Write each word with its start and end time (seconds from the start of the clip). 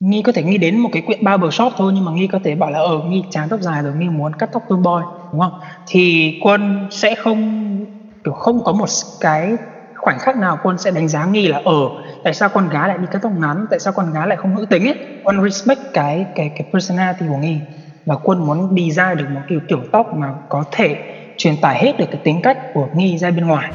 nghi 0.00 0.22
có 0.22 0.32
thể 0.32 0.42
nghĩ 0.42 0.58
đến 0.58 0.78
một 0.78 0.88
cái 0.92 1.02
quyện 1.02 1.24
barber 1.24 1.54
shop 1.54 1.72
thôi, 1.76 1.92
nhưng 1.94 2.04
mà 2.04 2.12
nghi 2.12 2.26
có 2.28 2.38
thể 2.44 2.54
bảo 2.54 2.70
là 2.70 2.78
ở 2.78 3.00
nghi 3.06 3.22
chán 3.30 3.48
tóc 3.48 3.60
dài 3.60 3.82
rồi, 3.82 3.94
nghi 3.94 4.08
muốn 4.08 4.34
cắt 4.34 4.48
tóc 4.52 4.62
tomboy 4.68 5.02
đúng 5.32 5.40
không? 5.40 5.52
Thì 5.86 6.32
quân 6.40 6.88
sẽ 6.90 7.14
không, 7.14 7.68
kiểu, 8.24 8.34
không 8.34 8.64
có 8.64 8.72
một 8.72 8.88
cái 9.20 9.56
khoảnh 9.96 10.18
khắc 10.18 10.36
nào 10.36 10.58
quân 10.62 10.78
sẽ 10.78 10.90
đánh 10.90 11.08
giá 11.08 11.26
nghi 11.26 11.48
là 11.48 11.60
ở 11.64 11.88
tại 12.22 12.34
sao 12.34 12.48
con 12.48 12.68
gái 12.68 12.88
lại 12.88 12.98
đi 12.98 13.06
cắt 13.10 13.18
tóc 13.22 13.32
ngắn, 13.32 13.66
tại 13.70 13.78
sao 13.78 13.92
con 13.92 14.12
gái 14.12 14.26
lại 14.26 14.36
không 14.36 14.54
nữ 14.54 14.66
tính 14.70 14.84
ấy? 14.84 14.94
Quân 15.22 15.42
respect 15.42 15.80
cái 15.92 16.26
cái 16.34 16.50
cái 16.54 16.68
personality 16.72 17.26
của 17.28 17.36
nghi. 17.36 17.60
Và 18.06 18.16
quân 18.16 18.46
muốn 18.46 18.74
đi 18.74 18.90
ra 18.90 19.14
được 19.14 19.26
một 19.30 19.40
kiểu 19.48 19.60
kiểu 19.68 19.82
tóc 19.92 20.06
mà 20.14 20.26
có 20.48 20.64
thể 20.70 20.96
truyền 21.36 21.54
tải 21.62 21.84
hết 21.84 21.98
được 21.98 22.06
cái 22.10 22.20
tính 22.24 22.40
cách 22.42 22.58
của 22.74 22.88
nghi 22.94 23.18
ra 23.18 23.30
bên 23.30 23.46
ngoài. 23.46 23.72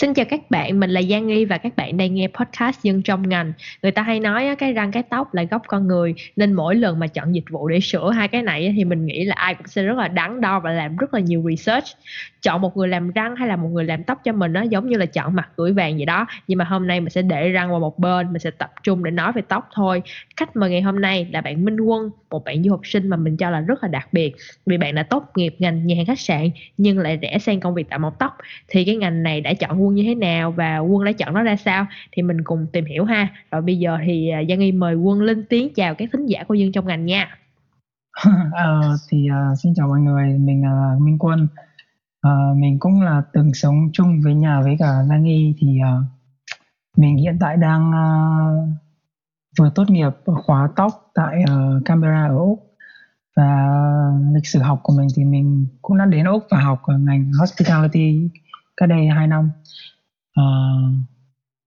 Xin 0.00 0.14
chào 0.14 0.24
các 0.24 0.50
bạn, 0.50 0.80
mình 0.80 0.90
là 0.90 1.02
Giang 1.02 1.26
Nghi 1.26 1.44
và 1.44 1.58
các 1.58 1.76
bạn 1.76 1.96
đang 1.96 2.14
nghe 2.14 2.28
podcast 2.34 2.82
Dân 2.82 3.02
trong 3.02 3.28
ngành. 3.28 3.52
Người 3.82 3.92
ta 3.92 4.02
hay 4.02 4.20
nói 4.20 4.56
cái 4.58 4.72
răng 4.72 4.92
cái 4.92 5.02
tóc 5.02 5.34
là 5.34 5.42
gốc 5.42 5.62
con 5.66 5.88
người 5.88 6.14
nên 6.36 6.52
mỗi 6.52 6.74
lần 6.74 6.98
mà 6.98 7.06
chọn 7.06 7.34
dịch 7.34 7.44
vụ 7.50 7.68
để 7.68 7.80
sửa 7.80 8.10
hai 8.10 8.28
cái 8.28 8.42
này 8.42 8.74
thì 8.76 8.84
mình 8.84 9.06
nghĩ 9.06 9.24
là 9.24 9.34
ai 9.34 9.54
cũng 9.54 9.66
sẽ 9.66 9.82
rất 9.82 9.96
là 9.96 10.08
đắn 10.08 10.40
đo 10.40 10.60
và 10.60 10.70
làm 10.70 10.96
rất 10.96 11.14
là 11.14 11.20
nhiều 11.20 11.44
research. 11.50 11.86
Chọn 12.42 12.60
một 12.60 12.76
người 12.76 12.88
làm 12.88 13.10
răng 13.10 13.36
hay 13.36 13.48
là 13.48 13.56
một 13.56 13.68
người 13.68 13.84
làm 13.84 14.04
tóc 14.04 14.20
cho 14.24 14.32
mình 14.32 14.52
nó 14.52 14.62
giống 14.62 14.88
như 14.88 14.96
là 14.96 15.06
chọn 15.06 15.34
mặt 15.34 15.48
gửi 15.56 15.72
vàng 15.72 15.96
vậy 15.96 16.06
đó. 16.06 16.26
Nhưng 16.48 16.58
mà 16.58 16.64
hôm 16.64 16.86
nay 16.86 17.00
mình 17.00 17.10
sẽ 17.10 17.22
để 17.22 17.48
răng 17.48 17.70
vào 17.70 17.80
một 17.80 17.98
bên, 17.98 18.32
mình 18.32 18.40
sẽ 18.40 18.50
tập 18.50 18.70
trung 18.82 19.04
để 19.04 19.10
nói 19.10 19.32
về 19.32 19.42
tóc 19.48 19.68
thôi. 19.72 20.02
Khách 20.38 20.56
mời 20.56 20.70
ngày 20.70 20.82
hôm 20.82 21.00
nay 21.00 21.28
là 21.32 21.40
bạn 21.40 21.64
Minh 21.64 21.80
Quân, 21.80 22.10
một 22.30 22.44
bạn 22.44 22.62
du 22.62 22.70
học 22.70 22.80
sinh 22.84 23.08
mà 23.08 23.16
mình 23.16 23.36
cho 23.36 23.50
là 23.50 23.60
rất 23.60 23.82
là 23.82 23.88
đặc 23.88 24.08
biệt. 24.12 24.36
Vì 24.66 24.78
bạn 24.78 24.94
đã 24.94 25.02
tốt 25.02 25.24
nghiệp 25.36 25.56
ngành 25.58 25.86
nhà 25.86 25.96
hàng 25.96 26.06
khách 26.06 26.20
sạn 26.20 26.50
nhưng 26.76 26.98
lại 26.98 27.16
rẽ 27.16 27.38
sang 27.38 27.60
công 27.60 27.74
việc 27.74 27.88
tạo 27.88 27.98
mọc 27.98 28.18
tóc. 28.18 28.36
Thì 28.68 28.84
cái 28.84 28.96
ngành 28.96 29.22
này 29.22 29.40
đã 29.40 29.54
chọn 29.54 29.84
quân 29.84 29.94
như 29.94 30.02
thế 30.02 30.14
nào 30.14 30.52
và 30.52 30.78
quân 30.78 31.04
đã 31.04 31.12
chọn 31.12 31.34
nó 31.34 31.42
ra 31.42 31.56
sao? 31.56 31.86
Thì 32.12 32.22
mình 32.22 32.44
cùng 32.44 32.66
tìm 32.72 32.84
hiểu 32.84 33.04
ha. 33.04 33.28
Rồi 33.50 33.62
bây 33.62 33.78
giờ 33.78 33.98
thì 34.06 34.28
à, 34.28 34.42
Giang 34.48 34.60
Y 34.60 34.72
mời 34.72 34.94
quân 34.94 35.22
lên 35.22 35.44
tiếng 35.48 35.74
chào 35.74 35.94
các 35.94 36.08
thính 36.12 36.26
giả 36.26 36.44
của 36.44 36.54
dân 36.54 36.72
trong 36.72 36.86
ngành 36.86 37.06
nha. 37.06 37.38
Uh, 38.28 38.96
thì 39.10 39.28
uh, 39.30 39.58
xin 39.58 39.72
chào 39.76 39.88
mọi 39.88 40.00
người. 40.00 40.38
Mình 40.38 40.62
là 40.62 40.92
uh, 40.96 41.02
Minh 41.02 41.16
Quân. 41.18 41.48
Uh, 42.26 42.56
mình 42.56 42.78
cũng 42.78 43.02
là 43.02 43.22
từng 43.32 43.54
sống 43.54 43.90
chung 43.92 44.20
với 44.24 44.34
nhà 44.34 44.60
với 44.60 44.76
cả 44.78 44.88
Giang 45.08 45.24
Y 45.24 45.54
thì 45.58 45.66
uh, 45.66 46.04
mình 46.96 47.16
hiện 47.16 47.36
tại 47.40 47.56
đang 47.56 47.90
uh, 47.90 48.87
vừa 49.58 49.70
tốt 49.74 49.90
nghiệp 49.90 50.10
khóa 50.24 50.68
tóc 50.76 51.10
tại 51.14 51.42
uh, 51.42 51.84
Canberra 51.84 52.26
ở 52.28 52.38
Úc. 52.38 52.64
Và 53.36 53.68
lịch 54.34 54.46
sử 54.46 54.58
học 54.58 54.80
của 54.82 54.94
mình 54.96 55.06
thì 55.16 55.24
mình 55.24 55.66
cũng 55.82 55.98
đã 55.98 56.06
đến 56.06 56.24
Úc 56.24 56.46
và 56.50 56.60
học 56.60 56.82
ở 56.82 56.98
ngành 56.98 57.32
hospitality 57.40 58.28
cách 58.76 58.88
đây 58.88 59.06
2 59.06 59.26
năm. 59.26 59.50
Uh, 60.40 60.94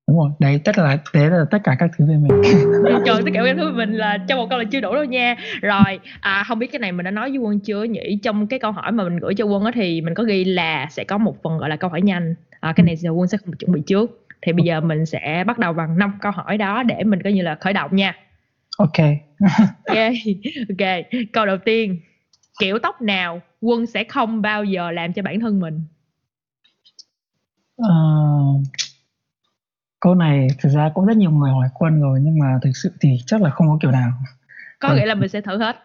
đúng 0.08 0.18
rồi 0.18 0.30
đấy 0.40 0.60
tất 0.64 0.78
là 0.78 0.98
đấy 1.14 1.30
là 1.30 1.46
tất 1.52 1.58
cả 1.64 1.76
các 1.80 1.92
thứ 1.98 2.06
về 2.06 2.16
mình. 2.18 2.42
Trời 3.06 3.22
tất 3.26 3.32
cả 3.34 3.42
các 3.46 3.56
thứ 3.58 3.66
về 3.66 3.86
mình 3.86 3.98
là 3.98 4.18
trong 4.28 4.40
một 4.40 4.48
câu 4.50 4.60
là 4.60 4.66
chưa 4.72 4.80
đủ 4.80 4.95
đâu 4.95 5.04
nha. 5.04 5.36
Rồi 5.62 6.00
à, 6.22 6.44
không 6.48 6.60
biết 6.60 6.68
cái 6.72 6.80
này 6.80 6.92
mình 6.92 7.04
đã 7.04 7.12
nói 7.12 7.30
với 7.30 7.38
quân 7.38 7.60
chưa? 7.60 7.84
Nhỉ 7.84 8.20
trong 8.23 8.48
cái 8.48 8.60
câu 8.60 8.72
hỏi 8.72 8.92
mà 8.92 9.04
mình 9.04 9.20
gửi 9.20 9.36
cho 9.36 9.45
quân 9.45 9.64
á 9.64 9.72
thì 9.76 10.02
mình 10.02 10.14
có 10.14 10.23
ghi 10.23 10.44
là 10.44 10.88
sẽ 10.90 11.04
có 11.04 11.18
một 11.18 11.44
phần 11.44 11.58
gọi 11.58 11.70
là 11.70 11.76
câu 11.76 11.90
hỏi 11.90 12.02
nhanh. 12.02 12.36
À, 12.60 12.73
cái 12.76 12.86
này 12.86 12.95
giờ 12.95 13.10
quân 13.10 13.28
sẽ 13.28 13.38
không 13.38 13.54
chuẩn 13.56 13.72
bị 13.72 13.82
trước 13.88 14.20
thì 14.42 14.53
bây 14.53 14.66
giờ 14.66 14.81
mình 14.81 15.06
sẽ 15.06 15.44
bắt 15.47 15.59
đầu 15.59 15.73
bằng 15.73 15.97
năm 15.97 16.17
câu 16.21 16.32
hỏi 16.32 16.58
đó 16.58 16.83
để 16.83 17.04
mình 17.04 17.23
coi 17.23 17.33
như 17.33 17.42
là 17.42 17.55
khởi 17.55 17.73
động 17.73 17.95
nha. 17.95 18.16
Ok. 18.77 18.98
Ok 19.88 19.98
ok. 20.70 20.88
Câu 21.33 21.45
đầu 21.45 21.58
tiên. 21.66 21.99
Kiểu 22.60 22.80
tóc 22.80 23.02
nào 23.02 23.42
quân 23.61 23.86
sẽ 23.86 24.04
không 24.04 24.42
bao 24.42 24.64
giờ 24.64 24.92
làm 24.92 25.14
cho 25.14 25.21
bản 25.21 25.39
thân 25.39 25.60
mình? 25.60 25.82
Uh, 27.82 28.61
câu 29.99 30.16
này 30.16 30.48
thực 30.60 30.70
ra 30.70 30.92
cũng 30.93 31.05
rất 31.05 31.17
nhiều 31.17 31.32
người 31.32 31.52
hỏi 31.52 31.67
quân 31.73 32.02
rồi 32.02 32.20
nhưng 32.21 32.39
mà 32.39 32.60
thực 32.61 32.71
sự 32.83 32.92
thì 33.02 33.17
chắc 33.26 33.42
là 33.42 33.49
không 33.49 33.67
có 33.67 33.77
kiểu 33.82 33.92
nào. 33.92 34.11
Có 34.80 34.93
nghĩa 34.93 35.05
là 35.05 35.16
mình 35.16 35.30
sẽ 35.30 35.42
thử 35.42 35.58
hết. 35.58 35.76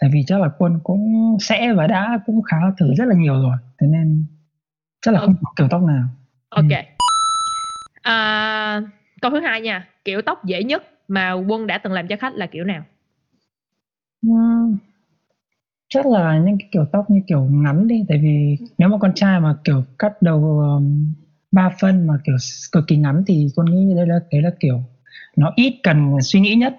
Tại 0.00 0.10
vì 0.12 0.24
chắc 0.26 0.40
là 0.40 0.48
quân 0.58 0.80
cũng 0.84 1.36
sẽ 1.40 1.72
và 1.72 1.86
đã 1.86 2.18
cũng 2.26 2.42
khá 2.42 2.56
thử 2.78 2.94
rất 2.94 3.04
là 3.04 3.14
nhiều 3.14 3.34
rồi 3.34 3.56
thế 3.78 3.86
nên 3.86 4.26
chắc 5.00 5.14
là 5.14 5.20
không 5.20 5.34
có 5.42 5.52
kiểu 5.56 5.68
tóc 5.70 5.82
nào. 5.82 6.08
Ok. 6.48 6.70
ừ. 6.70 6.95
À, 8.06 8.80
câu 9.22 9.30
thứ 9.30 9.40
hai 9.40 9.60
nha 9.60 9.88
kiểu 10.04 10.22
tóc 10.22 10.44
dễ 10.44 10.62
nhất 10.64 10.82
mà 11.08 11.32
quân 11.32 11.66
đã 11.66 11.78
từng 11.78 11.92
làm 11.92 12.08
cho 12.08 12.16
khách 12.16 12.34
là 12.34 12.46
kiểu 12.46 12.64
nào 12.64 12.84
uhm, 14.28 14.76
chắc 15.88 16.06
là 16.06 16.38
những 16.38 16.58
cái 16.58 16.68
kiểu 16.72 16.84
tóc 16.92 17.10
như 17.10 17.20
kiểu 17.26 17.44
ngắn 17.50 17.88
đi 17.88 18.04
tại 18.08 18.18
vì 18.22 18.56
nếu 18.78 18.88
mà 18.88 18.98
con 18.98 19.12
trai 19.14 19.40
mà 19.40 19.54
kiểu 19.64 19.84
cắt 19.98 20.22
đầu 20.22 20.60
um, 20.60 21.14
ba 21.52 21.70
phân 21.80 22.06
mà 22.06 22.14
kiểu 22.24 22.36
cực 22.72 22.84
kỳ 22.86 22.96
ngắn 22.96 23.22
thì 23.26 23.46
con 23.56 23.66
nghĩ 23.66 23.94
đây 23.96 24.06
là 24.06 24.18
đấy 24.32 24.42
là 24.42 24.50
kiểu 24.60 24.82
nó 25.36 25.52
ít 25.56 25.80
cần 25.82 26.16
suy 26.22 26.40
nghĩ 26.40 26.54
nhất 26.54 26.74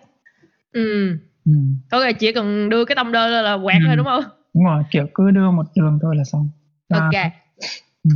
ừ, 0.72 1.18
ừ. 1.46 1.52
ok 1.92 2.04
chỉ 2.20 2.32
cần 2.32 2.70
đưa 2.70 2.86
cái 2.86 2.96
tông 2.96 3.12
đơn 3.12 3.44
là 3.44 3.58
quẹt 3.64 3.82
ừ. 3.82 3.86
thôi 3.88 3.96
đúng 3.96 4.06
không 4.06 4.24
đúng 4.54 4.64
rồi 4.64 4.84
kiểu 4.92 5.08
cứ 5.14 5.32
đưa 5.32 5.52
một 5.52 5.66
đường 5.76 6.00
thôi 6.02 6.16
là 6.16 6.24
xong 6.24 6.50
ba. 6.90 6.98
ok 7.00 7.32
ừ. 8.04 8.10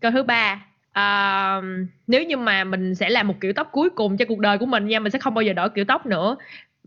câu 0.00 0.10
thứ 0.10 0.22
ba 0.22 0.66
à, 0.92 1.60
nếu 2.06 2.24
như 2.24 2.36
mà 2.36 2.64
mình 2.64 2.94
sẽ 2.94 3.08
làm 3.08 3.28
một 3.28 3.34
kiểu 3.40 3.52
tóc 3.52 3.68
cuối 3.72 3.90
cùng 3.90 4.16
cho 4.16 4.24
cuộc 4.28 4.38
đời 4.38 4.58
của 4.58 4.66
mình 4.66 4.86
nha 4.86 5.00
mình 5.00 5.12
sẽ 5.12 5.18
không 5.18 5.34
bao 5.34 5.42
giờ 5.42 5.52
đổi 5.52 5.70
kiểu 5.70 5.84
tóc 5.84 6.06
nữa. 6.06 6.36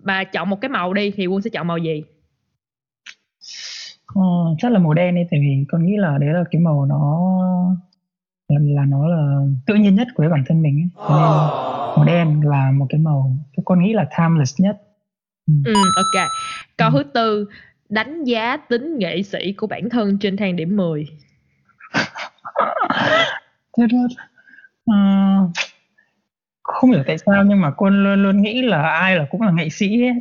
Mà 0.03 0.23
chọn 0.23 0.49
một 0.49 0.61
cái 0.61 0.69
màu 0.69 0.93
đi 0.93 1.11
thì 1.11 1.27
quân 1.27 1.41
sẽ 1.41 1.49
chọn 1.49 1.67
màu 1.67 1.77
gì? 1.77 2.03
Ờ, 4.15 4.21
chắc 4.57 4.71
là 4.71 4.79
màu 4.79 4.93
đen 4.93 5.15
đi 5.15 5.21
tại 5.31 5.39
vì 5.39 5.65
con 5.69 5.85
nghĩ 5.85 5.97
là 5.97 6.17
đấy 6.17 6.29
là 6.33 6.43
cái 6.51 6.61
màu 6.61 6.85
nó 6.85 7.31
là 8.47 8.85
nó 8.85 9.07
là 9.07 9.41
tự 9.67 9.75
nhiên 9.75 9.95
nhất 9.95 10.07
của 10.15 10.23
bản 10.31 10.43
thân 10.47 10.61
mình 10.61 10.75
ấy. 10.75 10.89
nên 11.07 11.17
màu 11.95 12.05
đen 12.05 12.41
là 12.43 12.71
một 12.71 12.85
cái 12.89 12.99
màu 12.99 13.37
con 13.65 13.83
nghĩ 13.83 13.93
là 13.93 14.07
timeless 14.17 14.61
nhất. 14.61 14.81
Ừ, 15.47 15.53
ừ 15.65 15.73
ok. 15.95 16.27
Câu 16.77 16.89
ừ. 16.89 16.93
thứ 16.93 17.03
tư 17.13 17.45
đánh 17.89 18.23
giá 18.23 18.57
tính 18.57 18.97
nghệ 18.97 19.23
sĩ 19.23 19.53
của 19.53 19.67
bản 19.67 19.89
thân 19.89 20.17
trên 20.17 20.37
thang 20.37 20.55
điểm 20.55 20.77
10 20.77 21.07
thế 23.77 23.83
đó 23.91 24.07
uh, 24.91 25.51
không 26.63 26.91
hiểu 26.91 27.03
tại 27.07 27.17
sao 27.17 27.43
nhưng 27.43 27.61
mà 27.61 27.71
quân 27.71 28.03
luôn 28.03 28.23
luôn 28.23 28.41
nghĩ 28.41 28.61
là 28.61 28.81
ai 28.81 29.15
là 29.15 29.25
cũng 29.31 29.41
là 29.41 29.51
nghệ 29.51 29.69
sĩ 29.69 30.01
hết 30.01 30.13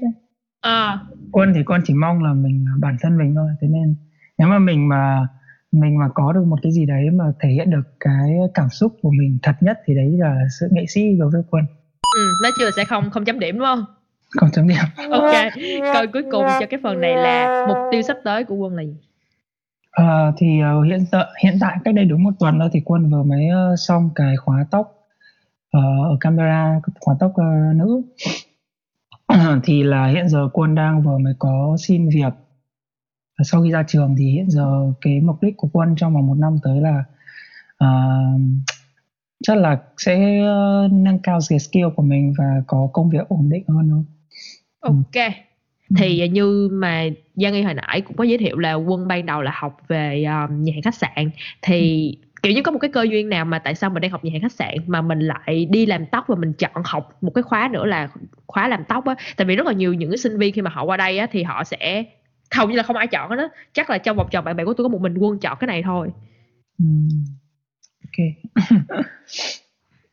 à. 0.60 0.98
quân 1.32 1.52
thì 1.54 1.60
con 1.64 1.80
chỉ 1.84 1.94
mong 1.94 2.22
là 2.22 2.32
mình 2.32 2.64
bản 2.80 2.96
thân 3.00 3.18
mình 3.18 3.34
thôi. 3.34 3.50
Thế 3.60 3.68
nên 3.68 3.94
nếu 4.38 4.48
mà 4.48 4.58
mình 4.58 4.88
mà 4.88 5.26
mình 5.72 5.98
mà 5.98 6.08
có 6.14 6.32
được 6.32 6.44
một 6.46 6.58
cái 6.62 6.72
gì 6.72 6.86
đấy 6.86 7.10
mà 7.12 7.24
thể 7.40 7.48
hiện 7.48 7.70
được 7.70 7.82
cái 8.00 8.30
cảm 8.54 8.68
xúc 8.68 8.96
của 9.02 9.10
mình 9.10 9.38
thật 9.42 9.54
nhất 9.60 9.78
thì 9.86 9.94
đấy 9.94 10.16
là 10.18 10.36
sự 10.60 10.68
nghệ 10.70 10.84
sĩ 10.88 11.16
đối 11.18 11.30
với 11.30 11.42
quân. 11.50 11.64
Ừ 12.16 12.22
nói 12.42 12.52
chưa 12.58 12.70
sẽ 12.76 12.84
không 12.84 13.10
không 13.10 13.24
chấm 13.24 13.38
điểm 13.38 13.58
đúng 13.58 13.66
không? 13.66 13.84
Không 14.36 14.50
chấm 14.52 14.68
điểm. 14.68 15.10
Ok 15.10 15.34
câu 15.94 16.06
cuối 16.12 16.22
cùng 16.30 16.44
cho 16.60 16.66
cái 16.70 16.80
phần 16.82 17.00
này 17.00 17.16
là 17.16 17.64
mục 17.68 17.76
tiêu 17.90 18.02
sắp 18.02 18.16
tới 18.24 18.44
của 18.44 18.54
quân 18.54 18.74
là 18.76 18.82
gì 18.82 18.96
à, 19.90 20.32
thì 20.36 20.60
uh, 20.78 20.86
hiện 20.86 21.04
tại 21.10 21.26
hiện 21.42 21.58
tại 21.60 21.76
cách 21.84 21.94
đây 21.94 22.04
đúng 22.04 22.22
một 22.22 22.34
tuần 22.38 22.58
đó 22.58 22.68
thì 22.72 22.80
quân 22.84 23.10
vừa 23.10 23.22
mới 23.22 23.48
uh, 23.72 23.78
xong 23.78 24.10
cái 24.14 24.36
khóa 24.36 24.66
tóc 24.70 25.08
uh, 25.76 26.06
ở 26.10 26.16
Canberra 26.20 26.80
khóa 27.00 27.14
tóc 27.20 27.30
uh, 27.30 27.76
nữ 27.76 28.02
thì 29.64 29.82
là 29.82 30.06
hiện 30.06 30.28
giờ 30.28 30.48
quân 30.52 30.74
đang 30.74 31.02
vừa 31.02 31.18
mới 31.18 31.34
có 31.38 31.76
xin 31.80 32.08
việc 32.08 32.32
sau 33.42 33.62
khi 33.62 33.70
ra 33.70 33.84
trường 33.88 34.14
thì 34.18 34.30
hiện 34.30 34.50
giờ 34.50 34.92
cái 35.00 35.20
mục 35.20 35.42
đích 35.42 35.56
của 35.56 35.68
quân 35.72 35.94
trong 35.96 36.14
vòng 36.14 36.26
một 36.26 36.36
năm 36.38 36.56
tới 36.62 36.80
là 36.80 37.04
uh, 37.84 38.40
chắc 39.42 39.56
là 39.56 39.78
sẽ 39.98 40.40
uh, 40.40 40.92
nâng 40.92 41.18
cao 41.22 41.38
cái 41.48 41.58
skill 41.58 41.86
của 41.96 42.02
mình 42.02 42.34
và 42.38 42.62
có 42.66 42.88
công 42.92 43.10
việc 43.10 43.28
ổn 43.28 43.48
định 43.48 43.64
hơn 43.68 43.88
thôi. 43.90 44.02
Ừ. 44.80 44.88
Ok. 44.88 45.14
Ừ. 45.14 45.49
Thì 45.96 46.28
như 46.28 46.68
mà 46.72 47.04
Giang 47.34 47.54
Y 47.54 47.62
hồi 47.62 47.74
nãy 47.74 48.00
cũng 48.00 48.16
có 48.16 48.24
giới 48.24 48.38
thiệu 48.38 48.58
là 48.58 48.74
quân 48.74 49.08
ban 49.08 49.26
đầu 49.26 49.42
là 49.42 49.52
học 49.54 49.76
về 49.88 50.24
um, 50.24 50.62
nhà 50.62 50.72
hàng 50.72 50.82
khách 50.82 50.94
sạn. 50.94 51.30
Thì 51.62 52.10
ừ. 52.22 52.28
kiểu 52.42 52.52
như 52.52 52.62
có 52.62 52.72
một 52.72 52.78
cái 52.78 52.90
cơ 52.90 53.02
duyên 53.02 53.28
nào 53.28 53.44
mà 53.44 53.58
tại 53.58 53.74
sao 53.74 53.90
mình 53.90 54.00
đang 54.00 54.10
học 54.10 54.24
nhà 54.24 54.30
hàng 54.32 54.42
khách 54.42 54.52
sạn 54.52 54.74
mà 54.86 55.02
mình 55.02 55.18
lại 55.18 55.66
đi 55.70 55.86
làm 55.86 56.06
tóc 56.06 56.24
và 56.28 56.34
mình 56.34 56.52
chọn 56.52 56.82
học 56.84 57.18
một 57.20 57.30
cái 57.34 57.42
khóa 57.42 57.68
nữa 57.72 57.86
là 57.86 58.08
khóa 58.46 58.68
làm 58.68 58.84
tóc 58.84 59.06
á? 59.06 59.14
Tại 59.36 59.44
vì 59.46 59.56
rất 59.56 59.66
là 59.66 59.72
nhiều 59.72 59.94
những 59.94 60.10
cái 60.10 60.18
sinh 60.18 60.38
viên 60.38 60.54
khi 60.54 60.62
mà 60.62 60.70
họ 60.70 60.84
qua 60.84 60.96
đây 60.96 61.18
á 61.18 61.26
thì 61.32 61.42
họ 61.42 61.64
sẽ 61.64 62.04
hầu 62.54 62.68
như 62.68 62.76
là 62.76 62.82
không 62.82 62.96
ai 62.96 63.06
chọn 63.06 63.36
đó 63.36 63.48
chắc 63.72 63.90
là 63.90 63.98
trong 63.98 64.16
vòng 64.16 64.28
tròn 64.30 64.44
bạn 64.44 64.56
bè 64.56 64.64
của 64.64 64.74
tôi 64.74 64.84
có 64.84 64.88
một 64.88 65.00
mình 65.00 65.18
quân 65.18 65.38
chọn 65.38 65.56
cái 65.60 65.66
này 65.66 65.82
thôi. 65.82 66.08
Ừ. 66.78 66.84
ok. 68.04 68.26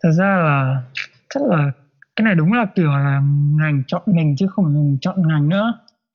Thật 0.03 0.09
ra 0.18 0.25
là 0.25 0.81
chắc 1.29 1.44
là 1.44 1.71
cái 2.17 2.23
này 2.25 2.35
đúng 2.35 2.53
là 2.53 2.65
kiểu 2.75 2.87
là 2.87 3.21
ngành 3.51 3.83
chọn 3.87 4.01
mình 4.05 4.35
chứ 4.37 4.47
không 4.47 4.65
phải 4.65 4.73
mình 4.73 4.97
chọn 5.01 5.27
ngành 5.27 5.49
nữa 5.49 5.73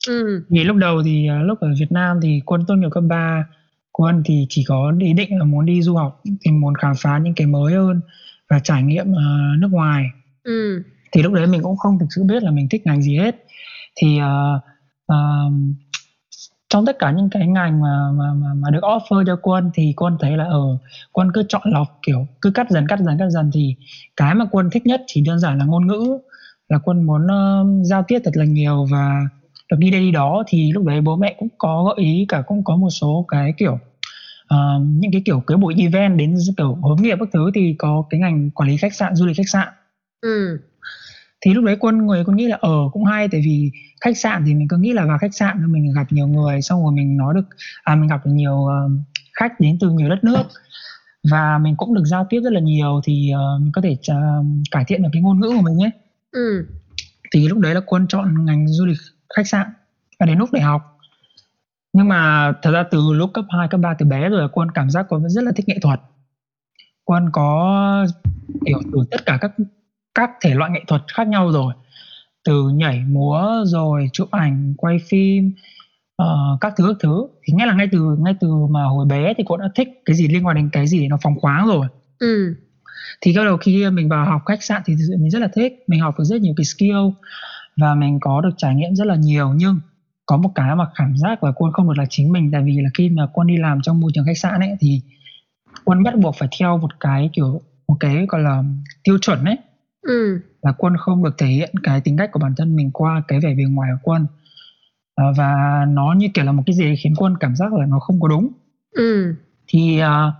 ừ. 0.08 0.44
vì 0.50 0.64
lúc 0.64 0.76
đầu 0.76 1.02
thì 1.04 1.28
uh, 1.31 1.46
lúc 1.46 1.60
ở 1.60 1.69
Việt 1.78 1.93
Nam 1.93 2.20
thì 2.22 2.40
quân 2.46 2.64
tốt 2.69 2.75
nghiệp 2.75 2.88
cấp 2.90 3.04
3 3.08 3.44
quân 3.93 4.22
thì 4.25 4.46
chỉ 4.49 4.64
có 4.69 4.93
ý 5.00 5.12
định 5.12 5.38
là 5.38 5.44
muốn 5.44 5.66
đi 5.66 5.82
du 5.82 5.96
học 5.96 6.20
thì 6.44 6.50
muốn 6.50 6.75
khám 6.75 6.93
phá 6.99 7.19
những 7.19 7.34
cái 7.34 7.46
mới 7.46 7.75
hơn 7.75 8.00
và 8.49 8.58
trải 8.58 8.82
nghiệm 8.82 9.10
uh, 9.10 9.58
nước 9.58 9.69
ngoài 9.70 10.04
ừ. 10.43 10.82
thì 11.12 11.22
lúc 11.22 11.32
đấy 11.32 11.46
mình 11.46 11.62
cũng 11.62 11.76
không 11.76 11.99
thực 11.99 12.06
sự 12.10 12.25
biết 12.25 12.43
là 12.43 12.50
mình 12.50 12.69
thích 12.70 12.82
ngành 12.84 13.02
gì 13.02 13.16
hết 13.16 13.44
thì 13.96 14.19
uh, 14.19 14.62
uh, 15.12 15.52
trong 16.73 16.87
tất 16.87 16.99
cả 16.99 17.11
những 17.11 17.31
cái 17.31 17.47
ngành 17.47 17.81
mà 17.81 18.11
mà 18.15 18.25
mà, 18.35 18.55
mà 18.55 18.71
được 18.71 18.81
offer 18.83 19.25
cho 19.27 19.37
quân 19.43 19.71
thì 19.75 19.93
quân 19.97 20.17
thấy 20.21 20.37
là 20.37 20.45
ở 20.45 20.79
quân 21.13 21.33
cứ 21.35 21.43
chọn 21.49 21.63
lọc 21.65 21.99
kiểu 22.07 22.27
cứ 22.41 22.51
cắt 22.51 22.71
dần 22.71 22.87
cắt 22.87 22.99
dần 23.01 23.19
cắt 23.19 23.29
dần 23.31 23.51
thì 23.55 23.77
cái 24.17 24.35
mà 24.35 24.45
quân 24.51 24.71
thích 24.71 24.87
nhất 24.87 25.03
chỉ 25.07 25.21
đơn 25.21 25.39
giản 25.39 25.59
là 25.59 25.65
ngôn 25.65 25.87
ngữ 25.87 26.19
là 26.69 26.79
quân 26.79 27.03
muốn 27.03 27.27
uh, 27.27 27.87
giao 27.87 28.05
tiếp 28.09 28.19
thật 28.25 28.31
là 28.35 28.45
nhiều 28.45 28.87
và 28.91 29.21
được 29.71 29.77
đi 29.79 29.91
đây 29.91 30.01
đi 30.01 30.11
đó 30.11 30.43
thì 30.47 30.73
lúc 30.73 30.85
đấy 30.85 31.01
bố 31.01 31.17
mẹ 31.17 31.37
cũng 31.39 31.49
có 31.59 31.85
gợi 31.85 32.05
ý 32.05 32.27
cả 32.29 32.43
cũng 32.47 32.65
có 32.65 32.77
một 32.77 32.91
số 32.91 33.25
cái 33.29 33.53
kiểu 33.57 33.73
uh, 34.55 34.83
những 34.87 35.13
cái 35.13 35.23
kiểu 35.25 35.41
cái 35.47 35.57
buổi 35.57 35.75
event 35.79 36.19
đến 36.19 36.35
kiểu 36.57 36.75
hướng 36.75 37.03
nghiệp 37.03 37.17
các 37.21 37.29
thứ 37.33 37.51
thì 37.55 37.75
có 37.79 38.05
cái 38.11 38.21
ngành 38.21 38.51
quản 38.51 38.69
lý 38.69 38.77
khách 38.77 38.95
sạn 38.95 39.15
du 39.15 39.27
lịch 39.27 39.37
khách 39.37 39.49
sạn. 39.49 39.69
Ừ 40.21 40.59
thì 41.44 41.55
lúc 41.55 41.65
đấy 41.65 41.77
quân 41.81 42.06
người 42.06 42.25
quân 42.25 42.37
nghĩ 42.37 42.47
là 42.47 42.59
ở 42.61 42.69
ờ, 42.69 42.89
cũng 42.93 43.05
hay 43.05 43.29
tại 43.29 43.41
vì 43.44 43.71
khách 44.00 44.19
sạn 44.19 44.43
thì 44.47 44.55
mình 44.55 44.69
cứ 44.69 44.77
nghĩ 44.77 44.93
là 44.93 45.06
vào 45.06 45.19
khách 45.19 45.35
sạn 45.35 45.73
mình 45.73 45.93
gặp 45.94 46.06
nhiều 46.11 46.27
người 46.27 46.62
xong 46.62 46.83
rồi 46.83 46.93
mình 46.93 47.17
nói 47.17 47.35
được 47.35 47.44
à 47.83 47.94
mình 47.94 48.09
gặp 48.09 48.27
được 48.27 48.33
nhiều 48.35 48.55
uh, 48.55 48.93
khách 49.33 49.61
đến 49.61 49.77
từ 49.81 49.91
nhiều 49.91 50.09
đất 50.09 50.25
nước. 50.25 50.43
Và 51.31 51.59
mình 51.59 51.77
cũng 51.77 51.94
được 51.94 52.05
giao 52.05 52.27
tiếp 52.31 52.41
rất 52.44 52.53
là 52.53 52.61
nhiều 52.61 53.00
thì 53.05 53.33
uh, 53.35 53.62
mình 53.62 53.73
có 53.73 53.81
thể 53.83 53.97
uh, 54.12 54.47
cải 54.71 54.85
thiện 54.85 55.03
được 55.03 55.09
cái 55.12 55.23
ngôn 55.23 55.41
ngữ 55.41 55.49
của 55.49 55.62
mình 55.62 55.77
nhé. 55.77 55.91
Ừ. 56.33 56.67
thì 57.33 57.49
lúc 57.49 57.59
đấy 57.59 57.75
là 57.75 57.81
quân 57.87 58.06
chọn 58.09 58.45
ngành 58.45 58.69
du 58.69 58.87
lịch 58.87 58.99
khách 59.37 59.47
sạn 59.47 59.67
và 60.21 60.27
đến 60.27 60.38
lúc 60.38 60.53
đại 60.53 60.62
học. 60.62 60.99
Nhưng 61.93 62.09
mà 62.09 62.53
thật 62.62 62.71
ra 62.71 62.85
từ 62.91 63.12
lúc 63.12 63.31
cấp 63.35 63.45
2, 63.59 63.69
cấp 63.69 63.81
3 63.81 63.95
từ 63.99 64.06
bé 64.06 64.29
rồi 64.29 64.49
quân 64.53 64.71
cảm 64.71 64.91
giác 64.91 65.06
quân 65.09 65.29
rất 65.29 65.45
là 65.45 65.53
thích 65.56 65.69
nghệ 65.69 65.79
thuật. 65.83 66.00
Quân 67.05 67.29
có 67.33 68.06
hiểu 68.67 68.81
từ 68.93 68.99
tất 69.11 69.27
cả 69.27 69.38
các 69.41 69.53
các 70.14 70.31
thể 70.41 70.55
loại 70.55 70.70
nghệ 70.70 70.81
thuật 70.87 71.03
khác 71.14 71.29
nhau 71.29 71.53
rồi. 71.53 71.75
Từ 72.44 72.69
nhảy 72.69 73.00
múa 73.09 73.64
rồi 73.67 74.09
chụp 74.12 74.31
ảnh 74.31 74.75
quay 74.76 74.99
phim 75.09 75.53
uh, 76.23 76.61
các 76.61 76.73
thứ 76.76 76.85
các 76.88 76.97
thứ. 77.00 77.26
Thì 77.44 77.55
nghe 77.56 77.67
là 77.67 77.75
ngay 77.75 77.88
từ 77.93 78.17
ngay 78.19 78.35
từ 78.41 78.49
mà 78.70 78.85
hồi 78.85 79.06
bé 79.06 79.35
thì 79.38 79.44
cô 79.47 79.56
đã 79.56 79.69
thích 79.75 79.88
cái 80.05 80.17
gì 80.17 80.29
liên 80.29 80.47
quan 80.47 80.56
đến 80.56 80.69
cái 80.73 80.87
gì 80.87 81.09
nó 81.09 81.19
phóng 81.23 81.41
khoáng 81.41 81.67
rồi. 81.67 81.87
Ừ. 82.19 82.55
thì 83.20 83.37
bắt 83.37 83.44
đầu 83.44 83.56
khi 83.56 83.91
mình 83.91 84.09
vào 84.09 84.25
học 84.25 84.43
khách 84.47 84.62
sạn 84.62 84.82
thì 84.85 84.94
mình 85.19 85.31
rất 85.31 85.38
là 85.38 85.49
thích. 85.55 85.85
Mình 85.87 86.00
học 86.00 86.14
được 86.19 86.25
rất 86.25 86.41
nhiều 86.41 86.55
cái 86.56 86.64
skill 86.64 86.97
và 87.76 87.94
mình 87.94 88.19
có 88.20 88.41
được 88.41 88.55
trải 88.56 88.75
nghiệm 88.75 88.94
rất 88.94 89.06
là 89.06 89.14
nhiều. 89.14 89.53
Nhưng 89.56 89.81
có 90.26 90.37
một 90.37 90.50
cái 90.55 90.76
mà 90.76 90.87
cảm 90.94 91.17
giác 91.17 91.44
là 91.44 91.53
quân 91.56 91.73
không 91.73 91.88
được 91.88 91.99
là 91.99 92.05
chính 92.11 92.32
mình. 92.32 92.50
Tại 92.53 92.62
vì 92.62 92.81
là 92.81 92.91
khi 92.94 93.09
mà 93.09 93.26
quân 93.32 93.47
đi 93.47 93.56
làm 93.56 93.82
trong 93.82 94.00
môi 94.00 94.11
trường 94.14 94.26
khách 94.26 94.38
sạn 94.38 94.61
ấy 94.61 94.76
thì 94.81 95.00
quân 95.85 96.03
bắt 96.03 96.17
buộc 96.17 96.37
phải 96.37 96.49
theo 96.61 96.79
một 96.79 97.00
cái 97.00 97.31
kiểu 97.32 97.61
một 97.88 97.97
cái 98.00 98.26
gọi 98.29 98.41
là 98.41 98.62
tiêu 99.05 99.19
chuẩn 99.19 99.44
ấy 99.44 99.56
ừ. 100.02 100.40
là 100.62 100.72
quân 100.78 100.96
không 100.96 101.25
được 101.25 101.38
thể 101.38 101.46
hiện 101.46 101.75
cái 101.82 102.00
tính 102.00 102.16
cách 102.16 102.31
của 102.32 102.40
bản 102.40 102.54
thân 102.56 102.76
mình 102.76 102.90
qua 102.93 103.22
cái 103.28 103.40
vẻ 103.40 103.54
bề 103.54 103.64
ngoài 103.64 103.90
của 103.93 104.10
quân 104.10 104.26
à, 105.14 105.25
và 105.37 105.84
nó 105.88 106.14
như 106.16 106.28
kiểu 106.34 106.44
là 106.44 106.52
một 106.52 106.62
cái 106.66 106.75
gì 106.75 106.94
khiến 106.96 107.14
quân 107.16 107.37
cảm 107.40 107.56
giác 107.56 107.72
là 107.72 107.87
nó 107.87 107.99
không 107.99 108.20
có 108.20 108.28
đúng 108.28 108.49
ừ. 108.93 109.34
thì 109.69 110.00
uh, 110.02 110.34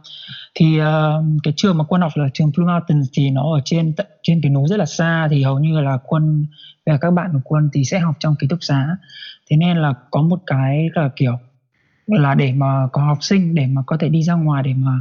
thì 0.55 0.81
uh, 0.81 1.25
cái 1.43 1.53
trường 1.57 1.79
mà 1.79 1.85
quân 1.85 2.01
học 2.01 2.13
là 2.15 2.29
trường 2.35 2.51
Blue 2.57 2.67
Mountains 2.67 3.09
thì 3.13 3.31
nó 3.31 3.55
ở 3.55 3.61
trên 3.65 3.95
trên 4.23 4.41
cái 4.43 4.51
núi 4.51 4.69
rất 4.69 4.77
là 4.77 4.87
xa 4.87 5.29
thì 5.31 5.43
hầu 5.43 5.59
như 5.59 5.81
là 5.81 5.99
quân 6.05 6.47
và 6.87 6.97
các 6.97 7.11
bạn 7.11 7.31
của 7.33 7.41
quân 7.45 7.71
thì 7.73 7.85
sẽ 7.85 7.99
học 7.99 8.15
trong 8.19 8.35
ký 8.39 8.47
túc 8.49 8.59
xá 8.63 8.97
thế 9.51 9.57
nên 9.57 9.77
là 9.77 9.95
có 10.11 10.23
một 10.23 10.39
cái 10.47 10.89
là 10.95 11.11
kiểu 11.17 11.39
là 12.07 12.35
để 12.35 12.53
mà 12.53 12.89
có 12.93 13.03
học 13.03 13.19
sinh 13.21 13.55
để 13.55 13.67
mà 13.67 13.83
có 13.87 13.97
thể 13.97 14.09
đi 14.09 14.23
ra 14.23 14.35
ngoài 14.35 14.63
để 14.63 14.75
mà 14.75 15.01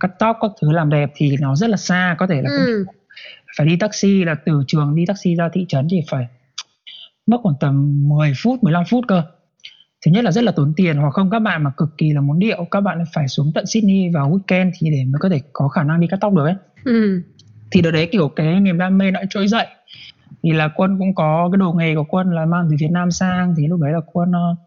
cắt 0.00 0.10
tóc 0.18 0.38
các 0.40 0.50
thứ 0.60 0.72
làm 0.72 0.90
đẹp 0.90 1.12
thì 1.14 1.36
nó 1.40 1.56
rất 1.56 1.70
là 1.70 1.76
xa 1.76 2.16
có 2.18 2.26
thể 2.26 2.42
là 2.42 2.50
ừ 2.50 2.84
phải 3.56 3.66
đi 3.66 3.76
taxi 3.76 4.24
là 4.24 4.34
từ 4.46 4.62
trường 4.66 4.94
đi 4.94 5.06
taxi 5.06 5.34
ra 5.34 5.48
thị 5.52 5.66
trấn 5.68 5.88
thì 5.90 6.00
phải 6.10 6.26
mất 7.26 7.36
khoảng 7.42 7.56
tầm 7.60 8.02
10 8.08 8.32
phút 8.42 8.62
15 8.62 8.84
phút 8.90 9.04
cơ. 9.08 9.22
Thứ 10.04 10.10
nhất 10.10 10.24
là 10.24 10.30
rất 10.30 10.44
là 10.44 10.52
tốn 10.52 10.72
tiền 10.76 10.96
hoặc 10.96 11.10
không 11.10 11.30
các 11.30 11.38
bạn 11.38 11.62
mà 11.62 11.70
cực 11.76 11.98
kỳ 11.98 12.12
là 12.12 12.20
muốn 12.20 12.38
điệu 12.38 12.66
các 12.70 12.80
bạn 12.80 13.04
phải 13.12 13.28
xuống 13.28 13.52
tận 13.54 13.66
Sydney 13.66 14.08
vào 14.14 14.30
weekend 14.30 14.70
thì 14.78 14.90
để 14.90 15.04
mới 15.04 15.18
có 15.20 15.28
thể 15.28 15.40
có 15.52 15.68
khả 15.68 15.82
năng 15.82 16.00
đi 16.00 16.06
cắt 16.06 16.16
tóc 16.20 16.32
được 16.34 16.44
ấy. 16.44 16.54
Ừ. 16.84 17.22
thì 17.70 17.82
đợt 17.82 17.90
đấy 17.90 18.08
kiểu 18.12 18.28
cái 18.28 18.60
niềm 18.60 18.78
đam 18.78 18.98
mê 18.98 19.10
nó 19.10 19.20
trỗi 19.30 19.48
dậy. 19.48 19.66
Thì 20.42 20.52
là 20.52 20.68
quân 20.68 20.98
cũng 20.98 21.14
có 21.14 21.48
cái 21.52 21.58
đồ 21.58 21.72
nghề 21.72 21.94
của 21.94 22.04
quân 22.04 22.30
là 22.30 22.46
mang 22.46 22.66
từ 22.70 22.76
Việt 22.80 22.90
Nam 22.90 23.10
sang 23.10 23.54
thì 23.58 23.66
lúc 23.66 23.80
đấy 23.80 23.92
là 23.92 24.00
quân 24.12 24.30
uh, 24.30 24.58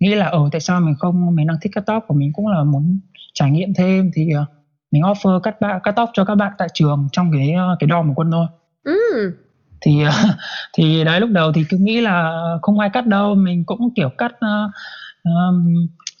nghĩ 0.00 0.14
là 0.14 0.26
ở 0.26 0.38
ờ, 0.38 0.48
tại 0.52 0.60
sao 0.60 0.80
mình 0.80 0.94
không 0.98 1.36
mình 1.36 1.46
đang 1.46 1.56
thích 1.60 1.72
cắt 1.74 1.86
tóc 1.86 2.04
của 2.08 2.14
mình 2.14 2.32
cũng 2.32 2.46
là 2.48 2.64
muốn 2.64 3.00
trải 3.34 3.50
nghiệm 3.50 3.74
thêm. 3.74 4.10
Thì 4.14 4.28
uh, 4.42 4.48
mình 4.92 5.02
offer 5.02 5.40
cắt 5.40 5.60
bạn 5.60 5.80
cắt 5.84 5.92
tóc 5.92 6.10
cho 6.12 6.24
các 6.24 6.34
bạn 6.34 6.52
tại 6.58 6.68
trường 6.74 7.08
trong 7.12 7.32
cái 7.32 7.52
ờ, 7.52 7.76
cái 7.80 7.86
đo 7.86 8.02
của 8.02 8.12
quân 8.16 8.30
thôi 8.30 8.46
ừ. 8.84 9.32
thì 9.80 10.02
thì 10.72 11.04
đấy 11.04 11.20
lúc 11.20 11.30
đầu 11.30 11.52
thì 11.52 11.64
cứ 11.68 11.76
nghĩ 11.80 12.00
là 12.00 12.32
không 12.62 12.78
ai 12.78 12.90
cắt 12.92 13.06
đâu 13.06 13.34
mình 13.34 13.64
cũng 13.64 13.94
kiểu 13.96 14.08
cắt 14.18 14.32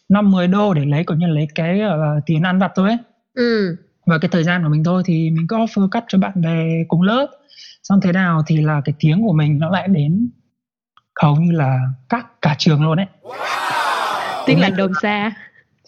năm 0.08 0.26
uh, 0.26 0.32
mười 0.32 0.46
đô 0.46 0.74
để 0.74 0.84
lấy 0.84 1.04
kiểu 1.06 1.16
như 1.16 1.26
lấy 1.26 1.48
cái 1.54 1.80
uh, 1.84 2.24
tiền 2.26 2.42
ăn 2.42 2.58
vặt 2.58 2.72
thôi 2.74 2.88
ấy 2.88 2.98
ừ. 3.34 3.76
và 4.06 4.18
cái 4.18 4.28
thời 4.28 4.44
gian 4.44 4.62
của 4.62 4.68
mình 4.68 4.84
thôi 4.84 5.02
thì 5.06 5.30
mình 5.30 5.46
cứ 5.48 5.56
offer 5.56 5.88
cắt 5.88 6.04
cho 6.08 6.18
bạn 6.18 6.32
bè 6.42 6.84
cùng 6.88 7.02
lớp 7.02 7.26
xong 7.82 8.00
thế 8.00 8.12
nào 8.12 8.42
thì 8.46 8.56
là 8.56 8.80
cái 8.84 8.94
tiếng 8.98 9.22
của 9.22 9.32
mình 9.32 9.58
nó 9.58 9.70
lại 9.70 9.88
đến 9.88 10.30
hầu 11.22 11.36
như 11.36 11.52
là 11.52 11.80
các 12.08 12.26
cả 12.42 12.54
trường 12.58 12.82
luôn 12.82 12.96
đấy 12.96 13.06
wow. 13.22 14.42
tiếng 14.46 14.60
lành 14.60 14.76
đồn 14.76 14.92
xa 15.02 15.32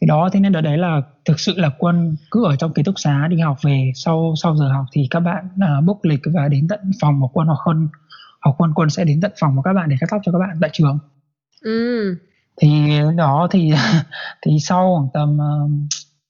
thì 0.05 0.09
đó 0.09 0.29
thế 0.33 0.41
nên 0.41 0.53
đợt 0.53 0.61
đấy 0.61 0.79
là 0.79 1.03
thực 1.25 1.41
sự 1.41 1.55
là 1.56 1.71
quân 1.79 2.17
cứ 2.31 2.45
ở 2.45 2.56
trong 2.56 2.73
ký 2.73 2.83
túc 2.83 2.95
xá 2.99 3.29
đi 3.31 3.41
học 3.41 3.56
về 3.62 3.93
sau 3.95 4.35
sau 4.43 4.56
giờ 4.56 4.69
học 4.69 4.85
thì 4.93 5.06
các 5.11 5.21
bạn 5.21 5.49
uh, 5.55 5.85
book 5.85 6.05
lịch 6.05 6.21
và 6.35 6.49
đến 6.49 6.69
tận 6.69 6.81
phòng 7.01 7.21
của 7.21 7.29
quân 7.29 7.47
hoặc 7.47 7.59
hơn 7.67 7.89
học 8.41 8.55
quân 8.59 8.73
quân 8.75 8.91
sẽ 8.91 9.05
đến 9.05 9.21
tận 9.21 9.33
phòng 9.41 9.56
của 9.56 9.62
các 9.62 9.73
bạn 9.73 9.89
để 9.89 9.97
cắt 10.01 10.06
tóc 10.11 10.21
cho 10.25 10.33
các 10.33 10.39
bạn 10.39 10.59
tại 10.61 10.71
trường 10.73 10.99
ừ. 11.62 12.17
thì 12.61 12.99
đó 13.17 13.49
thì 13.51 13.73
thì 14.47 14.59
sau 14.61 14.95
khoảng 14.97 15.09
tầm 15.15 15.35
uh, 15.35 15.71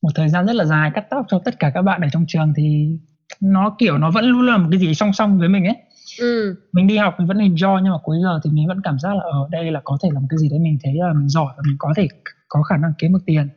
một 0.03 0.11
thời 0.15 0.29
gian 0.29 0.47
rất 0.47 0.57
là 0.57 0.65
dài 0.65 0.91
cắt 0.95 1.07
tóc 1.11 1.27
cho 1.29 1.39
tất 1.45 1.59
cả 1.59 1.71
các 1.75 1.83
bạn 1.83 2.01
ở 2.01 2.09
trong 2.13 2.25
trường 2.29 2.53
thì 2.57 2.99
nó 3.41 3.77
kiểu 3.79 3.99
nó 3.99 4.11
vẫn 4.11 4.25
luôn 4.25 4.47
là 4.47 4.57
một 4.57 4.69
cái 4.71 4.81
gì 4.81 4.95
song 4.95 5.13
song 5.13 5.39
với 5.39 5.49
mình 5.49 5.65
ấy 5.65 5.77
ừ. 6.21 6.57
mình 6.73 6.87
đi 6.87 6.97
học 6.97 7.15
mình 7.19 7.27
vẫn 7.27 7.39
enjoy 7.39 7.81
nhưng 7.83 7.93
mà 7.93 7.99
cuối 8.03 8.17
giờ 8.23 8.41
thì 8.45 8.51
mình 8.51 8.69
vẫn 8.69 8.81
cảm 8.85 8.99
giác 8.99 9.15
là 9.15 9.23
ở 9.23 9.49
đây 9.51 9.73
là 9.73 9.81
có 9.85 9.99
thể 10.03 10.09
là 10.13 10.21
một 10.21 10.27
cái 10.31 10.39
gì 10.39 10.49
đấy 10.49 10.59
mình 10.59 10.79
thấy 10.85 10.95
là 10.95 11.13
mình 11.13 11.29
giỏi 11.29 11.55
và 11.57 11.63
mình 11.67 11.77
có 11.79 11.93
thể 11.97 12.09
có 12.49 12.63
khả 12.63 12.77
năng 12.77 12.93
kiếm 12.99 13.13
được 13.13 13.23
tiền 13.27 13.49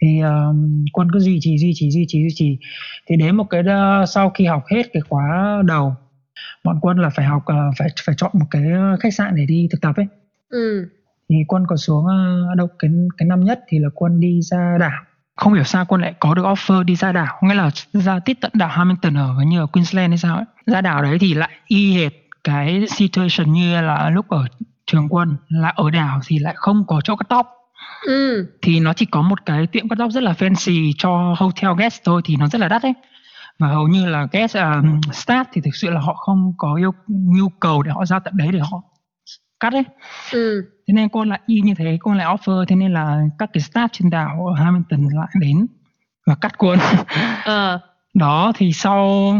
thì 0.00 0.20
uh, 0.24 0.56
quân 0.92 1.08
cứ 1.12 1.18
duy 1.18 1.38
trì 1.40 1.58
duy 1.58 1.72
trì 1.74 1.90
duy 1.90 2.04
trì 2.08 2.20
duy 2.22 2.30
trì. 2.34 2.58
Thì 3.08 3.16
đến 3.16 3.36
một 3.36 3.44
cái 3.50 3.60
uh, 3.60 4.08
sau 4.08 4.30
khi 4.30 4.44
học 4.44 4.64
hết 4.70 4.82
cái 4.92 5.00
khóa 5.08 5.62
đầu 5.64 5.94
bọn 6.64 6.78
quân 6.82 6.98
là 6.98 7.10
phải 7.10 7.26
học 7.26 7.42
uh, 7.52 7.74
phải 7.78 7.88
phải 8.06 8.14
chọn 8.18 8.30
một 8.34 8.46
cái 8.50 8.62
khách 9.00 9.14
sạn 9.14 9.36
để 9.36 9.46
đi 9.46 9.68
thực 9.70 9.80
tập 9.80 9.96
ấy. 9.96 10.06
Ừ. 10.50 10.88
thì 11.28 11.36
quân 11.48 11.64
có 11.68 11.76
xuống 11.76 12.04
uh, 12.04 12.56
đâu 12.56 12.68
cái 12.78 12.90
cái 13.18 13.26
năm 13.26 13.44
nhất 13.44 13.60
thì 13.68 13.78
là 13.78 13.88
quân 13.94 14.20
đi 14.20 14.40
ra 14.42 14.76
đảo. 14.80 15.02
Không 15.36 15.54
hiểu 15.54 15.64
sao 15.64 15.84
quân 15.88 16.00
lại 16.00 16.14
có 16.20 16.34
được 16.34 16.42
offer 16.42 16.82
đi 16.82 16.96
ra 16.96 17.12
đảo. 17.12 17.38
Nghĩa 17.42 17.54
là 17.54 17.70
ra 17.92 18.20
tít 18.20 18.40
tận 18.40 18.50
đảo 18.54 18.68
Hamilton 18.68 19.14
ở 19.14 19.34
như 19.46 19.60
ở 19.60 19.66
Queensland 19.66 20.10
hay 20.10 20.18
sao 20.18 20.36
ấy. 20.36 20.44
Ra 20.66 20.80
đảo 20.80 21.02
đấy 21.02 21.18
thì 21.20 21.34
lại 21.34 21.50
y 21.66 21.94
hệt 21.94 22.12
cái 22.44 22.84
situation 22.88 23.52
như 23.52 23.80
là 23.80 24.10
lúc 24.10 24.28
ở 24.28 24.44
trường 24.86 25.08
quân 25.08 25.36
là 25.48 25.68
ở 25.68 25.90
đảo 25.90 26.20
thì 26.26 26.38
lại 26.38 26.54
không 26.56 26.84
có 26.86 27.00
chỗ 27.04 27.16
cắt 27.16 27.26
tóc 27.28 27.59
ừ. 28.06 28.46
thì 28.62 28.80
nó 28.80 28.92
chỉ 28.92 29.06
có 29.06 29.22
một 29.22 29.46
cái 29.46 29.66
tiệm 29.66 29.88
cắt 29.88 29.96
tóc 29.98 30.10
rất 30.10 30.22
là 30.22 30.32
fancy 30.32 30.92
cho 30.98 31.34
hotel 31.38 31.70
guest 31.78 32.00
thôi 32.04 32.22
thì 32.24 32.36
nó 32.36 32.48
rất 32.48 32.60
là 32.60 32.68
đắt 32.68 32.82
đấy 32.82 32.92
và 33.58 33.68
hầu 33.68 33.88
như 33.88 34.06
là 34.06 34.26
guest 34.32 34.56
um, 34.56 35.00
staff 35.00 35.44
thì 35.52 35.60
thực 35.60 35.74
sự 35.74 35.90
là 35.90 36.00
họ 36.00 36.14
không 36.14 36.52
có 36.58 36.74
yêu 36.74 36.94
nhu 37.08 37.48
cầu 37.48 37.82
để 37.82 37.90
họ 37.90 38.04
ra 38.04 38.18
tận 38.18 38.36
đấy 38.36 38.48
để 38.52 38.58
họ 38.58 38.82
cắt 39.60 39.70
đấy 39.70 39.84
ừ. 40.32 40.64
thế 40.88 40.94
nên 40.94 41.08
cô 41.08 41.24
lại 41.24 41.40
y 41.46 41.60
như 41.60 41.74
thế 41.78 41.98
cô 42.00 42.14
lại 42.14 42.26
offer 42.26 42.64
thế 42.64 42.76
nên 42.76 42.92
là 42.92 43.22
các 43.38 43.50
cái 43.52 43.60
staff 43.60 43.88
trên 43.92 44.10
đảo 44.10 44.46
Hamilton 44.58 45.08
lại 45.14 45.28
đến 45.40 45.66
và 46.26 46.34
cắt 46.40 46.58
quân 46.58 46.78
ờ. 47.44 47.80
đó 48.14 48.52
thì 48.56 48.72
sau 48.72 49.34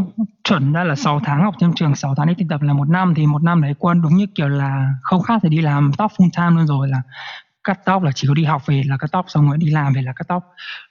chuẩn 0.45 0.73
ra 0.73 0.85
là 0.85 0.95
6 0.95 1.21
tháng 1.25 1.43
học 1.43 1.55
trong 1.59 1.73
trường 1.77 1.95
6 1.95 2.15
tháng 2.15 2.27
đi 2.27 2.35
thực 2.39 2.47
tập 2.49 2.63
là 2.63 2.73
một 2.73 2.89
năm 2.89 3.15
thì 3.17 3.27
một 3.27 3.43
năm 3.43 3.63
đấy 3.63 3.75
quân 3.79 4.03
đúng 4.03 4.17
như 4.17 4.27
kiểu 4.35 4.49
là 4.49 4.89
không 5.03 5.23
khác 5.23 5.41
thì 5.43 5.49
đi 5.49 5.61
làm 5.61 5.91
tóc 5.99 6.13
full 6.19 6.31
time 6.37 6.57
luôn 6.57 6.67
rồi 6.67 6.89
là 6.89 7.03
cắt 7.65 7.81
tóc 7.85 8.03
là 8.03 8.13
chỉ 8.15 8.29
có 8.29 8.35
đi 8.35 8.45
học 8.45 8.67
về 8.67 8.83
là 8.87 8.97
cắt 8.97 9.07
tóc 9.13 9.25
xong 9.29 9.49
rồi 9.49 9.59
đi 9.59 9.71
làm 9.71 9.93
về 9.93 10.03
là 10.03 10.13
cắt 10.17 10.25
tóc 10.29 10.45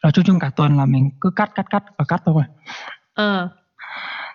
rồi 0.04 0.12
chung 0.12 0.26
chung 0.26 0.40
cả 0.40 0.50
tuần 0.56 0.78
là 0.78 0.86
mình 0.86 1.10
cứ 1.22 1.32
cắt 1.36 1.52
cắt 1.56 1.66
cắt 1.70 1.84
và 1.98 2.06
cắt 2.08 2.22
thôi 2.26 2.44
ờ. 3.14 3.50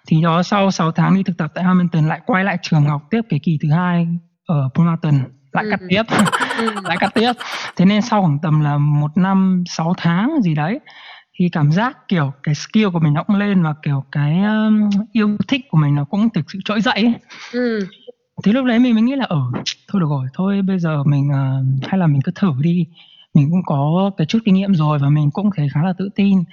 thì 0.06 0.22
đó 0.22 0.42
sau 0.42 0.70
6 0.70 0.92
tháng 0.92 1.14
đi 1.14 1.22
thực 1.22 1.36
tập 1.38 1.52
tại 1.54 1.64
Hamilton 1.64 2.08
lại 2.08 2.20
quay 2.26 2.44
lại 2.44 2.58
trường 2.62 2.84
học 2.84 3.02
tiếp 3.10 3.20
cái 3.28 3.40
kỳ 3.42 3.58
thứ 3.62 3.70
hai 3.70 4.06
ở 4.46 4.68
Bremerton 4.74 5.14
lại 5.52 5.64
ừ. 5.64 5.70
cắt 5.70 5.80
tiếp 5.88 6.02
ừ. 6.58 6.70
lại 6.84 6.96
cắt 7.00 7.10
tiếp 7.14 7.32
thế 7.76 7.84
nên 7.84 8.02
sau 8.02 8.22
khoảng 8.22 8.38
tầm 8.42 8.60
là 8.60 8.78
một 8.78 9.16
năm 9.16 9.64
6 9.66 9.94
tháng 9.96 10.42
gì 10.42 10.54
đấy 10.54 10.80
thì 11.38 11.48
cảm 11.52 11.72
giác 11.72 11.98
kiểu 12.08 12.32
cái 12.42 12.54
skill 12.54 12.88
của 12.92 12.98
mình 12.98 13.14
nó 13.14 13.22
cũng 13.22 13.36
lên 13.36 13.62
và 13.62 13.74
kiểu 13.82 14.04
cái 14.12 14.42
um, 14.42 14.90
yêu 15.12 15.36
thích 15.48 15.60
của 15.70 15.78
mình 15.78 15.94
nó 15.94 16.04
cũng 16.04 16.30
thực 16.30 16.50
sự 16.50 16.58
trỗi 16.64 16.80
dậy 16.80 16.94
ấy. 16.94 17.14
Ừ 17.52 17.88
thì 18.42 18.52
lúc 18.52 18.64
đấy 18.64 18.78
mình 18.78 18.94
mới 18.94 19.02
nghĩ 19.02 19.16
là 19.16 19.24
ở 19.24 19.36
ừ, 19.54 19.60
thôi 19.88 20.00
được 20.00 20.06
rồi 20.10 20.26
thôi 20.34 20.62
bây 20.62 20.78
giờ 20.78 21.02
mình 21.04 21.28
uh, 21.28 21.84
hay 21.88 21.98
là 21.98 22.06
mình 22.06 22.22
cứ 22.22 22.32
thử 22.34 22.52
đi. 22.60 22.86
Mình 23.34 23.50
cũng 23.50 23.62
có 23.66 24.10
cái 24.16 24.26
chút 24.26 24.38
kinh 24.44 24.54
nghiệm 24.54 24.74
rồi 24.74 24.98
và 24.98 25.08
mình 25.08 25.30
cũng 25.30 25.50
thấy 25.56 25.68
khá 25.74 25.82
là 25.84 25.92
tự 25.98 26.08
tin. 26.14 26.44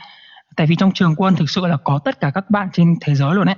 Tại 0.55 0.67
vì 0.67 0.75
trong 0.75 0.91
trường 0.91 1.15
quân 1.15 1.35
thực 1.35 1.50
sự 1.50 1.65
là 1.65 1.77
có 1.83 2.00
tất 2.05 2.19
cả 2.19 2.31
các 2.35 2.50
bạn 2.50 2.69
trên 2.73 2.95
thế 3.01 3.15
giới 3.15 3.35
luôn 3.35 3.45
đấy 3.45 3.55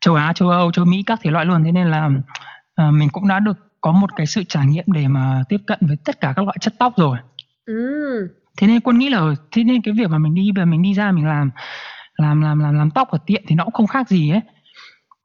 châu 0.00 0.14
Á 0.14 0.32
châu 0.32 0.48
Âu 0.50 0.72
châu 0.72 0.84
Mỹ 0.84 1.02
các 1.06 1.20
thể 1.22 1.30
loại 1.30 1.44
luôn. 1.44 1.64
Thế 1.64 1.72
nên 1.72 1.90
là 1.90 2.06
uh, 2.06 2.94
mình 2.94 3.08
cũng 3.12 3.28
đã 3.28 3.40
được 3.40 3.58
có 3.80 3.92
một 3.92 4.10
cái 4.16 4.26
sự 4.26 4.44
trải 4.48 4.66
nghiệm 4.66 4.84
để 4.86 5.08
mà 5.08 5.42
tiếp 5.48 5.60
cận 5.66 5.78
với 5.80 5.96
tất 6.04 6.20
cả 6.20 6.32
các 6.36 6.44
loại 6.44 6.56
chất 6.60 6.74
tóc 6.78 6.92
rồi. 6.96 7.18
Ừ. 7.66 8.28
thế 8.56 8.66
nên 8.66 8.80
quân 8.80 8.98
nghĩ 8.98 9.08
là 9.08 9.34
thế 9.52 9.64
nên 9.64 9.82
cái 9.82 9.94
việc 9.94 10.10
mà 10.10 10.18
mình 10.18 10.34
đi 10.34 10.50
về 10.56 10.64
mình 10.64 10.82
đi 10.82 10.94
ra 10.94 11.12
mình 11.12 11.26
làm 11.26 11.50
làm 12.16 12.40
làm 12.40 12.58
làm 12.58 12.74
làm 12.74 12.90
tóc 12.90 13.10
ở 13.10 13.18
tiệm 13.26 13.42
thì 13.46 13.54
nó 13.54 13.64
cũng 13.64 13.74
không 13.74 13.86
khác 13.86 14.08
gì 14.08 14.30
ấy 14.30 14.40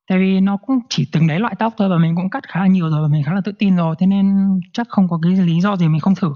tại 0.08 0.20
vì 0.20 0.40
nó 0.40 0.58
cũng 0.58 0.80
chỉ 0.90 1.08
từng 1.12 1.28
đấy 1.28 1.40
loại 1.40 1.56
tóc 1.60 1.74
thôi 1.78 1.90
và 1.90 1.98
mình 1.98 2.16
cũng 2.16 2.30
cắt 2.30 2.44
khá 2.48 2.60
là 2.60 2.68
nhiều 2.68 2.90
rồi 2.90 3.02
và 3.02 3.08
mình 3.08 3.24
khá 3.24 3.34
là 3.34 3.42
tự 3.46 3.52
tin 3.52 3.76
rồi 3.76 3.96
thế 4.00 4.08
nên 4.08 4.50
chắc 4.74 4.88
không 4.90 5.10
có 5.10 5.20
cái 5.24 5.32
lý 5.32 5.62
do 5.62 5.76
gì 5.76 5.88
mình 5.88 6.00
không 6.00 6.16
thử. 6.16 6.34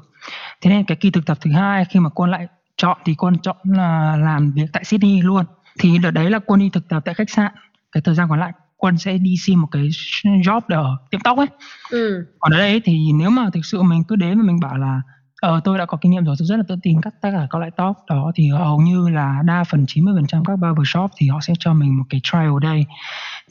Thế 0.62 0.70
nên 0.70 0.86
cái 0.86 0.98
kỳ 0.98 1.12
thực 1.12 1.26
tập 1.26 1.38
thứ 1.42 1.52
hai 1.52 1.86
khi 1.86 2.00
mà 2.00 2.10
quân 2.10 2.32
lại 2.32 2.48
chọn 2.78 2.98
thì 3.06 3.16
quân 3.16 3.38
chọn 3.40 3.58
là 3.64 4.18
làm 4.18 4.52
việc 4.52 4.66
tại 4.74 4.84
Sydney 4.84 5.22
luôn. 5.22 5.46
Thì 5.80 5.98
đợt 5.98 6.12
đấy 6.12 6.30
là 6.30 6.40
quân 6.40 6.60
đi 6.60 6.70
thực 6.74 6.90
tập 6.90 7.02
tại 7.06 7.14
khách 7.14 7.30
sạn. 7.30 7.52
Cái 7.92 8.02
thời 8.02 8.16
gian 8.16 8.30
còn 8.30 8.40
lại 8.40 8.52
quân 8.78 8.98
sẽ 8.98 9.18
đi 9.18 9.36
xin 9.42 9.60
một 9.60 9.68
cái 9.72 9.90
job 10.24 10.62
ở 10.68 10.98
tiệm 11.12 11.22
tóc 11.22 11.38
ấy. 11.38 11.48
Ừ. 11.90 12.26
còn 12.40 12.52
ở 12.52 12.58
đây 12.58 12.82
thì 12.84 13.12
nếu 13.14 13.30
mà 13.30 13.50
thực 13.54 13.66
sự 13.66 13.82
mình 13.82 14.04
cứ 14.08 14.16
đến 14.16 14.38
và 14.38 14.44
mình 14.44 14.60
bảo 14.60 14.78
là 14.78 15.02
ờ 15.42 15.62
tôi 15.64 15.78
đã 15.78 15.86
có 15.86 15.98
kinh 16.02 16.12
nghiệm 16.12 16.26
rồi 16.26 16.36
tôi 16.40 16.46
rất 16.46 16.56
là 16.58 16.64
tự 16.68 16.76
tin 16.84 17.02
cắt 17.02 17.14
tất 17.22 17.30
cả 17.32 17.48
các 17.50 17.60
loại 17.60 17.72
tóc 17.78 18.04
đó. 18.10 18.32
Thì 18.36 18.50
hầu 18.50 18.82
như 18.82 19.10
là 19.10 19.42
đa 19.46 19.64
phần 19.64 19.86
90% 19.86 20.44
các 20.44 20.56
barbershop 20.60 21.12
thì 21.18 21.28
họ 21.28 21.40
sẽ 21.42 21.54
cho 21.60 21.74
mình 21.74 21.98
một 21.98 22.04
cái 22.10 22.22
trial 22.24 22.54
day. 22.64 22.86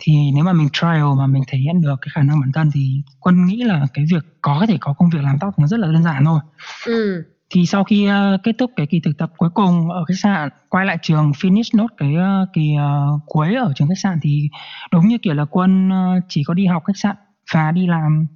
Thì 0.01 0.31
nếu 0.35 0.45
mà 0.45 0.53
mình 0.53 0.69
trial 0.73 1.05
mà 1.19 1.27
mình 1.27 1.43
thể 1.49 1.59
hiện 1.59 1.81
được 1.81 1.97
cái 2.01 2.09
khả 2.15 2.23
năng 2.23 2.41
bản 2.41 2.53
thân 2.55 2.71
thì 2.75 3.03
quân 3.21 3.47
nghĩ 3.47 3.63
là 3.63 3.87
cái 3.95 4.05
việc 4.11 4.25
có 4.43 4.67
thể 4.69 4.77
có 4.81 4.93
công 4.93 5.11
việc 5.11 5.23
làm 5.23 5.39
tóc 5.41 5.59
nó 5.59 5.67
rất 5.67 5.81
là 5.81 5.93
đơn 5.93 6.03
giản 6.03 6.25
thôi. 6.25 6.41
Ừ. 6.87 7.25
thì 7.51 7.67
sau 7.67 7.85
khi 7.85 8.09
uh, 8.09 8.43
kết 8.43 8.53
thúc 8.59 8.71
cái 8.77 8.87
kỳ 8.87 9.01
thực 9.01 9.19
tập 9.19 9.33
cuối 9.37 9.51
cùng 9.55 9.91
ở 9.91 10.05
khách 10.05 10.19
sạn 10.23 10.49
quay 10.69 10.87
lại 10.87 10.99
trường 11.03 11.33
finish 11.33 11.79
nốt 11.79 11.87
cái 11.97 12.15
uh, 12.15 12.49
kỳ 12.53 12.75
uh, 12.77 13.23
cuối 13.27 13.55
ở 13.55 13.73
trường 13.77 13.89
khách 13.89 13.99
sạn 13.99 14.19
thì 14.23 14.49
đúng 14.93 15.09
như 15.09 15.19
kiểu 15.19 15.35
là 15.35 15.45
quân 15.45 15.89
uh, 15.89 16.25
chỉ 16.29 16.45
có 16.45 16.55
đi 16.55 16.67
học 16.67 16.83
khách 16.87 16.97
sạn 16.97 17.17
và 17.53 17.73
đi 17.73 17.87
làm 17.87 18.27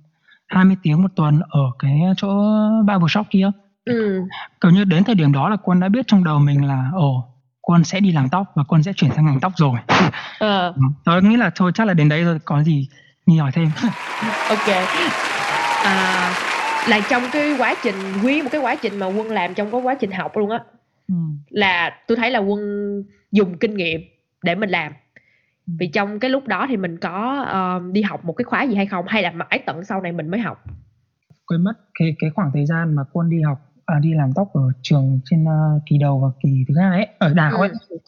20 0.50 0.76
tiếng 0.83 1.02
một 1.02 1.09
tuần 1.16 1.40
ở 1.49 1.61
cái 1.78 2.00
chỗ 2.16 2.28
barbershop 2.87 3.26
kia 3.30 3.50
ừ. 3.85 4.21
kiểu 4.61 4.71
như 4.71 4.85
đến 4.85 5.04
thời 5.04 5.14
điểm 5.14 5.33
đó 5.33 5.49
là 5.49 5.57
quân 5.57 5.80
đã 5.80 5.88
biết 5.88 6.07
trong 6.07 6.25
đầu 6.25 6.38
mình 6.38 6.66
là 6.66 6.90
ồ 6.95 7.26
quân 7.61 7.85
sẽ 7.85 8.00
đi 8.00 8.12
làm 8.12 8.28
tóc 8.28 8.52
và 8.54 8.62
quân 8.69 8.83
sẽ 8.83 8.92
chuyển 8.92 9.11
sang 9.12 9.26
ngành 9.26 9.40
tóc 9.40 9.52
rồi 9.57 9.78
ờ. 10.38 10.73
Ừ. 10.76 10.83
tôi 11.04 11.23
nghĩ 11.23 11.37
là 11.37 11.50
thôi 11.54 11.73
chắc 11.75 11.87
là 11.87 11.95
đến 11.95 12.09
đấy 12.09 12.25
rồi 12.25 12.38
có 12.45 12.62
gì 12.62 12.88
nghi 13.26 13.38
hỏi 13.38 13.50
thêm 13.54 13.71
ok 14.49 14.69
à, 15.85 16.30
là 16.88 17.00
trong 17.11 17.23
cái 17.33 17.54
quá 17.59 17.75
trình 17.83 17.95
nguyên 18.23 18.45
một 18.45 18.50
cái 18.52 18.61
quá 18.61 18.75
trình 18.75 18.99
mà 18.99 19.07
quân 19.07 19.28
làm 19.30 19.54
trong 19.54 19.71
cái 19.71 19.80
quá 19.80 19.95
trình 19.95 20.11
học 20.11 20.37
luôn 20.37 20.50
á 20.50 20.59
ừ. 21.09 21.14
là 21.49 21.90
tôi 22.07 22.16
thấy 22.16 22.30
là 22.30 22.38
quân 22.38 22.61
dùng 23.33 23.59
kinh 23.59 23.76
nghiệm 23.76 24.00
để 24.42 24.54
mình 24.54 24.71
làm 24.71 24.92
vì 25.79 25.87
trong 25.87 26.21
cái 26.21 26.31
lúc 26.31 26.47
đó 26.47 26.67
thì 26.69 26.77
mình 26.77 26.99
có 26.99 27.47
uh, 27.79 27.93
đi 27.93 28.03
học 28.03 28.25
một 28.25 28.33
cái 28.33 28.45
khóa 28.45 28.62
gì 28.62 28.75
hay 28.75 28.87
không? 28.87 29.05
Hay 29.09 29.23
là 29.23 29.31
mãi 29.31 29.62
tận 29.67 29.85
sau 29.85 30.00
này 30.00 30.12
mình 30.12 30.29
mới 30.29 30.41
học? 30.41 30.65
Quên 31.47 31.65
mất 31.65 31.73
cái 31.99 32.17
cái 32.19 32.31
khoảng 32.31 32.50
thời 32.55 32.67
gian 32.67 32.95
mà 32.95 33.03
quân 33.12 33.31
đi 33.31 33.43
học 33.43 33.59
à, 33.87 33.99
đi 34.03 34.15
làm 34.15 34.33
tóc 34.35 34.49
ở 34.55 34.62
trường 34.83 35.21
trên 35.25 35.45
uh, 35.45 35.83
kỳ 35.87 35.99
đầu 35.99 36.21
và 36.21 36.29
kỳ 36.43 36.65
thứ 36.69 36.75
hai 36.81 36.91
ấy 36.91 37.09
ở 37.19 37.35
đảo 37.35 37.57
ấy. 37.57 37.71
Ừ. 37.89 37.99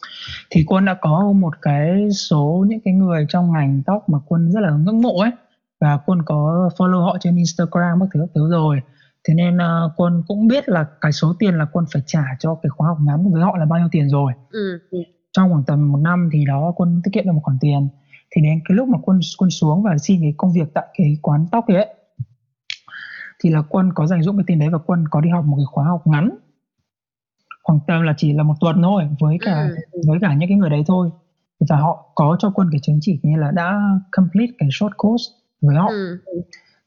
thì 0.49 0.63
quân 0.67 0.85
đã 0.85 0.93
có 1.01 1.31
một 1.35 1.53
cái 1.61 2.11
số 2.11 2.65
những 2.67 2.79
cái 2.85 2.93
người 2.93 3.25
trong 3.29 3.51
ngành 3.51 3.81
tóc 3.85 4.09
mà 4.09 4.19
quân 4.27 4.51
rất 4.51 4.59
là 4.59 4.69
ngưỡng 4.71 5.01
mộ 5.01 5.19
ấy. 5.19 5.31
Và 5.79 5.99
quân 6.05 6.19
có 6.25 6.69
follow 6.77 7.03
họ 7.03 7.17
trên 7.19 7.35
Instagram 7.35 7.99
các 7.99 8.09
thứ 8.13 8.19
các 8.19 8.29
thứ 8.35 8.51
rồi. 8.51 8.81
Thế 9.27 9.33
nên 9.33 9.57
uh, 9.57 9.91
quân 9.95 10.23
cũng 10.27 10.47
biết 10.47 10.69
là 10.69 10.85
cái 11.01 11.11
số 11.11 11.33
tiền 11.39 11.57
là 11.57 11.65
quân 11.71 11.85
phải 11.93 12.01
trả 12.05 12.23
cho 12.39 12.55
cái 12.63 12.69
khóa 12.69 12.87
học 12.87 12.97
ngắn 13.01 13.31
với 13.31 13.41
họ 13.41 13.57
là 13.57 13.65
bao 13.65 13.79
nhiêu 13.79 13.87
tiền 13.91 14.09
rồi. 14.09 14.33
Ừ 14.49 14.79
trong 15.33 15.49
khoảng 15.49 15.63
tầm 15.63 15.91
một 15.91 15.97
năm 15.97 16.29
thì 16.33 16.45
đó 16.45 16.73
quân 16.75 17.01
tiết 17.03 17.11
kiệm 17.13 17.25
được 17.25 17.31
một 17.31 17.41
khoản 17.43 17.57
tiền. 17.61 17.87
Thì 18.35 18.41
đến 18.41 18.59
cái 18.65 18.75
lúc 18.75 18.87
mà 18.89 18.97
quân 19.01 19.19
quân 19.37 19.49
xuống 19.49 19.83
và 19.83 19.97
xin 19.97 20.21
cái 20.21 20.33
công 20.37 20.53
việc 20.53 20.67
tại 20.73 20.85
cái 20.97 21.17
quán 21.21 21.45
tóc 21.51 21.67
ấy 21.67 21.95
thì 23.43 23.49
là 23.49 23.61
quân 23.69 23.93
có 23.95 24.07
dành 24.07 24.23
dụng 24.23 24.37
cái 24.37 24.43
tiền 24.47 24.59
đấy 24.59 24.69
và 24.69 24.77
quân 24.77 25.05
có 25.11 25.21
đi 25.21 25.29
học 25.29 25.45
một 25.45 25.57
cái 25.57 25.65
khóa 25.65 25.85
học 25.85 26.07
ngắn. 26.07 26.29
Khoảng 27.63 27.79
tầm 27.87 28.01
là 28.01 28.13
chỉ 28.17 28.33
là 28.33 28.43
một 28.43 28.55
tuần 28.59 28.81
thôi 28.83 29.03
với 29.19 29.37
cả 29.41 29.69
ừ. 29.91 30.01
với 30.07 30.19
cả 30.21 30.33
những 30.33 30.49
cái 30.49 30.57
người 30.57 30.69
đấy 30.69 30.83
thôi. 30.87 31.09
Và 31.69 31.77
họ 31.77 32.11
có 32.15 32.35
cho 32.39 32.51
quân 32.55 32.69
cái 32.71 32.79
chứng 32.83 32.99
chỉ 33.01 33.19
như 33.23 33.37
là 33.37 33.51
đã 33.51 33.81
complete 34.11 34.53
cái 34.57 34.69
short 34.71 34.93
course 34.97 35.23
với 35.61 35.75
họ. 35.75 35.87
Ừ. 35.89 36.19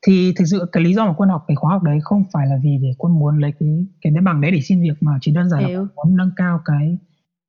thì 0.06 0.32
thực 0.36 0.44
sự 0.50 0.68
cái 0.72 0.84
lý 0.84 0.94
do 0.94 1.06
mà 1.06 1.12
quân 1.16 1.28
học 1.28 1.44
cái 1.48 1.54
khóa 1.54 1.72
học 1.72 1.82
đấy 1.82 1.98
không 2.02 2.24
phải 2.32 2.46
là 2.46 2.56
vì 2.62 2.78
để 2.82 2.94
quân 2.98 3.18
muốn 3.18 3.38
lấy 3.38 3.52
cái 3.60 3.86
cái 4.02 4.12
cái 4.14 4.22
bằng 4.22 4.40
đấy 4.40 4.50
để 4.50 4.60
xin 4.60 4.82
việc 4.82 4.94
mà 5.00 5.12
chỉ 5.20 5.32
đơn 5.32 5.50
giản 5.50 5.62
là 5.62 5.80
muốn 5.94 6.16
nâng 6.16 6.30
cao 6.36 6.60
cái 6.64 6.98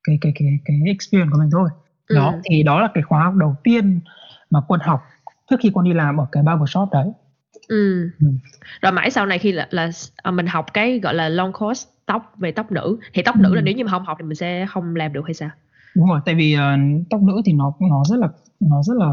cái 0.07 0.17
cái 0.21 0.33
cái 0.39 0.59
cái 0.65 0.77
experience 0.85 1.29
của 1.31 1.39
mình 1.39 1.49
thôi 1.51 1.69
ừ. 2.07 2.15
đó 2.15 2.33
thì 2.43 2.63
đó 2.63 2.81
là 2.81 2.87
cái 2.93 3.03
khóa 3.03 3.23
học 3.23 3.33
đầu 3.35 3.55
tiên 3.63 3.99
mà 4.49 4.59
quân 4.67 4.79
học 4.83 5.01
trước 5.49 5.55
khi 5.59 5.71
quân 5.73 5.85
đi 5.85 5.93
làm 5.93 6.17
ở 6.17 6.25
cái 6.31 6.43
barbershop 6.43 6.89
đấy 6.91 7.07
ừ. 7.67 8.09
ừ. 8.19 8.27
rồi 8.81 8.91
mãi 8.91 9.11
sau 9.11 9.25
này 9.25 9.39
khi 9.39 9.51
là 9.51 9.67
là 9.71 9.89
à, 10.15 10.31
mình 10.31 10.47
học 10.47 10.73
cái 10.73 10.99
gọi 10.99 11.13
là 11.13 11.29
long 11.29 11.53
course 11.53 11.89
tóc 12.05 12.33
về 12.37 12.51
tóc 12.51 12.71
nữ 12.71 12.99
thì 13.13 13.21
tóc 13.21 13.35
ừ. 13.35 13.39
nữ 13.41 13.55
là 13.55 13.61
nếu 13.61 13.75
như 13.75 13.85
mà 13.85 13.91
không 13.91 14.05
học 14.05 14.17
thì 14.19 14.25
mình 14.25 14.35
sẽ 14.35 14.65
không 14.69 14.95
làm 14.95 15.13
được 15.13 15.25
hay 15.25 15.33
sao 15.33 15.49
đúng 15.95 16.09
rồi 16.09 16.19
tại 16.25 16.35
vì 16.35 16.55
uh, 16.55 17.07
tóc 17.09 17.21
nữ 17.21 17.41
thì 17.45 17.53
nó 17.53 17.73
nó 17.79 18.03
rất 18.09 18.19
là 18.19 18.27
nó 18.59 18.83
rất 18.83 18.97
là 18.97 19.11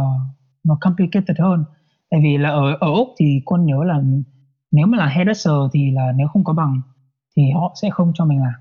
nó 0.64 0.78
complicated 0.80 1.36
hơn 1.38 1.64
tại 2.10 2.20
vì 2.24 2.38
là 2.38 2.48
ở 2.48 2.76
ở 2.80 2.94
úc 2.94 3.08
thì 3.18 3.42
quân 3.44 3.66
nhớ 3.66 3.84
là 3.86 4.00
nếu 4.70 4.86
mà 4.86 4.98
là 4.98 5.06
hairdresser 5.06 5.54
thì 5.72 5.90
là 5.90 6.12
nếu 6.16 6.28
không 6.28 6.44
có 6.44 6.52
bằng 6.52 6.80
thì 7.36 7.42
họ 7.54 7.74
sẽ 7.82 7.90
không 7.90 8.12
cho 8.14 8.24
mình 8.24 8.40
làm 8.40 8.54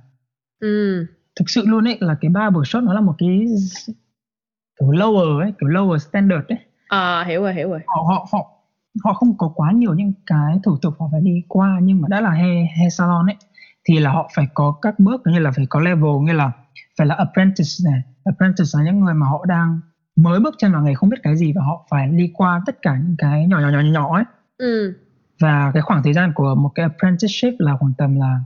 ừ 0.60 1.06
thực 1.40 1.50
sự 1.50 1.64
luôn 1.66 1.88
ấy 1.88 1.98
là 2.00 2.16
cái 2.22 2.30
barbershop 2.30 2.84
nó 2.84 2.94
là 2.94 3.02
một 3.02 3.16
cái 3.18 3.46
kiểu 4.80 4.90
lower 4.90 5.40
ấy 5.40 5.54
kiểu 5.60 5.70
lower 5.70 5.98
standard 5.98 6.46
ấy. 6.50 6.60
À 6.88 7.24
hiểu 7.28 7.42
rồi 7.42 7.54
hiểu 7.54 7.70
rồi. 7.70 7.80
Họ 7.88 8.04
họ 8.08 8.28
họ 8.32 8.50
họ 9.04 9.14
không 9.14 9.38
có 9.38 9.52
quá 9.56 9.72
nhiều 9.72 9.94
những 9.94 10.14
cái 10.26 10.60
thủ 10.64 10.78
tục 10.82 10.94
họ 11.00 11.06
phải 11.12 11.22
đi 11.22 11.44
qua 11.48 11.80
nhưng 11.84 12.02
mà 12.02 12.08
đã 12.08 12.22
là 12.22 12.30
hair 12.30 12.68
hair 12.78 12.94
salon 12.94 13.26
ấy 13.30 13.36
thì 13.86 14.00
là 14.00 14.12
họ 14.12 14.30
phải 14.36 14.48
có 14.54 14.76
các 14.82 15.00
bước 15.00 15.22
như 15.26 15.40
là 15.40 15.52
phải 15.56 15.66
có 15.70 15.80
level 15.80 16.12
như 16.22 16.34
là 16.34 16.52
phải 16.98 17.08
là 17.08 17.16
apprentice 17.16 17.70
này. 17.92 18.02
Apprentice 18.26 18.70
là 18.74 18.84
những 18.84 19.00
người 19.00 19.14
mà 19.14 19.28
họ 19.28 19.46
đang 19.46 19.80
mới 20.16 20.40
bước 20.40 20.56
chân 20.58 20.72
vào 20.72 20.82
nghề 20.82 20.94
không 20.94 21.10
biết 21.10 21.18
cái 21.24 21.38
gì 21.38 21.54
và 21.56 21.62
họ 21.62 21.86
phải 21.90 22.08
đi 22.08 22.32
qua 22.34 22.62
tất 22.66 22.82
cả 22.82 22.98
những 22.98 23.16
cái 23.18 23.48
nhỏ 23.48 23.60
nhỏ 23.60 23.70
nhỏ 23.70 23.80
nhỏ 23.82 24.16
ấy. 24.16 24.24
Ừ. 24.58 24.94
và 25.40 25.72
cái 25.74 25.82
khoảng 25.82 26.04
thời 26.04 26.14
gian 26.14 26.32
của 26.36 26.56
một 26.56 26.70
cái 26.76 26.84
apprenticeship 26.84 27.54
là 27.60 27.78
khoảng 27.78 27.94
tầm 27.98 28.16
là 28.20 28.40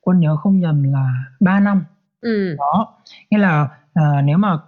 quân 0.00 0.20
nhớ 0.20 0.36
không 0.36 0.60
nhầm 0.60 0.82
là 0.82 1.24
3 1.40 1.60
năm. 1.60 1.84
Ừ. 2.20 2.56
đó. 2.58 2.98
Nghĩa 3.30 3.38
là 3.38 3.62
uh, 4.00 4.24
nếu 4.24 4.38
mà 4.38 4.58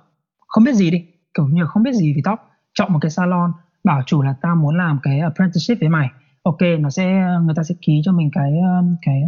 không 0.47 0.65
biết 0.65 0.75
gì 0.75 0.91
đi 0.91 1.05
kiểu 1.35 1.47
như 1.47 1.67
không 1.67 1.83
biết 1.83 1.95
gì 1.95 2.15
về 2.15 2.21
tóc 2.25 2.51
chọn 2.75 2.93
một 2.93 2.99
cái 3.03 3.11
salon 3.11 3.53
bảo 3.85 4.03
chủ 4.07 4.23
là 4.23 4.35
tao 4.43 4.57
muốn 4.57 4.79
làm 4.79 4.99
cái 5.03 5.21
apprenticeship 5.21 5.81
với 5.81 5.89
mày. 5.89 6.09
Ok 6.43 6.59
nó 6.79 6.91
sẽ 6.91 7.27
người 7.45 7.55
ta 7.55 7.62
sẽ 7.62 7.75
ký 7.83 8.01
cho 8.05 8.12
mình 8.12 8.31
cái 8.33 8.53
cái 9.03 9.23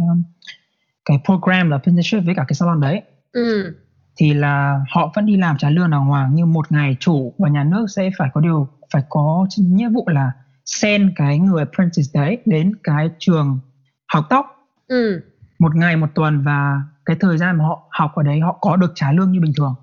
cái 1.05 1.19
program 1.25 1.69
là 1.69 1.77
apprenticeship 1.77 2.25
với 2.25 2.35
cả 2.35 2.45
cái 2.47 2.53
salon 2.53 2.79
đấy. 2.81 3.01
Ừ. 3.31 3.75
thì 4.17 4.33
là 4.33 4.79
họ 4.91 5.11
vẫn 5.15 5.25
đi 5.25 5.37
làm 5.37 5.57
trả 5.57 5.69
lương 5.69 5.89
đàng 5.89 6.05
hoàng 6.05 6.31
nhưng 6.33 6.53
một 6.53 6.71
ngày 6.71 6.97
chủ 6.99 7.33
và 7.37 7.49
nhà 7.49 7.63
nước 7.63 7.85
sẽ 7.95 8.09
phải 8.17 8.29
có 8.33 8.41
điều 8.41 8.67
phải 8.93 9.03
có 9.09 9.47
nghĩa 9.57 9.89
vụ 9.89 10.05
là 10.07 10.31
send 10.65 11.11
cái 11.15 11.39
người 11.39 11.59
apprentice 11.59 12.09
đấy 12.13 12.37
đến 12.45 12.71
cái 12.83 13.09
trường 13.19 13.59
học 14.07 14.25
tóc. 14.29 14.45
Ừ 14.87 15.21
một 15.59 15.75
ngày 15.75 15.97
một 15.97 16.07
tuần 16.15 16.43
và 16.43 16.81
cái 17.05 17.17
thời 17.19 17.37
gian 17.37 17.57
mà 17.57 17.65
họ 17.65 17.87
học 17.91 18.11
ở 18.15 18.23
đấy 18.23 18.39
họ 18.39 18.57
có 18.61 18.75
được 18.75 18.91
trả 18.95 19.11
lương 19.11 19.31
như 19.31 19.41
bình 19.41 19.53
thường 19.57 19.75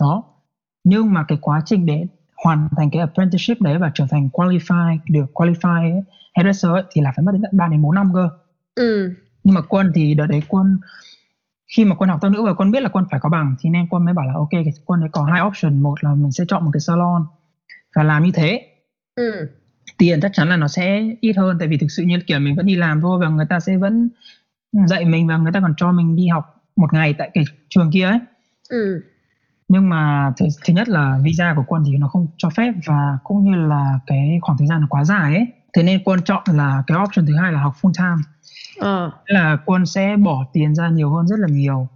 đó 0.00 0.24
nhưng 0.84 1.12
mà 1.12 1.24
cái 1.28 1.38
quá 1.40 1.62
trình 1.66 1.86
để 1.86 2.06
hoàn 2.44 2.68
thành 2.76 2.90
cái 2.90 3.00
apprenticeship 3.00 3.60
đấy 3.60 3.78
và 3.78 3.90
trở 3.94 4.06
thành 4.10 4.28
qualify 4.32 4.98
được 5.08 5.26
qualify 5.34 6.02
hairdresser 6.34 6.72
ấy, 6.72 6.82
thì 6.92 7.02
là 7.02 7.12
phải 7.16 7.24
mất 7.24 7.32
đến 7.32 7.42
tận 7.42 7.56
3 7.58 7.68
đến 7.68 7.82
4 7.82 7.94
năm 7.94 8.10
cơ 8.14 8.28
ừ. 8.74 9.14
nhưng 9.44 9.54
mà 9.54 9.60
quân 9.60 9.92
thì 9.94 10.14
đợt 10.14 10.26
đấy 10.26 10.42
quân 10.48 10.78
khi 11.76 11.84
mà 11.84 11.94
quân 11.94 12.10
học 12.10 12.18
tóc 12.22 12.32
nữ 12.32 12.42
và 12.42 12.54
quân 12.54 12.70
biết 12.70 12.82
là 12.82 12.88
quân 12.88 13.04
phải 13.10 13.20
có 13.20 13.28
bằng 13.28 13.56
thì 13.60 13.70
nên 13.70 13.86
quân 13.90 14.04
mới 14.04 14.14
bảo 14.14 14.26
là 14.26 14.32
ok 14.34 14.50
quân 14.84 15.00
đấy 15.00 15.08
có 15.12 15.24
hai 15.24 15.42
option 15.42 15.82
một 15.82 16.04
là 16.04 16.14
mình 16.14 16.32
sẽ 16.32 16.44
chọn 16.48 16.64
một 16.64 16.70
cái 16.72 16.80
salon 16.80 17.24
và 17.94 18.02
làm 18.02 18.24
như 18.24 18.30
thế 18.34 18.66
ừ. 19.14 19.48
tiền 19.98 20.20
chắc 20.20 20.30
chắn 20.34 20.48
là 20.48 20.56
nó 20.56 20.68
sẽ 20.68 21.02
ít 21.20 21.32
hơn 21.32 21.56
tại 21.58 21.68
vì 21.68 21.78
thực 21.78 21.90
sự 21.90 22.02
như 22.02 22.18
kiểu 22.26 22.38
mình 22.38 22.56
vẫn 22.56 22.66
đi 22.66 22.76
làm 22.76 23.00
thôi 23.00 23.18
và 23.20 23.28
người 23.28 23.46
ta 23.48 23.60
sẽ 23.60 23.76
vẫn 23.76 24.08
dạy 24.86 25.04
mình 25.04 25.26
và 25.26 25.36
người 25.36 25.52
ta 25.52 25.60
còn 25.60 25.74
cho 25.76 25.92
mình 25.92 26.16
đi 26.16 26.28
học 26.28 26.62
một 26.76 26.92
ngày 26.92 27.14
tại 27.18 27.30
cái 27.34 27.44
trường 27.68 27.90
kia 27.90 28.04
ấy. 28.04 28.18
Ừ. 28.68 29.02
nhưng 29.68 29.88
mà 29.88 30.32
thứ, 30.36 30.46
thứ 30.64 30.74
nhất 30.74 30.88
là 30.88 31.18
visa 31.22 31.52
của 31.56 31.64
quân 31.66 31.82
thì 31.86 31.96
nó 31.96 32.08
không 32.08 32.26
cho 32.36 32.50
phép 32.50 32.72
và 32.86 33.18
cũng 33.24 33.44
như 33.44 33.56
là 33.56 33.98
cái 34.06 34.38
khoảng 34.42 34.58
thời 34.58 34.66
gian 34.66 34.80
nó 34.80 34.86
quá 34.90 35.04
dài 35.04 35.34
ấy. 35.34 35.46
Thế 35.72 35.82
nên 35.82 36.02
quân 36.04 36.20
chọn 36.24 36.42
là 36.46 36.82
cái 36.86 36.98
option 37.02 37.26
thứ 37.26 37.36
hai 37.36 37.52
là 37.52 37.60
học 37.60 37.74
full 37.82 37.92
time. 37.98 38.22
Ờ. 38.80 39.10
là 39.26 39.58
quân 39.64 39.86
sẽ 39.86 40.16
bỏ 40.16 40.44
tiền 40.52 40.74
ra 40.74 40.88
nhiều 40.88 41.10
hơn 41.10 41.26
rất 41.26 41.38
là 41.38 41.48
nhiều 41.50 41.88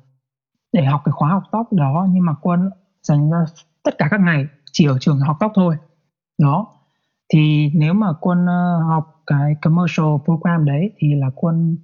để 0.72 0.84
học 0.84 1.02
cái 1.04 1.12
khóa 1.12 1.28
học 1.30 1.42
tóc 1.52 1.72
đó 1.72 2.06
nhưng 2.10 2.24
mà 2.24 2.32
quân 2.40 2.70
dành 3.02 3.30
ra 3.30 3.38
tất 3.82 3.94
cả 3.98 4.08
các 4.10 4.20
ngày 4.20 4.46
chỉ 4.72 4.86
ở 4.86 4.98
trường 5.00 5.20
học 5.20 5.36
tóc 5.40 5.52
thôi. 5.54 5.76
Đó. 6.38 6.66
Thì 7.32 7.70
nếu 7.74 7.94
mà 7.94 8.06
quân 8.20 8.44
uh, 8.44 8.84
học 8.88 9.22
cái 9.26 9.54
commercial 9.62 10.06
program 10.24 10.64
đấy 10.64 10.90
thì 10.98 11.14
là 11.14 11.26
quân 11.34 11.76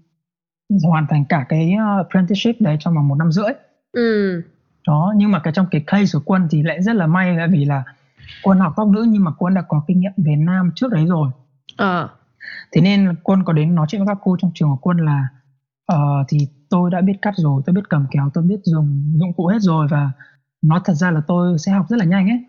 hoàn 0.82 1.06
thành 1.10 1.24
cả 1.28 1.46
cái 1.48 1.72
apprenticeship 1.98 2.60
đấy 2.60 2.76
trong 2.80 2.94
vòng 2.94 3.08
một 3.08 3.14
năm 3.14 3.32
rưỡi 3.32 3.52
ừ. 3.92 4.42
đó 4.86 5.12
nhưng 5.16 5.30
mà 5.30 5.38
cái 5.38 5.52
trong 5.52 5.66
cái 5.70 5.84
case 5.86 6.10
của 6.12 6.22
quân 6.24 6.48
thì 6.50 6.62
lại 6.62 6.82
rất 6.82 6.96
là 6.96 7.06
may 7.06 7.36
là 7.36 7.46
vì 7.46 7.64
là 7.64 7.82
quân 8.42 8.58
học 8.58 8.72
tóc 8.76 8.88
nữ 8.88 9.06
nhưng 9.08 9.24
mà 9.24 9.30
quân 9.38 9.54
đã 9.54 9.62
có 9.68 9.84
kinh 9.86 10.00
nghiệm 10.00 10.12
về 10.16 10.36
nam 10.36 10.70
trước 10.74 10.92
đấy 10.92 11.06
rồi 11.06 11.30
à. 11.76 12.08
thế 12.72 12.80
nên 12.80 13.14
quân 13.22 13.44
có 13.44 13.52
đến 13.52 13.74
nói 13.74 13.86
chuyện 13.88 14.04
với 14.04 14.14
các 14.14 14.18
cô 14.24 14.36
trong 14.40 14.50
trường 14.54 14.68
của 14.68 14.76
quân 14.76 14.96
là 14.96 15.28
uh, 15.92 16.26
thì 16.28 16.38
tôi 16.70 16.90
đã 16.90 17.00
biết 17.00 17.14
cắt 17.22 17.34
rồi 17.36 17.62
tôi 17.66 17.74
biết 17.74 17.88
cầm 17.88 18.06
kéo 18.10 18.30
tôi 18.34 18.44
biết 18.44 18.60
dùng 18.64 19.12
dụng 19.14 19.32
cụ 19.32 19.46
hết 19.46 19.58
rồi 19.60 19.86
và 19.90 20.10
nói 20.62 20.80
thật 20.84 20.94
ra 20.94 21.10
là 21.10 21.20
tôi 21.26 21.58
sẽ 21.58 21.72
học 21.72 21.86
rất 21.88 21.96
là 21.96 22.04
nhanh 22.04 22.28
ấy 22.28 22.44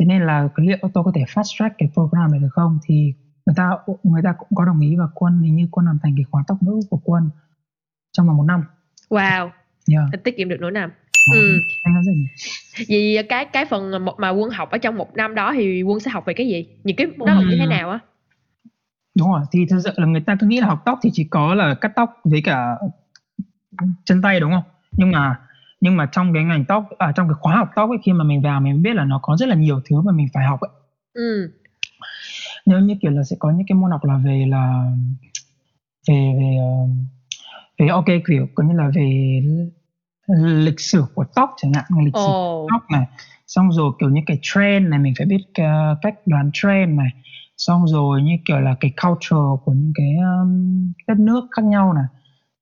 thế 0.00 0.06
nên 0.06 0.22
là 0.22 0.48
liệu 0.56 0.76
tôi 0.94 1.04
có 1.04 1.12
thể 1.14 1.24
fast 1.28 1.58
track 1.58 1.74
cái 1.78 1.90
program 1.94 2.30
này 2.30 2.40
được 2.40 2.48
không 2.50 2.78
thì 2.86 3.14
người 3.46 3.54
ta 3.56 3.70
người 4.02 4.22
ta 4.22 4.34
cũng 4.38 4.48
có 4.54 4.64
đồng 4.64 4.80
ý 4.80 4.96
và 4.96 5.04
quân 5.14 5.40
hình 5.42 5.56
như 5.56 5.68
quân 5.70 5.86
làm 5.86 5.98
thành 6.02 6.14
cái 6.16 6.24
khóa 6.30 6.44
tóc 6.46 6.62
nữ 6.62 6.80
của 6.90 7.00
quân 7.04 7.30
trong 8.12 8.26
vòng 8.26 8.36
một 8.36 8.44
năm. 8.44 8.64
Wow. 9.10 9.50
Yeah. 9.92 10.24
tiết 10.24 10.36
kiệm 10.36 10.48
được 10.48 10.60
nửa 10.60 10.70
năm. 10.70 10.90
Ừ. 11.34 11.58
vì 12.88 13.18
cái 13.28 13.44
cái 13.44 13.64
phần 13.64 13.92
mà 14.18 14.30
quân 14.30 14.50
học 14.50 14.70
ở 14.70 14.78
trong 14.78 14.96
một 14.96 15.16
năm 15.16 15.34
đó 15.34 15.52
thì 15.54 15.82
quân 15.82 16.00
sẽ 16.00 16.10
học 16.10 16.24
về 16.26 16.34
cái 16.34 16.48
gì? 16.48 16.66
Những 16.84 16.96
cái 16.96 17.06
nó 17.16 17.34
học 17.34 17.44
như 17.48 17.56
thế 17.58 17.66
nào 17.66 17.90
á? 17.90 17.98
Đúng 19.14 19.32
rồi 19.32 19.40
thì 19.52 19.66
thực 19.70 19.80
sự 19.84 19.90
là 19.96 20.06
người 20.06 20.20
ta 20.20 20.36
cứ 20.40 20.46
nghĩ 20.46 20.60
là 20.60 20.66
học 20.66 20.82
tóc 20.84 20.98
thì 21.02 21.10
chỉ 21.12 21.24
có 21.24 21.54
là 21.54 21.74
cắt 21.74 21.92
tóc 21.96 22.20
với 22.24 22.42
cả 22.44 22.76
chân 24.04 24.22
tay 24.22 24.40
đúng 24.40 24.52
không? 24.52 24.64
Nhưng 24.92 25.10
mà 25.10 25.36
nhưng 25.80 25.96
mà 25.96 26.06
trong 26.12 26.34
cái 26.34 26.44
ngành 26.44 26.64
tóc 26.64 26.88
à, 26.98 27.12
trong 27.16 27.28
cái 27.28 27.34
khóa 27.40 27.56
học 27.56 27.68
tóc 27.74 27.90
ấy 27.90 27.98
khi 28.04 28.12
mà 28.12 28.24
mình 28.24 28.42
vào 28.42 28.60
mình 28.60 28.82
biết 28.82 28.94
là 28.94 29.04
nó 29.04 29.18
có 29.22 29.36
rất 29.36 29.48
là 29.48 29.54
nhiều 29.54 29.80
thứ 29.90 30.00
mà 30.00 30.12
mình 30.12 30.26
phải 30.34 30.44
học 30.44 30.60
ấy. 30.60 30.70
Ừ. 31.12 31.52
nếu 32.66 32.80
như 32.80 32.96
kiểu 33.02 33.10
là 33.10 33.22
sẽ 33.24 33.36
có 33.38 33.50
những 33.50 33.66
cái 33.68 33.76
môn 33.76 33.90
học 33.90 34.04
là 34.04 34.16
về 34.16 34.46
là 34.48 34.84
về 36.08 36.32
về 36.38 36.56
uh, 36.60 36.90
về 37.78 37.88
ok 37.88 38.04
kiểu 38.26 38.46
có 38.54 38.64
như 38.64 38.74
là 38.74 38.90
về 38.94 39.40
lịch 40.44 40.80
sử 40.80 41.04
của 41.14 41.24
tóc 41.34 41.54
chẳng 41.56 41.72
hạn 41.72 41.84
lịch 42.04 42.14
sử 42.14 42.30
oh. 42.30 42.68
tóc 42.70 42.82
này. 42.90 43.06
Xong 43.46 43.72
rồi 43.72 43.92
kiểu 44.00 44.10
như 44.10 44.20
cái 44.26 44.38
trend 44.42 44.88
này 44.88 44.98
mình 44.98 45.14
phải 45.18 45.26
biết 45.26 45.44
uh, 45.60 45.98
cách 46.02 46.14
đoán 46.26 46.50
trend 46.52 46.98
này. 46.98 47.08
Xong 47.56 47.86
rồi 47.86 48.22
như 48.22 48.32
kiểu 48.44 48.60
là 48.60 48.76
cái 48.80 48.92
culture 49.02 49.62
của 49.64 49.72
những 49.72 49.92
cái 49.94 50.16
um, 50.16 50.92
đất 51.08 51.18
nước 51.18 51.48
khác 51.50 51.64
nhau 51.64 51.92
này. 51.92 52.04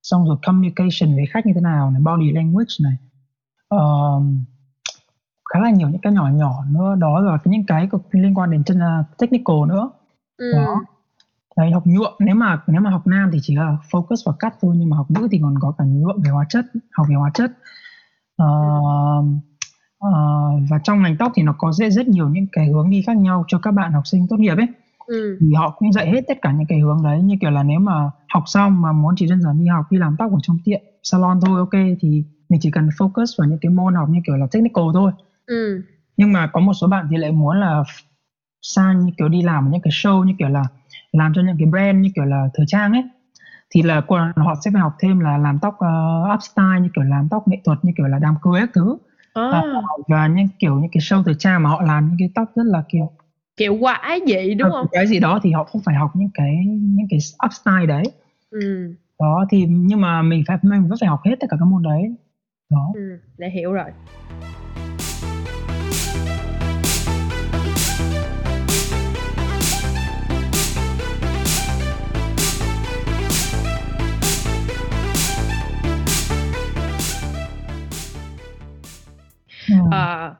Xong 0.02 0.26
rồi 0.26 0.36
communication 0.46 1.14
với 1.16 1.26
khách 1.30 1.46
như 1.46 1.52
thế 1.54 1.60
nào 1.60 1.90
này 1.90 2.02
body 2.02 2.32
language 2.32 2.74
này. 2.82 2.94
Uh, 3.74 4.22
khá 5.52 5.60
là 5.60 5.70
nhiều 5.70 5.88
những 5.88 6.00
cái 6.00 6.12
nhỏ 6.12 6.28
nhỏ 6.28 6.64
nữa. 6.70 6.94
Đó 6.98 7.20
là 7.20 7.38
những 7.44 7.66
cái 7.66 7.88
liên 8.12 8.38
quan 8.38 8.50
đến 8.50 8.64
chân 8.64 8.78
uh, 8.78 9.18
technical 9.18 9.56
nữa. 9.68 9.90
Ừ. 10.36 10.52
đó 10.56 10.80
đấy 11.56 11.70
học 11.70 11.82
nhuộm 11.86 12.12
nếu 12.18 12.34
mà 12.34 12.62
nếu 12.66 12.80
mà 12.80 12.90
học 12.90 13.06
nam 13.06 13.30
thì 13.32 13.38
chỉ 13.42 13.56
là 13.56 13.76
focus 13.90 14.16
vào 14.26 14.36
cắt 14.38 14.54
thôi 14.60 14.74
nhưng 14.78 14.90
mà 14.90 14.96
học 14.96 15.10
nữ 15.10 15.28
thì 15.30 15.38
còn 15.42 15.54
có 15.60 15.74
cả 15.78 15.84
nhuộm 15.84 16.22
về 16.24 16.30
hóa 16.30 16.44
chất 16.48 16.64
học 16.92 17.06
về 17.10 17.14
hóa 17.14 17.30
chất 17.34 17.50
uh, 18.42 19.24
uh, 20.06 20.70
và 20.70 20.78
trong 20.84 21.02
ngành 21.02 21.16
tóc 21.16 21.32
thì 21.34 21.42
nó 21.42 21.54
có 21.58 21.72
rất 21.72 21.92
rất 21.92 22.08
nhiều 22.08 22.28
những 22.28 22.46
cái 22.52 22.68
hướng 22.68 22.90
đi 22.90 23.02
khác 23.02 23.16
nhau 23.16 23.44
cho 23.48 23.58
các 23.58 23.70
bạn 23.70 23.92
học 23.92 24.06
sinh 24.06 24.26
tốt 24.30 24.36
nghiệp 24.36 24.56
ấy 24.56 24.68
ừ. 25.06 25.36
thì 25.40 25.52
họ 25.54 25.76
cũng 25.78 25.92
dạy 25.92 26.10
hết 26.10 26.24
tất 26.28 26.38
cả 26.42 26.52
những 26.52 26.66
cái 26.68 26.78
hướng 26.80 27.02
đấy 27.04 27.22
như 27.22 27.34
kiểu 27.40 27.50
là 27.50 27.62
nếu 27.62 27.80
mà 27.80 28.10
học 28.28 28.42
xong 28.46 28.82
mà 28.82 28.92
muốn 28.92 29.14
chỉ 29.16 29.26
đơn 29.26 29.42
giản 29.42 29.60
đi 29.60 29.66
học 29.66 29.84
đi 29.90 29.98
làm 29.98 30.16
tóc 30.18 30.32
ở 30.32 30.38
trong 30.42 30.58
tiệm 30.64 30.80
salon 31.02 31.40
thôi 31.46 31.58
ok 31.58 31.82
thì 32.00 32.24
mình 32.48 32.60
chỉ 32.60 32.70
cần 32.70 32.88
focus 32.98 33.26
vào 33.38 33.48
những 33.48 33.58
cái 33.60 33.70
môn 33.70 33.94
học 33.94 34.08
như 34.08 34.20
kiểu 34.26 34.36
là 34.36 34.46
technical 34.52 34.84
thôi 34.94 35.12
ừ. 35.46 35.82
nhưng 36.16 36.32
mà 36.32 36.46
có 36.52 36.60
một 36.60 36.72
số 36.74 36.86
bạn 36.86 37.06
thì 37.10 37.16
lại 37.16 37.32
muốn 37.32 37.60
là 37.60 37.82
sang 38.62 39.04
như 39.04 39.12
kiểu 39.18 39.28
đi 39.28 39.42
làm 39.42 39.70
những 39.70 39.80
cái 39.80 39.90
show 39.90 40.24
như 40.24 40.34
kiểu 40.38 40.48
là 40.48 40.64
làm 41.12 41.32
cho 41.34 41.42
những 41.42 41.56
cái 41.58 41.66
brand 41.66 41.98
như 41.98 42.10
kiểu 42.14 42.24
là 42.24 42.48
thời 42.54 42.66
trang 42.68 42.92
ấy 42.92 43.04
thì 43.70 43.82
là 43.82 44.02
họ 44.36 44.54
sẽ 44.64 44.70
phải 44.72 44.82
học 44.82 44.92
thêm 45.00 45.20
là 45.20 45.38
làm 45.38 45.58
tóc 45.62 45.74
uh, 45.74 46.34
up 46.34 46.42
style 46.42 46.80
như 46.80 46.88
kiểu 46.94 47.04
làm 47.04 47.28
tóc 47.30 47.48
nghệ 47.48 47.56
thuật 47.64 47.78
như 47.82 47.92
kiểu 47.96 48.06
là 48.06 48.18
đám 48.18 48.34
cưới 48.42 48.60
các 48.60 48.70
thứ. 48.74 48.96
À. 49.34 49.62
và 50.08 50.26
những 50.26 50.48
kiểu 50.58 50.80
những 50.80 50.90
cái 50.92 51.00
show 51.00 51.22
thời 51.22 51.34
trang 51.34 51.62
mà 51.62 51.70
họ 51.70 51.82
làm 51.82 52.08
những 52.08 52.16
cái 52.18 52.30
tóc 52.34 52.52
rất 52.56 52.62
là 52.66 52.82
kiểu 52.88 53.10
kiểu 53.56 53.78
quái 53.80 54.20
dị 54.26 54.54
đúng 54.54 54.70
không? 54.70 54.86
cái 54.92 55.06
gì 55.06 55.20
đó 55.20 55.40
thì 55.42 55.52
họ 55.52 55.64
không 55.64 55.82
phải 55.84 55.94
học 55.94 56.10
những 56.14 56.30
cái 56.34 56.64
những 56.66 57.06
cái 57.10 57.18
up 57.46 57.52
style 57.52 57.86
đấy. 57.86 58.02
Ừ. 58.50 58.94
đó 59.20 59.44
thì 59.50 59.66
nhưng 59.68 60.00
mà 60.00 60.22
mình 60.22 60.44
phải 60.46 60.58
mình 60.62 60.88
vẫn 60.88 60.98
phải 61.00 61.08
học 61.08 61.20
hết 61.24 61.34
tất 61.40 61.46
cả 61.50 61.56
các 61.60 61.66
môn 61.66 61.82
đấy. 61.82 62.14
Đó. 62.70 62.92
Ừ, 62.94 63.18
để 63.38 63.50
hiểu 63.50 63.72
rồi 63.72 63.90
à, 79.90 80.34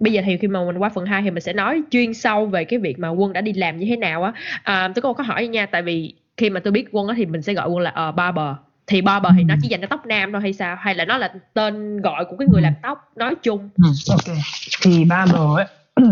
bây 0.00 0.12
giờ 0.12 0.22
thì 0.24 0.36
khi 0.36 0.48
mà 0.48 0.64
mình 0.64 0.78
qua 0.78 0.88
phần 0.88 1.06
2 1.06 1.22
thì 1.22 1.30
mình 1.30 1.42
sẽ 1.42 1.52
nói 1.52 1.82
chuyên 1.90 2.14
sâu 2.14 2.46
về 2.46 2.64
cái 2.64 2.78
việc 2.78 2.98
mà 2.98 3.08
quân 3.08 3.32
đã 3.32 3.40
đi 3.40 3.52
làm 3.52 3.78
như 3.78 3.86
thế 3.88 3.96
nào 3.96 4.22
á. 4.22 4.32
À, 4.62 4.88
tôi 4.94 5.02
có 5.02 5.08
một 5.08 5.14
câu 5.14 5.26
hỏi 5.26 5.46
nha 5.46 5.66
tại 5.66 5.82
vì 5.82 6.14
khi 6.36 6.50
mà 6.50 6.60
tôi 6.60 6.72
biết 6.72 6.88
quân 6.92 7.08
á 7.08 7.14
thì 7.16 7.26
mình 7.26 7.42
sẽ 7.42 7.54
gọi 7.54 7.68
quân 7.68 7.78
là 7.78 8.08
uh, 8.08 8.14
barber. 8.14 8.54
Thì 8.86 9.02
barber 9.02 9.32
thì 9.36 9.44
nó 9.44 9.54
chỉ 9.62 9.68
dành 9.68 9.80
cho 9.80 9.86
tóc 9.86 10.06
nam 10.06 10.32
thôi 10.32 10.40
hay 10.40 10.52
sao? 10.52 10.76
Hay 10.76 10.94
là 10.94 11.04
nó 11.04 11.18
là 11.18 11.32
tên 11.54 12.00
gọi 12.00 12.24
của 12.24 12.36
cái 12.36 12.48
người 12.48 12.62
làm 12.62 12.74
tóc 12.82 13.12
nói 13.16 13.34
chung? 13.42 13.68
Ừ, 13.76 13.90
ok. 14.10 14.36
Thì 14.82 15.04
barber 15.04 15.40
ấy 15.56 15.66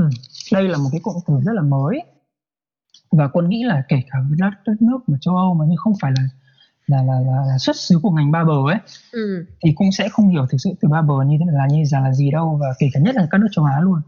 đây 0.53 0.69
là 0.69 0.79
một 0.79 0.89
cái 0.93 1.01
cụm 1.03 1.15
từ 1.27 1.35
rất 1.45 1.53
là 1.53 1.63
mới. 1.63 2.01
Và 3.11 3.29
quân 3.29 3.49
nghĩ 3.49 3.65
là 3.65 3.83
kể 3.89 4.03
cả 4.11 4.19
đất 4.39 4.51
đất 4.67 4.75
nước 4.81 4.99
mà 5.07 5.19
châu 5.21 5.37
Âu 5.37 5.55
mà 5.55 5.65
nhưng 5.69 5.77
không 5.77 5.93
phải 6.01 6.13
là 6.17 6.23
là 6.87 7.03
là, 7.03 7.15
là, 7.21 7.37
là 7.47 7.59
xuất 7.59 7.77
xứ 7.77 7.99
của 8.03 8.11
ngành 8.11 8.33
barber 8.33 8.57
ấy 8.67 8.79
ừ. 9.13 9.47
thì 9.65 9.73
cũng 9.75 9.93
sẽ 9.93 10.09
không 10.09 10.29
hiểu 10.29 10.47
thực 10.51 10.59
sự 10.59 10.71
từ 10.81 10.89
barber 10.89 11.17
như 11.27 11.37
thế 11.41 11.47
là 11.53 11.67
như 11.71 11.83
là 11.93 12.01
là 12.01 12.13
gì 12.13 12.31
đâu 12.31 12.59
và 12.61 12.67
kể 12.79 12.87
cả 12.93 13.01
nhất 13.01 13.15
là 13.15 13.27
các 13.31 13.39
nước 13.39 13.49
châu 13.51 13.65
Á 13.65 13.81
luôn 13.81 14.01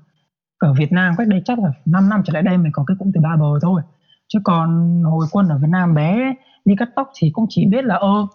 ở 0.58 0.72
Việt 0.72 0.92
Nam 0.92 1.14
cách 1.18 1.28
đây 1.28 1.42
chắc 1.44 1.58
là 1.58 1.72
5 1.84 2.08
năm 2.08 2.22
trở 2.24 2.32
lại 2.32 2.42
đây 2.42 2.58
mới 2.58 2.70
có 2.72 2.84
cái 2.86 2.96
cụm 2.98 3.10
từ 3.14 3.20
barber 3.20 3.62
thôi 3.62 3.82
chứ 4.28 4.38
còn 4.44 5.02
hồi 5.02 5.26
quân 5.30 5.48
ở 5.48 5.58
Việt 5.58 5.68
Nam 5.70 5.94
bé 5.94 6.34
đi 6.64 6.74
cắt 6.78 6.88
tóc 6.96 7.10
thì 7.14 7.30
cũng 7.32 7.46
chỉ 7.48 7.66
biết 7.66 7.84
là 7.84 7.94
ơ 7.94 8.26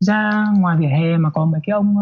ra 0.00 0.46
ngoài 0.58 0.76
vỉa 0.76 0.86
hè 0.86 1.16
mà 1.16 1.30
có 1.30 1.44
mấy 1.44 1.60
cái 1.66 1.74
ông 1.74 1.94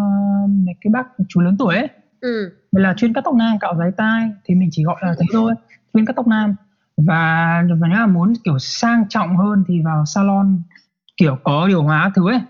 mấy 0.67 0.75
cái 0.81 0.91
bác 0.91 1.07
chú 1.29 1.41
lớn 1.41 1.57
tuổi 1.59 1.75
ấy 1.77 1.89
ừ. 2.21 2.51
là 2.73 2.95
chuyên 2.97 3.13
cắt 3.13 3.21
tóc 3.25 3.35
nam 3.35 3.59
cạo 3.59 3.75
giấy 3.79 3.91
tai 3.97 4.31
thì 4.45 4.55
mình 4.55 4.69
chỉ 4.73 4.85
gọi 4.85 4.97
là 5.03 5.15
thế 5.19 5.27
thôi 5.33 5.55
chuyên 5.95 6.07
cắt 6.07 6.17
tóc 6.17 6.27
nam 6.27 6.55
và 6.97 7.63
và 7.81 7.89
nếu 7.89 7.99
mà 7.99 8.07
muốn 8.07 8.33
kiểu 8.45 8.59
sang 8.59 9.05
trọng 9.09 9.37
hơn 9.37 9.65
thì 9.69 9.83
vào 9.85 10.05
salon 10.05 10.63
kiểu 11.17 11.39
có 11.45 11.69
điều 11.69 11.83
hóa 11.83 12.11
thứ 12.15 12.31
ấy. 12.31 12.41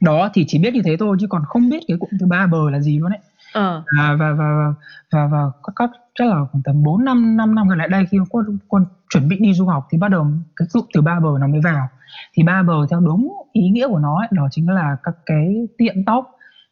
Đó 0.00 0.28
thì 0.34 0.44
chỉ 0.48 0.58
biết 0.58 0.74
như 0.74 0.82
thế 0.84 0.96
thôi 0.96 1.16
chứ 1.20 1.26
còn 1.26 1.42
không 1.46 1.70
biết 1.70 1.80
cái 1.88 1.96
cụm 2.00 2.10
từ 2.20 2.26
ba 2.26 2.46
bờ 2.46 2.70
là 2.70 2.80
gì 2.80 2.98
luôn 2.98 3.12
ấy. 3.12 3.20
Ờ. 3.52 3.82
à, 3.98 4.16
và 4.18 4.32
và 4.32 4.44
và 4.44 4.74
và, 5.12 5.26
và 5.26 5.50
các, 5.62 5.72
các 5.76 5.90
chắc 6.14 6.28
là 6.28 6.36
khoảng 6.52 6.62
tầm 6.62 6.82
4 6.82 7.04
năm 7.04 7.36
5 7.36 7.54
năm 7.54 7.68
gần 7.68 7.78
lại 7.78 7.88
đây 7.88 8.06
khi 8.10 8.18
quân 8.30 8.58
quân 8.68 8.84
chuẩn 9.10 9.28
bị 9.28 9.36
đi 9.40 9.54
du 9.54 9.66
học 9.66 9.86
thì 9.90 9.98
bắt 9.98 10.08
đầu 10.08 10.26
cái 10.56 10.68
cụm 10.72 10.84
từ 10.92 11.00
ba 11.00 11.20
bờ 11.20 11.28
nó 11.40 11.46
mới 11.46 11.60
vào. 11.64 11.88
Thì 12.34 12.42
ba 12.42 12.62
bờ 12.62 12.86
theo 12.90 13.00
đúng 13.00 13.32
ý 13.52 13.70
nghĩa 13.70 13.88
của 13.88 13.98
nó 13.98 14.18
ấy, 14.18 14.28
đó 14.30 14.48
chính 14.50 14.70
là 14.70 14.96
các 15.02 15.14
cái 15.26 15.68
tiệm 15.78 15.94
tóc 16.06 16.30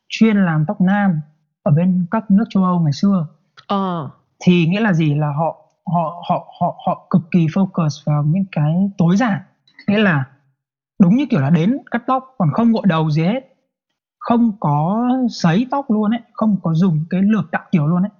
chuyên 0.08 0.36
làm 0.36 0.64
tóc 0.66 0.80
nam 0.80 1.20
ở 1.62 1.72
bên 1.72 2.06
các 2.10 2.30
nước 2.30 2.44
châu 2.50 2.64
Âu 2.64 2.80
ngày 2.80 2.92
xưa. 2.92 3.26
Ờ. 3.66 4.10
thì 4.40 4.66
nghĩa 4.66 4.80
là 4.80 4.92
gì? 4.92 5.14
Là 5.14 5.32
họ 5.32 5.56
họ 5.94 6.22
họ 6.28 6.46
họ 6.60 6.76
họ 6.86 7.06
cực 7.10 7.22
kỳ 7.30 7.46
focus 7.46 8.02
vào 8.06 8.22
những 8.22 8.44
cái 8.52 8.90
tối 8.98 9.16
giản. 9.16 9.40
Nghĩa 9.88 9.98
là 9.98 10.24
đúng 10.98 11.16
như 11.16 11.26
kiểu 11.30 11.40
là 11.40 11.50
đến 11.50 11.78
cắt 11.90 12.02
tóc 12.06 12.34
còn 12.38 12.48
không 12.52 12.72
gội 12.72 12.82
đầu 12.86 13.10
gì 13.10 13.22
hết. 13.22 13.40
Không 14.18 14.52
có 14.60 15.08
sấy 15.30 15.66
tóc 15.70 15.90
luôn 15.90 16.10
ấy 16.10 16.20
không 16.32 16.56
có 16.62 16.74
dùng 16.74 17.04
cái 17.10 17.22
lược 17.22 17.50
tạo 17.50 17.62
kiểu 17.72 17.86
luôn 17.86 18.02
ấy. 18.02 18.10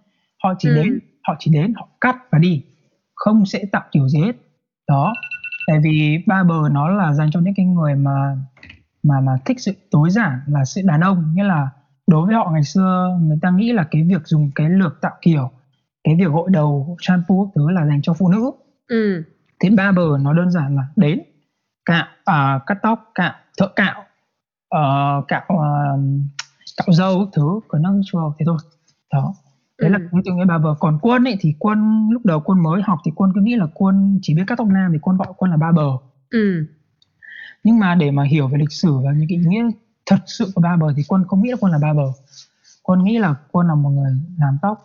Họ 0.45 0.55
chỉ 0.59 0.69
ừ. 0.69 0.75
đến 0.75 0.99
họ 1.23 1.37
chỉ 1.38 1.51
đến 1.51 1.73
họ 1.77 1.88
cắt 2.01 2.17
và 2.31 2.38
đi. 2.38 2.64
Không 3.14 3.47
sẽ 3.47 3.64
tạo 3.73 3.83
kiểu 3.93 4.09
gì 4.09 4.21
hết. 4.21 4.33
Đó. 4.88 5.12
Tại 5.67 5.79
vì 5.83 6.19
barber 6.27 6.73
nó 6.73 6.88
là 6.88 7.12
dành 7.12 7.31
cho 7.31 7.41
những 7.41 7.55
cái 7.57 7.67
người 7.67 7.95
mà 7.95 8.37
mà 9.03 9.21
mà 9.21 9.33
thích 9.45 9.61
sự 9.61 9.73
tối 9.91 10.11
giản 10.11 10.41
là 10.47 10.64
sự 10.64 10.83
đàn 10.85 11.01
ông. 11.01 11.33
Nghĩa 11.35 11.45
là 11.45 11.69
đối 12.07 12.27
với 12.27 12.35
họ 12.35 12.51
ngày 12.53 12.62
xưa 12.62 13.19
người 13.23 13.38
ta 13.43 13.51
nghĩ 13.51 13.73
là 13.73 13.88
cái 13.91 14.03
việc 14.03 14.27
dùng 14.27 14.51
cái 14.55 14.71
lược 14.71 15.01
tạo 15.01 15.12
kiểu 15.23 15.51
cái 16.05 16.14
việc 16.14 16.29
gội 16.29 16.51
đầu 16.53 16.97
shampoo 17.01 17.35
thứ 17.55 17.71
là 17.71 17.87
dành 17.87 18.03
cho 18.03 18.12
phụ 18.12 18.29
nữ. 18.29 18.51
Ừ. 18.88 19.25
thế 19.61 19.71
barber 19.71 20.07
nó 20.21 20.33
đơn 20.33 20.51
giản 20.51 20.77
là 20.77 20.83
đến 20.97 21.21
cạo 21.88 22.07
uh, 22.07 22.66
cắt 22.66 22.79
tóc 22.83 23.11
cạo 23.14 23.35
thợ 23.59 23.68
cạo 23.77 24.05
uh, 24.77 25.29
cạo 25.29 25.42
uh, 25.53 26.01
cạo 26.77 26.92
dâu 26.92 27.31
thứ 27.33 27.61
của 27.68 27.79
nó 27.79 27.90
châu 28.12 28.35
thế 28.38 28.44
thôi. 28.46 28.59
Đó. 29.12 29.35
Đấy 29.79 29.90
ừ. 29.90 29.92
là 29.92 29.98
ví 30.12 30.20
dụ 30.24 30.33
như 30.33 30.44
bà 30.48 30.59
vợ 30.59 30.74
còn 30.81 30.98
quân 31.03 31.24
ấy 31.24 31.37
thì 31.40 31.55
quân 31.59 32.09
lúc 32.11 32.27
đầu 32.27 32.40
quân 32.40 32.62
mới 32.62 32.83
học 32.83 32.98
thì 33.05 33.12
quân 33.14 33.33
cứ 33.35 33.40
nghĩ 33.40 33.57
là 33.57 33.66
quân 33.74 34.18
chỉ 34.22 34.35
biết 34.35 34.42
cắt 34.46 34.59
tóc 34.59 34.66
nam 34.66 34.92
thì 34.92 34.98
quân 35.03 35.16
gọi 35.16 35.29
quân 35.37 35.51
là 35.51 35.57
ba 35.57 35.72
bờ. 35.72 35.90
Ừ. 36.31 36.66
nhưng 37.64 37.79
mà 37.79 37.94
để 37.94 38.11
mà 38.11 38.24
hiểu 38.24 38.48
về 38.48 38.59
lịch 38.59 38.72
sử 38.72 38.98
và 39.05 39.12
những 39.12 39.29
cái 39.29 39.38
ý 39.38 39.44
nghĩa 39.46 39.70
thật 40.07 40.18
sự 40.27 40.53
của 40.55 40.61
ba 40.61 40.77
bờ 40.77 40.87
thì 40.96 41.03
quân 41.09 41.24
không 41.29 41.42
nghĩ 41.42 41.51
là 41.51 41.57
quân 41.61 41.72
là 41.72 41.79
ba 41.79 41.92
bờ. 41.92 42.12
Quân 42.83 43.05
nghĩ 43.05 43.18
là 43.18 43.35
quân 43.53 43.68
là 43.68 43.74
một 43.74 43.90
người 43.90 44.12
làm 44.38 44.59
tóc. 44.62 44.85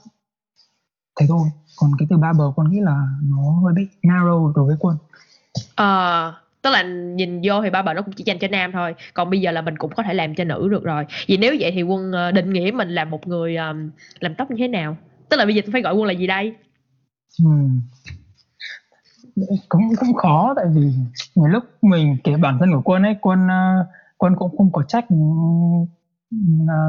Thế 1.20 1.26
thôi. 1.30 1.48
Còn 1.78 1.92
cái 1.98 2.08
từ 2.10 2.18
ba 2.18 2.34
bờ 2.34 2.52
con 2.56 2.72
nghĩ 2.72 2.80
là 2.82 3.08
nó 3.24 3.60
hơi 3.64 3.74
bị 3.74 3.88
narrow 4.02 4.54
đối 4.54 4.66
với 4.66 4.76
quân. 4.80 4.98
Ờ, 5.76 6.34
tức 6.64 6.70
là 6.70 6.84
nhìn 6.84 7.42
vô 7.44 7.62
thì 7.62 7.70
ba 7.70 7.82
bờ 7.82 7.94
nó 7.94 8.02
cũng 8.02 8.14
chỉ 8.14 8.24
dành 8.24 8.40
cho 8.40 8.48
nam 8.48 8.72
thôi 8.72 8.96
còn 9.14 9.30
bây 9.30 9.42
giờ 9.42 9.52
là 9.52 9.62
mình 9.62 9.78
cũng 9.78 9.92
có 9.96 10.04
thể 10.04 10.14
làm 10.14 10.36
cho 10.36 10.44
nữ 10.44 10.68
được 10.72 10.84
rồi 10.84 11.06
vậy 11.28 11.38
nếu 11.38 11.56
vậy 11.60 11.72
thì 11.76 11.82
quân 11.82 12.12
ờ, 12.12 12.32
định 12.32 12.54
nghĩa 12.54 12.72
mình 12.72 12.90
là 12.90 13.06
một 13.06 13.28
người 13.28 13.56
um, 13.56 13.90
làm 14.20 14.36
tóc 14.36 14.52
như 14.52 14.56
thế 14.60 14.68
nào 14.68 14.98
tức 15.30 15.38
là 15.38 15.46
bây 15.46 15.56
giờ 15.56 15.62
tôi 15.66 15.72
phải 15.72 15.82
gọi 15.82 15.94
quân 15.94 16.08
là 16.08 16.14
gì 16.14 16.28
đây 16.28 16.54
hmm. 17.42 17.82
cũng 19.70 19.82
cũng 20.00 20.14
khó 20.14 20.54
tại 20.56 20.66
vì 20.76 20.82
nhiều 21.36 21.48
lúc 21.48 21.64
mình 21.82 22.18
kể 22.24 22.38
bản 22.38 22.58
thân 22.60 22.72
của 22.72 22.82
quân 22.82 23.04
ấy 23.04 23.16
quân 23.22 23.40
uh, 23.46 23.86
quân 24.18 24.36
cũng 24.38 24.58
không 24.58 24.72
có 24.72 24.84
trách 24.84 25.06
uh, 25.06 25.90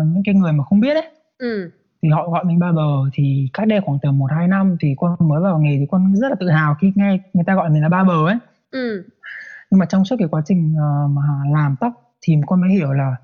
những 0.07 0.23
cái 0.25 0.35
người 0.35 0.53
mà 0.53 0.65
không 0.65 0.81
biết 0.81 0.95
ấy 0.95 1.11
ừ. 1.39 1.71
thì 2.03 2.09
họ 2.09 2.29
gọi 2.31 2.45
mình 2.45 2.59
ba 2.59 2.73
bờ 2.73 3.11
thì 3.13 3.49
cách 3.53 3.69
đây 3.69 3.81
khoảng 3.85 3.99
tầm 4.03 4.19
một 4.19 4.29
hai 4.31 4.49
năm 4.49 4.77
thì 4.81 4.95
quân 4.97 5.13
mới 5.19 5.43
vào 5.43 5.59
nghề 5.59 5.77
thì 5.79 5.87
quân 5.89 6.17
rất 6.17 6.29
là 6.29 6.37
tự 6.41 6.49
hào 6.49 6.75
khi 6.81 6.93
nghe 6.95 7.19
người 7.35 7.45
ta 7.47 7.55
gọi 7.55 7.71
mình 7.71 7.83
là 7.83 7.89
ba 7.89 8.05
bờ 8.05 8.27
ấy 8.27 8.37
ừ. 8.71 9.05
Nhưng 9.75 9.79
mà 9.79 9.87
trong 9.87 10.05
suốt 10.05 10.17
cái 10.19 10.29
quá 10.29 10.43
trình 10.47 10.73
uh, 10.73 11.11
mà 11.11 11.23
làm 11.53 11.77
tóc 11.81 11.93
thì 12.23 12.37
con 12.47 12.61
mới 12.61 12.71
hiểu 12.71 12.93
là 12.93 13.17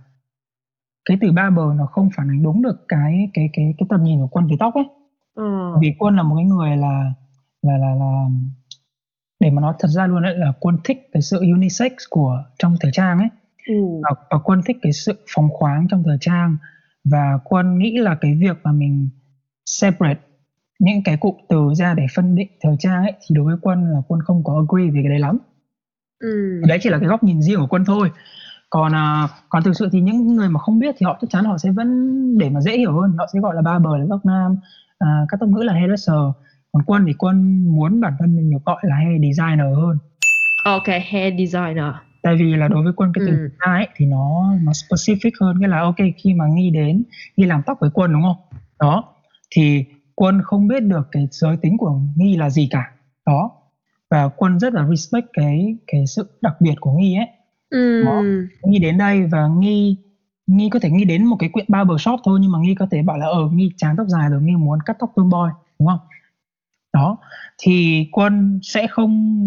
cái 1.05 1.19
từ 1.21 1.33
ba 1.33 1.51
bờ 1.51 1.63
nó 1.77 1.87
không 1.87 2.09
phản 2.17 2.31
ánh 2.31 2.43
đúng 2.43 2.63
được 2.63 2.85
cái 2.89 3.31
cái 3.35 3.51
cái 3.53 3.75
cái 3.79 3.87
tầm 3.91 4.05
nhìn 4.05 4.21
của 4.21 4.27
quân 4.27 4.47
về 4.47 4.57
tóc 4.61 4.75
ấy 4.75 4.85
ừ. 5.35 5.79
vì 5.81 5.95
quân 5.99 6.17
là 6.17 6.23
một 6.23 6.37
cái 6.37 6.45
người 6.45 6.77
là 6.77 7.13
là 7.63 7.77
là 7.77 7.95
là 7.95 8.27
để 9.41 9.51
mà 9.51 9.63
nói 9.63 9.75
thật 9.79 9.89
ra 9.89 10.07
luôn 10.07 10.23
ấy 10.23 10.37
là 10.37 10.53
quân 10.61 10.79
thích 10.85 11.09
cái 11.13 11.23
sự 11.23 11.39
unisex 11.39 11.93
của 12.11 12.45
trong 12.59 12.77
thời 12.81 12.91
trang 12.93 13.19
ấy 13.19 13.29
ừ. 13.69 14.01
và, 14.03 14.11
và 14.31 14.39
quân 14.45 14.63
thích 14.67 14.77
cái 14.83 14.93
sự 14.93 15.25
phóng 15.35 15.49
khoáng 15.51 15.87
trong 15.91 16.03
thời 16.07 16.19
trang 16.21 16.57
và 17.05 17.39
quân 17.45 17.79
nghĩ 17.79 17.99
là 17.99 18.17
cái 18.21 18.35
việc 18.35 18.57
mà 18.65 18.73
mình 18.73 19.09
separate 19.65 20.21
những 20.79 21.03
cái 21.05 21.17
cụm 21.17 21.35
từ 21.49 21.75
ra 21.75 21.95
để 21.95 22.07
phân 22.15 22.35
định 22.35 22.49
thời 22.61 22.77
trang 22.79 23.03
ấy 23.03 23.13
thì 23.13 23.35
đối 23.35 23.45
với 23.45 23.57
quân 23.63 23.93
là 23.93 24.01
quân 24.09 24.21
không 24.25 24.45
có 24.45 24.55
agree 24.55 24.91
về 24.95 25.01
cái 25.03 25.11
đấy 25.11 25.19
lắm 25.19 25.39
ừ. 26.21 26.61
đấy 26.69 26.79
chỉ 26.83 26.91
là 26.91 26.99
cái 26.99 27.09
góc 27.09 27.23
nhìn 27.23 27.43
riêng 27.43 27.61
của 27.61 27.67
quân 27.67 27.85
thôi. 27.85 28.11
Còn 28.71 28.95
à, 28.95 29.29
còn 29.49 29.63
thực 29.63 29.73
sự 29.77 29.89
thì 29.93 30.01
những 30.01 30.37
người 30.37 30.49
mà 30.49 30.61
không 30.61 30.79
biết 30.79 30.95
thì 30.99 31.05
họ 31.05 31.19
chắc 31.21 31.31
chắn 31.31 31.45
họ 31.45 31.59
sẽ 31.59 31.71
vẫn 31.71 31.89
để 32.39 32.51
mà 32.51 32.61
dễ 32.61 32.77
hiểu 32.79 32.93
hơn 32.93 33.15
họ 33.19 33.27
sẽ 33.33 33.41
gọi 33.41 33.55
là 33.55 33.63
ba 33.63 33.79
bờ 33.79 33.99
là 33.99 34.05
góc 34.05 34.27
nam 34.27 34.57
à, 34.99 35.09
các 35.29 35.41
tóc 35.41 35.49
nữ 35.49 35.63
là 35.63 35.73
hairdresser 35.73 36.17
còn 36.73 36.83
quân 36.87 37.05
thì 37.07 37.13
quân 37.19 37.65
muốn 37.75 38.01
bản 38.01 38.13
thân 38.19 38.37
mình 38.37 38.51
được 38.51 38.65
gọi 38.65 38.77
là 38.83 38.97
hair 38.97 39.23
designer 39.23 39.77
hơn. 39.77 39.99
Ok 40.65 40.87
hair 40.87 41.35
designer. 41.39 41.95
Tại 42.23 42.37
vì 42.37 42.57
là 42.57 42.69
đối 42.69 42.85
với 42.85 42.93
quân 42.97 43.13
cái 43.15 43.25
từ 43.27 43.37
ừ. 43.37 43.49
ấy 43.59 43.89
thì 43.97 44.07
nó 44.07 44.55
nó 44.63 44.73
specific 44.73 45.31
hơn 45.41 45.61
nghĩa 45.61 45.69
là 45.69 45.81
ok 45.81 45.97
khi 46.17 46.35
mà 46.35 46.45
nghi 46.47 46.71
đến 46.71 47.03
nghi 47.37 47.47
làm 47.47 47.63
tóc 47.67 47.79
với 47.81 47.91
quân 47.95 48.13
đúng 48.13 48.23
không? 48.23 48.59
Đó. 48.81 49.05
Thì 49.51 49.85
quân 50.15 50.43
không 50.45 50.69
biết 50.69 50.81
được 50.83 51.09
cái 51.13 51.29
giới 51.31 51.57
tính 51.57 51.79
của 51.79 52.01
nghi 52.17 52.37
là 52.37 52.51
gì 52.51 52.69
cả. 52.71 52.93
Đó 53.27 53.51
và 54.11 54.29
quân 54.29 54.59
rất 54.59 54.75
là 54.75 54.87
respect 54.89 55.27
cái 55.33 55.77
cái 55.87 56.07
sự 56.07 56.39
đặc 56.41 56.61
biệt 56.61 56.75
của 56.81 56.93
nghi 56.93 57.17
ấy 57.17 57.27
ừ. 57.71 58.05
đó. 58.05 58.23
nghi 58.63 58.79
đến 58.79 58.99
đây 58.99 59.27
và 59.27 59.49
nghi 59.49 59.97
nghi 60.47 60.69
có 60.71 60.79
thể 60.79 60.91
nghi 60.91 61.05
đến 61.05 61.25
một 61.25 61.37
cái 61.39 61.49
quyện 61.53 61.67
barber 61.69 62.01
shop 62.01 62.21
thôi 62.25 62.39
nhưng 62.43 62.53
mà 62.53 62.59
nghi 62.59 62.75
có 62.75 62.87
thể 62.91 63.03
bảo 63.03 63.19
là 63.19 63.27
ở 63.27 63.33
ờ, 63.33 63.49
nghi 63.53 63.71
chán 63.77 63.95
tóc 63.97 64.07
dài 64.09 64.29
rồi 64.31 64.43
nghi 64.43 64.57
muốn 64.57 64.79
cắt 64.87 64.97
tóc 64.99 65.13
tomboy 65.17 65.51
đúng 65.79 65.89
không 65.89 65.99
đó 66.93 67.19
thì 67.59 68.07
quân 68.13 68.61
sẽ 68.63 68.87
không 68.87 69.41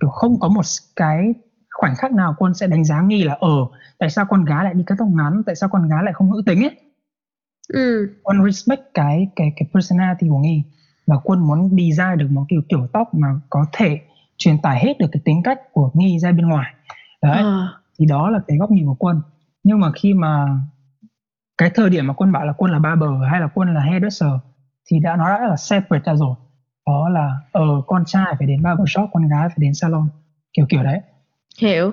kiểu 0.00 0.10
không 0.10 0.40
có 0.40 0.48
một 0.48 0.64
cái 0.96 1.34
khoảnh 1.70 1.94
khắc 1.96 2.12
nào 2.12 2.34
quân 2.38 2.54
sẽ 2.54 2.66
đánh 2.66 2.84
giá 2.84 3.02
nghi 3.02 3.24
là 3.24 3.32
ở 3.32 3.48
ờ, 3.48 3.78
tại 3.98 4.10
sao 4.10 4.26
con 4.28 4.44
gái 4.44 4.64
lại 4.64 4.74
đi 4.74 4.84
cắt 4.86 4.94
tóc 4.98 5.08
ngắn 5.08 5.42
tại 5.46 5.54
sao 5.56 5.68
con 5.68 5.88
gái 5.88 6.04
lại 6.04 6.12
không 6.12 6.30
nữ 6.30 6.42
tính 6.46 6.62
ấy 6.62 6.76
ừ. 7.68 8.14
quân 8.22 8.44
respect 8.44 8.82
cái 8.94 9.28
cái 9.36 9.52
cái 9.56 9.68
personality 9.74 10.28
của 10.28 10.38
nghi 10.38 10.62
và 11.06 11.16
quân 11.24 11.46
muốn 11.46 11.70
design 11.70 12.18
được 12.18 12.30
một 12.30 12.44
kiểu 12.48 12.60
kiểu 12.68 12.86
tóc 12.92 13.14
mà 13.14 13.28
có 13.50 13.66
thể 13.72 14.00
truyền 14.36 14.58
tải 14.62 14.84
hết 14.84 14.98
được 14.98 15.06
cái 15.12 15.20
tính 15.24 15.42
cách 15.44 15.58
của 15.72 15.90
nghi 15.94 16.18
ra 16.18 16.32
bên 16.32 16.48
ngoài. 16.48 16.74
Đấy 17.22 17.38
à. 17.38 17.68
thì 17.98 18.06
đó 18.06 18.30
là 18.30 18.38
cái 18.48 18.56
góc 18.56 18.70
nhìn 18.70 18.86
của 18.86 18.94
quân. 18.94 19.20
Nhưng 19.62 19.80
mà 19.80 19.92
khi 19.92 20.14
mà 20.14 20.46
cái 21.58 21.70
thời 21.74 21.90
điểm 21.90 22.06
mà 22.06 22.14
quân 22.14 22.32
bảo 22.32 22.46
là 22.46 22.52
quân 22.52 22.72
là 22.72 22.78
barber 22.78 23.10
hay 23.30 23.40
là 23.40 23.48
quân 23.54 23.74
là 23.74 23.80
hairdresser 23.80 24.30
thì 24.86 25.00
đã 25.00 25.16
nó 25.16 25.24
đã 25.28 25.48
là 25.48 25.56
separate 25.56 26.04
ra 26.04 26.14
rồi. 26.14 26.34
Đó 26.86 27.08
là 27.08 27.38
ở 27.52 27.60
ờ, 27.60 27.82
con 27.86 28.04
trai 28.06 28.34
phải 28.38 28.46
đến 28.46 28.62
barber 28.62 28.86
shop 28.88 29.10
con 29.12 29.28
gái 29.28 29.48
phải 29.48 29.58
đến 29.58 29.74
salon. 29.74 30.08
Kiểu 30.52 30.66
kiểu 30.68 30.82
đấy. 30.82 31.00
Hiểu. 31.60 31.92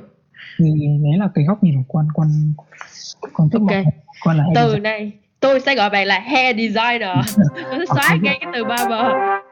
Thì 0.60 0.66
đấy 1.04 1.18
là 1.18 1.30
cái 1.36 1.46
góc 1.46 1.64
nhìn 1.64 1.84
của 1.84 1.88
quân. 1.88 2.08
Quân 2.14 2.54
quân 3.34 3.50
thích 3.50 3.62
okay. 3.62 3.86
quân 4.26 4.38
là 4.38 4.46
từ 4.56 4.80
này 4.80 5.12
tôi 5.42 5.60
sẽ 5.60 5.76
gọi 5.76 5.90
bạn 5.90 6.08
là 6.08 6.20
hair 6.20 6.58
designer. 6.58 7.18
Tôi 7.72 7.80
sẽ 7.80 7.86
xóa 7.88 8.18
ngay 8.22 8.38
cái 8.42 8.52
từ 8.54 8.64
barber 8.64 9.06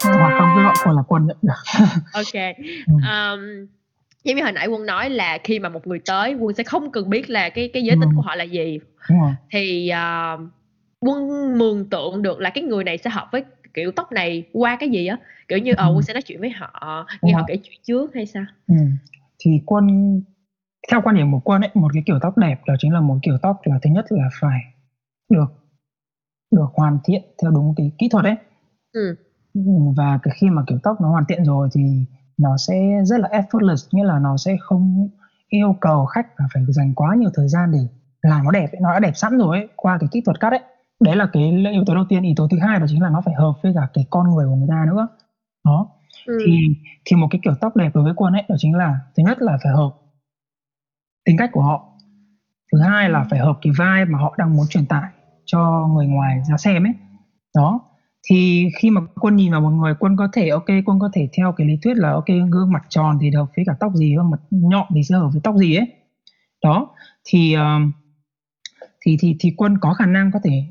hoặc 0.03 0.37
không 0.39 0.49
cứ 0.55 0.63
gọi 0.63 0.75
quân 0.85 0.95
là 0.95 1.01
quân 1.07 1.27
được 1.27 1.33
ok. 2.13 2.55
Um, 2.87 3.67
giống 4.23 4.35
như 4.35 4.43
hồi 4.43 4.51
nãy 4.51 4.67
quân 4.67 4.85
nói 4.85 5.09
là 5.09 5.37
khi 5.43 5.59
mà 5.59 5.69
một 5.69 5.87
người 5.87 5.99
tới 6.05 6.33
quân 6.33 6.55
sẽ 6.55 6.63
không 6.63 6.91
cần 6.91 7.09
biết 7.09 7.29
là 7.29 7.49
cái 7.49 7.69
cái 7.73 7.83
giới 7.83 7.95
tính 7.95 8.09
ừ. 8.09 8.13
của 8.15 8.21
họ 8.21 8.35
là 8.35 8.43
gì. 8.43 8.79
Thì 9.51 9.91
uh, 9.93 10.39
quân 10.99 11.57
mường 11.57 11.89
tượng 11.89 12.21
được 12.21 12.39
là 12.39 12.49
cái 12.49 12.63
người 12.63 12.83
này 12.83 12.97
sẽ 12.97 13.09
hợp 13.09 13.27
với 13.31 13.43
kiểu 13.73 13.91
tóc 13.91 14.11
này 14.11 14.43
qua 14.53 14.77
cái 14.79 14.89
gì 14.89 15.07
á. 15.07 15.17
Kiểu 15.47 15.59
như 15.59 15.73
ờ 15.73 15.87
ừ. 15.87 15.93
quân 15.93 16.01
sẽ 16.01 16.13
nói 16.13 16.21
chuyện 16.21 16.39
với 16.39 16.49
họ 16.49 17.05
nghe 17.21 17.33
họ 17.33 17.41
kể 17.47 17.57
chuyện 17.63 17.79
trước 17.83 18.11
hay 18.15 18.25
sao? 18.25 18.45
Ừ. 18.67 18.75
thì 19.39 19.51
quân 19.65 19.87
theo 20.91 21.01
quan 21.03 21.15
điểm 21.15 21.31
của 21.31 21.39
quân 21.39 21.61
ấy 21.61 21.69
một 21.73 21.87
cái 21.93 22.03
kiểu 22.05 22.19
tóc 22.21 22.37
đẹp 22.37 22.59
đó 22.67 22.73
chính 22.79 22.93
là 22.93 23.01
một 23.01 23.17
kiểu 23.23 23.37
tóc 23.41 23.57
là 23.63 23.79
thứ 23.81 23.89
nhất 23.89 24.05
là 24.09 24.29
phải 24.41 24.59
được 25.29 25.58
được 26.51 26.67
hoàn 26.73 26.97
thiện 27.03 27.21
theo 27.41 27.51
đúng 27.51 27.73
cái 27.75 27.91
kỹ 27.97 28.07
thuật 28.11 28.25
ấy. 28.25 28.35
Ừ. 28.93 29.15
và 29.97 30.19
cái 30.21 30.33
khi 30.41 30.49
mà 30.49 30.61
kiểu 30.67 30.77
tóc 30.83 31.01
nó 31.01 31.09
hoàn 31.09 31.25
thiện 31.25 31.43
rồi 31.45 31.69
thì 31.73 31.81
nó 32.37 32.57
sẽ 32.57 32.75
rất 33.03 33.19
là 33.19 33.27
effortless 33.29 33.87
nghĩa 33.91 34.03
là 34.03 34.19
nó 34.19 34.37
sẽ 34.37 34.55
không 34.59 35.07
yêu 35.49 35.75
cầu 35.81 36.05
khách 36.05 36.27
là 36.37 36.47
phải 36.53 36.63
dành 36.67 36.93
quá 36.93 37.15
nhiều 37.15 37.29
thời 37.33 37.47
gian 37.47 37.71
để 37.71 37.79
làm 38.21 38.43
nó 38.43 38.51
đẹp 38.51 38.71
ấy. 38.71 38.79
nó 38.81 38.93
đã 38.93 38.99
đẹp 38.99 39.11
sẵn 39.15 39.37
rồi 39.37 39.57
ấy, 39.57 39.67
qua 39.75 39.97
cái 39.99 40.07
kỹ 40.11 40.21
thuật 40.25 40.39
cắt 40.39 40.49
ấy. 40.49 40.61
Đấy 40.99 41.15
là 41.15 41.27
cái 41.33 41.43
yếu 41.71 41.83
tố 41.85 41.95
đầu 41.95 42.03
tiên. 42.09 42.23
Yếu 42.23 42.33
tố 42.35 42.47
thứ 42.51 42.57
hai 42.61 42.79
đó 42.79 42.85
chính 42.89 43.01
là 43.01 43.09
nó 43.09 43.21
phải 43.21 43.33
hợp 43.33 43.53
với 43.63 43.71
cả 43.75 43.87
cái 43.93 44.05
con 44.09 44.35
người 44.35 44.45
của 44.47 44.55
người 44.55 44.67
ta 44.69 44.85
nữa. 44.87 45.07
Đó. 45.65 45.87
Ừ. 46.25 46.37
thì 46.45 46.51
thì 47.05 47.15
một 47.15 47.27
cái 47.31 47.39
kiểu 47.43 47.53
tóc 47.61 47.75
đẹp 47.75 47.91
đối 47.93 48.03
với 48.03 48.13
quân 48.15 48.33
ấy 48.33 48.43
đó 48.49 48.55
chính 48.59 48.75
là 48.75 48.99
thứ 49.17 49.23
nhất 49.23 49.41
là 49.41 49.57
phải 49.63 49.73
hợp 49.73 49.89
tính 51.25 51.37
cách 51.37 51.49
của 51.53 51.61
họ. 51.61 51.85
Thứ 52.71 52.79
hai 52.81 53.09
là 53.09 53.25
phải 53.29 53.39
hợp 53.39 53.57
cái 53.61 53.73
vai 53.77 54.05
mà 54.05 54.19
họ 54.19 54.35
đang 54.37 54.55
muốn 54.55 54.67
truyền 54.69 54.85
tải 54.85 55.11
cho 55.51 55.87
người 55.93 56.07
ngoài 56.07 56.41
ra 56.49 56.57
xem 56.57 56.83
ấy. 56.83 56.93
Đó. 57.55 57.79
Thì 58.29 58.69
khi 58.79 58.89
mà 58.89 59.01
quân 59.15 59.35
nhìn 59.35 59.51
vào 59.51 59.61
một 59.61 59.69
người 59.69 59.93
quân 59.99 60.17
có 60.17 60.27
thể 60.33 60.49
ok 60.49 60.65
quân 60.85 60.99
có 60.99 61.09
thể 61.13 61.29
theo 61.37 61.51
cái 61.51 61.67
lý 61.67 61.73
thuyết 61.83 61.97
là 61.97 62.11
ok 62.11 62.27
gương 62.51 62.71
mặt 62.71 62.83
tròn 62.89 63.17
thì 63.21 63.31
hợp 63.31 63.45
với 63.55 63.65
cả 63.67 63.73
tóc 63.79 63.93
gì 63.95 64.15
gương 64.15 64.29
mặt 64.29 64.39
nhọn 64.51 64.87
thì 64.95 65.03
sẽ 65.03 65.15
hợp 65.15 65.29
với 65.31 65.41
tóc 65.43 65.55
gì 65.55 65.75
ấy. 65.75 65.87
Đó. 66.63 66.95
Thì 67.25 67.55
uh, 67.57 67.93
thì 69.01 69.17
thì 69.19 69.35
thì 69.39 69.53
quân 69.57 69.77
có 69.81 69.93
khả 69.93 70.05
năng 70.05 70.31
có 70.31 70.39
thể 70.43 70.63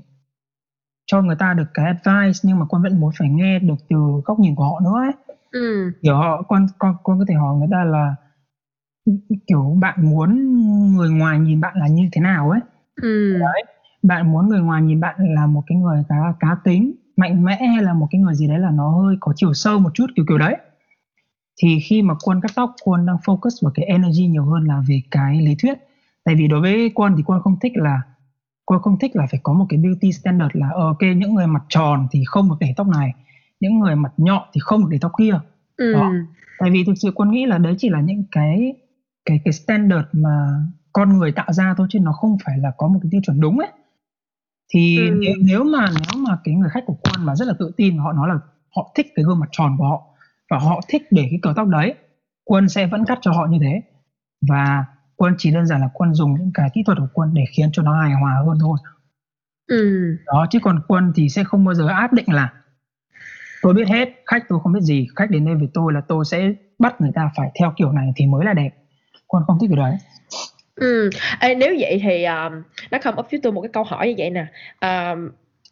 cho 1.06 1.22
người 1.22 1.36
ta 1.38 1.54
được 1.54 1.68
cái 1.74 1.86
advice 1.86 2.38
nhưng 2.42 2.58
mà 2.58 2.66
quân 2.68 2.82
vẫn 2.82 3.00
muốn 3.00 3.10
phải 3.18 3.28
nghe 3.28 3.58
được 3.58 3.74
từ 3.90 3.96
góc 4.24 4.38
nhìn 4.38 4.54
của 4.54 4.64
họ 4.64 4.80
nữa 4.80 4.94
ấy. 4.96 5.12
Ừ. 5.50 5.92
kiểu 6.02 6.16
họ 6.16 6.42
con 6.42 6.66
con 6.78 6.96
con 7.02 7.18
có 7.18 7.24
thể 7.28 7.34
hỏi 7.34 7.56
người 7.56 7.68
ta 7.70 7.84
là 7.84 8.14
kiểu 9.46 9.76
bạn 9.80 10.10
muốn 10.10 10.56
người 10.96 11.10
ngoài 11.10 11.38
nhìn 11.38 11.60
bạn 11.60 11.76
là 11.76 11.86
như 11.88 12.08
thế 12.12 12.20
nào? 12.20 12.50
ấy. 12.50 12.60
Ừ. 13.02 13.38
đấy 13.40 13.64
bạn 14.02 14.32
muốn 14.32 14.48
người 14.48 14.60
ngoài 14.60 14.82
nhìn 14.82 15.00
bạn 15.00 15.16
là 15.18 15.46
một 15.46 15.62
cái 15.66 15.78
người 15.78 16.02
cá 16.08 16.16
cá 16.40 16.56
tính 16.64 16.92
mạnh 17.16 17.44
mẽ 17.44 17.56
hay 17.56 17.82
là 17.82 17.94
một 17.94 18.06
cái 18.10 18.20
người 18.20 18.34
gì 18.34 18.48
đấy 18.48 18.58
là 18.58 18.70
nó 18.70 18.90
hơi 18.90 19.16
có 19.20 19.32
chiều 19.36 19.54
sâu 19.54 19.78
một 19.78 19.90
chút 19.94 20.06
kiểu 20.16 20.24
kiểu 20.28 20.38
đấy? 20.38 20.56
Thì 21.62 21.78
khi 21.80 22.02
mà 22.02 22.14
quân 22.24 22.40
cắt 22.40 22.50
tóc 22.54 22.74
quân 22.84 23.06
đang 23.06 23.16
focus 23.16 23.50
vào 23.62 23.72
cái 23.74 23.86
energy 23.86 24.26
nhiều 24.26 24.44
hơn 24.44 24.64
là 24.64 24.82
về 24.88 25.02
cái 25.10 25.40
lý 25.40 25.54
thuyết. 25.62 25.78
Tại 26.24 26.34
vì 26.34 26.48
đối 26.48 26.60
với 26.60 26.90
quân 26.94 27.14
thì 27.16 27.22
quân 27.22 27.40
không 27.42 27.56
thích 27.60 27.72
là 27.74 28.02
quân 28.64 28.82
không 28.82 28.98
thích 28.98 29.16
là 29.16 29.26
phải 29.30 29.40
có 29.42 29.52
một 29.52 29.66
cái 29.68 29.78
beauty 29.78 30.12
standard 30.12 30.50
là 30.56 30.68
ờ, 30.72 30.86
ok 30.86 31.02
những 31.16 31.34
người 31.34 31.46
mặt 31.46 31.62
tròn 31.68 32.06
thì 32.10 32.22
không 32.26 32.48
được 32.48 32.56
để 32.60 32.74
tóc 32.76 32.86
này 32.88 33.14
những 33.60 33.78
người 33.78 33.96
mặt 33.96 34.12
nhọn 34.16 34.42
thì 34.52 34.60
không 34.64 34.80
được 34.80 34.88
để 34.90 34.98
tóc 35.00 35.12
kia. 35.18 35.40
Ừ. 35.76 35.92
đó. 35.92 36.12
Tại 36.58 36.70
vì 36.70 36.84
thực 36.84 36.94
sự 36.96 37.12
quân 37.14 37.30
nghĩ 37.30 37.46
là 37.46 37.58
đấy 37.58 37.74
chỉ 37.78 37.88
là 37.88 38.00
những 38.00 38.24
cái 38.32 38.74
cái 39.24 39.40
cái 39.44 39.52
standard 39.52 40.06
mà 40.12 40.48
con 40.92 41.18
người 41.18 41.32
tạo 41.32 41.52
ra 41.52 41.74
thôi 41.76 41.86
chứ 41.90 41.98
nó 42.00 42.12
không 42.12 42.36
phải 42.44 42.58
là 42.58 42.72
có 42.76 42.88
một 42.88 42.98
cái 43.02 43.08
tiêu 43.12 43.20
chuẩn 43.24 43.40
đúng 43.40 43.58
ấy 43.58 43.68
thì 44.68 45.08
ừ. 45.08 45.14
nếu, 45.20 45.34
nếu 45.40 45.64
mà 45.64 45.86
nếu 45.90 46.24
mà 46.28 46.38
cái 46.44 46.54
người 46.54 46.70
khách 46.70 46.86
của 46.86 46.96
quân 47.02 47.26
mà 47.26 47.36
rất 47.36 47.48
là 47.48 47.54
tự 47.58 47.72
tin 47.76 47.98
họ 47.98 48.12
nói 48.12 48.28
là 48.28 48.34
họ 48.76 48.92
thích 48.94 49.06
cái 49.14 49.24
gương 49.24 49.40
mặt 49.40 49.48
tròn 49.52 49.76
của 49.78 49.84
họ 49.84 50.02
và 50.50 50.58
họ 50.58 50.80
thích 50.88 51.02
để 51.10 51.26
cái 51.30 51.38
kiểu 51.42 51.52
tóc 51.56 51.68
đấy 51.68 51.94
quân 52.44 52.68
sẽ 52.68 52.86
vẫn 52.86 53.04
cắt 53.04 53.18
cho 53.20 53.32
họ 53.32 53.46
như 53.50 53.58
thế 53.62 53.82
và 54.48 54.84
quân 55.16 55.34
chỉ 55.38 55.52
đơn 55.52 55.66
giản 55.66 55.80
là 55.80 55.88
quân 55.94 56.14
dùng 56.14 56.34
những 56.34 56.50
cái 56.54 56.70
kỹ 56.74 56.82
thuật 56.86 56.98
của 56.98 57.08
quân 57.12 57.34
để 57.34 57.44
khiến 57.56 57.68
cho 57.72 57.82
nó 57.82 58.00
hài 58.00 58.12
hòa 58.12 58.42
hơn 58.46 58.58
thôi 58.60 58.78
ừ. 59.66 60.16
đó 60.26 60.46
chứ 60.50 60.58
còn 60.62 60.80
quân 60.88 61.12
thì 61.16 61.28
sẽ 61.28 61.44
không 61.44 61.64
bao 61.64 61.74
giờ 61.74 61.88
áp 61.88 62.12
định 62.12 62.32
là 62.32 62.52
tôi 63.62 63.74
biết 63.74 63.88
hết 63.88 64.08
khách 64.26 64.44
tôi 64.48 64.60
không 64.62 64.72
biết 64.72 64.80
gì 64.82 65.06
khách 65.16 65.30
đến 65.30 65.44
đây 65.44 65.54
với 65.54 65.68
tôi 65.74 65.92
là 65.92 66.00
tôi 66.00 66.24
sẽ 66.24 66.52
bắt 66.78 67.00
người 67.00 67.10
ta 67.14 67.30
phải 67.36 67.50
theo 67.60 67.72
kiểu 67.76 67.92
này 67.92 68.12
thì 68.16 68.26
mới 68.26 68.44
là 68.44 68.52
đẹp 68.52 68.70
quân 69.26 69.42
không 69.46 69.58
thích 69.60 69.70
cái 69.70 69.76
đấy 69.76 69.96
Ừ, 70.78 71.10
Ê, 71.40 71.54
nếu 71.54 71.76
vậy 71.78 72.00
thì 72.02 72.24
um, 72.24 72.62
nó 72.90 72.98
không 73.02 73.18
up 73.18 73.26
với 73.30 73.40
tôi 73.42 73.52
một 73.52 73.60
cái 73.60 73.70
câu 73.72 73.84
hỏi 73.84 74.08
như 74.08 74.14
vậy 74.18 74.30
nè. 74.30 74.46
Um, 74.80 75.30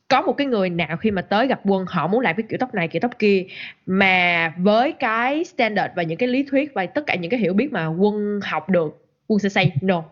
có 0.09 0.23
một 0.23 0.33
cái 0.33 0.47
người 0.47 0.71
nào 0.71 0.97
khi 0.97 1.11
mà 1.11 1.23
tới 1.23 1.47
gặp 1.47 1.61
quân 1.65 1.85
họ 1.89 2.07
muốn 2.07 2.21
làm 2.21 2.37
cái 2.37 2.45
kiểu 2.49 2.59
tóc 2.61 2.75
này 2.75 2.89
kiểu 2.89 3.01
tóc 3.01 3.11
kia 3.19 3.47
mà 3.87 4.55
với 4.59 4.93
cái 4.93 5.45
standard 5.45 5.95
và 5.97 6.03
những 6.03 6.19
cái 6.19 6.29
lý 6.29 6.43
thuyết 6.51 6.75
và 6.75 6.87
tất 6.87 7.05
cả 7.07 7.15
những 7.15 7.31
cái 7.31 7.41
hiểu 7.41 7.55
biết 7.55 7.73
mà 7.73 7.87
quân 7.87 8.41
học 8.43 8.71
được 8.71 9.07
quân 9.27 9.39
sẽ 9.39 9.49
say 9.49 9.73
no 9.81 10.05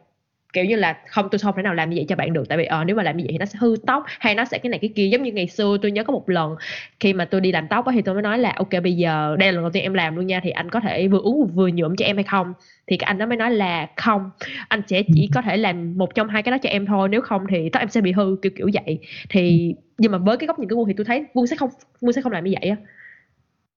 kiểu 0.54 0.64
như 0.64 0.76
là 0.76 0.96
không 1.08 1.28
tôi 1.30 1.38
không 1.38 1.54
thể 1.56 1.62
nào 1.62 1.74
làm 1.74 1.90
như 1.90 1.96
vậy 1.96 2.06
cho 2.08 2.16
bạn 2.16 2.32
được 2.32 2.48
tại 2.48 2.58
vì 2.58 2.64
ờ 2.64 2.84
nếu 2.84 2.96
mà 2.96 3.02
làm 3.02 3.16
như 3.16 3.24
vậy 3.24 3.32
thì 3.32 3.38
nó 3.38 3.46
sẽ 3.46 3.58
hư 3.60 3.76
tóc 3.86 4.02
hay 4.06 4.34
nó 4.34 4.44
sẽ 4.44 4.58
cái 4.58 4.70
này 4.70 4.78
cái 4.78 4.90
kia. 4.96 5.08
Giống 5.08 5.22
như 5.22 5.32
ngày 5.32 5.48
xưa 5.48 5.76
tôi 5.82 5.90
nhớ 5.90 6.04
có 6.04 6.12
một 6.12 6.28
lần 6.28 6.56
khi 7.00 7.12
mà 7.12 7.24
tôi 7.24 7.40
đi 7.40 7.52
làm 7.52 7.68
tóc 7.68 7.84
thì 7.92 8.02
tôi 8.02 8.14
mới 8.14 8.22
nói 8.22 8.38
là 8.38 8.52
ok 8.56 8.70
bây 8.82 8.96
giờ 8.96 9.36
đây 9.38 9.52
là 9.52 9.52
lần 9.52 9.62
đầu 9.62 9.70
tiên 9.70 9.82
em 9.82 9.94
làm 9.94 10.16
luôn 10.16 10.26
nha 10.26 10.40
thì 10.42 10.50
anh 10.50 10.70
có 10.70 10.80
thể 10.80 11.08
vừa 11.08 11.18
uống 11.18 11.46
vừa 11.54 11.68
nhuộm 11.68 11.96
cho 11.96 12.04
em 12.04 12.16
hay 12.16 12.24
không? 12.24 12.52
Thì 12.86 12.96
cái 12.96 13.06
anh 13.06 13.18
đó 13.18 13.26
mới 13.26 13.36
nói 13.36 13.50
là 13.50 13.86
không 13.96 14.30
anh 14.68 14.82
sẽ 14.86 15.02
chỉ 15.14 15.28
có 15.34 15.42
thể 15.42 15.56
làm 15.56 15.98
một 15.98 16.14
trong 16.14 16.28
hai 16.28 16.42
cái 16.42 16.52
đó 16.52 16.58
cho 16.62 16.68
em 16.68 16.86
thôi 16.86 17.08
nếu 17.08 17.20
không 17.20 17.46
thì 17.48 17.68
tóc 17.68 17.82
em 17.82 17.88
sẽ 17.88 18.00
bị 18.00 18.12
hư. 18.12 18.36
Kiểu 18.42 18.52
kiểu 18.56 18.70
vậy. 18.72 18.98
Thì 19.28 19.74
nhưng 19.98 20.12
mà 20.12 20.18
với 20.18 20.36
cái 20.36 20.46
góc 20.46 20.58
nhìn 20.58 20.68
của 20.68 20.76
quân 20.76 20.88
thì 20.88 20.94
tôi 20.96 21.04
thấy 21.04 21.24
quân 21.34 21.46
sẽ 21.46 21.56
không 21.56 21.70
quân 22.00 22.12
sẽ 22.12 22.22
không 22.22 22.32
làm 22.32 22.44
như 22.44 22.52
vậy 22.60 22.70
á. 22.70 22.76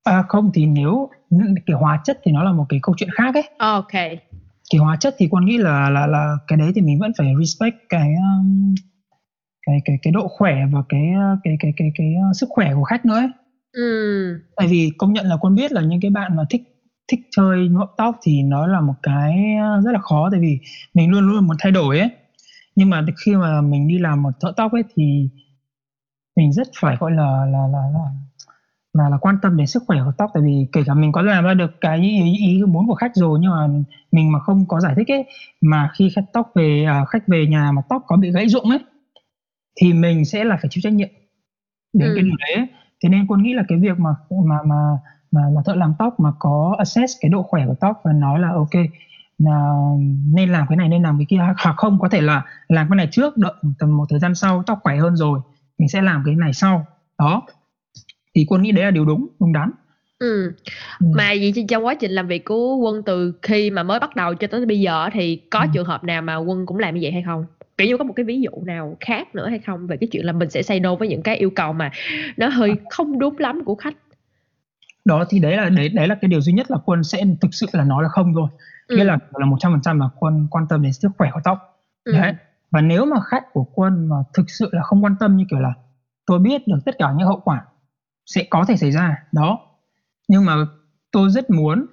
À, 0.04 0.24
không 0.28 0.52
thì 0.54 0.66
nếu 0.66 1.10
cái 1.66 1.76
hóa 1.80 2.00
chất 2.04 2.20
thì 2.24 2.32
nó 2.32 2.44
là 2.44 2.52
một 2.52 2.66
cái 2.70 2.80
câu 2.84 2.96
chuyện 2.98 3.10
khác 3.10 3.36
ấy. 3.36 3.44
ok 3.58 3.94
Cái 4.72 4.80
hóa 4.80 4.98
chất 5.00 5.16
thì 5.18 5.28
con 5.32 5.46
nghĩ 5.46 5.58
là 5.58 5.90
là 5.90 6.08
là 6.08 6.38
cái 6.48 6.58
đấy 6.58 6.72
thì 6.76 6.82
mình 6.82 7.00
vẫn 7.00 7.12
phải 7.18 7.34
respect 7.40 7.76
cái 7.90 8.14
um, 8.16 8.76
cái 9.68 9.82
cái 9.86 9.98
cái 10.02 10.12
độ 10.12 10.28
khỏe 10.28 10.56
và 10.72 10.84
cái 10.90 11.02
cái 11.44 11.58
cái 11.60 11.60
cái 11.62 11.74
cái, 11.78 11.92
cái 11.98 12.14
uh, 12.30 12.36
sức 12.36 12.50
khỏe 12.50 12.74
của 12.76 12.84
khách 12.84 13.06
nữa 13.06 13.16
ấy. 13.16 13.30
ừ 13.72 14.40
Tại 14.56 14.68
vì 14.68 14.92
công 14.98 15.14
nhận 15.14 15.26
là 15.26 15.38
con 15.42 15.56
biết 15.56 15.72
là 15.72 15.82
những 15.82 16.02
cái 16.02 16.12
bạn 16.12 16.36
mà 16.36 16.44
thích 16.50 16.62
thích 17.08 17.20
chơi 17.32 17.68
nhuộm 17.68 17.88
tóc 17.98 18.16
thì 18.24 18.44
nó 18.44 18.68
là 18.68 18.82
một 18.82 18.94
cái 19.04 19.36
uh, 19.78 19.86
rất 19.86 19.92
là 19.92 20.00
khó 20.00 20.30
tại 20.32 20.40
vì 20.40 20.60
mình 20.94 21.12
luôn 21.12 21.28
luôn 21.28 21.48
muốn 21.48 21.58
thay 21.60 21.72
đổi 21.72 22.00
ấy. 22.00 22.10
Nhưng 22.76 22.90
mà 22.90 23.06
khi 23.26 23.36
mà 23.36 23.62
mình 23.62 23.88
đi 23.88 23.98
làm 23.98 24.24
một 24.24 24.32
thợ 24.40 24.54
tóc 24.58 24.72
ấy 24.72 24.84
thì 24.96 25.30
mình 26.36 26.54
rất 26.54 26.68
phải 26.82 26.98
gọi 27.00 27.12
là 27.12 27.46
là 27.46 27.68
là 27.68 27.80
là 27.94 28.06
là, 28.98 29.10
là 29.10 29.18
quan 29.18 29.38
tâm 29.42 29.58
đến 29.58 29.68
sức 29.68 29.84
khỏe 29.88 29.98
của 30.06 30.12
tóc 30.18 30.32
tại 30.34 30.44
vì 30.46 30.68
kể 30.72 30.84
cả 30.86 30.94
mình 30.94 31.12
có 31.12 31.22
làm 31.22 31.44
ra 31.44 31.54
được 31.54 31.72
cái 31.82 32.00
ý, 32.02 32.38
ý 32.48 32.64
muốn 32.64 32.88
của 32.88 32.96
khách 32.96 33.16
rồi 33.16 33.40
nhưng 33.42 33.52
mà 33.52 33.68
mình 34.12 34.32
mà 34.32 34.40
không 34.40 34.66
có 34.68 34.80
giải 34.80 34.94
thích 34.96 35.12
ấy 35.12 35.26
mà 35.62 35.90
khi 35.98 36.10
khách 36.16 36.26
tóc 36.34 36.52
về 36.56 36.84
à, 36.88 37.06
khách 37.06 37.28
về 37.28 37.48
nhà 37.48 37.72
mà 37.72 37.82
tóc 37.90 38.04
có 38.08 38.18
bị 38.18 38.32
gãy 38.32 38.50
rụng 38.50 38.70
ấy 38.70 38.80
thì 39.82 39.94
mình 39.94 40.26
sẽ 40.26 40.44
là 40.44 40.58
phải 40.62 40.70
chịu 40.70 40.82
trách 40.82 40.94
nhiệm 40.94 41.10
đến 41.94 42.10
Ừ. 42.10 42.16
cái 42.16 42.24
điều 42.24 42.36
đấy 42.40 42.54
ấy. 42.54 42.68
thế 43.04 43.10
nên 43.10 43.28
con 43.28 43.44
nghĩ 43.44 43.54
là 43.54 43.64
cái 43.68 43.78
việc 43.80 44.00
mà 44.00 44.10
mà 44.46 44.56
mà 44.66 44.76
mà, 45.32 45.42
mà 45.56 45.62
thợ 45.66 45.76
làm 45.76 45.94
tóc 46.00 46.20
mà 46.20 46.32
có 46.40 46.76
assess 46.78 47.14
cái 47.22 47.30
độ 47.30 47.44
khỏe 47.44 47.66
của 47.68 47.76
tóc 47.80 48.02
và 48.04 48.14
nói 48.14 48.40
là 48.40 48.50
ok 48.54 48.84
là 49.38 49.74
nên 50.34 50.50
làm 50.50 50.68
cái 50.70 50.78
này 50.78 50.90
nên 50.90 51.04
làm 51.04 51.18
cái 51.18 51.26
kia 51.30 51.38
hoặc 51.38 51.74
không 51.78 52.00
có 52.00 52.10
thể 52.10 52.22
là 52.22 52.44
làm 52.68 52.90
cái 52.90 52.96
này 52.96 53.08
trước 53.12 53.38
đợi 53.38 53.54
tầm 53.80 53.98
một 53.98 54.06
thời 54.10 54.20
gian 54.20 54.36
sau 54.36 54.64
tóc 54.64 54.80
khỏe 54.84 54.98
hơn 54.98 55.16
rồi 55.16 55.40
mình 55.78 55.90
sẽ 55.90 56.02
làm 56.02 56.24
cái 56.26 56.36
này 56.36 56.54
sau 56.54 56.86
đó 57.20 57.42
thì 58.38 58.46
quân 58.48 58.62
nghĩ 58.62 58.72
đấy 58.72 58.86
là 58.86 58.92
điều 58.92 59.06
đúng 59.06 59.28
đúng 59.40 59.54
đắn 59.54 59.72
ừ 60.20 60.54
Ừ. 61.00 61.08
mà 61.16 61.28
vậy 61.40 61.54
trong 61.70 61.86
quá 61.86 61.94
trình 61.96 62.12
làm 62.12 62.28
việc 62.28 62.46
của 62.46 62.76
quân 62.76 63.04
từ 63.06 63.34
khi 63.42 63.72
mà 63.72 63.84
mới 63.84 64.00
bắt 64.00 64.16
đầu 64.16 64.34
cho 64.36 64.48
tới 64.48 64.66
bây 64.66 64.80
giờ 64.80 65.10
thì 65.14 65.36
có 65.50 65.60
Ừ. 65.60 65.68
trường 65.74 65.86
hợp 65.86 66.04
nào 66.04 66.22
mà 66.22 66.36
quân 66.38 66.66
cũng 66.66 66.80
làm 66.80 66.96
như 66.96 67.00
vậy 67.04 67.12
hay 67.12 67.24
không 67.26 67.46
kiểu 67.78 67.88
như 67.88 67.98
có 67.98 68.04
một 68.04 68.14
cái 68.16 68.24
ví 68.24 68.42
dụ 68.42 68.52
nào 68.66 68.98
khác 69.00 69.36
nữa 69.36 69.50
hay 69.50 69.60
không 69.60 69.88
về 69.88 69.98
cái 69.98 70.08
chuyện 70.12 70.26
là 70.26 70.32
mình 70.34 70.50
sẽ 70.50 70.62
say 70.62 70.80
no 70.80 70.96
với 70.96 71.08
những 71.08 71.22
cái 71.22 71.38
yêu 71.38 71.50
cầu 71.50 71.74
mà 71.74 71.92
nó 72.38 72.48
hơi 72.48 72.72
không 72.90 73.20
đúng 73.20 73.40
lắm 73.40 73.62
của 73.66 73.76
khách 73.76 73.96
đó 75.06 75.26
thì 75.30 75.40
đấy 75.40 75.58
là 75.58 75.70
đấy 75.70 75.90
đấy 75.90 76.08
là 76.08 76.16
cái 76.22 76.30
điều 76.30 76.42
duy 76.42 76.54
nhất 76.54 76.72
là 76.72 76.78
quân 76.86 77.04
sẽ 77.04 77.24
thực 77.42 77.54
sự 77.54 77.68
là 77.72 77.84
nói 77.84 78.04
là 78.04 78.10
không 78.10 78.34
thôi 78.34 78.50
ừ. 78.88 78.98
nghĩa 78.98 79.04
là 79.04 79.18
là 79.34 79.46
một 79.46 79.58
trăm 79.60 79.72
phần 79.72 79.82
trăm 79.82 80.00
là 80.00 80.06
quân 80.20 80.48
quan 80.52 80.66
tâm 80.70 80.82
đến 80.82 80.94
sức 80.94 81.10
khỏe 81.18 81.30
của 81.34 81.42
tóc 81.44 81.58
ừ. 82.04 82.12
đấy 82.14 82.34
và 82.72 82.82
nếu 82.82 83.06
mà 83.06 83.18
khách 83.26 83.44
của 83.54 83.64
quân 83.74 84.10
mà 84.10 84.16
thực 84.34 84.50
sự 84.50 84.70
là 84.72 84.82
không 84.84 85.04
quan 85.04 85.16
tâm 85.20 85.38
như 85.38 85.46
kiểu 85.50 85.60
là 85.60 85.74
tôi 86.26 86.40
biết 86.40 86.68
được 86.68 86.78
tất 86.86 86.96
cả 87.00 87.14
những 87.18 87.28
hậu 87.28 87.40
quả 87.46 87.62
sẽ 88.28 88.44
có 88.50 88.66
thể 88.68 88.78
xảy 88.78 88.92
ra 88.92 89.16
đó. 89.32 89.60
Nhưng 90.28 90.46
mà 90.46 90.56
tôi 91.12 91.30
rất 91.30 91.50
muốn 91.50 91.86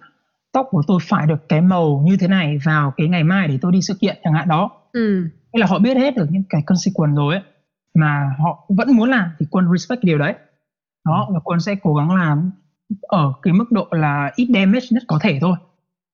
tóc 0.52 0.66
của 0.70 0.82
tôi 0.86 0.98
phải 1.02 1.26
được 1.26 1.48
cái 1.48 1.60
màu 1.60 2.02
như 2.04 2.16
thế 2.16 2.28
này 2.28 2.58
vào 2.64 2.92
cái 2.96 3.08
ngày 3.08 3.24
mai 3.24 3.48
để 3.48 3.58
tôi 3.62 3.72
đi 3.72 3.82
sự 3.82 3.94
kiện 4.00 4.16
chẳng 4.24 4.32
hạn 4.32 4.48
đó. 4.48 4.70
Ừ. 4.92 5.28
Nghĩa 5.52 5.60
là 5.60 5.66
họ 5.66 5.78
biết 5.78 5.96
hết 5.96 6.16
được 6.16 6.26
những 6.30 6.42
cái 6.48 6.62
consequence 6.66 7.16
rồi 7.16 7.34
ấy 7.34 7.42
mà 7.94 8.30
họ 8.38 8.66
vẫn 8.68 8.96
muốn 8.96 9.10
làm 9.10 9.30
thì 9.38 9.46
quân 9.50 9.68
respect 9.72 10.04
điều 10.04 10.18
đấy. 10.18 10.34
Đó 11.04 11.28
và 11.32 11.40
quân 11.44 11.60
sẽ 11.60 11.74
cố 11.82 11.94
gắng 11.94 12.10
làm 12.16 12.50
ở 13.02 13.32
cái 13.42 13.54
mức 13.54 13.72
độ 13.72 13.88
là 13.90 14.32
ít 14.36 14.48
damage 14.54 14.86
nhất 14.90 15.02
có 15.06 15.18
thể 15.22 15.38
thôi 15.40 15.56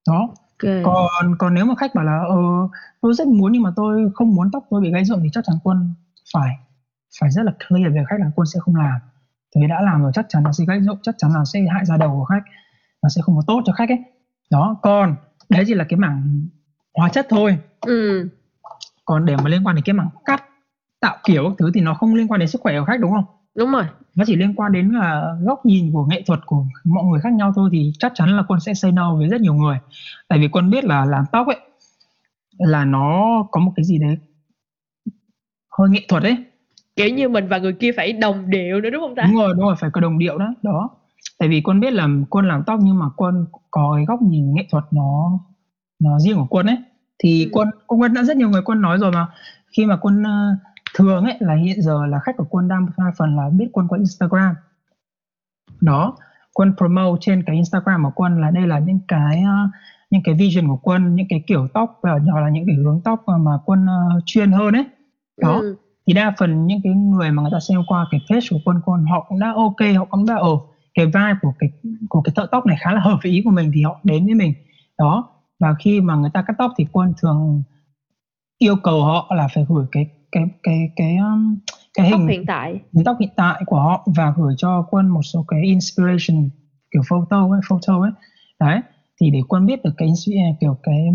đó. 0.09 0.29
Ok. 0.63 0.73
Còn 0.85 1.37
còn 1.39 1.55
nếu 1.55 1.65
mà 1.65 1.75
khách 1.75 1.95
bảo 1.95 2.05
là 2.05 2.19
ờ 2.29 2.69
tôi 3.01 3.15
rất 3.15 3.27
muốn 3.27 3.53
nhưng 3.53 3.63
mà 3.63 3.71
tôi 3.77 4.11
không 4.15 4.35
muốn 4.35 4.51
tóc 4.51 4.67
tôi 4.71 4.81
bị 4.81 4.91
gãy 4.93 5.05
rụng 5.05 5.21
thì 5.23 5.29
chắc 5.33 5.45
chắn 5.47 5.57
quân 5.63 5.95
phải 6.35 6.57
phải 7.21 7.31
rất 7.31 7.43
là 7.43 7.53
clear 7.69 7.95
về 7.95 8.05
khách 8.09 8.21
là 8.21 8.31
quân 8.35 8.47
sẽ 8.47 8.61
không 8.61 8.77
làm 8.77 9.01
vì 9.57 9.67
đã 9.69 9.81
làm 9.81 10.03
rồi 10.03 10.11
chắc 10.15 10.27
chắn 10.29 10.43
nó 10.43 10.53
sẽ 10.53 10.65
gãy 10.69 10.81
rụng 10.81 10.99
chắc 11.03 11.15
chắn 11.19 11.31
là 11.35 11.45
sẽ 11.45 11.61
hại 11.75 11.85
da 11.85 11.97
đầu 11.97 12.11
của 12.11 12.25
khách. 12.25 12.43
Nó 13.03 13.09
sẽ 13.09 13.23
không 13.23 13.37
có 13.37 13.43
tốt 13.47 13.63
cho 13.65 13.73
khách 13.73 13.89
ấy. 13.89 13.99
Đó 14.51 14.77
còn 14.83 15.17
đấy 15.49 15.65
chỉ 15.67 15.75
là 15.75 15.85
cái 15.85 15.99
mảng 15.99 16.49
hóa 16.95 17.09
chất 17.09 17.27
thôi. 17.31 17.59
Ừ. 17.81 18.29
Còn 19.05 19.27
để 19.27 19.37
mà 19.37 19.49
liên 19.49 19.67
quan 19.67 19.77
đến 19.77 19.85
cái 19.85 19.95
mảng 19.95 20.09
cắt 20.25 20.45
tạo 21.01 21.17
kiểu 21.25 21.45
các 21.45 21.55
thứ 21.59 21.71
thì 21.75 21.81
nó 21.81 21.95
không 21.95 22.15
liên 22.15 22.29
quan 22.29 22.39
đến 22.41 22.49
sức 22.49 22.61
khỏe 22.61 22.79
của 22.79 22.85
khách 22.85 23.01
đúng 23.01 23.13
không? 23.13 23.25
Đúng 23.55 23.73
rồi. 23.73 23.85
Nó 24.15 24.25
chỉ 24.27 24.37
liên 24.37 24.55
quan 24.55 24.73
đến 24.73 24.91
là 24.91 25.35
góc 25.43 25.67
nhìn 25.67 25.93
của 25.93 26.07
nghệ 26.07 26.23
thuật 26.27 26.41
của 26.47 26.65
mọi 26.85 27.05
người 27.05 27.21
khác 27.21 27.33
nhau 27.33 27.53
thôi 27.57 27.71
thì 27.73 27.93
chắc 27.99 28.13
chắn 28.15 28.37
là 28.37 28.43
quân 28.49 28.61
sẽ 28.61 28.75
say 28.75 28.93
no 28.93 29.15
với 29.17 29.29
rất 29.29 29.41
nhiều 29.41 29.55
người. 29.55 29.79
Tại 30.29 30.39
vì 30.39 30.49
quân 30.49 30.71
biết 30.71 30.85
là 30.85 31.05
làm 31.05 31.25
tóc 31.33 31.47
ấy 31.47 31.59
là 32.59 32.85
nó 32.85 33.43
có 33.51 33.61
một 33.61 33.73
cái 33.77 33.85
gì 33.85 33.99
đấy 33.99 34.17
hơi 35.79 35.89
nghệ 35.89 36.01
thuật 36.09 36.23
ấy 36.23 36.45
kiểu 37.07 37.17
như 37.17 37.29
mình 37.29 37.49
và 37.49 37.59
người 37.59 37.73
kia 37.73 37.93
phải 37.97 38.13
đồng 38.13 38.51
điệu 38.51 38.81
nữa 38.81 38.91
đúng 38.91 39.01
không 39.03 39.15
ta? 39.15 39.23
Đúng 39.23 39.37
rồi 39.37 39.55
đúng 39.57 39.65
rồi 39.65 39.75
phải 39.81 39.91
có 39.91 40.01
đồng 40.01 40.19
điệu 40.19 40.39
đó 40.39 40.55
đó. 40.63 40.91
Tại 41.39 41.49
vì 41.49 41.61
quân 41.61 41.81
biết 41.81 41.93
là 41.93 42.09
quân 42.31 42.49
làm 42.49 42.63
tóc 42.67 42.81
nhưng 42.83 42.99
mà 42.99 43.07
quân 43.17 43.47
có 43.71 43.93
cái 43.97 44.05
góc 44.05 44.23
nhìn 44.23 44.55
nghệ 44.55 44.67
thuật 44.71 44.85
nó 44.91 45.39
nó 46.03 46.19
riêng 46.19 46.37
của 46.37 46.47
quân 46.51 46.67
ấy. 46.67 46.79
Thì 47.19 47.45
Ừ. 47.45 47.51
quân 47.53 47.69
quân 47.87 48.15
đã 48.15 48.23
rất 48.23 48.37
nhiều 48.37 48.49
người 48.49 48.63
quân 48.65 48.81
nói 48.81 48.99
rồi 48.99 49.13
mà. 49.13 49.27
Khi 49.77 49.87
mà 49.87 49.97
quân 49.97 50.23
ờ, 50.23 50.55
thường 50.95 51.25
ấy 51.25 51.37
là 51.41 51.55
hiện 51.55 51.83
giờ 51.83 52.07
là 52.07 52.19
khách 52.25 52.37
của 52.37 52.47
quân 52.51 52.69
đang 52.69 52.87
đa 52.99 53.05
phần 53.19 53.37
là 53.37 53.51
biết 53.53 53.67
quân 53.73 53.89
qua 53.89 53.99
Instagram. 53.99 54.55
Đó 55.81 56.17
quân 56.55 56.75
promote 56.77 57.19
trên 57.21 57.43
cái 57.47 57.57
Instagram 57.57 58.05
của 58.05 58.11
quân 58.15 58.41
là 58.41 58.51
đây 58.51 58.67
là 58.67 58.79
những 58.79 59.01
cái 59.09 59.43
ờ, 59.47 59.69
những 60.11 60.23
cái 60.25 60.35
vision 60.35 60.69
của 60.69 60.77
quân 60.77 61.15
những 61.15 61.27
cái 61.29 61.45
kiểu 61.47 61.69
tóc 61.75 61.99
và 62.03 62.19
nhỏ 62.23 62.41
là 62.41 62.49
những 62.49 62.67
cái 62.67 62.77
hướng 62.77 63.01
tóc 63.05 63.25
mà, 63.39 63.53
quân 63.65 63.87
ờ, 63.87 64.21
chuyên 64.27 64.53
hơn 64.53 64.75
ấy. 64.75 64.85
Đó. 65.43 65.61
Ừ. 65.61 65.77
thì 66.07 66.13
đa 66.15 66.35
phần 66.39 66.67
những 66.67 66.81
cái 66.85 66.93
người 66.93 67.31
mà 67.31 67.43
người 67.43 67.51
ta 67.53 67.61
xem 67.61 67.81
qua 67.87 68.07
cái 68.11 68.21
page 68.31 68.47
của 68.51 68.59
quân 68.65 68.81
quân 68.85 69.05
họ 69.05 69.27
cũng 69.29 69.39
đã 69.39 69.53
ok 69.57 69.97
họ 69.99 70.05
cũng 70.05 70.27
đã 70.27 70.35
ở 70.37 70.59
cái 70.95 71.07
vibe 71.07 71.39
của 71.43 71.53
cái 71.59 71.71
của 72.09 72.23
cái 72.23 72.33
thợ 72.37 72.47
tóc 72.51 72.67
này 72.67 72.77
khá 72.81 72.93
là 72.93 73.01
hợp 73.01 73.19
với 73.23 73.33
ý 73.33 73.43
của 73.45 73.51
mình 73.51 73.71
thì 73.75 73.83
họ 73.83 74.01
đến 74.05 74.27
với 74.27 74.35
mình. 74.35 74.55
Đó 74.99 75.29
và 75.61 75.75
khi 75.79 76.01
mà 76.01 76.15
người 76.15 76.31
ta 76.35 76.43
cắt 76.43 76.55
tóc 76.59 76.73
thì 76.79 76.87
quân 76.93 77.13
thường 77.23 77.63
yêu 78.59 78.77
cầu 78.77 79.05
họ 79.05 79.33
là 79.37 79.49
phải 79.55 79.65
gửi 79.69 79.87
cái 79.93 80.07
cái 80.33 80.45
cái 80.63 80.91
cái 80.97 81.17
um, 81.17 81.59
cái 81.95 82.11
tóc 82.11 82.21
hình 82.21 82.29
hiện 82.29 82.47
tại. 82.47 82.81
Hình 82.95 83.05
tóc 83.05 83.17
hiện 83.21 83.31
tại 83.37 83.63
của 83.67 83.77
họ 83.77 84.07
và 84.17 84.35
gửi 84.37 84.55
cho 84.57 84.87
quân 84.91 85.09
một 85.09 85.23
số 85.23 85.45
cái 85.49 85.61
inspiration 85.63 86.49
kiểu 86.91 87.03
photo 87.09 87.51
ấy 87.51 87.61
photo 87.69 88.01
ấy. 88.01 88.11
Đấy 88.61 88.81
thì 89.21 89.31
để 89.31 89.41
quân 89.49 89.67
biết 89.67 89.85
được 89.85 89.95
cái 89.97 90.09
kiểu 90.61 90.77
cái 90.83 91.07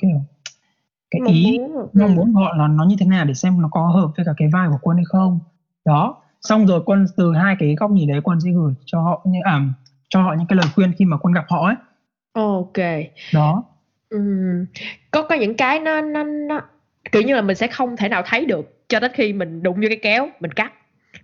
kiểu 0.00 0.20
cái 1.12 1.20
mong 1.20 1.32
ý 1.32 1.58
muốn 1.58 1.72
rồi. 1.74 1.86
mong 1.92 2.08
Ừ. 2.08 2.14
muốn 2.14 2.32
họ 2.32 2.54
là 2.56 2.68
nó 2.68 2.84
như 2.84 2.96
thế 2.98 3.06
nào 3.06 3.24
để 3.24 3.34
xem 3.34 3.60
nó 3.62 3.68
có 3.70 3.86
hợp 3.86 4.08
với 4.16 4.26
cả 4.26 4.32
cái 4.36 4.48
vai 4.52 4.68
của 4.70 4.78
quân 4.82 4.96
hay 4.96 5.04
không. 5.08 5.40
Đó. 5.84 6.16
Xong 6.40 6.66
rồi 6.66 6.82
quân 6.86 7.06
từ 7.16 7.32
hai 7.32 7.56
cái 7.58 7.74
góc 7.80 7.90
nhìn 7.90 8.08
đấy 8.08 8.20
quân 8.24 8.40
sẽ 8.40 8.50
gửi 8.50 8.74
cho 8.84 9.00
họ 9.00 9.22
những 9.26 9.42
à, 9.42 9.60
cho 10.08 10.22
họ 10.22 10.34
những 10.38 10.46
cái 10.46 10.56
lời 10.56 10.66
khuyên 10.74 10.92
khi 10.98 11.04
mà 11.04 11.16
quân 11.16 11.32
gặp 11.34 11.44
họ 11.48 11.66
ấy. 11.66 11.74
Ok. 12.32 12.78
Đó. 13.34 13.64
Ừm, 14.10 14.66
có 15.10 15.22
có 15.22 15.34
những 15.34 15.54
cái 15.54 15.80
nó 15.80 16.00
nó 16.00 16.22
nó 16.24 16.60
kiểu 17.12 17.22
như 17.22 17.34
là 17.34 17.42
mình 17.42 17.56
sẽ 17.56 17.66
không 17.66 17.96
thể 17.96 18.08
nào 18.08 18.22
thấy 18.26 18.46
được 18.46 18.88
cho 18.88 19.00
đến 19.00 19.10
khi 19.14 19.32
mình 19.32 19.62
đụng 19.62 19.76
vô 19.76 19.86
cái 19.88 19.98
kéo 20.02 20.28
mình 20.40 20.52
cắt. 20.52 20.72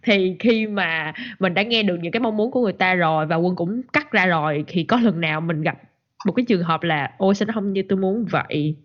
Thì 0.02 0.36
khi 0.40 0.66
mà 0.66 1.12
mình 1.38 1.54
đã 1.54 1.62
nghe 1.62 1.82
được 1.82 1.96
những 2.02 2.12
cái 2.12 2.20
mong 2.20 2.36
muốn 2.36 2.50
của 2.50 2.62
người 2.62 2.72
ta 2.72 2.94
rồi 2.94 3.26
và 3.26 3.36
quân 3.36 3.56
cũng 3.56 3.82
cắt 3.92 4.12
ra 4.12 4.26
rồi 4.26 4.64
thì 4.66 4.84
có 4.84 5.00
lần 5.00 5.20
nào 5.20 5.40
mình 5.40 5.62
gặp 5.62 5.78
một 6.26 6.32
cái 6.32 6.44
trường 6.48 6.62
hợp 6.62 6.82
là 6.82 7.10
ôi 7.18 7.34
sao 7.34 7.46
nó 7.46 7.52
không 7.54 7.72
như 7.72 7.82
tôi 7.88 7.98
muốn 7.98 8.24
vậy 8.30 8.76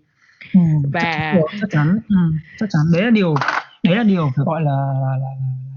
ừ, 0.54 0.60
Và- 0.94 1.34
chắc, 1.36 1.42
chắc 1.62 1.68
chắn. 1.72 2.00
Ừ, 2.10 2.16
chắc 2.58 2.70
chắn. 2.70 2.82
Đấy 2.94 3.04
là 3.04 3.10
điều 3.10 3.36
đấy 3.84 3.96
là 3.96 4.04
điều 4.04 4.32
phải 4.36 4.46
gọi 4.46 4.62
là, 4.62 4.72
là, 4.72 5.18
là, 5.18 5.30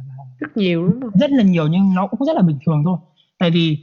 là 0.08 0.24
rất 0.40 0.56
nhiều 0.56 0.88
đúng 0.88 1.00
không? 1.00 1.20
rất 1.20 1.30
là 1.30 1.42
nhiều 1.42 1.66
nhưng 1.68 1.94
nó 1.94 2.06
cũng 2.06 2.24
rất 2.26 2.36
là 2.36 2.42
bình 2.42 2.58
thường 2.66 2.82
thôi. 2.84 2.98
Tại 3.38 3.50
vì 3.50 3.78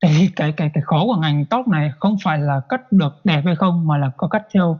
cái 0.00 0.28
cái 0.36 0.52
cái 0.52 0.70
cái 0.74 0.82
khó 0.86 1.04
của 1.04 1.16
ngành 1.16 1.44
tóc 1.50 1.68
này 1.68 1.90
không 2.00 2.16
phải 2.24 2.38
là 2.38 2.60
cắt 2.68 2.92
được 2.92 3.14
đẹp 3.24 3.42
hay 3.44 3.56
không 3.56 3.86
mà 3.86 3.98
là 3.98 4.10
có 4.16 4.28
cắt 4.28 4.42
theo 4.54 4.78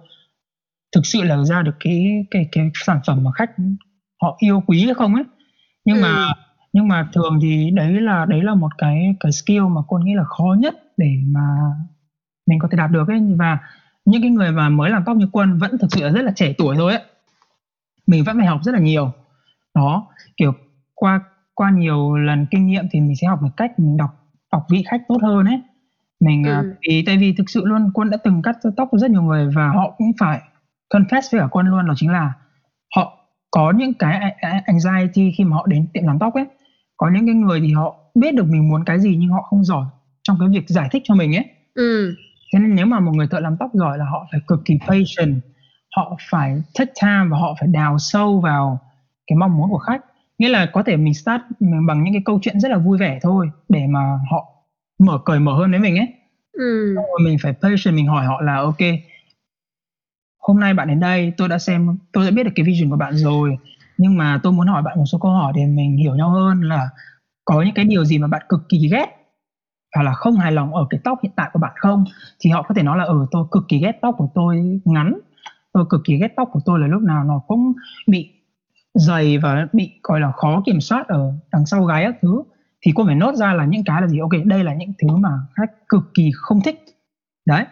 thực 0.94 1.06
sự 1.06 1.22
là 1.22 1.44
ra 1.44 1.62
được 1.62 1.74
cái 1.80 2.26
cái 2.30 2.48
cái 2.52 2.70
sản 2.74 3.00
phẩm 3.06 3.24
mà 3.24 3.30
khách 3.34 3.50
họ 4.22 4.36
yêu 4.38 4.62
quý 4.66 4.84
hay 4.84 4.94
không 4.94 5.14
ấy. 5.14 5.24
Nhưng 5.84 6.00
mà 6.00 6.08
Ừ. 6.08 6.32
nhưng 6.72 6.88
mà 6.88 7.08
thường 7.12 7.38
thì 7.42 7.70
đấy 7.70 7.92
là 8.00 8.24
đấy 8.28 8.42
là 8.42 8.54
một 8.54 8.70
cái 8.78 9.16
cái 9.20 9.32
skill 9.32 9.62
mà 9.62 9.80
con 9.88 10.04
nghĩ 10.04 10.14
là 10.14 10.24
khó 10.24 10.56
nhất 10.58 10.74
để 10.96 11.10
mà 11.26 11.40
mình 12.46 12.58
có 12.58 12.68
thể 12.72 12.76
đạt 12.76 12.90
được 12.90 13.08
ấy. 13.08 13.20
Và 13.38 13.58
những 14.04 14.22
cái 14.22 14.30
người 14.30 14.52
mà 14.52 14.68
mới 14.68 14.90
làm 14.90 15.02
tóc 15.06 15.16
như 15.16 15.28
quân 15.32 15.58
vẫn 15.58 15.78
thực 15.78 15.88
sự 15.90 16.02
là 16.04 16.10
rất 16.10 16.22
là 16.22 16.32
trẻ 16.36 16.52
tuổi 16.58 16.76
thôi 16.76 16.92
ấy. 16.92 17.02
Mình 18.06 18.24
vẫn 18.24 18.36
phải 18.38 18.46
học 18.46 18.60
rất 18.62 18.72
là 18.72 18.80
nhiều. 18.80 19.12
Đó 19.74 20.06
kiểu 20.36 20.52
qua 20.94 21.20
qua 21.54 21.70
nhiều 21.70 22.16
lần 22.16 22.46
kinh 22.50 22.66
nghiệm 22.66 22.84
thì 22.90 23.00
mình 23.00 23.16
sẽ 23.20 23.26
học 23.26 23.42
được 23.42 23.50
cách 23.56 23.78
mình 23.78 23.96
đọc 23.96 24.10
đọc 24.52 24.66
vị 24.70 24.84
khách 24.86 25.02
tốt 25.08 25.18
hơn 25.22 25.46
ấy. 25.46 25.60
Mình 26.20 26.44
à, 26.44 26.58
ừ. 26.58 26.74
vì 26.88 27.02
tại 27.06 27.16
vì 27.16 27.34
thực 27.38 27.50
sự 27.50 27.64
luôn 27.64 27.90
quân 27.94 28.10
đã 28.10 28.16
từng 28.24 28.42
cắt 28.42 28.56
tóc 28.76 28.88
của 28.90 28.98
rất 28.98 29.10
nhiều 29.10 29.22
người 29.22 29.50
và 29.54 29.68
họ 29.68 29.94
cũng 29.98 30.12
phải 30.20 30.40
confess 30.94 31.22
với 31.32 31.40
cả 31.40 31.46
quân 31.50 31.66
luôn 31.66 31.86
đó 31.86 31.94
chính 31.96 32.10
là 32.10 32.32
họ 32.96 33.18
có 33.50 33.72
những 33.76 33.94
cái 33.94 34.34
anxiety 34.66 35.32
khi 35.38 35.44
mà 35.44 35.56
họ 35.56 35.66
đến 35.66 35.86
tiệm 35.92 36.04
làm 36.06 36.18
tóc 36.18 36.34
ấy. 36.34 36.46
Có 36.96 37.10
những 37.14 37.26
cái 37.26 37.34
người 37.34 37.60
thì 37.60 37.72
họ 37.72 37.96
biết 38.14 38.34
được 38.34 38.46
mình 38.48 38.68
muốn 38.68 38.84
cái 38.84 39.00
gì 39.00 39.16
nhưng 39.16 39.30
họ 39.30 39.42
không 39.42 39.64
giỏi 39.64 39.86
trong 40.22 40.36
cái 40.40 40.48
việc 40.48 40.68
giải 40.68 40.88
thích 40.92 41.02
cho 41.04 41.14
mình 41.14 41.36
ấy. 41.36 41.44
Ừ. 41.74 42.14
thế 42.54 42.60
nên 42.60 42.74
nếu 42.74 42.86
mà 42.86 43.00
một 43.00 43.12
người 43.14 43.26
thợ 43.30 43.40
làm 43.40 43.56
tóc 43.56 43.70
giỏi 43.74 43.98
là 43.98 44.04
họ 44.04 44.26
phải 44.32 44.40
cực 44.46 44.60
kỳ 44.64 44.78
patient 44.88 45.40
họ 45.96 46.16
phải 46.30 46.62
take 46.78 46.92
time 47.02 47.24
và 47.30 47.38
họ 47.38 47.56
phải 47.60 47.68
đào 47.72 47.98
sâu 47.98 48.40
vào 48.40 48.78
cái 49.26 49.36
mong 49.36 49.56
muốn 49.56 49.70
của 49.70 49.78
khách. 49.78 50.00
Nghĩa 50.38 50.48
là 50.48 50.66
có 50.66 50.82
thể 50.82 50.96
mình 50.96 51.14
start 51.14 51.42
bằng 51.88 52.04
những 52.04 52.14
cái 52.14 52.22
câu 52.24 52.38
chuyện 52.42 52.60
rất 52.60 52.70
là 52.70 52.78
vui 52.78 52.98
vẻ 52.98 53.18
thôi 53.22 53.50
để 53.68 53.86
mà 53.88 54.00
họ 54.30 54.46
mở 54.98 55.18
cởi 55.24 55.40
mở 55.40 55.54
hơn 55.54 55.70
với 55.70 55.80
mình 55.80 55.96
ấy. 55.98 56.08
Ừ. 56.52 56.94
rồi 56.94 57.20
mình 57.24 57.36
phải 57.42 57.52
patient 57.52 57.96
mình 57.96 58.06
hỏi 58.06 58.26
họ 58.26 58.40
là 58.40 58.56
ok 58.56 58.78
hôm 60.38 60.60
nay 60.60 60.74
bạn 60.74 60.88
đến 60.88 61.00
đây 61.00 61.32
tôi 61.36 61.48
đã 61.48 61.58
xem 61.58 61.96
tôi 62.12 62.24
đã 62.24 62.30
biết 62.30 62.42
được 62.42 62.50
cái 62.54 62.66
vision 62.66 62.90
của 62.90 62.96
bạn 62.96 63.16
rồi 63.16 63.56
nhưng 63.98 64.16
mà 64.16 64.40
tôi 64.42 64.52
muốn 64.52 64.66
hỏi 64.66 64.82
bạn 64.82 64.98
một 64.98 65.04
số 65.06 65.18
câu 65.18 65.32
hỏi 65.32 65.52
để 65.56 65.66
mình 65.66 65.96
hiểu 65.96 66.14
nhau 66.14 66.30
hơn 66.30 66.60
là 66.60 66.88
có 67.44 67.62
những 67.62 67.74
cái 67.74 67.84
điều 67.84 68.04
gì 68.04 68.18
mà 68.18 68.26
bạn 68.26 68.42
cực 68.48 68.60
kỳ 68.68 68.88
ghét 68.92 69.23
hoặc 69.94 70.02
là 70.02 70.12
không 70.12 70.36
hài 70.36 70.52
lòng 70.52 70.74
ở 70.74 70.86
cái 70.90 71.00
tóc 71.04 71.18
hiện 71.22 71.32
tại 71.36 71.50
của 71.52 71.58
bạn 71.58 71.72
không 71.76 72.04
thì 72.40 72.50
họ 72.50 72.62
có 72.62 72.74
thể 72.74 72.82
nói 72.82 72.98
là 72.98 73.04
ừ 73.04 73.26
tôi 73.30 73.44
cực 73.50 73.62
kỳ 73.68 73.78
ghét 73.78 73.98
tóc 74.02 74.14
của 74.18 74.28
tôi 74.34 74.80
ngắn. 74.84 75.18
Tôi 75.72 75.84
cực 75.90 76.00
kỳ 76.04 76.16
ghét 76.16 76.32
tóc 76.36 76.48
của 76.52 76.60
tôi 76.64 76.80
là 76.80 76.86
lúc 76.86 77.02
nào 77.02 77.24
nó 77.24 77.42
cũng 77.46 77.72
bị 78.06 78.30
dày 78.94 79.38
và 79.38 79.68
bị 79.72 79.92
gọi 80.02 80.20
là 80.20 80.32
khó 80.32 80.62
kiểm 80.66 80.80
soát 80.80 81.08
ở 81.08 81.32
đằng 81.52 81.66
sau 81.66 81.84
gáy 81.84 82.04
các 82.04 82.14
thứ. 82.22 82.42
Thì 82.80 82.92
cô 82.94 83.06
phải 83.06 83.14
nốt 83.14 83.34
ra 83.34 83.52
là 83.54 83.64
những 83.64 83.84
cái 83.84 84.00
là 84.00 84.08
gì? 84.08 84.18
Ok 84.18 84.30
đây 84.44 84.64
là 84.64 84.74
những 84.74 84.92
thứ 85.02 85.16
mà 85.16 85.30
khách 85.54 85.88
cực 85.88 86.14
kỳ 86.14 86.30
không 86.34 86.60
thích. 86.64 86.84
Đấy. 87.46 87.64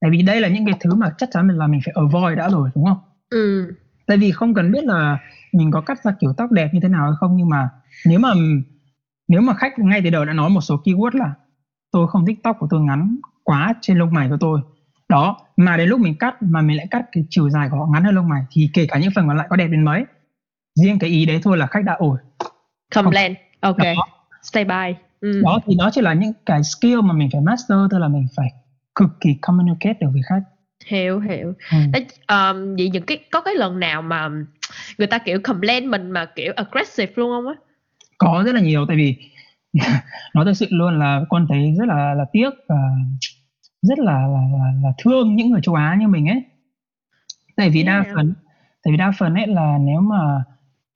Tại 0.00 0.10
vì 0.10 0.22
đây 0.22 0.40
là 0.40 0.48
những 0.48 0.66
cái 0.66 0.74
thứ 0.80 0.94
mà 0.94 1.10
chắc 1.18 1.28
chắn 1.32 1.48
là 1.48 1.66
mình 1.66 1.80
phải 1.84 1.94
avoid 1.96 2.38
đã 2.38 2.48
rồi 2.48 2.70
đúng 2.74 2.84
không? 2.84 2.98
Ừ. 3.30 3.74
tại 4.06 4.16
vì 4.16 4.32
không 4.32 4.54
cần 4.54 4.72
biết 4.72 4.84
là 4.84 5.18
mình 5.52 5.70
có 5.70 5.80
cắt 5.80 6.04
ra 6.04 6.12
kiểu 6.20 6.32
tóc 6.36 6.50
đẹp 6.52 6.70
như 6.72 6.80
thế 6.82 6.88
nào 6.88 7.04
hay 7.04 7.12
không 7.20 7.36
nhưng 7.36 7.48
mà 7.48 7.68
nếu 8.06 8.18
mà 8.18 8.28
nếu 9.28 9.40
mà 9.40 9.54
khách 9.54 9.78
ngay 9.78 10.00
từ 10.04 10.10
đầu 10.10 10.24
đã 10.24 10.32
nói 10.32 10.50
một 10.50 10.60
số 10.60 10.82
keyword 10.84 11.10
là 11.18 11.34
tôi 11.92 12.08
không 12.08 12.26
thích 12.26 12.38
tóc 12.42 12.56
của 12.60 12.66
tôi 12.70 12.80
ngắn 12.80 13.16
quá 13.44 13.74
trên 13.80 13.98
lông 13.98 14.12
mày 14.12 14.28
của 14.28 14.36
tôi. 14.40 14.60
Đó 15.08 15.36
mà 15.56 15.76
đến 15.76 15.88
lúc 15.88 16.00
mình 16.00 16.14
cắt 16.18 16.42
mà 16.42 16.60
mình 16.60 16.76
lại 16.76 16.86
cắt 16.90 17.04
cái 17.12 17.24
chiều 17.30 17.50
dài 17.50 17.68
của 17.70 17.76
họ 17.76 17.86
ngắn 17.92 18.04
hơn 18.04 18.14
lông 18.14 18.28
mày 18.28 18.42
thì 18.50 18.70
kể 18.74 18.86
cả 18.88 18.98
những 18.98 19.10
phần 19.14 19.28
còn 19.28 19.36
lại 19.36 19.46
có 19.50 19.56
đẹp 19.56 19.68
đến 19.68 19.84
mấy. 19.84 20.04
Riêng 20.74 20.98
cái 20.98 21.10
ý 21.10 21.26
đấy 21.26 21.40
thôi 21.42 21.56
là 21.56 21.66
khách 21.66 21.84
đã 21.84 21.94
ổi. 21.94 22.18
Complain 22.94 23.34
ok. 23.60 23.78
Đó. 23.78 24.06
stay 24.42 24.64
by. 24.64 24.94
Ừ. 25.20 25.42
đó 25.44 25.60
thì 25.66 25.74
nó 25.78 25.90
chỉ 25.92 26.00
là 26.00 26.14
những 26.14 26.32
cái 26.46 26.62
skill 26.62 27.00
mà 27.00 27.14
mình 27.14 27.28
phải 27.32 27.40
master 27.40 27.78
tức 27.90 27.98
là 27.98 28.08
mình 28.08 28.26
phải 28.36 28.48
cực 28.94 29.08
kỳ 29.20 29.34
communicate 29.42 29.98
được 30.00 30.08
với 30.12 30.22
khách. 30.28 30.42
Hiểu 30.86 31.20
hiểu. 31.20 31.52
Ừ. 31.72 31.78
Um, 32.28 32.76
vậy 32.76 32.90
những 32.92 33.06
cái 33.06 33.18
có 33.30 33.40
cái 33.40 33.54
lần 33.54 33.80
nào 33.80 34.02
mà 34.02 34.28
người 34.98 35.06
ta 35.06 35.18
kiểu 35.18 35.40
complain 35.44 35.90
mình 35.90 36.10
mà 36.10 36.24
kiểu 36.24 36.52
aggressive 36.56 37.12
luôn 37.16 37.30
không 37.30 37.46
á? 37.46 37.54
Có 38.18 38.42
rất 38.46 38.54
là 38.54 38.60
nhiều 38.60 38.84
tại 38.88 38.96
vì 38.96 39.16
nó 40.34 40.44
thực 40.44 40.52
sự 40.52 40.66
luôn 40.70 40.98
là 40.98 41.20
con 41.28 41.46
thấy 41.48 41.74
rất 41.78 41.88
là 41.88 42.14
là 42.14 42.24
tiếc 42.32 42.50
và 42.68 42.76
rất 43.82 43.98
là 43.98 44.12
là, 44.12 44.40
là, 44.58 44.72
là 44.82 44.92
thương 44.98 45.36
những 45.36 45.50
người 45.50 45.60
châu 45.62 45.74
Á 45.74 45.96
như 46.00 46.08
mình 46.08 46.28
ấy. 46.28 46.42
Tại 47.56 47.70
vì 47.70 47.82
đa 47.82 48.04
phần 48.14 48.34
tại 48.84 48.92
vì 48.92 48.96
đa 48.96 49.12
phần 49.18 49.34
ấy 49.34 49.46
là 49.46 49.78
nếu 49.80 50.00
mà 50.00 50.44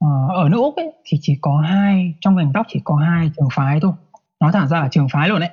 uh, 0.04 0.30
ở 0.34 0.48
nước 0.48 0.58
úc 0.58 0.76
ấy 0.76 0.92
thì 1.04 1.18
chỉ 1.20 1.38
có 1.40 1.60
hai 1.60 2.14
trong 2.20 2.36
ngành 2.36 2.50
tóc 2.54 2.66
chỉ 2.68 2.80
có 2.84 2.96
hai 2.96 3.30
trường 3.36 3.48
phái 3.52 3.80
thôi. 3.80 3.92
Nói 4.40 4.52
thẳng 4.52 4.68
ra 4.68 4.80
là 4.80 4.88
trường 4.90 5.08
phái 5.08 5.28
luôn 5.28 5.40
đấy 5.40 5.50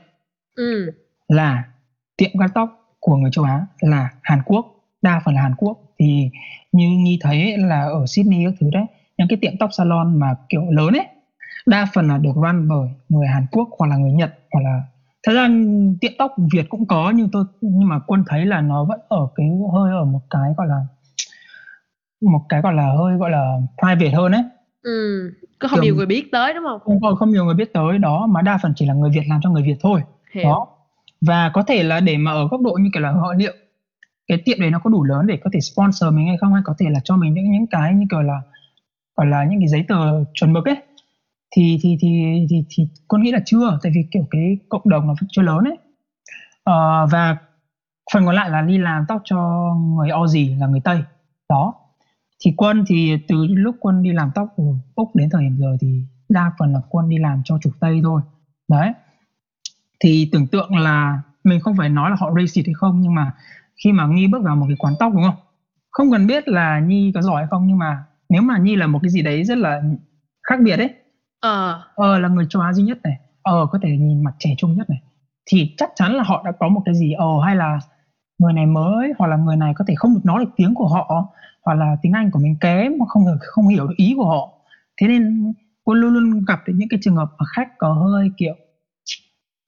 ừ. 0.56 0.92
là 1.28 1.64
tiệm 2.18 2.30
cắt 2.40 2.52
tóc 2.54 2.98
của 3.00 3.16
người 3.16 3.32
châu 3.32 3.46
Á 3.46 3.66
là 3.80 4.10
Hàn 4.22 4.42
Quốc 4.46 4.66
đa 5.02 5.22
phần 5.26 5.36
là 5.36 5.42
Hàn 5.42 5.56
Quốc. 5.56 5.78
Thì 6.00 6.30
như 6.72 6.88
nhi 6.90 7.20
thấy 7.22 7.58
là 7.58 7.82
ở 7.82 8.06
Sydney 8.08 8.46
các 8.46 8.54
thứ 8.60 8.70
đấy 8.74 8.86
những 9.18 9.28
cái 9.28 9.38
tiệm 9.42 9.58
tóc 9.60 9.70
salon 9.74 10.20
mà 10.20 10.36
kiểu 10.50 10.62
lớn 10.70 10.94
ấy 10.94 11.08
đa 11.66 11.86
phần 11.94 12.08
là 12.08 12.18
được 12.18 12.36
run 12.36 12.68
bởi 12.68 12.90
người 13.10 13.28
Hàn 13.28 13.46
Quốc 13.52 13.70
hoặc 13.80 13.88
là 13.88 13.98
người 13.98 14.12
Nhật 14.12 14.34
hoặc 14.52 14.62
là 14.64 14.82
thật 15.24 15.34
ra 15.34 15.50
tiệm 16.02 16.12
tóc 16.18 16.36
Việt 16.54 16.70
cũng 16.70 16.86
có 16.88 17.12
nhưng 17.16 17.30
tôi 17.32 17.46
nhưng 17.62 17.88
mà 17.88 18.00
quân 18.08 18.24
thấy 18.28 18.46
là 18.46 18.62
nó 18.62 18.86
vẫn 18.86 19.00
ở 19.08 19.28
cái 19.36 19.48
hơi 19.74 19.92
ở 19.92 20.06
một 20.06 20.22
cái 20.30 20.54
gọi 20.58 20.68
là 20.68 20.80
một 22.22 22.42
cái 22.50 22.62
gọi 22.62 22.74
là 22.74 22.94
hơi 22.98 23.18
gọi 23.18 23.32
là 23.32 23.58
private 23.82 24.16
hơn 24.16 24.32
ấy. 24.32 24.44
Ừ 24.82 25.32
có 25.60 25.68
không 25.68 25.78
Kiểu, 25.78 25.84
nhiều 25.84 25.96
người 25.96 26.06
biết 26.06 26.32
tới 26.32 26.54
đúng 26.54 26.64
không? 26.64 27.00
Không 27.02 27.16
không 27.16 27.32
nhiều 27.32 27.46
người 27.46 27.56
biết 27.56 27.74
tới 27.74 27.98
đó 27.98 28.28
mà 28.30 28.42
đa 28.42 28.58
phần 28.62 28.74
chỉ 28.76 28.86
là 28.86 28.94
người 28.94 29.10
Việt 29.10 29.24
làm 29.30 29.40
cho 29.44 29.50
người 29.50 29.64
Việt 29.64 29.76
thôi. 29.82 30.02
Hiểu. 30.34 30.44
đó. 30.44 30.68
Và 31.22 31.52
có 31.54 31.64
thể 31.64 31.84
là 31.84 32.00
để 32.00 32.18
mà 32.18 32.32
ở 32.32 32.48
góc 32.48 32.62
độ 32.62 32.72
như 32.82 32.90
kiểu 32.94 33.04
là 33.04 33.12
họ 33.12 33.34
liệu 33.34 33.54
cái 34.28 34.38
tiệm 34.46 34.60
đấy 34.60 34.72
nó 34.72 34.80
có 34.80 34.90
đủ 34.90 35.04
lớn 35.04 35.28
để 35.28 35.40
có 35.44 35.50
thể 35.54 35.60
sponsor 35.60 36.14
mình 36.14 36.28
hay 36.28 36.38
không 36.38 36.54
hay 36.54 36.62
có 36.66 36.76
thể 36.80 36.86
là 36.90 37.00
cho 37.04 37.18
mình 37.18 37.34
những 37.34 37.52
những 37.52 37.68
cái 37.68 37.94
như 37.94 38.06
kiểu 38.10 38.22
là 38.22 38.42
gọi 39.16 39.28
là 39.28 39.44
những 39.44 39.60
cái 39.60 39.68
giấy 39.68 39.86
tờ 39.88 40.24
chuẩn 40.34 40.54
mực 40.54 40.66
ấy 40.66 40.76
thì 41.56 41.80
thì 41.82 41.98
thì 42.02 42.46
thì, 42.50 42.64
thì 42.70 42.88
con 43.08 43.24
nghĩ 43.24 43.32
là 43.32 43.40
chưa 43.46 43.80
tại 43.84 43.92
vì 43.96 44.02
kiểu 44.12 44.28
cái 44.32 44.58
cộng 44.70 44.90
đồng 44.90 45.08
nó 45.08 45.14
chưa 45.32 45.42
lớn 45.42 45.60
ấy. 45.64 45.78
Uh, 46.70 47.12
và 47.12 47.38
phần 48.14 48.26
còn 48.26 48.36
lại 48.36 48.50
là 48.50 48.62
đi 48.62 48.78
làm 48.78 49.06
tóc 49.08 49.22
cho 49.26 49.70
người 49.98 50.10
Aussie 50.10 50.56
là 50.60 50.68
người 50.68 50.82
Tây. 50.84 51.04
Đó. 51.50 51.74
Thì 52.46 52.54
quân 52.58 52.84
thì 52.88 53.18
từ 53.28 53.48
lúc 53.50 53.76
quân 53.80 54.04
đi 54.04 54.12
làm 54.14 54.32
tóc 54.36 54.48
ở 54.58 54.64
úc 54.96 55.16
đến 55.16 55.30
thời 55.32 55.44
điểm 55.44 55.58
giờ 55.60 55.78
thì 55.82 56.04
đa 56.30 56.52
phần 56.60 56.74
là 56.74 56.80
quân 56.90 57.10
đi 57.10 57.18
làm 57.18 57.42
cho 57.46 57.58
chủ 57.62 57.72
tây 57.80 58.00
thôi. 58.04 58.22
Đấy. 58.70 58.94
Thì 60.00 60.30
tưởng 60.32 60.48
tượng 60.48 60.76
là 60.78 61.22
mình 61.44 61.60
không 61.60 61.76
phải 61.78 61.90
nói 61.90 62.10
là 62.10 62.16
họ 62.20 62.32
racist 62.36 62.66
hay 62.66 62.74
không 62.74 63.02
nhưng 63.02 63.16
mà 63.16 63.32
khi 63.84 63.92
mà 63.92 64.08
nghi 64.08 64.28
bước 64.28 64.44
vào 64.44 64.56
một 64.56 64.66
cái 64.68 64.78
quán 64.80 64.94
tóc 65.00 65.14
đúng 65.14 65.24
không? 65.24 65.36
Không 65.92 66.12
cần 66.12 66.28
biết 66.28 66.48
là 66.48 66.80
nhi 66.80 67.12
có 67.16 67.22
giỏi 67.22 67.42
hay 67.42 67.48
không 67.50 67.68
nhưng 67.68 67.78
mà 67.78 68.04
nếu 68.30 68.42
mà 68.42 68.58
nhi 68.58 68.76
là 68.76 68.88
một 68.88 69.00
cái 69.02 69.10
gì 69.10 69.22
đấy 69.22 69.44
rất 69.44 69.58
là 69.58 69.82
khác 70.50 70.60
biệt 70.64 70.78
ấy 70.80 70.94
ờ. 71.44 71.82
Ờ 71.96 72.20
là 72.20 72.28
người 72.28 72.46
châu 72.50 72.62
á 72.62 72.74
duy 72.74 72.84
nhất 72.84 72.98
này. 73.04 73.20
Ờ 73.42 73.66
có 73.72 73.80
thể 73.84 73.90
nhìn 73.90 74.24
mặt 74.24 74.34
trẻ 74.40 74.50
trung 74.58 74.76
nhất 74.76 74.90
này. 74.90 75.02
Thì 75.46 75.74
chắc 75.78 75.90
chắn 75.96 76.14
là 76.14 76.24
họ 76.24 76.42
đã 76.46 76.52
có 76.60 76.68
một 76.70 76.82
cái 76.86 76.96
gì 76.96 77.12
ờ 77.12 77.28
hay 77.46 77.56
là 77.56 77.80
người 78.40 78.54
này 78.54 78.66
mới 78.66 79.14
hoặc 79.18 79.28
là 79.28 79.38
người 79.38 79.56
này 79.56 79.74
có 79.76 79.86
thể 79.88 79.94
không 79.98 80.14
được 80.14 80.22
nói 80.24 80.46
được 80.46 80.52
tiếng 80.56 80.74
của 80.76 80.88
họ 80.88 81.26
hoặc 81.66 81.74
là 81.74 81.96
tiếng 82.02 82.12
Anh 82.12 82.32
của 82.32 82.40
mình 82.40 82.56
kém 82.62 82.92
mà 83.00 83.06
không 83.08 83.26
không 83.40 83.68
hiểu 83.68 83.88
được 83.88 83.94
ý 83.98 84.14
của 84.18 84.26
họ. 84.26 84.50
Thế 85.02 85.08
nên 85.08 85.54
quân 85.84 85.98
luôn 85.98 86.14
luôn 86.14 86.46
gặp 86.48 86.60
được 86.68 86.74
những 86.76 86.90
cái 86.90 87.00
trường 87.04 87.16
hợp 87.16 87.30
mà 87.38 87.46
khách 87.56 87.78
có 87.78 87.94
hơi 87.94 88.32
kiểu 88.38 88.56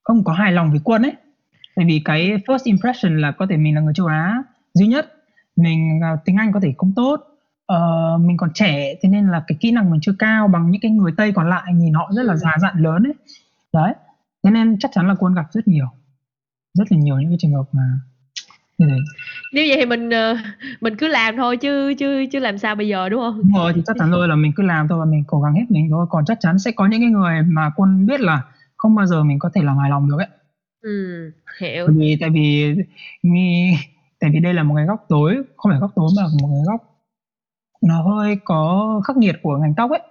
không 0.04 0.24
có 0.24 0.34
hài 0.34 0.52
lòng 0.52 0.72
với 0.72 0.80
quân 0.84 1.02
ấy. 1.02 1.14
Tại 1.76 1.86
vì 1.86 2.02
cái 2.06 2.30
first 2.48 2.60
impression 2.64 3.22
là 3.22 3.32
có 3.32 3.48
thể 3.50 3.58
mình 3.58 3.76
là 3.76 3.82
người 3.82 3.94
châu 3.94 4.08
Á 4.08 4.44
duy 4.74 4.88
nhất. 4.88 5.14
Mình 5.56 6.00
uh, 6.14 6.20
tiếng 6.26 6.36
Anh 6.36 6.52
có 6.54 6.60
thể 6.64 6.74
không 6.78 6.94
tốt 6.96 7.22
uh, 7.74 8.22
mình 8.22 8.38
còn 8.38 8.50
trẻ 8.54 8.96
thế 9.02 9.10
nên 9.10 9.28
là 9.28 9.44
cái 9.48 9.58
kỹ 9.60 9.72
năng 9.72 9.92
mình 9.92 10.00
chưa 10.02 10.16
cao 10.20 10.48
bằng 10.48 10.72
những 10.72 10.82
cái 10.82 10.92
người 10.92 11.12
Tây 11.18 11.32
còn 11.32 11.50
lại 11.50 11.74
nhìn 11.74 11.94
họ 11.94 12.12
rất 12.16 12.24
là 12.24 12.34
ừ. 12.34 12.38
già 12.38 12.52
dặn 12.62 12.78
lớn 12.78 13.04
ấy. 13.04 13.14
Đấy 13.74 13.94
thế 14.44 14.52
nên 14.52 14.80
chắc 14.80 14.92
chắn 14.94 15.08
là 15.08 15.16
quân 15.20 15.34
gặp 15.34 15.46
rất 15.52 15.68
nhiều 15.68 15.88
rất 16.74 16.92
là 16.92 16.98
nhiều 16.98 17.20
những 17.20 17.30
cái 17.30 17.38
trường 17.42 17.54
hợp 17.54 17.66
mà 17.72 17.84
Ừ. 18.78 18.86
nếu 19.54 19.66
vậy 19.68 19.78
thì 19.80 19.86
mình 19.86 20.10
ờ, 20.10 20.38
mình 20.82 20.96
cứ 20.98 21.08
làm 21.08 21.38
thôi 21.38 21.58
chứ 21.58 21.94
chứ 22.00 22.26
chứ 22.32 22.40
làm 22.40 22.58
sao 22.58 22.76
bây 22.76 22.88
giờ 22.88 23.10
đúng 23.10 23.20
không? 23.20 23.38
Đúng 23.38 23.54
rồi 23.54 23.74
thì 23.76 23.82
chắc 23.86 23.96
chắn 24.00 24.12
rồi 24.12 24.28
là 24.28 24.36
mình 24.36 24.52
cứ 24.56 24.64
làm 24.64 24.88
thôi 24.88 25.00
và 25.00 25.06
mình 25.06 25.24
cố 25.28 25.42
gắng 25.42 25.54
hết 25.54 25.66
mình 25.70 25.88
thôi. 25.90 26.06
Còn 26.10 26.26
chắc 26.26 26.38
chắn 26.42 26.60
sẽ 26.60 26.72
có 26.72 26.88
những 26.88 27.02
cái 27.02 27.10
người 27.10 27.42
mà 27.42 27.72
quân 27.76 28.06
biết 28.06 28.20
là 28.20 28.42
không 28.78 28.96
bao 28.96 29.06
giờ 29.06 29.24
mình 29.24 29.40
có 29.40 29.50
thể 29.54 29.62
làm 29.64 29.78
hài 29.78 29.90
lòng 29.90 30.10
được 30.10 30.18
ấy. 30.18 30.28
Ừ 30.82 31.32
hiểu. 31.60 31.88
Tại 31.88 31.96
vì 31.98 32.18
tại 32.22 32.30
vì 32.30 32.76
tại 34.20 34.30
vì 34.34 34.40
đây 34.40 34.54
là 34.54 34.64
một 34.64 34.76
cái 34.76 34.86
góc 34.86 35.06
tối 35.10 35.38
không 35.58 35.72
phải 35.72 35.80
góc 35.80 35.92
tối 35.96 36.10
mà 36.18 36.24
một 36.42 36.48
cái 36.52 36.64
góc 36.68 36.95
nó 37.88 38.02
hơi 38.02 38.38
có 38.46 39.02
khắc 39.08 39.18
nghiệt 39.18 39.36
của 39.42 39.58
ngành 39.58 39.74
tóc 39.76 39.92
ấy. 39.92 40.02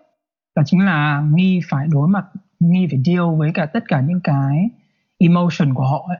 Đó 0.56 0.62
chính 0.66 0.84
là 0.84 1.22
nghi 1.34 1.60
phải 1.68 1.86
đối 1.90 2.08
mặt 2.08 2.24
nghi 2.60 2.86
phải 2.90 3.00
deal 3.04 3.36
với 3.38 3.50
cả 3.54 3.66
tất 3.66 3.84
cả 3.88 4.00
những 4.00 4.20
cái 4.24 4.70
emotion 5.18 5.74
của 5.74 5.84
họ 5.84 6.06
ấy. 6.08 6.18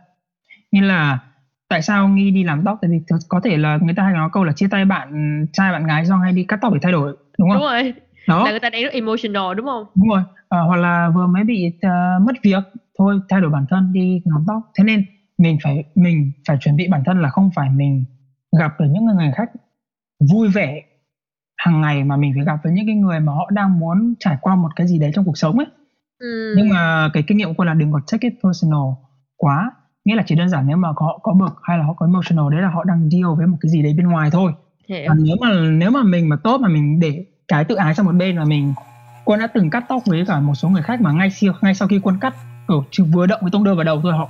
Như 0.73 0.81
là 0.81 1.19
tại 1.69 1.83
sao 1.83 2.09
nghi 2.09 2.31
đi 2.31 2.44
làm 2.44 2.65
tóc? 2.65 2.79
Tại 2.83 2.90
vì 2.90 3.17
có 3.29 3.40
thể 3.40 3.57
là 3.57 3.79
người 3.83 3.94
ta 3.94 4.02
hay 4.02 4.13
nói 4.13 4.29
câu 4.33 4.44
là 4.44 4.52
chia 4.52 4.69
tay 4.71 4.85
bạn 4.85 5.46
trai 5.52 5.73
bạn 5.73 5.87
gái 5.87 6.05
do 6.05 6.17
hay 6.17 6.33
đi 6.33 6.44
cắt 6.44 6.59
tóc 6.63 6.73
để 6.73 6.79
thay 6.83 6.92
đổi 6.92 7.17
đúng 7.38 7.50
không? 7.50 7.59
Đúng 7.59 7.69
rồi. 7.69 7.94
Đó. 8.29 8.44
Là 8.44 8.50
người 8.50 8.61
ta 8.61 8.71
đang 8.71 8.83
rất 8.83 8.92
emotional 8.92 9.55
đúng 9.57 9.67
không? 9.67 9.85
Đúng 9.94 10.09
rồi. 10.09 10.23
À, 10.48 10.61
hoặc 10.61 10.77
là 10.77 11.11
vừa 11.15 11.27
mới 11.27 11.44
bị 11.44 11.73
uh, 11.87 12.23
mất 12.23 12.33
việc 12.42 12.63
thôi 12.98 13.21
thay 13.29 13.40
đổi 13.40 13.50
bản 13.50 13.67
thân 13.71 13.92
đi 13.92 14.23
làm 14.25 14.44
tóc. 14.46 14.63
Thế 14.79 14.85
nên 14.85 15.05
mình 15.38 15.59
phải 15.63 15.85
mình 15.94 16.33
phải 16.48 16.57
chuẩn 16.61 16.77
bị 16.77 16.88
bản 16.88 17.02
thân 17.07 17.23
là 17.23 17.29
không 17.29 17.50
phải 17.55 17.71
mình 17.71 18.05
gặp 18.61 18.81
được 18.81 18.87
những 18.90 19.05
người 19.05 19.33
khách 19.35 19.50
vui 20.33 20.48
vẻ 20.48 20.83
hàng 21.57 21.81
ngày 21.81 22.05
mà 22.05 22.17
mình 22.17 22.33
phải 22.37 22.44
gặp 22.44 22.57
với 22.65 22.73
những 22.73 22.87
cái 22.87 22.94
người 22.94 23.21
mà 23.21 23.33
họ 23.33 23.50
đang 23.52 23.79
muốn 23.79 24.15
trải 24.21 24.37
qua 24.40 24.57
một 24.57 24.69
cái 24.77 24.87
gì 24.87 24.98
đấy 24.98 25.11
trong 25.15 25.25
cuộc 25.25 25.38
sống 25.38 25.59
ấy. 25.59 25.67
Ừ. 26.19 26.55
nhưng 26.57 26.69
mà 26.69 27.11
cái 27.13 27.23
kinh 27.27 27.38
nghiệm 27.38 27.55
của 27.55 27.65
là 27.65 27.75
đừng 27.75 27.92
có 27.92 28.00
take 28.13 28.29
it 28.29 28.38
personal 28.42 28.81
quá. 29.37 29.73
Nghĩa 30.05 30.15
là 30.15 30.23
chỉ 30.27 30.35
đơn 30.35 30.48
giản 30.48 30.67
nếu 30.67 30.77
mà 30.77 30.88
họ 30.88 31.19
có 31.23 31.33
bực 31.33 31.57
hay 31.63 31.79
là 31.79 31.85
họ 31.85 31.92
có 31.92 32.07
emotional 32.07 32.52
đấy 32.52 32.63
là 32.63 32.69
họ 32.69 32.85
đang 32.85 33.11
deal 33.11 33.25
với 33.37 33.46
một 33.46 33.57
cái 33.61 33.71
gì 33.71 33.83
đấy 33.83 33.94
bên 33.96 34.09
ngoài 34.09 34.31
thôi. 34.31 34.52
Hiểu. 34.88 35.05
còn 35.09 35.25
nếu 35.25 35.37
mà 35.40 35.48
nếu 35.71 35.90
mà 35.90 36.02
mình 36.02 36.29
mà 36.29 36.37
tốt 36.44 36.61
mà 36.61 36.69
mình 36.69 37.00
để 37.00 37.25
cái 37.48 37.65
tự 37.65 37.75
ái 37.75 37.94
sang 37.94 38.07
một 38.07 38.13
bên 38.13 38.37
mà 38.37 38.44
mình 38.44 38.75
quân 39.25 39.40
đã 39.40 39.46
từng 39.46 39.71
cắt 39.71 39.85
tóc 39.88 40.02
với 40.07 40.25
cả 40.27 40.40
một 40.40 40.55
số 40.55 40.69
người 40.69 40.83
khách 40.83 41.00
mà 41.00 41.13
ngay 41.13 41.31
sau 41.31 41.55
ngay 41.63 41.75
sau 41.75 41.88
khi 41.88 42.00
quân 42.02 42.19
cắt 42.21 42.35
kiểu 42.69 42.85
chỉ 42.90 43.02
vừa 43.02 43.27
động 43.27 43.40
cái 43.40 43.50
tông 43.52 43.65
đơ 43.65 43.75
vào 43.75 43.85
đầu 43.85 44.00
thôi 44.02 44.13
họ 44.13 44.29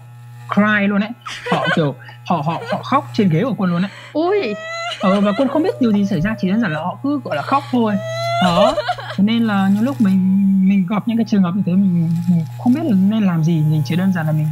cry 0.54 0.86
luôn 0.86 1.00
đấy 1.00 1.10
họ 1.52 1.66
kiểu 1.76 1.94
họ 2.26 2.36
họ 2.36 2.62
họ 2.72 2.82
khóc 2.82 3.04
trên 3.12 3.28
ghế 3.28 3.44
của 3.44 3.54
quân 3.58 3.70
luôn 3.70 3.82
đấy 3.82 3.90
ui 4.12 4.54
ờ, 5.00 5.20
và 5.20 5.32
quân 5.38 5.48
không 5.48 5.62
biết 5.62 5.80
điều 5.80 5.92
gì 5.92 6.06
xảy 6.06 6.20
ra 6.20 6.34
chỉ 6.38 6.48
đơn 6.50 6.60
giản 6.60 6.72
là 6.72 6.80
họ 6.80 6.98
cứ 7.02 7.20
gọi 7.24 7.36
là 7.36 7.42
khóc 7.42 7.62
thôi. 7.72 7.94
Đó. 8.42 8.74
Cho 9.16 9.24
nên 9.24 9.42
là 9.42 9.68
những 9.74 9.84
lúc 9.84 10.00
mình 10.00 10.40
mình 10.68 10.86
gặp 10.90 11.08
những 11.08 11.16
cái 11.16 11.26
trường 11.28 11.42
hợp 11.42 11.52
như 11.54 11.62
thế 11.66 11.72
mình, 11.72 12.10
mình 12.30 12.44
không 12.58 12.74
biết 12.74 12.80
là 12.84 12.96
nên 12.96 13.22
làm 13.22 13.44
gì. 13.44 13.62
Mình 13.70 13.82
chỉ 13.84 13.96
đơn 13.96 14.12
giản 14.12 14.26
là 14.26 14.32
mình 14.32 14.46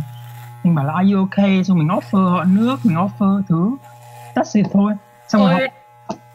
mình 0.64 0.74
bảo 0.74 0.84
là 0.84 0.92
are 0.92 1.12
you 1.12 1.18
okay? 1.20 1.64
Xong 1.64 1.78
mình 1.78 1.88
offer 1.88 2.30
họ 2.30 2.44
nước 2.44 2.76
mình 2.84 2.96
offer 2.96 3.42
thứ 3.48 3.76
that's 4.34 4.50
it 4.52 4.66
thôi. 4.72 4.94
Xong 5.28 5.42
rồi 5.42 5.54
họ 5.54 5.60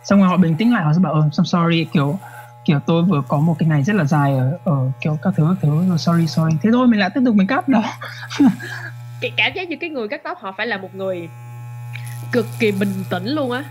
xong 0.03 0.20
rồi 0.20 0.28
họ 0.28 0.38
bình 0.38 0.55
tĩnh 0.55 0.74
lại 0.74 0.84
họ 0.84 0.93
sẽ 0.93 0.99
bảo 0.99 1.14
ờ 1.14 1.20
I'm 1.32 1.43
sorry. 1.43 1.86
Kiểu 1.93 2.20
kiểu 2.66 2.80
tôi 2.80 3.03
vừa 3.03 3.22
có 3.28 3.38
một 3.38 3.55
cái 3.60 3.70
ngày 3.70 3.84
rất 3.84 3.95
là 3.95 4.03
dài 4.03 4.38
ở 4.38 4.58
ở 4.64 4.91
kiểu 5.01 5.18
các 5.22 5.34
thứ 5.38 5.45
các 5.49 5.58
thứ 5.62 5.89
rồi 5.89 5.97
sorry 5.97 6.28
sorry. 6.28 6.58
Thế 6.64 6.70
thôi 6.74 6.88
mình 6.88 6.99
lại 6.99 7.10
tiếp 7.16 7.22
tục 7.26 7.36
mình 7.36 7.47
cắt 7.47 7.68
đó. 7.68 7.84
Cái 9.22 9.32
cảm 9.38 9.51
giác 9.55 9.70
như 9.70 9.76
cái 9.82 9.89
người 9.89 10.08
cắt 10.08 10.22
tóc 10.24 10.38
họ 10.41 10.53
phải 10.58 10.68
là 10.68 10.78
một 10.78 10.95
người 10.95 11.30
cực 12.32 12.45
kỳ 12.60 12.72
bình 12.72 13.03
tĩnh 13.10 13.26
luôn 13.26 13.51
á 13.51 13.64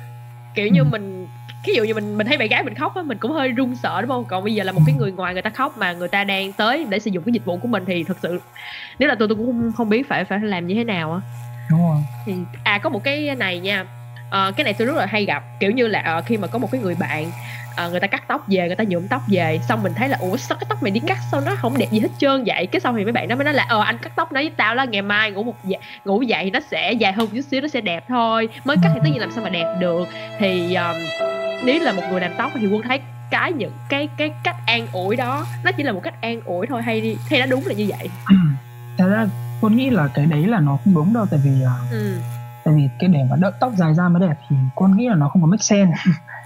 kiểu 0.56 0.68
như 0.68 0.80
ừ. 0.80 0.84
mình 0.84 1.26
ví 1.66 1.74
dụ 1.74 1.84
như 1.84 1.94
mình 1.94 2.18
mình 2.18 2.26
thấy 2.26 2.38
bạn 2.38 2.48
gái 2.48 2.62
mình 2.62 2.74
khóc 2.74 2.94
á 2.94 3.02
mình 3.02 3.18
cũng 3.18 3.32
hơi 3.32 3.48
run 3.48 3.76
sợ 3.82 4.00
đúng 4.00 4.10
không? 4.10 4.24
Còn 4.24 4.44
bây 4.44 4.54
giờ 4.54 4.64
là 4.64 4.72
một 4.72 4.80
cái 4.86 4.94
người 4.98 5.12
ngoài 5.12 5.32
người 5.32 5.42
ta 5.42 5.50
khóc 5.50 5.78
mà 5.78 5.92
người 5.92 6.08
ta 6.08 6.24
đang 6.24 6.52
tới 6.52 6.86
để 6.88 6.98
sử 6.98 7.10
dụng 7.10 7.24
cái 7.24 7.32
dịch 7.32 7.44
vụ 7.44 7.56
của 7.56 7.68
mình 7.68 7.84
thì 7.86 8.04
thực 8.04 8.18
sự 8.22 8.40
nếu 8.98 9.08
là 9.08 9.14
tôi 9.18 9.28
tôi 9.28 9.36
cũng 9.36 9.46
không, 9.46 9.72
không 9.76 9.88
biết 9.88 10.08
phải 10.08 10.24
phải 10.24 10.40
làm 10.40 10.66
như 10.66 10.74
thế 10.74 10.84
nào 10.84 11.12
á. 11.12 11.20
Đúng 11.70 11.80
rồi. 11.80 11.96
Thì 12.26 12.34
à 12.64 12.78
có 12.78 12.90
một 12.90 13.04
cái 13.04 13.34
này 13.34 13.60
nha 13.60 13.84
à, 14.30 14.50
cái 14.56 14.64
này 14.64 14.72
tôi 14.72 14.86
rất 14.86 14.96
là 14.96 15.06
hay 15.06 15.24
gặp 15.24 15.42
kiểu 15.60 15.70
như 15.70 15.86
là 15.86 16.00
à, 16.00 16.20
khi 16.20 16.36
mà 16.36 16.46
có 16.46 16.58
một 16.58 16.68
cái 16.72 16.80
người 16.80 16.94
bạn 16.94 17.30
à, 17.76 17.88
người 17.88 18.00
ta 18.00 18.06
cắt 18.06 18.28
tóc 18.28 18.44
về 18.48 18.66
người 18.66 18.76
ta 18.76 18.84
nhuộm 18.84 19.08
tóc 19.08 19.22
về. 19.28 19.60
Xong 19.68 19.82
mình 19.82 19.94
thấy 19.94 20.08
là 20.08 20.16
ủa 20.20 20.36
sao 20.36 20.58
cái 20.60 20.66
tóc 20.68 20.82
mày 20.82 20.90
đi 20.90 21.00
cắt 21.06 21.18
sao 21.30 21.40
nó 21.40 21.56
không 21.56 21.78
đẹp 21.78 21.86
gì 21.90 22.00
hết 22.00 22.08
trơn 22.18 22.44
vậy? 22.46 22.66
Cái 22.66 22.80
xong 22.80 22.96
thì 22.96 23.04
mấy 23.04 23.12
bạn 23.12 23.28
nó 23.28 23.36
mới 23.36 23.44
nói 23.44 23.54
là 23.54 23.66
ờ 23.68 23.82
anh 23.82 23.98
cắt 23.98 24.12
tóc 24.16 24.32
nói 24.32 24.42
với 24.42 24.52
tao 24.56 24.74
là 24.74 24.84
ngày 24.84 25.02
mai 25.02 25.30
ngủ 25.30 25.42
một 25.42 25.54
dạ, 25.64 25.78
ngủ 26.04 26.22
dậy 26.22 26.44
thì 26.44 26.50
nó 26.50 26.60
sẽ 26.70 26.92
dài 26.92 27.12
hơn 27.12 27.28
chút 27.32 27.40
xíu 27.50 27.60
nó 27.60 27.68
sẽ 27.68 27.80
đẹp 27.80 28.04
thôi. 28.08 28.48
Mới 28.64 28.76
cắt 28.82 28.90
thì 28.94 29.00
tất 29.04 29.10
nhiên 29.12 29.20
làm 29.20 29.30
sao 29.30 29.44
mà 29.44 29.50
đẹp 29.50 29.76
được. 29.80 30.08
Thì 30.38 30.74
um, 30.74 30.96
nếu 31.64 31.82
là 31.82 31.92
một 31.92 32.02
người 32.10 32.20
làm 32.20 32.30
tóc 32.38 32.50
thì 32.54 32.66
quân 32.66 32.82
thấy 32.82 33.00
cái 33.30 33.52
những 33.52 33.72
cái 33.88 34.08
cái 34.16 34.32
cách 34.44 34.56
an 34.66 34.86
ủi 34.92 35.16
đó 35.16 35.46
nó 35.64 35.72
chỉ 35.72 35.82
là 35.82 35.92
một 35.92 36.00
cách 36.02 36.14
an 36.20 36.40
ủi 36.44 36.66
thôi 36.66 36.82
hay 36.82 37.00
đi 37.00 37.16
hay 37.30 37.40
nó 37.40 37.46
đúng 37.46 37.66
là 37.66 37.74
như 37.74 37.86
vậy? 37.88 38.10
Thật 38.98 39.08
ra 39.08 39.26
con 39.60 39.76
nghĩ 39.76 39.90
là 39.90 40.08
cái 40.14 40.26
đấy 40.26 40.46
là 40.46 40.60
nó 40.60 40.78
không 40.84 40.94
đúng 40.94 41.14
đâu 41.14 41.26
tại 41.30 41.40
vì 41.44 41.50
uh, 41.50 41.90
ừ. 41.92 42.18
tại 42.64 42.74
vì 42.76 42.88
cái 42.98 43.08
để 43.08 43.20
mà 43.30 43.36
đợi 43.36 43.52
tóc 43.60 43.72
dài 43.76 43.94
ra 43.94 44.08
mới 44.08 44.28
đẹp 44.28 44.34
thì 44.48 44.56
con 44.74 44.96
nghĩ 44.96 45.08
là 45.08 45.14
nó 45.14 45.28
không 45.28 45.42
có 45.42 45.48
make 45.48 45.62
sense 45.62 45.92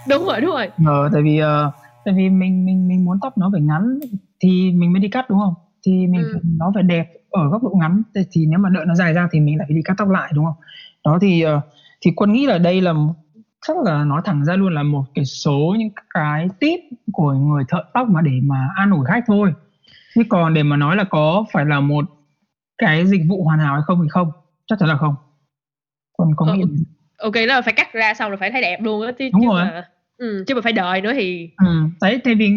đúng 0.09 0.25
rồi 0.25 0.41
đúng 0.41 0.51
rồi. 0.51 0.67
Ờ, 0.85 1.09
tại 1.13 1.21
vì 1.21 1.41
uh, 1.41 1.73
tại 2.05 2.13
vì 2.17 2.29
mình 2.29 2.65
mình 2.65 2.87
mình 2.87 3.05
muốn 3.05 3.17
tóc 3.21 3.37
nó 3.37 3.49
phải 3.51 3.61
ngắn 3.61 3.99
thì 4.39 4.71
mình 4.71 4.93
mới 4.93 4.99
đi 4.99 5.09
cắt 5.09 5.29
đúng 5.29 5.39
không? 5.39 5.53
Thì 5.85 6.07
mình 6.07 6.21
ừ. 6.21 6.39
nó 6.57 6.71
phải 6.73 6.83
đẹp 6.83 7.13
ở 7.29 7.49
góc 7.49 7.63
độ 7.63 7.69
ngắn. 7.79 8.01
Thì 8.31 8.45
nếu 8.45 8.59
mà 8.59 8.69
đợi 8.69 8.85
nó 8.85 8.95
dài 8.95 9.13
ra 9.13 9.27
thì 9.31 9.39
mình 9.39 9.57
lại 9.57 9.65
phải 9.69 9.75
đi 9.75 9.81
cắt 9.85 9.93
tóc 9.97 10.09
lại 10.09 10.31
đúng 10.35 10.45
không? 10.45 10.55
Đó 11.05 11.17
thì 11.21 11.45
uh, 11.45 11.63
thì 12.01 12.11
quân 12.15 12.33
nghĩ 12.33 12.45
là 12.45 12.57
đây 12.57 12.81
là 12.81 12.93
chắc 13.67 13.77
là 13.77 14.03
nói 14.03 14.21
thẳng 14.25 14.45
ra 14.45 14.55
luôn 14.55 14.73
là 14.73 14.83
một 14.83 15.03
cái 15.15 15.25
số 15.25 15.75
những 15.79 15.89
cái 16.13 16.47
tip 16.59 16.79
của 17.13 17.33
người 17.33 17.63
thợ 17.69 17.83
tóc 17.93 18.09
mà 18.09 18.21
để 18.21 18.31
mà 18.43 18.69
an 18.75 18.91
ủi 18.91 19.05
khách 19.05 19.23
thôi. 19.27 19.53
Chứ 20.15 20.21
còn 20.29 20.53
để 20.53 20.63
mà 20.63 20.77
nói 20.77 20.95
là 20.95 21.03
có 21.03 21.45
phải 21.53 21.65
là 21.65 21.79
một 21.79 22.05
cái 22.77 23.05
dịch 23.05 23.21
vụ 23.29 23.43
hoàn 23.43 23.59
hảo 23.59 23.73
hay 23.73 23.81
không 23.85 23.99
thì 24.03 24.09
không. 24.09 24.31
Chắc 24.67 24.79
chắn 24.79 24.89
là 24.89 24.97
không. 24.97 25.15
Còn 26.17 26.35
có 26.35 26.45
ờ, 26.45 26.55
nghĩ 26.55 26.63
ok 27.21 27.35
là 27.35 27.61
phải 27.61 27.73
cắt 27.73 27.93
ra 27.93 28.13
xong 28.13 28.29
rồi 28.29 28.37
phải 28.37 28.51
thấy 28.51 28.61
đẹp 28.61 28.79
luôn 28.81 29.05
á 29.05 29.11
chứ 29.19 29.29
đúng 29.33 29.41
chứ 29.41 29.47
rồi 29.47 29.63
mà, 29.63 29.87
ừ, 30.17 30.43
chứ 30.47 30.55
mà 30.55 30.61
phải 30.61 30.73
đợi 30.73 31.01
nữa 31.01 31.13
thì 31.13 31.49
ừ, 31.65 31.83
đấy 32.01 32.21
tại 32.23 32.35
vì 32.35 32.49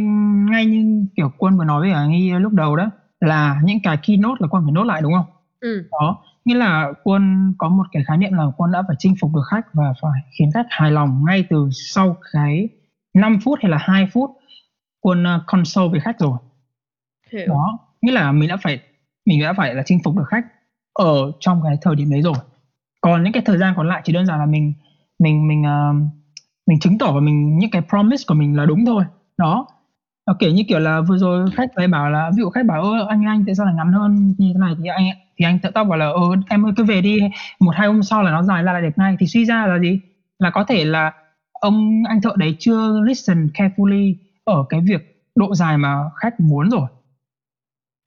ngay 0.50 0.66
như 0.66 1.06
kiểu 1.16 1.32
quân 1.38 1.58
vừa 1.58 1.64
nói 1.64 1.80
với 1.80 1.90
cả 1.92 2.06
nghi 2.06 2.32
lúc 2.32 2.52
đầu 2.52 2.76
đó 2.76 2.90
là 3.20 3.60
những 3.64 3.78
cái 3.82 3.98
keynote 4.06 4.38
là 4.38 4.48
quân 4.50 4.62
phải 4.64 4.72
nốt 4.72 4.84
lại 4.84 5.02
đúng 5.02 5.12
không 5.12 5.26
ừ. 5.60 5.88
đó 5.92 6.22
nghĩa 6.44 6.54
là 6.54 6.92
quân 7.02 7.54
có 7.58 7.68
một 7.68 7.84
cái 7.92 8.04
khái 8.06 8.18
niệm 8.18 8.32
là 8.32 8.44
quân 8.56 8.72
đã 8.72 8.82
phải 8.88 8.96
chinh 8.98 9.14
phục 9.20 9.30
được 9.34 9.42
khách 9.50 9.66
và 9.72 9.94
phải 10.02 10.20
khiến 10.38 10.50
khách 10.54 10.66
hài 10.70 10.90
lòng 10.90 11.24
ngay 11.26 11.44
từ 11.50 11.68
sau 11.72 12.16
cái 12.32 12.68
5 13.14 13.38
phút 13.44 13.58
hay 13.62 13.70
là 13.70 13.78
2 13.80 14.08
phút 14.12 14.30
quân 15.00 15.22
uh, 15.22 15.42
console 15.46 15.88
với 15.90 16.00
khách 16.00 16.18
rồi 16.18 16.38
Hiểu. 17.32 17.48
đó 17.48 17.78
nghĩa 18.02 18.12
là 18.12 18.32
mình 18.32 18.48
đã 18.48 18.56
phải 18.56 18.80
mình 19.26 19.42
đã 19.42 19.52
phải 19.52 19.74
là 19.74 19.82
chinh 19.86 19.98
phục 20.04 20.16
được 20.16 20.24
khách 20.28 20.44
ở 20.92 21.32
trong 21.40 21.60
cái 21.64 21.76
thời 21.82 21.96
điểm 21.96 22.10
đấy 22.10 22.22
rồi 22.22 22.34
còn 23.04 23.22
những 23.22 23.32
cái 23.32 23.42
thời 23.46 23.58
gian 23.58 23.74
còn 23.76 23.88
lại 23.88 24.00
chỉ 24.04 24.12
đơn 24.12 24.26
giản 24.26 24.38
là 24.38 24.46
mình 24.46 24.72
mình 25.18 25.48
mình 25.48 25.62
uh, 25.62 25.96
mình 26.66 26.78
chứng 26.78 26.98
tỏ 26.98 27.12
và 27.12 27.20
mình 27.20 27.58
những 27.58 27.70
cái 27.70 27.82
promise 27.88 28.24
của 28.26 28.34
mình 28.34 28.56
là 28.56 28.66
đúng 28.66 28.86
thôi. 28.86 29.04
Đó. 29.38 29.66
Nó 30.26 30.34
kiểu 30.38 30.50
như 30.50 30.62
kiểu 30.68 30.78
là 30.78 31.00
vừa 31.00 31.18
rồi 31.18 31.50
khách 31.54 31.70
phải 31.76 31.88
bảo 31.88 32.10
là 32.10 32.30
ví 32.36 32.40
dụ 32.40 32.50
khách 32.50 32.66
bảo 32.66 32.82
ơ 32.82 33.06
anh 33.08 33.24
anh 33.26 33.44
tại 33.46 33.54
sao 33.54 33.66
lại 33.66 33.74
ngắn 33.74 33.92
hơn 33.92 34.34
như 34.38 34.52
thế 34.54 34.58
này? 34.60 34.74
Thì 34.82 34.88
anh 34.88 35.04
thì 35.36 35.44
anh 35.44 35.58
tự 35.58 35.70
tóc 35.74 35.86
bảo 35.88 35.98
là 35.98 36.06
ờ 36.06 36.22
em 36.50 36.66
ơi 36.66 36.72
cứ 36.76 36.84
về 36.84 37.00
đi 37.00 37.18
một 37.60 37.74
hai 37.74 37.86
hôm 37.86 38.02
sau 38.02 38.22
là 38.22 38.30
nó 38.30 38.42
dài 38.42 38.62
ra 38.62 38.72
là 38.72 38.80
đẹp 38.80 38.98
ngay. 38.98 39.16
Thì 39.18 39.26
suy 39.26 39.44
ra 39.44 39.66
là 39.66 39.78
gì? 39.78 39.98
Là 40.38 40.50
có 40.50 40.64
thể 40.64 40.84
là 40.84 41.12
ông 41.52 42.02
anh 42.08 42.20
thợ 42.20 42.32
đấy 42.36 42.56
chưa 42.58 43.00
listen 43.00 43.46
carefully 43.54 44.14
ở 44.44 44.64
cái 44.68 44.80
việc 44.80 45.00
độ 45.34 45.54
dài 45.54 45.78
mà 45.78 45.98
khách 46.16 46.40
muốn 46.40 46.70
rồi. 46.70 46.88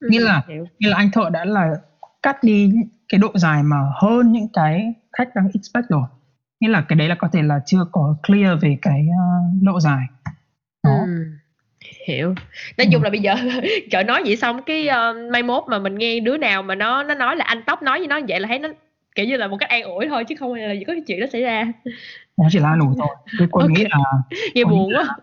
Ừ, 0.00 0.08
nghĩa 0.10 0.20
là 0.20 0.42
nghĩa 0.78 0.88
là 0.88 0.96
anh 0.96 1.10
thợ 1.10 1.30
đã 1.30 1.44
là 1.44 1.74
cắt 2.22 2.44
đi 2.44 2.72
cái 3.08 3.18
độ 3.18 3.32
dài 3.34 3.62
mà 3.62 3.76
hơn 3.94 4.32
những 4.32 4.48
cái 4.52 4.94
khách 5.12 5.34
đang 5.34 5.48
expect 5.54 5.88
rồi. 5.88 6.08
Nghĩa 6.60 6.68
là 6.68 6.84
cái 6.88 6.96
đấy 6.96 7.08
là 7.08 7.14
có 7.14 7.28
thể 7.32 7.42
là 7.42 7.60
chưa 7.66 7.86
có 7.92 8.16
clear 8.26 8.62
về 8.62 8.78
cái 8.82 9.06
uh, 9.08 9.62
độ 9.62 9.80
dài. 9.80 10.02
Đó. 10.84 10.90
Ừ 11.06 11.38
hiểu. 12.08 12.34
Nói 12.78 12.86
chung 12.92 13.02
là 13.02 13.10
bây 13.10 13.20
giờ 13.20 13.34
trời 13.90 14.04
nói 14.04 14.22
vậy 14.24 14.36
xong 14.36 14.62
cái 14.62 14.88
uh, 14.88 15.32
mai 15.32 15.42
mốt 15.42 15.64
mà 15.68 15.78
mình 15.78 15.94
nghe 15.94 16.20
đứa 16.20 16.36
nào 16.36 16.62
mà 16.62 16.74
nó 16.74 17.02
nó 17.02 17.14
nói 17.14 17.36
là 17.36 17.44
anh 17.44 17.62
tóc 17.66 17.82
nói 17.82 17.98
với 17.98 18.08
nó 18.08 18.20
vậy 18.28 18.40
là 18.40 18.48
thấy 18.48 18.58
nó 18.58 18.68
kiểu 19.14 19.26
như 19.26 19.36
là 19.36 19.48
một 19.48 19.56
cách 19.60 19.68
an 19.68 19.82
ủi 19.82 20.08
thôi 20.08 20.24
chứ 20.24 20.34
không 20.38 20.52
phải 20.54 20.68
là 20.68 20.74
có 20.86 20.92
cái 20.92 21.02
chuyện 21.06 21.20
đó 21.20 21.26
xảy 21.32 21.42
ra. 21.42 21.72
Nó 22.36 22.48
chỉ 22.50 22.58
là 22.58 22.68
an 22.68 22.80
ủi 22.80 22.94
thôi. 22.98 23.16
Cái 23.38 23.48
okay. 23.52 23.68
nghĩ 23.68 23.84
là 23.90 23.98
nghe 24.54 24.64
buồn 24.64 24.90
quá. 24.94 25.16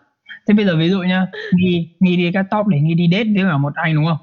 thế 0.48 0.54
bây 0.54 0.66
giờ 0.66 0.76
ví 0.78 0.90
dụ 0.90 1.00
nha 1.00 1.28
nghi 1.54 1.90
nghi 2.00 2.18
đi 2.18 2.32
cắt 2.32 2.46
tóc 2.52 2.68
để 2.68 2.80
nghi 2.80 2.94
đi 2.94 3.10
date 3.12 3.30
với 3.36 3.44
cả 3.52 3.58
một 3.58 3.74
anh 3.76 3.96
đúng 3.96 4.06
không? 4.06 4.18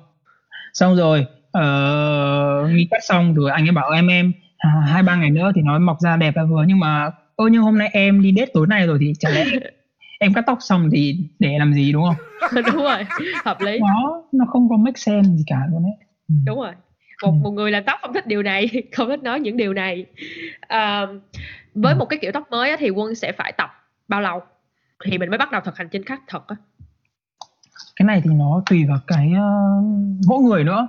Xong 0.73 0.97
rồi 0.97 1.27
uh, 1.59 2.71
nghi 2.71 2.89
cắt 2.91 2.99
xong 3.03 3.35
rồi 3.35 3.51
anh 3.51 3.67
ấy 3.69 3.73
bảo 3.73 3.91
em 3.91 4.07
em 4.07 4.33
à, 4.59 4.71
hai 4.87 5.03
ba 5.03 5.17
ngày 5.17 5.31
nữa 5.31 5.53
thì 5.55 5.63
nó 5.65 5.79
mọc 5.79 6.01
ra 6.01 6.17
đẹp 6.17 6.37
là 6.37 6.45
vừa. 6.45 6.65
Nhưng 6.67 6.79
mà 6.79 7.11
ơ 7.37 7.45
nhưng 7.51 7.63
hôm 7.63 7.79
nay 7.79 7.91
em 7.93 8.23
đi 8.23 8.35
date 8.37 8.51
tối 8.55 8.67
nay 8.67 8.87
rồi 8.87 8.99
thì 9.01 9.13
chả 9.19 9.31
lẽ 9.31 9.45
em 10.21 10.33
cắt 10.35 10.45
tóc 10.47 10.59
xong 10.61 10.89
thì 10.93 11.17
để 11.39 11.59
làm 11.59 11.75
gì 11.75 11.93
đúng 11.93 12.05
không? 12.05 12.17
Đúng 12.67 12.83
rồi 12.83 13.05
hợp 13.45 13.61
lý. 13.61 13.79
Đó 13.79 14.23
nó 14.33 14.45
không 14.49 14.69
có 14.69 14.77
make 14.77 14.97
sense 14.97 15.31
gì 15.31 15.45
cả 15.47 15.61
luôn 15.71 15.83
đấy 15.83 15.93
ừ. 16.29 16.35
đúng 16.47 16.61
rồi. 16.61 16.73
Một 17.23 17.31
ừ. 17.31 17.43
một 17.43 17.51
người 17.51 17.71
làm 17.71 17.85
tóc 17.85 17.99
không 18.03 18.13
thích 18.13 18.27
điều 18.27 18.43
này 18.43 18.69
không 18.93 19.09
thích 19.09 19.23
nói 19.23 19.41
những 19.41 19.57
điều 19.57 19.73
này. 19.73 20.07
À, 20.61 21.07
với 21.75 21.93
ừ. 21.93 21.99
một 21.99 22.05
cái 22.05 22.19
kiểu 22.23 22.33
tóc 22.33 22.51
mới 22.51 22.71
á, 22.71 22.77
thì 22.81 22.91
quân 22.91 23.15
sẽ 23.15 23.33
phải 23.33 23.53
tập 23.53 23.71
bao 24.09 24.21
lâu? 24.21 24.41
Thì 25.05 25.19
mình 25.19 25.31
mới 25.31 25.39
bắt 25.39 25.53
đầu 25.53 25.61
thực 25.65 25.77
hành 25.77 25.89
trên 25.89 26.05
khách 26.05 26.21
thật 26.29 26.47
á. 26.49 26.57
Cái 27.97 28.07
này 28.07 28.21
thì 28.25 28.31
nó 28.35 28.63
tùy 28.71 28.85
vào 28.89 28.99
cái 29.07 29.33
uh, 29.33 29.85
mỗi 30.29 30.43
người 30.43 30.65
nữa 30.65 30.89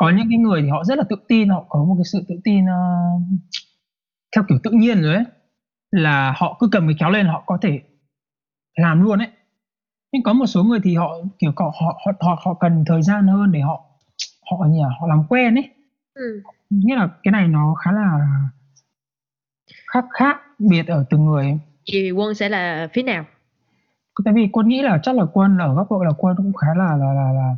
có 0.00 0.10
những 0.10 0.26
cái 0.30 0.38
người 0.38 0.62
thì 0.62 0.68
họ 0.68 0.84
rất 0.84 0.98
là 0.98 1.04
tự 1.08 1.16
tin 1.28 1.48
họ 1.48 1.64
có 1.68 1.84
một 1.84 1.94
cái 1.98 2.04
sự 2.12 2.24
tự 2.28 2.34
tin 2.44 2.64
uh, 2.64 3.22
theo 4.36 4.44
kiểu 4.48 4.58
tự 4.62 4.70
nhiên 4.70 5.02
rồi 5.02 5.14
ấy. 5.14 5.24
Là 5.90 6.34
họ 6.36 6.56
cứ 6.60 6.68
cầm 6.72 6.86
cái 6.86 6.96
kéo 6.98 7.10
lên 7.10 7.26
họ 7.26 7.42
có 7.46 7.58
thể 7.62 7.80
làm 8.74 9.02
luôn 9.02 9.18
ấy. 9.18 9.28
Nhưng 10.12 10.22
có 10.22 10.32
một 10.32 10.46
số 10.46 10.62
người 10.62 10.80
thì 10.84 10.94
họ 10.94 11.16
kiểu 11.38 11.52
họ 11.56 11.72
họ 11.80 12.12
họ 12.20 12.42
họ 12.44 12.54
cần 12.54 12.84
thời 12.86 13.02
gian 13.02 13.28
hơn 13.28 13.52
để 13.52 13.60
họ 13.60 13.84
họ 14.50 14.66
nhỉ 14.68 14.80
họ 15.00 15.06
làm 15.06 15.24
quen 15.28 15.54
ấy. 15.54 15.70
Ừ. 16.14 16.42
nghĩa 16.70 16.96
là 16.96 17.08
cái 17.22 17.32
này 17.32 17.48
nó 17.48 17.74
khá 17.74 17.92
là 17.92 18.18
khác 19.86 20.04
khác 20.12 20.36
biệt 20.58 20.86
ở 20.86 21.04
từng 21.10 21.24
người 21.24 21.58
thì 21.92 22.10
quân 22.10 22.34
sẽ 22.34 22.48
là 22.48 22.88
phía 22.92 23.02
nào? 23.02 23.24
Tại 24.24 24.34
vì 24.34 24.48
quân 24.52 24.68
nghĩ 24.68 24.82
là 24.82 25.00
chắc 25.02 25.16
là 25.16 25.24
quân 25.32 25.58
ở 25.58 25.74
góc 25.74 25.90
độ 25.90 26.02
là 26.04 26.10
quân 26.18 26.36
cũng 26.36 26.52
khá 26.52 26.68
là 26.76 26.96
là 26.96 27.12
là 27.12 27.32
là, 27.32 27.56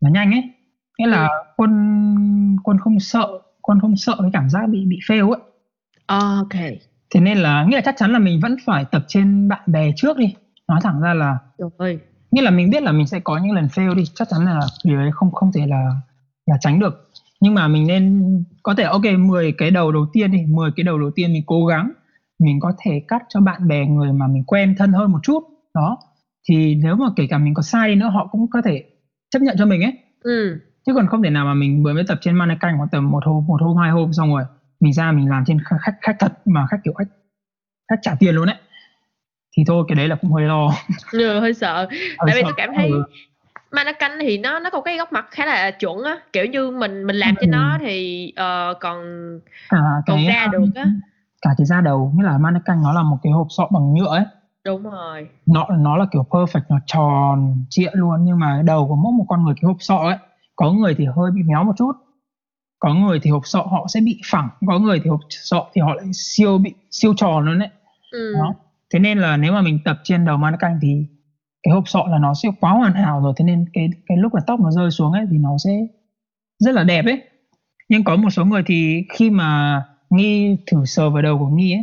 là 0.00 0.10
nhanh 0.10 0.32
ấy 0.32 0.59
nghĩa 1.00 1.06
là 1.06 1.26
ừ. 1.26 1.34
quân 1.56 2.56
quân 2.64 2.78
không 2.78 3.00
sợ 3.00 3.28
quân 3.62 3.80
không 3.80 3.96
sợ 3.96 4.16
cái 4.20 4.30
cảm 4.32 4.50
giác 4.50 4.68
bị 4.68 4.84
bị 4.86 4.98
fail 5.08 5.30
ấy. 5.30 5.40
Ok. 6.06 6.60
Thế 7.10 7.20
nên 7.20 7.38
là 7.38 7.64
nghĩa 7.64 7.76
là 7.76 7.82
chắc 7.84 7.94
chắn 7.98 8.12
là 8.12 8.18
mình 8.18 8.40
vẫn 8.42 8.56
phải 8.64 8.84
tập 8.84 9.04
trên 9.08 9.48
bạn 9.48 9.60
bè 9.66 9.92
trước 9.96 10.18
đi. 10.18 10.34
Nói 10.68 10.80
thẳng 10.82 11.00
ra 11.00 11.14
là 11.14 11.38
rồi. 11.58 12.00
nghĩa 12.30 12.42
là 12.42 12.50
mình 12.50 12.70
biết 12.70 12.82
là 12.82 12.92
mình 12.92 13.06
sẽ 13.06 13.20
có 13.20 13.38
những 13.38 13.52
lần 13.52 13.66
fail 13.66 13.94
đi. 13.94 14.04
Chắc 14.14 14.28
chắn 14.30 14.44
là 14.44 14.60
điều 14.84 14.96
đấy 14.96 15.10
không 15.14 15.32
không 15.32 15.52
thể 15.52 15.66
là 15.66 15.90
là 16.46 16.56
tránh 16.60 16.80
được. 16.80 17.10
Nhưng 17.40 17.54
mà 17.54 17.68
mình 17.68 17.86
nên 17.86 18.24
có 18.62 18.74
thể 18.74 18.84
ok 18.84 19.04
10 19.18 19.52
cái 19.52 19.70
đầu 19.70 19.92
đầu 19.92 20.06
tiên 20.12 20.32
đi. 20.32 20.38
10 20.48 20.70
cái 20.76 20.84
đầu 20.84 20.98
đầu 20.98 21.10
tiên 21.14 21.32
mình 21.32 21.42
cố 21.46 21.66
gắng. 21.66 21.90
Mình 22.38 22.60
có 22.60 22.72
thể 22.78 23.02
cắt 23.08 23.22
cho 23.28 23.40
bạn 23.40 23.68
bè 23.68 23.86
người 23.86 24.12
mà 24.12 24.26
mình 24.26 24.44
quen 24.44 24.74
thân 24.78 24.92
hơn 24.92 25.12
một 25.12 25.18
chút. 25.22 25.44
Đó. 25.74 25.98
Thì 26.48 26.74
nếu 26.74 26.96
mà 26.96 27.06
kể 27.16 27.26
cả 27.30 27.38
mình 27.38 27.54
có 27.54 27.62
sai 27.62 27.88
đi 27.88 27.94
nữa 27.94 28.10
họ 28.14 28.28
cũng 28.32 28.50
có 28.50 28.62
thể 28.62 28.84
chấp 29.30 29.42
nhận 29.42 29.56
cho 29.58 29.66
mình 29.66 29.82
ấy. 29.82 29.92
Ừ. 30.20 30.60
chứ 30.90 30.94
còn 30.94 31.06
không 31.06 31.22
thể 31.22 31.30
nào 31.30 31.44
mà 31.44 31.54
mình 31.54 31.82
vừa 31.82 31.92
mới 31.92 32.04
tập 32.08 32.18
trên 32.20 32.34
mannequin 32.34 32.76
khoảng 32.76 32.88
tầm 32.88 33.10
một 33.10 33.26
hôm 33.26 33.46
một 33.46 33.62
hôm 33.62 33.76
hai 33.76 33.90
hôm 33.90 34.12
xong 34.12 34.30
rồi 34.30 34.42
mình 34.80 34.92
ra 34.92 35.12
mình 35.12 35.30
làm 35.30 35.44
trên 35.46 35.58
khách 35.80 35.92
khách 36.00 36.16
thật 36.18 36.32
mà 36.44 36.66
khách 36.70 36.76
kiểu 36.84 36.94
khách 36.98 37.08
khách 37.90 37.98
trả 38.02 38.14
tiền 38.20 38.34
luôn 38.34 38.46
đấy 38.46 38.56
thì 39.56 39.64
thôi 39.66 39.84
cái 39.88 39.96
đấy 39.96 40.08
là 40.08 40.16
cũng 40.20 40.32
hơi 40.32 40.44
lo. 40.44 40.70
Ừ, 41.12 41.40
hơi 41.40 41.54
sợ. 41.54 41.88
Tại 42.26 42.34
vì 42.34 42.42
tôi 42.42 42.52
cảm 42.56 42.70
thấy 42.76 42.90
mannequin 43.70 44.10
thì 44.20 44.38
nó 44.38 44.58
nó 44.58 44.70
có 44.70 44.80
cái 44.80 44.96
góc 44.96 45.12
mặt 45.12 45.26
khá 45.30 45.46
là 45.46 45.70
chuẩn 45.70 46.02
á. 46.04 46.18
Kiểu 46.32 46.44
như 46.46 46.70
mình 46.70 47.06
mình 47.06 47.16
làm 47.16 47.34
cho 47.40 47.46
nó 47.50 47.78
thì 47.80 48.26
uh, 48.32 48.76
còn 48.80 49.04
cả 49.70 49.78
còn 50.06 50.16
cái 50.16 50.26
ra 50.26 50.46
được 50.52 50.66
á. 50.74 50.86
cả 51.42 51.50
cái 51.58 51.64
da 51.64 51.80
đầu 51.80 52.12
nghĩa 52.16 52.24
là 52.24 52.38
mannequin 52.38 52.82
nó 52.82 52.92
là 52.92 53.02
một 53.02 53.16
cái 53.22 53.32
hộp 53.32 53.46
sọ 53.50 53.68
bằng 53.72 53.94
nhựa 53.94 54.08
ấy. 54.08 54.24
Đúng 54.64 54.82
rồi. 54.82 55.28
Nó 55.46 55.66
nó 55.78 55.96
là 55.96 56.06
kiểu 56.12 56.26
perfect 56.30 56.62
nó 56.68 56.78
tròn 56.86 57.64
trịa 57.70 57.90
luôn. 57.92 58.24
Nhưng 58.24 58.38
mà 58.38 58.62
đầu 58.64 58.88
của 58.88 58.96
mỗi 58.96 59.12
một 59.18 59.24
con 59.28 59.44
người 59.44 59.54
cái 59.60 59.66
hộp 59.66 59.76
sọ 59.80 59.96
ấy 59.96 60.16
có 60.60 60.72
người 60.72 60.94
thì 60.94 61.06
hơi 61.16 61.30
bị 61.34 61.42
méo 61.42 61.64
một 61.64 61.72
chút. 61.78 61.92
Có 62.78 62.94
người 62.94 63.20
thì 63.22 63.30
hộp 63.30 63.42
sọ 63.46 63.62
họ 63.62 63.86
sẽ 63.88 64.00
bị 64.00 64.20
phẳng 64.30 64.48
có 64.66 64.78
người 64.78 65.00
thì 65.04 65.10
hộp 65.10 65.20
sọ 65.30 65.66
thì 65.74 65.80
họ 65.80 65.94
lại 65.94 66.06
siêu 66.12 66.58
bị 66.58 66.74
siêu 66.90 67.14
tròn 67.16 67.44
luôn 67.44 67.58
đấy. 67.58 67.68
Ừ. 68.12 68.34
đó. 68.34 68.54
Thế 68.92 68.98
nên 68.98 69.18
là 69.18 69.36
nếu 69.36 69.52
mà 69.52 69.62
mình 69.62 69.78
tập 69.84 70.00
trên 70.04 70.24
đầu 70.24 70.36
mannequin 70.36 70.70
thì 70.82 71.06
cái 71.62 71.74
hộp 71.74 71.88
sọ 71.88 72.06
là 72.10 72.18
nó 72.18 72.34
sẽ 72.34 72.48
quá 72.60 72.72
hoàn 72.72 72.92
hảo 72.92 73.20
rồi 73.20 73.32
thế 73.36 73.44
nên 73.44 73.64
cái 73.72 73.88
cái 74.06 74.18
lúc 74.18 74.34
mà 74.34 74.40
tóc 74.46 74.60
nó 74.60 74.70
rơi 74.70 74.90
xuống 74.90 75.12
ấy 75.12 75.26
thì 75.30 75.38
nó 75.38 75.50
sẽ 75.64 75.70
rất 76.58 76.74
là 76.74 76.84
đẹp 76.84 77.04
ấy. 77.04 77.22
Nhưng 77.88 78.04
có 78.04 78.16
một 78.16 78.30
số 78.30 78.44
người 78.44 78.62
thì 78.66 79.04
khi 79.12 79.30
mà 79.30 79.82
nghi 80.10 80.56
thử 80.66 80.84
sờ 80.84 81.10
vào 81.10 81.22
đầu 81.22 81.38
của 81.38 81.48
nghi 81.48 81.72
ấy 81.74 81.82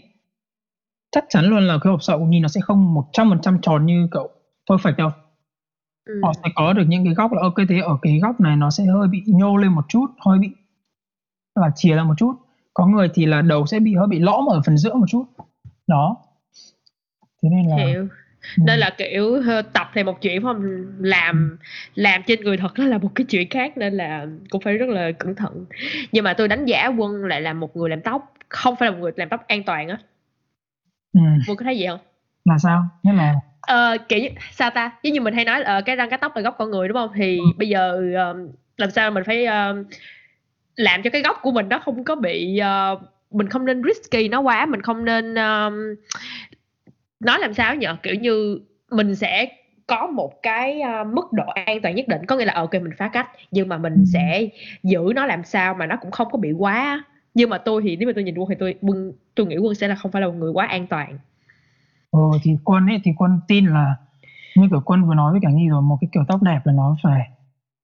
chắc 1.11 1.25
chắn 1.29 1.45
luôn 1.45 1.67
là 1.67 1.77
cái 1.83 1.91
hộp 1.91 2.03
sọ 2.03 2.17
của 2.17 2.25
nghi 2.25 2.39
nó 2.39 2.47
sẽ 2.47 2.61
không 2.61 2.93
một 2.93 3.05
trăm 3.13 3.29
phần 3.29 3.39
trăm 3.41 3.59
tròn 3.61 3.85
như 3.85 4.07
cậu. 4.11 4.29
Perfect 4.69 4.95
đâu 4.95 5.09
Ừ. 6.07 6.19
họ 6.23 6.33
sẽ 6.43 6.49
có 6.55 6.73
được 6.73 6.83
những 6.87 7.05
cái 7.05 7.13
góc 7.13 7.31
là 7.33 7.41
ok 7.41 7.55
thế 7.69 7.79
ở 7.79 7.97
cái 8.01 8.19
góc 8.19 8.41
này 8.41 8.55
nó 8.55 8.69
sẽ 8.69 8.85
hơi 8.85 9.07
bị 9.07 9.23
nhô 9.27 9.57
lên 9.57 9.71
một 9.71 9.85
chút 9.89 10.05
hơi 10.25 10.39
bị 10.39 10.49
là 11.55 11.71
chìa 11.75 11.95
ra 11.95 12.03
một 12.03 12.13
chút. 12.17 12.33
Có 12.73 12.87
người 12.87 13.09
thì 13.13 13.25
là 13.25 13.41
đầu 13.41 13.65
sẽ 13.65 13.79
bị 13.79 13.95
hơi 13.95 14.07
bị 14.07 14.19
lõm 14.19 14.45
ở 14.45 14.61
phần 14.65 14.77
giữa 14.77 14.93
một 14.93 15.05
chút. 15.09 15.25
Đó. 15.87 16.17
Thế 17.43 17.49
nên 17.51 17.67
là 17.69 17.75
hiểu. 17.75 18.07
Ừ. 18.57 18.63
nên 18.67 18.79
là 18.79 18.89
kiểu 18.97 19.41
tập 19.73 19.91
thì 19.93 20.03
một 20.03 20.21
chuyện 20.21 20.41
không? 20.41 20.61
Làm 20.99 21.57
làm 21.95 22.21
trên 22.27 22.41
người 22.41 22.57
thật 22.57 22.73
đó 22.77 22.83
là 22.83 22.97
một 22.97 23.09
cái 23.15 23.25
chuyện 23.25 23.49
khác 23.49 23.77
nên 23.77 23.93
là 23.93 24.27
cũng 24.49 24.61
phải 24.61 24.77
rất 24.77 24.89
là 24.89 25.11
cẩn 25.11 25.35
thận. 25.35 25.65
Nhưng 26.11 26.23
mà 26.23 26.33
tôi 26.33 26.47
đánh 26.47 26.65
giá 26.65 26.87
quân 26.87 27.25
lại 27.25 27.41
là 27.41 27.53
một 27.53 27.75
người 27.75 27.89
làm 27.89 28.01
tóc 28.01 28.33
không 28.49 28.75
phải 28.79 28.89
là 28.89 28.95
một 28.95 29.01
người 29.01 29.11
làm 29.15 29.29
tóc 29.29 29.47
an 29.47 29.63
toàn 29.63 29.89
á. 29.89 29.97
Ừ. 31.13 31.21
quân 31.47 31.57
có 31.57 31.63
thấy 31.63 31.77
gì 31.77 31.87
không 31.87 31.99
là 32.47 32.57
sao? 32.57 32.85
Nghĩa 33.03 33.13
là 33.13 33.33
Ờ, 33.61 33.97
kiểu 34.09 34.19
sao 34.51 34.69
ta? 34.69 34.91
Giống 35.03 35.13
như 35.13 35.21
mình 35.21 35.33
hay 35.33 35.45
nói 35.45 35.59
là 35.59 35.65
ờ, 35.73 35.81
cái 35.85 35.95
răng 35.95 36.09
cái 36.09 36.19
tóc 36.21 36.35
là 36.35 36.41
góc 36.41 36.55
con 36.57 36.71
người 36.71 36.87
đúng 36.87 36.95
không? 36.97 37.09
Thì 37.15 37.39
bây 37.57 37.69
giờ 37.69 38.01
ờ, 38.15 38.35
làm 38.77 38.91
sao 38.91 39.11
mình 39.11 39.23
phải 39.23 39.45
ờ, 39.45 39.83
làm 40.75 41.01
cho 41.03 41.09
cái 41.09 41.21
góc 41.21 41.37
của 41.41 41.51
mình 41.51 41.69
nó 41.69 41.79
không 41.79 42.03
có 42.03 42.15
bị 42.15 42.59
mình 43.31 43.49
không 43.49 43.65
nên 43.65 43.81
risky 43.83 44.27
nó 44.29 44.41
quá 44.41 44.65
mình 44.65 44.81
không 44.81 45.05
nên 45.05 45.33
nói 47.19 47.39
làm 47.39 47.53
sao 47.53 47.75
nhở 47.75 47.95
kiểu 48.03 48.15
như 48.15 48.59
mình 48.91 49.15
sẽ 49.15 49.47
có 49.87 50.07
một 50.07 50.33
cái 50.43 50.81
mức 51.13 51.33
độ 51.33 51.43
an 51.65 51.81
toàn 51.81 51.95
nhất 51.95 52.07
định. 52.07 52.25
Có 52.25 52.35
nghĩa 52.37 52.45
là 52.45 52.53
ok 52.53 52.73
mình 52.73 52.91
phá 52.97 53.07
cách 53.13 53.29
nhưng 53.51 53.69
mà 53.69 53.77
mình 53.77 53.93
Ừ. 53.93 54.03
sẽ 54.13 54.47
giữ 54.83 54.99
nó 55.15 55.25
làm 55.25 55.43
sao 55.43 55.73
mà 55.73 55.85
nó 55.85 55.95
cũng 56.01 56.11
không 56.11 56.27
có 56.31 56.37
bị 56.37 56.51
quá. 56.51 57.03
Nhưng 57.33 57.49
mà 57.49 57.57
tôi 57.57 57.81
thì 57.83 57.95
nếu 57.95 58.07
mà 58.07 58.11
tôi 58.15 58.23
nhìn 58.23 58.35
quân 58.37 58.49
thì 58.49 58.55
tôi 58.59 58.75
quân 58.81 59.13
tôi 59.35 59.45
nghĩ 59.47 59.57
quân 59.57 59.75
sẽ 59.75 59.87
là 59.87 59.95
không 59.95 60.11
phải 60.11 60.21
là 60.21 60.27
một 60.27 60.33
người 60.33 60.51
quá 60.51 60.65
an 60.65 60.87
toàn 60.87 61.17
ừ, 62.11 62.19
thì 62.43 62.57
quân 62.63 62.85
ấy 62.87 62.99
thì 63.03 63.11
quân 63.17 63.39
tin 63.47 63.65
là 63.65 63.95
như 64.55 64.67
kiểu 64.69 64.81
quân 64.85 65.05
vừa 65.05 65.13
nói 65.13 65.31
với 65.31 65.41
cả 65.43 65.49
nghi 65.49 65.67
rồi 65.67 65.81
một 65.81 65.97
cái 66.01 66.09
kiểu 66.13 66.23
tóc 66.27 66.41
đẹp 66.43 66.59
là 66.65 66.73
nó 66.73 66.95
phải 67.03 67.29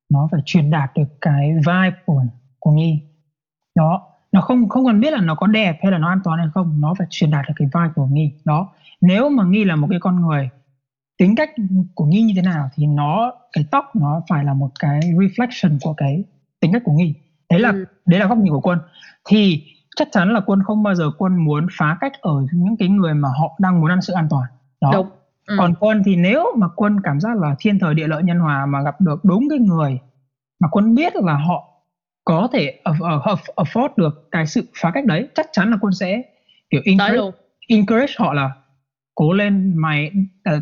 nó 0.09 0.27
phải 0.31 0.41
truyền 0.45 0.69
đạt 0.71 0.91
được 0.95 1.03
cái 1.21 1.53
vibe 1.53 1.97
của 2.05 2.23
của 2.59 2.71
nghi 2.71 2.99
đó 3.75 4.01
nó 4.31 4.41
không 4.41 4.69
không 4.69 4.85
cần 4.85 4.99
biết 4.99 5.13
là 5.13 5.21
nó 5.21 5.35
có 5.35 5.47
đẹp 5.47 5.79
hay 5.83 5.91
là 5.91 5.97
nó 5.97 6.09
an 6.09 6.19
toàn 6.23 6.39
hay 6.39 6.47
không 6.53 6.81
nó 6.81 6.93
phải 6.97 7.07
truyền 7.09 7.31
đạt 7.31 7.45
được 7.47 7.53
cái 7.57 7.67
vibe 7.73 7.93
của 7.95 8.05
nghi 8.07 8.31
đó 8.45 8.73
nếu 9.01 9.29
mà 9.29 9.43
nghi 9.43 9.63
là 9.63 9.75
một 9.75 9.87
cái 9.89 9.99
con 9.99 10.21
người 10.21 10.49
tính 11.17 11.35
cách 11.35 11.49
của 11.95 12.05
nghi 12.05 12.21
như 12.21 12.33
thế 12.35 12.41
nào 12.41 12.69
thì 12.75 12.85
nó 12.87 13.33
cái 13.53 13.65
tóc 13.71 13.85
nó 13.95 14.21
phải 14.29 14.43
là 14.43 14.53
một 14.53 14.69
cái 14.79 14.99
reflection 14.99 15.77
của 15.81 15.93
cái 15.93 16.23
tính 16.59 16.73
cách 16.73 16.81
của 16.85 16.91
nghi 16.91 17.13
đấy 17.49 17.59
là 17.59 17.69
Ừ. 17.71 17.85
đấy 18.05 18.19
là 18.19 18.27
góc 18.27 18.37
nhìn 18.37 18.53
của 18.53 18.61
quân. 18.61 18.79
Thì 19.25 19.63
chắc 19.95 20.07
chắn 20.11 20.33
là 20.33 20.39
quân 20.45 20.63
không 20.63 20.83
bao 20.83 20.95
giờ 20.95 21.11
quân 21.17 21.45
muốn 21.45 21.67
phá 21.77 21.97
cách 22.01 22.11
ở 22.21 22.33
những 22.53 22.77
cái 22.79 22.89
người 22.89 23.13
mà 23.13 23.29
họ 23.29 23.55
đang 23.59 23.81
muốn 23.81 23.89
ăn 23.89 24.01
sự 24.01 24.13
an 24.13 24.27
toàn. 24.29 24.45
Đó. 24.81 24.91
Đúng. 24.93 25.09
Ừ. 25.47 25.55
còn 25.59 25.73
quân 25.79 26.01
thì 26.05 26.15
nếu 26.15 26.45
mà 26.57 26.67
quân 26.75 26.99
cảm 27.03 27.19
giác 27.19 27.37
là 27.37 27.55
thiên 27.59 27.79
thời 27.79 27.93
địa 27.93 28.07
lợi 28.07 28.23
nhân 28.23 28.39
hòa 28.39 28.65
mà 28.65 28.81
gặp 28.81 29.01
được 29.01 29.25
đúng 29.25 29.49
cái 29.49 29.59
người 29.59 29.99
mà 30.59 30.67
quân 30.71 30.95
biết 30.95 31.15
là 31.15 31.33
họ 31.35 31.69
có 32.25 32.47
thể 32.53 32.79
aff- 32.83 33.21
aff- 33.21 33.53
afford 33.55 33.89
được 33.97 34.27
cái 34.31 34.47
sự 34.47 34.61
phá 34.81 34.91
cách 34.91 35.05
đấy 35.05 35.27
chắc 35.35 35.49
chắn 35.51 35.71
là 35.71 35.77
quân 35.81 35.93
sẽ 35.93 36.21
kiểu 36.69 36.81
encourage, 36.85 37.37
encourage 37.67 38.13
họ 38.17 38.33
là 38.33 38.51
cố 39.15 39.33
lên 39.33 39.73
mày 39.75 40.11
ờ, 40.43 40.59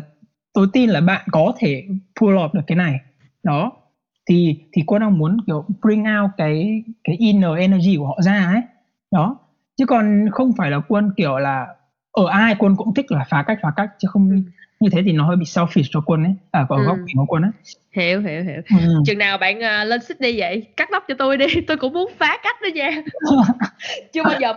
tôi 0.52 0.66
tin 0.72 0.90
là 0.90 1.00
bạn 1.00 1.26
có 1.32 1.52
thể 1.58 1.84
pull 2.20 2.36
off 2.36 2.48
được 2.52 2.60
cái 2.66 2.76
này. 2.76 3.00
Đó. 3.42 3.72
Thì 4.26 4.56
thì 4.72 4.82
quân 4.86 5.00
đang 5.00 5.18
muốn 5.18 5.36
kiểu 5.46 5.64
bring 5.82 6.04
out 6.22 6.30
cái 6.36 6.82
cái 7.04 7.16
inner 7.16 7.58
energy 7.58 7.96
của 7.96 8.06
họ 8.06 8.18
ra 8.22 8.44
ấy 8.44 8.62
đó 9.12 9.38
chứ 9.76 9.86
còn 9.86 10.26
không 10.32 10.52
phải 10.58 10.70
là 10.70 10.80
quân 10.88 11.10
kiểu 11.16 11.38
là 11.38 11.66
ở 12.12 12.26
ai 12.30 12.54
quân 12.58 12.76
cũng 12.76 12.94
thích 12.94 13.06
là 13.08 13.24
phá 13.30 13.44
cách 13.46 13.58
phá 13.62 13.68
cách 13.76 13.90
chứ 13.98 14.08
không 14.12 14.30
Ừ. 14.30 14.36
như 14.80 14.90
thế 14.92 15.02
thì 15.04 15.12
nó 15.12 15.24
hơi 15.26 15.36
bị 15.36 15.44
selfish 15.44 15.82
cho 15.90 16.02
quân 16.06 16.24
ấy 16.24 16.34
à 16.50 16.66
có 16.68 16.76
Ừ. 16.76 16.82
góc 16.86 16.96
nhìn 16.98 17.16
của 17.16 17.24
quân 17.28 17.42
ấy 17.42 17.50
hiểu 17.92 18.20
hiểu 18.20 18.42
hiểu 18.44 18.62
ừ. 18.80 19.02
chừng 19.06 19.18
nào 19.18 19.38
bạn 19.38 19.62
à, 19.62 19.84
lên 19.84 20.00
Sydney 20.02 20.40
vậy 20.40 20.66
cắt 20.76 20.88
tóc 20.92 21.04
cho 21.08 21.14
tôi 21.18 21.36
đi 21.36 21.46
tôi 21.66 21.76
cũng 21.76 21.92
muốn 21.92 22.10
phá 22.18 22.38
cách 22.42 22.56
đó 22.62 22.68
nha 22.74 23.02
chưa 24.12 24.22
bao 24.24 24.34
giờ 24.40 24.52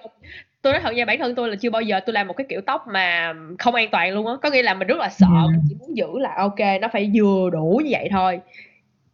tôi 0.61 0.73
nói 0.73 0.81
thật 0.83 0.91
nha 0.95 1.05
bản 1.05 1.19
thân 1.19 1.35
tôi 1.35 1.49
là 1.49 1.55
chưa 1.55 1.69
bao 1.69 1.81
giờ 1.81 1.99
tôi 2.05 2.13
làm 2.13 2.27
một 2.27 2.33
cái 2.37 2.45
kiểu 2.49 2.61
tóc 2.65 2.85
mà 2.93 3.33
không 3.59 3.75
an 3.75 3.87
toàn 3.91 4.13
luôn 4.13 4.27
á 4.27 4.33
có 4.43 4.49
nghĩa 4.49 4.63
là 4.63 4.73
mình 4.73 4.87
rất 4.87 4.97
là 4.97 5.09
sợ 5.09 5.27
Ừ. 5.29 5.51
mình 5.51 5.61
chỉ 5.69 5.75
muốn 5.79 5.97
giữ 5.97 6.07
là 6.19 6.29
ok 6.37 6.59
nó 6.81 6.87
phải 6.93 7.11
vừa 7.15 7.49
đủ 7.49 7.81
như 7.83 7.89
vậy 7.91 8.07
thôi 8.11 8.39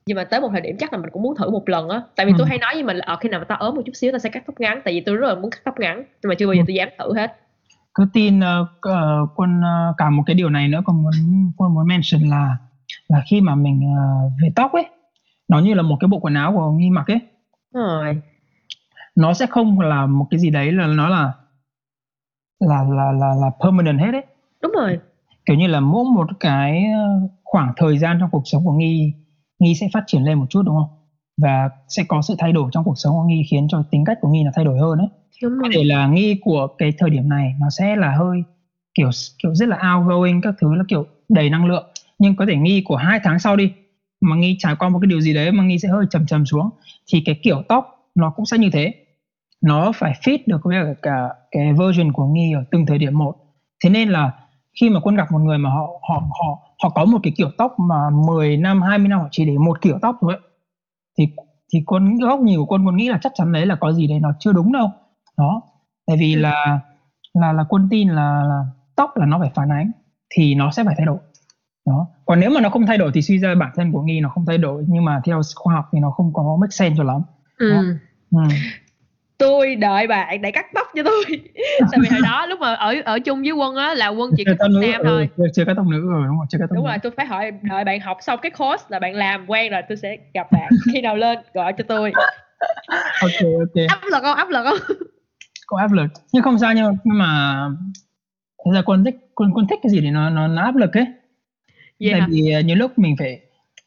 nhưng 0.06 0.16
mà 0.16 0.24
tới 0.24 0.42
một 0.42 0.50
thời 0.52 0.62
điểm 0.62 0.76
chắc 0.80 0.94
là 0.94 1.00
mình 1.00 1.10
cũng 1.12 1.22
muốn 1.24 1.36
thử 1.36 1.50
một 1.50 1.70
lần 1.70 1.90
á. 1.90 2.02
Tại 2.16 2.26
vì 2.26 2.32
Ừ. 2.32 2.36
tôi 2.38 2.48
hay 2.48 2.58
nói 2.58 2.72
với 2.74 2.84
mình 2.84 2.98
là 2.98 3.04
ở 3.08 3.16
khi 3.16 3.30
nào 3.30 3.40
mà 3.40 3.46
tao 3.46 3.58
ốm 3.58 3.76
một 3.76 3.82
chút 3.86 3.92
xíu 3.96 4.12
tao 4.12 4.20
sẽ 4.20 4.30
cắt 4.30 4.44
tóc 4.48 4.60
ngắn. 4.60 4.82
Tại 4.86 4.94
vì 4.94 5.02
tôi 5.02 5.16
rất 5.16 5.28
là 5.28 5.36
muốn 5.36 5.52
cắt 5.52 5.60
tóc 5.66 5.80
ngắn 5.80 5.98
nhưng 6.24 6.30
mà 6.30 6.36
chưa 6.36 6.48
bao 6.48 6.54
giờ 6.54 6.62
Ừ. 6.62 6.64
tôi 6.68 6.74
dám 6.76 6.90
thử 7.00 7.14
hết. 7.16 7.32
Cứ 7.94 8.06
tin 8.14 8.40
ờ, 8.40 8.66
ờ, 8.82 9.26
quân 9.36 9.62
ờ, 9.64 9.94
cả 9.98 10.10
một 10.10 10.24
cái 10.26 10.34
điều 10.36 10.50
này 10.50 10.68
nữa 10.68 10.82
còn 10.86 11.04
muốn 11.04 11.12
quân 11.58 11.74
muốn 11.74 11.88
mention 11.88 12.22
là 12.30 12.58
là 13.08 13.24
khi 13.30 13.42
mà 13.42 13.56
mình 13.56 13.82
ờ, 13.98 14.30
về 14.44 14.50
tóc 14.56 14.72
ấy 14.74 14.86
nó 15.48 15.60
như 15.60 15.74
là 15.74 15.82
một 15.82 15.98
cái 16.00 16.08
bộ 16.08 16.20
quần 16.20 16.34
áo 16.34 16.54
của 16.56 16.72
nghi 16.72 16.90
mặc 16.90 17.08
ấy. 17.08 17.20
Rồi. 17.74 18.22
Nó 19.16 19.34
sẽ 19.34 19.46
không 19.46 19.80
là 19.80 20.06
một 20.06 20.28
cái 20.32 20.40
gì 20.40 20.50
đấy 20.50 20.72
là 20.72 20.88
nó 20.88 21.10
là 21.10 21.34
là 22.60 22.84
là 22.84 23.12
là 23.12 23.34
là 23.42 23.50
permanent 23.64 24.00
hết 24.00 24.12
ấy. 24.14 24.26
Đúng 24.62 24.72
rồi. 24.72 25.00
Kiểu 25.46 25.58
như 25.58 25.68
là 25.68 25.80
mỗi 25.80 26.04
một 26.16 26.28
cái 26.40 26.84
ờ, 26.96 27.28
khoảng 27.44 27.74
thời 27.78 27.98
gian 27.98 28.18
trong 28.20 28.30
cuộc 28.32 28.42
sống 28.46 28.66
của 28.66 28.74
nghi 28.74 29.14
nghi 29.62 29.76
sẽ 29.76 29.88
phát 29.94 30.04
triển 30.08 30.24
lên 30.24 30.40
một 30.40 30.46
chút 30.50 30.62
đúng 30.66 30.76
không? 30.76 30.90
Và 31.42 31.70
sẽ 31.88 32.04
có 32.08 32.22
sự 32.22 32.36
thay 32.38 32.52
đổi 32.52 32.70
trong 32.74 32.84
cuộc 32.84 32.96
sống 32.96 33.14
của 33.16 33.24
nghi 33.24 33.44
khiến 33.52 33.68
cho 33.70 33.84
tính 33.92 34.06
cách 34.06 34.18
của 34.22 34.30
nghi 34.30 34.44
là 34.44 34.52
thay 34.56 34.66
đổi 34.66 34.80
hơn 34.80 35.00
ấy. 35.00 35.08
Đúng 35.44 35.54
có 35.62 35.68
thể 35.74 35.84
là 35.84 36.08
nghi 36.08 36.38
của 36.42 36.68
cái 36.78 36.94
thời 36.98 37.10
điểm 37.10 37.30
này 37.30 37.54
nó 37.60 37.70
sẽ 37.70 37.96
là 37.96 38.16
hơi 38.18 38.44
kiểu 38.94 39.10
kiểu 39.44 39.56
rất 39.56 39.70
là 39.70 39.94
outgoing 39.94 40.42
các 40.42 40.56
thứ 40.62 40.76
là 40.76 40.84
kiểu 40.88 41.06
đầy 41.30 41.50
năng 41.50 41.66
lượng. 41.66 41.92
Nhưng 42.20 42.36
có 42.36 42.46
thể 42.46 42.56
nghi 42.56 42.82
của 42.86 42.96
hai 42.96 43.20
tháng 43.24 43.40
sau 43.40 43.56
đi 43.56 43.72
mà 44.22 44.36
nghi 44.36 44.56
trải 44.60 44.76
qua 44.76 44.90
một 44.90 45.00
cái 45.02 45.08
điều 45.08 45.22
gì 45.22 45.34
đấy 45.34 45.52
mà 45.52 45.64
nghi 45.64 45.80
sẽ 45.80 45.90
hơi 45.90 46.06
trầm 46.10 46.26
trầm 46.26 46.46
xuống 46.46 46.70
thì 47.14 47.22
cái 47.26 47.40
kiểu 47.44 47.62
tóc 47.70 47.86
nó 48.16 48.30
cũng 48.36 48.46
sẽ 48.46 48.58
như 48.58 48.70
thế. 48.74 48.94
Nó 49.62 49.92
phải 49.96 50.14
fit 50.22 50.38
được 50.46 50.62
với 50.64 50.76
cả 51.02 51.30
cái 51.52 51.74
version 51.74 52.12
của 52.12 52.26
nghi 52.26 52.54
ở 52.54 52.64
từng 52.72 52.86
thời 52.86 52.98
điểm 52.98 53.18
một. 53.18 53.36
Thế 53.84 53.90
nên 53.90 54.10
là 54.10 54.32
khi 54.82 54.90
mà 54.90 55.00
quân 55.00 55.16
gặp 55.16 55.32
một 55.32 55.40
người 55.40 55.58
mà 55.58 55.70
họ 55.70 55.88
họ 56.10 56.22
họ 56.30 56.60
họ 56.84 56.90
có 56.90 57.06
một 57.06 57.20
cái 57.24 57.34
kiểu 57.38 57.50
tóc 57.58 57.80
mà 57.80 58.10
10 58.28 58.58
năm 58.58 58.82
20 58.82 59.08
năm 59.08 59.20
họ 59.20 59.28
chỉ 59.32 59.46
để 59.46 59.58
một 59.58 59.82
kiểu 59.82 60.00
tóc 60.02 60.18
thôi 60.22 60.34
ấy, 60.34 60.42
thì 61.18 61.28
thì 61.74 61.84
quân 61.86 62.18
góc 62.18 62.40
nhìn 62.40 62.60
của 62.60 62.66
quân 62.66 62.88
quân 62.88 62.96
nghĩ 62.96 63.10
là 63.10 63.20
chắc 63.22 63.32
chắn 63.36 63.52
đấy 63.52 63.66
là 63.66 63.76
có 63.76 63.94
gì 63.94 64.08
đấy 64.08 64.20
nó 64.20 64.32
chưa 64.40 64.54
đúng 64.54 64.72
đâu. 64.72 64.92
Đó. 65.38 65.62
Tại 66.08 66.18
vì 66.20 66.36
là 66.36 66.80
là 67.34 67.54
là 67.54 67.64
quân 67.70 67.88
tin 67.92 68.10
là, 68.10 68.44
là 68.44 68.64
tóc 68.96 69.18
là 69.18 69.26
nó 69.26 69.40
phải 69.40 69.52
phản 69.56 69.70
ánh 69.70 69.92
thì 70.36 70.56
nó 70.56 70.72
sẽ 70.72 70.84
phải 70.84 70.96
thay 70.98 71.06
đổi. 71.06 71.18
Đó. 71.86 72.08
Còn 72.26 72.40
nếu 72.40 72.50
mà 72.50 72.62
nó 72.62 72.70
không 72.70 72.86
thay 72.86 72.98
đổi 72.98 73.12
thì 73.14 73.22
suy 73.22 73.38
ra 73.40 73.56
bản 73.56 73.72
thân 73.76 73.92
của 73.92 74.02
nghi 74.02 74.20
nó 74.22 74.30
không 74.30 74.46
thay 74.46 74.58
đổi 74.58 74.86
nhưng 74.88 75.06
mà 75.06 75.22
theo 75.24 75.42
khoa 75.56 75.74
học 75.74 75.86
thì 75.94 76.00
nó 76.00 76.12
không 76.12 76.34
có 76.34 76.58
make 76.62 76.72
sense 76.72 76.98
cho 76.98 77.04
lắm. 77.04 77.22
Ừ. 77.58 77.72
ừ. 78.32 78.42
Tôi 79.42 79.76
đợi 79.76 80.08
bạn 80.08 80.42
để 80.42 80.52
cắt 80.52 80.66
tóc 80.74 80.88
cho 80.96 81.04
tôi. 81.04 81.24
Tại 81.92 82.00
vì 82.02 82.10
hồi 82.10 82.22
đó 82.24 82.46
lúc 82.46 82.60
mà 82.60 82.74
ở 82.74 82.96
ở 83.06 83.20
chung 83.20 83.42
với 83.42 83.52
quân 83.52 83.76
á 83.76 83.94
là 83.94 84.08
quân 84.08 84.32
chỉ 84.38 84.44
cắt 84.44 84.56
tóc 84.60 84.70
nam 84.82 85.02
ừ, 85.02 85.06
thôi. 85.06 85.30
chưa, 85.38 85.44
chưa 85.56 85.66
có 85.66 85.74
tóc 85.78 85.86
nữ 85.86 86.02
rồi 86.10 86.24
đúng 86.28 86.38
rồi 86.38 86.46
chưa 86.50 86.58
có 86.58 86.66
tóc 86.70 86.76
đúng 86.76 86.86
nữ 86.86 86.90
rồi 86.90 86.98
tôi 87.04 87.12
phải 87.18 87.26
hỏi 87.26 87.52
đợi 87.62 87.84
bạn 87.84 88.00
học 88.00 88.18
xong 88.22 88.40
cái 88.42 88.52
course 88.52 88.86
là 88.90 89.00
bạn 89.00 89.16
làm 89.16 89.46
quen 89.48 89.72
rồi 89.72 89.82
tôi 89.90 89.98
sẽ 89.98 90.18
gặp 90.34 90.52
bạn. 90.52 90.70
Khi 90.94 91.02
nào 91.02 91.16
lên 91.16 91.40
gọi 91.54 91.74
cho 91.78 91.84
tôi. 91.88 92.14
Ok 93.22 93.46
ok. 93.60 93.86
Áp 93.90 94.02
lực 94.12 94.24
không? 94.24 94.36
Áp 94.36 94.50
lực 94.50 94.64
không? 94.64 94.98
Có 95.68 95.78
áp 95.78 95.92
lực. 95.92 96.08
Nhưng 96.34 96.44
không 96.44 96.60
sao 96.60 96.74
nhưng 96.74 96.86
mà, 96.86 96.92
nhưng 97.04 97.18
mà 97.18 97.56
thật 98.66 98.72
ra 98.74 98.82
quân 98.86 99.04
thích 99.04 99.16
quân 99.36 99.52
quân 99.54 99.68
thích 99.70 99.80
cái 99.84 99.90
gì 99.90 100.02
thì 100.02 100.10
nó 100.10 100.30
nó, 100.30 100.48
nó 100.48 100.62
áp 100.62 100.76
lực 100.76 100.94
ấy. 100.94 101.06
Vậy 102.00 102.12
tại 102.12 102.22
vì 102.30 102.54
uh, 102.60 102.66
nhiều 102.66 102.76
lúc 102.76 103.00
mình 103.00 103.16
phải 103.20 103.40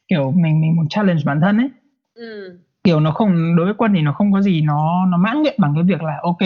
kiểu 0.09 0.33
mình 0.37 0.61
mình 0.61 0.77
muốn 0.77 0.89
challenge 0.89 1.23
bản 1.25 1.41
thân 1.41 1.59
ấy. 1.59 1.69
Ừ 2.15 2.59
kiểu 2.85 3.01
nó 3.01 3.11
không 3.11 3.57
đối 3.57 3.64
với 3.66 3.74
quân 3.74 3.93
thì 3.95 4.03
nó 4.03 4.12
không 4.12 4.32
có 4.32 4.41
gì 4.43 4.61
nó 4.62 5.07
nó 5.07 5.16
mãn 5.16 5.43
nguyện 5.43 5.55
bằng 5.59 5.74
cái 5.74 5.82
việc 5.85 6.03
là 6.03 6.18
ok 6.22 6.39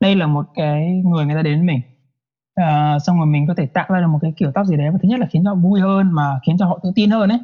đây 0.00 0.14
là 0.16 0.26
một 0.26 0.46
cái 0.54 1.02
người 1.04 1.26
người 1.26 1.34
ta 1.36 1.42
đến 1.42 1.54
với 1.58 1.66
mình 1.66 1.80
à, 2.54 2.98
xong 2.98 3.16
rồi 3.18 3.26
mình 3.26 3.46
có 3.46 3.54
thể 3.54 3.66
tạo 3.66 3.86
ra 3.88 4.00
được 4.00 4.06
một 4.06 4.18
cái 4.22 4.32
kiểu 4.36 4.50
tóc 4.54 4.66
gì 4.66 4.76
đấy 4.76 4.90
và 4.90 4.98
thứ 5.02 5.08
nhất 5.08 5.20
là 5.20 5.26
khiến 5.30 5.42
cho 5.44 5.54
vui 5.54 5.80
hơn 5.80 6.10
mà 6.12 6.38
khiến 6.46 6.56
cho 6.58 6.66
họ 6.66 6.78
tự 6.82 6.92
tin 6.94 7.10
hơn 7.10 7.28
ấy 7.28 7.38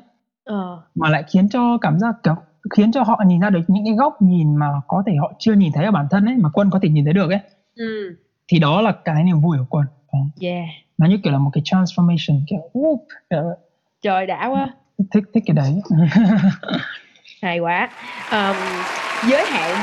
Ờ. 0.45 0.83
mà 0.95 1.09
lại 1.09 1.22
khiến 1.33 1.49
cho 1.49 1.79
cảm 1.79 1.99
giác 1.99 2.14
kiểu 2.22 2.35
khiến 2.77 2.93
cho 2.93 3.03
họ 3.03 3.22
nhìn 3.27 3.41
ra 3.41 3.51
được 3.51 3.61
những 3.68 3.85
cái 3.85 3.95
góc 3.95 4.22
nhìn 4.22 4.57
mà 4.57 4.66
có 4.87 5.03
thể 5.07 5.12
họ 5.20 5.33
chưa 5.39 5.53
nhìn 5.53 5.72
thấy 5.75 5.85
ở 5.85 5.91
bản 5.91 6.07
thân 6.11 6.25
ấy 6.27 6.37
mà 6.37 6.49
quân 6.53 6.70
có 6.70 6.79
thể 6.83 6.89
nhìn 6.89 7.05
thấy 7.05 7.14
được 7.14 7.31
ấy 7.31 7.39
Ừm. 7.77 8.16
thì 8.49 8.59
đó 8.59 8.81
là 8.81 8.93
cái 9.05 9.25
niềm 9.25 9.41
vui 9.41 9.59
của 9.59 9.64
quân. 9.68 9.87
Yeah. 10.41 10.64
nó 10.99 11.07
như 11.07 11.18
kiểu 11.25 11.33
là 11.33 11.39
một 11.39 11.51
cái 11.53 11.62
transformation 11.62 12.41
kiểu 12.49 12.61
uh, 12.79 13.01
ờ, 13.29 13.57
Trời 14.03 14.27
đã 14.27 14.47
quá. 14.47 14.68
thích 15.12 15.25
thích 15.35 15.43
cái 15.47 15.55
đấy 15.55 15.81
Hay 17.45 17.59
quá. 17.59 17.91
Ờm, 18.31 18.57
giới 19.29 19.47
hạn 19.47 19.77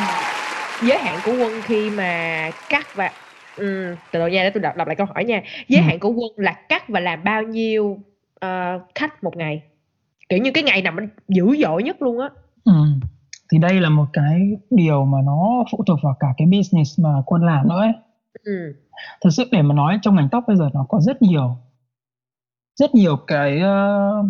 giới 0.81 0.97
hạn 0.97 1.19
của 1.25 1.31
Quân 1.31 1.61
khi 1.63 1.89
mà 1.89 2.49
cắt 2.69 2.87
và 2.95 3.11
ừm, 3.57 3.95
từ 4.11 4.19
từ 4.19 4.27
nha 4.27 4.43
để 4.43 4.49
tôi 4.49 4.61
đọc 4.61 4.75
đọc 4.77 4.87
lại 4.87 4.95
câu 4.95 5.07
hỏi 5.13 5.23
nha. 5.25 5.41
Giới 5.67 5.81
Ừm. 5.81 5.87
hạn 5.89 5.99
của 5.99 6.09
Quân 6.09 6.31
là 6.35 6.51
cắt 6.69 6.89
và 6.89 6.99
làm 6.99 7.23
bao 7.23 7.43
nhiêu, 7.43 7.99
ờ, 8.39 8.79
khách 8.95 9.23
một 9.23 9.37
ngày? 9.37 9.61
Kiểu 10.29 10.39
như 10.39 10.51
cái 10.51 10.63
ngày 10.63 10.81
nào 10.81 10.93
mình 10.93 11.09
dữ 11.27 11.55
dội 11.63 11.83
nhất 11.83 12.01
luôn 12.01 12.19
á. 12.19 12.29
Ừ. 12.65 12.73
Thì 13.51 13.57
đây 13.57 13.73
là 13.81 13.89
một 13.89 14.05
cái 14.13 14.39
điều 14.69 15.05
mà 15.05 15.17
nó 15.25 15.63
phụ 15.71 15.83
thuộc 15.87 15.99
vào 16.03 16.15
cả 16.19 16.27
cái 16.37 16.47
business 16.51 16.99
mà 16.99 17.09
quân 17.25 17.43
làm 17.45 17.67
nữa 17.67 17.79
ấy. 17.79 17.91
Ừm. 18.43 18.73
Thực 19.23 19.29
sự 19.29 19.43
để 19.51 19.61
mà 19.61 19.75
nói 19.75 19.99
trong 20.01 20.15
ngành 20.15 20.29
tóc 20.31 20.43
bây 20.47 20.57
giờ 20.57 20.69
nó 20.73 20.85
có 20.89 20.99
rất 21.01 21.21
nhiều 21.21 21.57
rất 22.75 22.95
nhiều 22.95 23.15
cái 23.27 23.59
ờ, 23.59 24.23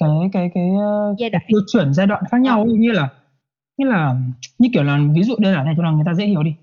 cái 0.00 0.08
cái 0.32 0.50
cái 0.54 0.64
ờ, 0.80 1.14
Giai 1.18 1.30
đoạn. 1.30 1.42
tiêu 1.46 1.60
chuẩn 1.72 1.94
giai 1.94 2.06
đoạn 2.06 2.22
khác 2.30 2.40
nhau 2.40 2.62
ấy. 2.62 2.72
như 2.78 2.92
là 2.92 3.08
như 3.76 3.86
là 3.86 4.14
như 4.58 4.68
kiểu 4.72 4.82
là 4.82 4.98
ví 5.14 5.22
dụ 5.22 5.34
đơn 5.38 5.54
giản 5.54 5.64
này 5.64 5.74
cho 5.76 5.82
là 5.82 5.90
người 5.90 6.04
ta 6.06 6.14
dễ 6.14 6.26
hiểu 6.26 6.42
đi. 6.42 6.54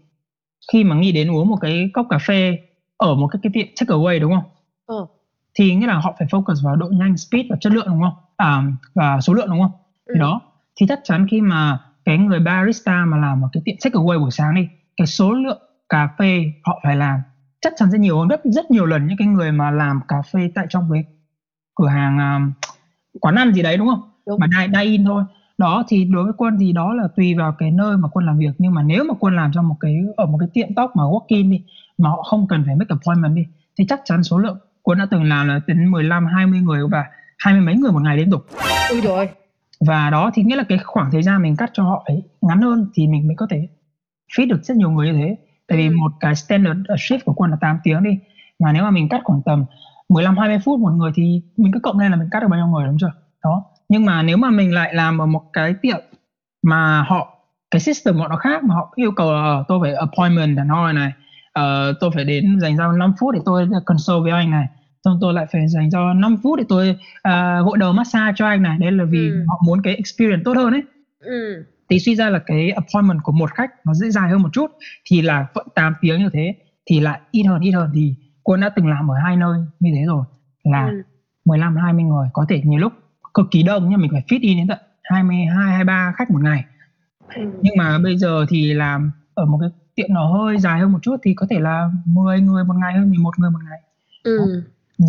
Khi 0.71 0.83
mà 0.83 0.95
nghĩ 0.95 1.11
đến 1.11 1.31
uống 1.31 1.47
một 1.49 1.57
cái 1.61 1.89
cốc 1.93 2.05
cà 2.09 2.17
phê 2.17 2.57
ở 2.97 3.15
một 3.15 3.27
cái 3.27 3.39
cái 3.43 3.51
tiệm 3.53 3.67
takeaway 3.87 4.19
đúng 4.19 4.33
không? 4.33 4.43
Ờ. 4.85 5.07
Thì 5.53 5.75
nghĩa 5.75 5.87
là 5.87 5.93
họ 5.99 6.15
phải 6.19 6.27
focus 6.27 6.65
vào 6.65 6.75
độ 6.75 6.87
nhanh, 6.91 7.17
speed 7.17 7.45
và 7.49 7.55
chất 7.59 7.73
lượng 7.73 7.87
đúng 7.87 8.01
không? 8.01 8.13
À 8.37 8.61
và 8.95 9.21
số 9.21 9.33
lượng 9.33 9.49
đúng 9.49 9.59
không? 9.61 9.71
Thì 10.07 10.13
Ừm. 10.13 10.19
đó 10.19 10.41
thì 10.79 10.85
chắc 10.89 10.99
chắn 11.03 11.27
khi 11.31 11.41
mà 11.41 11.79
cái 12.05 12.17
người 12.17 12.39
barista 12.39 13.05
mà 13.05 13.17
làm 13.17 13.41
ở 13.45 13.49
cái 13.53 13.61
tiệm 13.65 13.75
takeaway 13.75 14.19
buổi 14.19 14.31
sáng 14.31 14.55
đi 14.55 14.67
cái 14.97 15.07
số 15.07 15.31
lượng 15.33 15.61
cà 15.89 16.07
phê 16.19 16.43
họ 16.63 16.79
phải 16.83 16.95
làm 16.95 17.19
chắc 17.61 17.73
chắn 17.75 17.91
sẽ 17.91 17.97
nhiều 17.97 18.19
hơn 18.19 18.27
rất 18.27 18.41
rất 18.43 18.71
nhiều 18.71 18.85
lần 18.85 19.07
những 19.07 19.17
cái 19.17 19.27
người 19.27 19.51
mà 19.51 19.71
làm 19.71 19.99
cà 20.07 20.15
phê 20.33 20.51
tại 20.55 20.65
trong 20.69 20.89
cái 20.93 21.03
cửa 21.75 21.87
hàng 21.87 22.17
à, 22.19 22.39
quán 23.21 23.35
ăn 23.35 23.53
gì 23.53 23.61
đấy 23.63 23.77
đúng 23.77 23.87
không 23.87 24.01
Đúng. 24.27 24.39
mà 24.39 24.47
dine, 24.47 24.67
dine 24.67 24.83
in 24.91 25.05
thôi 25.05 25.23
đó 25.57 25.83
thì 25.87 26.05
đối 26.05 26.23
với 26.23 26.33
quân 26.37 26.57
thì 26.59 26.73
đó 26.73 26.93
là 26.93 27.03
tùy 27.15 27.35
vào 27.35 27.51
cái 27.51 27.71
nơi 27.71 27.97
mà 27.97 28.07
quân 28.11 28.25
làm 28.25 28.37
việc 28.37 28.51
nhưng 28.57 28.73
mà 28.73 28.83
nếu 28.83 29.03
mà 29.03 29.13
quân 29.19 29.35
làm 29.35 29.51
trong 29.53 29.67
một 29.67 29.75
cái 29.79 29.95
ở 30.17 30.25
một 30.25 30.37
cái 30.39 30.49
tiệm 30.53 30.73
tóc 30.75 30.91
mà 30.95 31.03
walk 31.03 31.25
in 31.27 31.51
đi 31.51 31.61
mà 31.97 32.09
họ 32.09 32.23
không 32.23 32.47
cần 32.47 32.63
phải 32.65 32.75
make 32.75 32.89
appointment 32.89 33.35
đi 33.35 33.45
thì 33.79 33.85
chắc 33.89 34.01
chắn 34.05 34.23
số 34.23 34.37
lượng 34.37 34.57
quân 34.83 34.97
đã 34.97 35.07
từng 35.11 35.23
làm 35.23 35.47
là 35.47 35.59
đến 35.67 35.91
15 35.91 36.25
20 36.25 36.59
người 36.61 36.87
và 36.91 37.03
hai 37.37 37.53
mươi 37.53 37.63
mấy 37.63 37.75
người 37.75 37.91
một 37.91 38.01
ngày 38.01 38.17
liên 38.17 38.31
tục 38.31 38.45
trời 39.03 39.13
ơi. 39.13 39.27
và 39.79 40.09
đó 40.09 40.31
thì 40.33 40.43
nghĩa 40.43 40.55
là 40.55 40.63
cái 40.63 40.77
khoảng 40.77 41.11
thời 41.11 41.23
gian 41.23 41.41
mình 41.41 41.55
cắt 41.55 41.69
cho 41.73 41.83
họ 41.83 42.03
ấy 42.05 42.23
ngắn 42.41 42.61
hơn 42.61 42.87
thì 42.93 43.07
mình 43.07 43.27
mới 43.27 43.35
có 43.35 43.47
thể 43.49 43.67
feed 44.37 44.47
được 44.49 44.63
rất 44.63 44.77
nhiều 44.77 44.89
người 44.91 45.07
như 45.07 45.13
thế 45.13 45.35
tại 45.67 45.77
vì 45.77 45.87
Ừm. 45.87 45.97
một 45.97 46.11
cái 46.19 46.35
standard 46.35 46.79
shift 46.79 47.19
của 47.25 47.33
quân 47.33 47.51
là 47.51 47.57
8 47.61 47.77
tiếng 47.83 48.03
đi 48.03 48.19
mà 48.59 48.71
nếu 48.71 48.83
mà 48.83 48.91
mình 48.91 49.09
cắt 49.09 49.21
khoảng 49.23 49.41
tầm 49.45 49.65
15 50.09 50.37
20 50.37 50.57
phút 50.65 50.79
một 50.79 50.91
người 50.91 51.11
thì 51.15 51.41
mình 51.57 51.71
cứ 51.73 51.79
cộng 51.79 51.99
lên 51.99 52.11
là 52.11 52.17
mình 52.17 52.27
cắt 52.31 52.39
được 52.39 52.47
bao 52.51 52.57
nhiêu 52.59 52.67
người 52.67 52.85
đúng 52.87 52.97
chưa? 52.99 53.11
Đó. 53.43 53.63
Nhưng 53.89 54.05
mà 54.05 54.23
nếu 54.23 54.37
mà 54.37 54.49
mình 54.49 54.73
lại 54.73 54.93
làm 54.93 55.21
ở 55.21 55.25
một 55.25 55.41
cái 55.53 55.73
tiệm 55.81 55.99
mà 56.63 57.01
họ 57.07 57.33
cái 57.71 57.79
system 57.79 58.15
của 58.15 58.21
họ 58.21 58.27
nó 58.27 58.35
khác 58.35 58.63
mà 58.63 58.75
họ 58.75 58.93
yêu 58.95 59.11
cầu 59.11 59.33
là 59.33 59.39
ờ, 59.41 59.63
tôi 59.67 59.79
phải 59.81 59.93
appointment 59.93 60.57
hẳn 60.57 60.69
hoi 60.69 60.93
này 60.93 61.11
ờ, 61.53 61.93
tôi 61.99 62.11
phải 62.15 62.23
đến 62.25 62.59
dành 62.59 62.77
ra 62.77 62.85
5 62.99 63.13
phút 63.19 63.33
để 63.33 63.39
tôi 63.45 63.67
consult 63.85 64.23
với 64.23 64.31
anh 64.31 64.51
này 64.51 64.65
xong 65.05 65.17
tôi 65.21 65.33
lại 65.33 65.45
phải 65.51 65.67
dành 65.67 65.89
cho 65.91 66.13
5 66.13 66.37
phút 66.43 66.59
để 66.59 66.65
tôi 66.69 66.95
à, 67.21 67.59
gội 67.65 67.77
đầu 67.77 67.93
massage 67.93 68.33
cho 68.35 68.47
anh 68.47 68.63
này. 68.63 68.77
Đấy 68.79 68.91
là 68.91 69.03
vì 69.09 69.29
Ừm. 69.29 69.45
họ 69.47 69.61
muốn 69.65 69.81
cái 69.81 69.95
experience 69.95 70.41
tốt 70.45 70.53
hơn 70.57 70.73
ấy. 70.73 70.81
Ừm. 71.19 71.63
thì 71.89 71.99
suy 71.99 72.15
ra 72.15 72.29
là 72.29 72.39
cái 72.45 72.71
appointment 72.71 73.19
của 73.23 73.31
một 73.31 73.51
khách 73.53 73.69
nó 73.85 73.93
dễ 73.93 74.09
dài 74.09 74.29
hơn 74.29 74.41
một 74.41 74.49
chút 74.53 74.71
thì 75.05 75.21
là 75.21 75.45
vẫn 75.53 75.67
8 75.75 75.93
tiếng 76.01 76.19
như 76.19 76.29
thế 76.33 76.53
thì 76.89 76.99
lại 76.99 77.19
ít 77.31 77.43
hơn 77.43 77.61
ít 77.61 77.71
hơn. 77.71 77.89
Thì 77.95 78.15
quân 78.47 78.61
đã 78.61 78.69
từng 78.69 78.87
làm 78.87 79.11
ở 79.11 79.15
hai 79.23 79.35
nơi 79.37 79.59
như 79.79 79.91
thế 79.95 80.05
rồi 80.05 80.23
là 80.63 80.85
Ừm. 80.87 81.01
15 81.45 81.75
20 81.75 82.03
người 82.03 82.27
có 82.33 82.45
thể 82.49 82.61
nhiều 82.63 82.79
lúc 82.79 82.93
cực 83.33 83.45
kỳ 83.51 83.63
đông 83.63 83.89
nhưng 83.89 84.01
mình 84.01 84.11
phải 84.11 84.23
fit 84.27 84.39
in 84.41 84.57
đến 84.57 84.67
tận 84.67 84.77
22 85.03 85.67
23 85.71 86.13
khách 86.17 86.31
một 86.31 86.41
ngày 86.43 86.65
Ừm. 87.35 87.51
nhưng 87.61 87.77
mà 87.77 87.97
bây 88.03 88.17
giờ 88.17 88.45
thì 88.49 88.73
làm 88.73 89.11
ở 89.33 89.45
một 89.45 89.57
cái 89.61 89.69
tiệm 89.95 90.07
nó 90.09 90.25
hơi 90.25 90.57
dài 90.57 90.79
hơn 90.79 90.91
một 90.91 90.99
chút 91.01 91.15
thì 91.23 91.33
có 91.33 91.47
thể 91.49 91.59
là 91.59 91.89
10 92.05 92.41
người 92.41 92.63
một 92.63 92.75
ngày 92.81 92.93
hơn 92.93 93.09
11 93.09 93.39
người 93.39 93.49
một 93.49 93.59
ngày 93.69 93.79
Ừm. 94.23 94.37
ừ. 94.97 95.05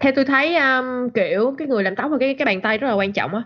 Theo 0.00 0.12
tôi 0.16 0.24
thấy, 0.24 0.56
um, 0.56 1.10
kiểu, 1.14 1.54
cái 1.58 1.68
người 1.68 1.82
làm 1.82 1.96
tóc 1.96 2.10
và 2.10 2.16
cái 2.20 2.34
cái 2.34 2.46
bàn 2.46 2.60
tay 2.60 2.78
rất 2.78 2.88
là 2.88 2.94
quan 2.94 3.12
trọng 3.12 3.34
á. 3.34 3.42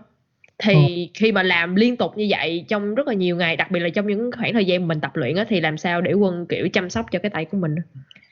Thì 0.63 1.09
khi 1.13 1.31
mà 1.31 1.43
làm 1.43 1.75
liên 1.75 1.97
tục 1.97 2.11
như 2.17 2.27
vậy 2.29 2.65
trong 2.67 2.95
rất 2.95 3.07
là 3.07 3.13
nhiều 3.13 3.35
ngày, 3.35 3.55
đặc 3.55 3.71
biệt 3.71 3.79
là 3.79 3.89
trong 3.89 4.07
những 4.07 4.31
khoảng 4.37 4.53
thời 4.53 4.65
gian 4.65 4.87
mình 4.87 4.99
tập 4.99 5.11
luyện 5.15 5.35
á, 5.35 5.45
thì 5.49 5.61
làm 5.61 5.77
sao 5.77 6.01
để 6.01 6.13
Quân, 6.13 6.45
kiểu, 6.49 6.69
chăm 6.69 6.89
sóc 6.89 7.05
cho 7.11 7.19
cái 7.19 7.29
tay 7.29 7.45
của 7.45 7.57
mình? 7.57 7.75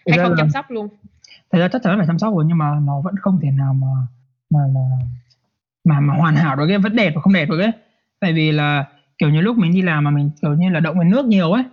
Hay 0.08 0.20
không 0.20 0.32
là 0.32 0.38
chăm 0.38 0.49
sóc 0.49 0.72
luôn? 0.72 0.88
thật 1.51 1.60
ra 1.60 1.68
chắc 1.68 1.82
chắn 1.84 1.97
phải 1.97 2.08
chăm 2.08 2.20
sóc 2.20 2.34
rồi 2.36 2.45
nhưng 2.47 2.58
mà 2.58 2.80
nó 2.84 3.01
vẫn 3.01 3.16
không 3.22 3.39
thể 3.41 3.51
nào 3.51 3.74
mà 3.74 3.88
mà 4.49 4.60
mà 4.74 4.82
mà, 5.84 5.99
mà 5.99 6.14
hoàn 6.14 6.36
hảo 6.36 6.56
được 6.56 6.66
cái 6.68 6.78
vẫn 6.78 6.95
đẹp 6.95 7.12
và 7.16 7.22
không 7.22 7.34
đẹp 7.34 7.49
được 7.49 7.60
ấy 7.60 7.72
tại 8.20 8.34
vì 8.34 8.51
là 8.51 8.86
kiểu 9.18 9.30
như 9.30 9.41
lúc 9.41 9.58
mình 9.58 9.74
đi 9.74 9.82
làm 9.82 10.04
mà 10.04 10.12
mình 10.12 10.30
kiểu 10.41 10.54
như 10.54 10.70
là 10.70 10.80
động 10.80 10.95
vào 10.95 11.04
nước 11.04 11.26
nhiều 11.26 11.51
ấy 11.51 11.64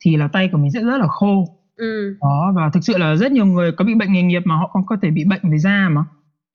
thì 0.00 0.16
là 0.16 0.28
tay 0.28 0.48
của 0.52 0.58
mình 0.58 0.70
sẽ 0.70 0.80
rất 0.80 0.98
là 0.98 1.06
khô 1.06 1.48
Ừm. 1.76 2.16
đó 2.20 2.52
và 2.56 2.70
thực 2.72 2.84
sự 2.84 2.98
là 2.98 3.16
rất 3.16 3.32
nhiều 3.32 3.46
người 3.46 3.72
có 3.72 3.84
bị 3.84 3.94
bệnh 3.94 4.12
nghề 4.12 4.22
nghiệp 4.22 4.42
mà 4.44 4.56
họ 4.56 4.70
còn 4.72 4.86
có 4.86 4.96
thể 5.02 5.10
bị 5.10 5.24
bệnh 5.24 5.50
về 5.50 5.58
da 5.58 5.88
mà 5.90 6.04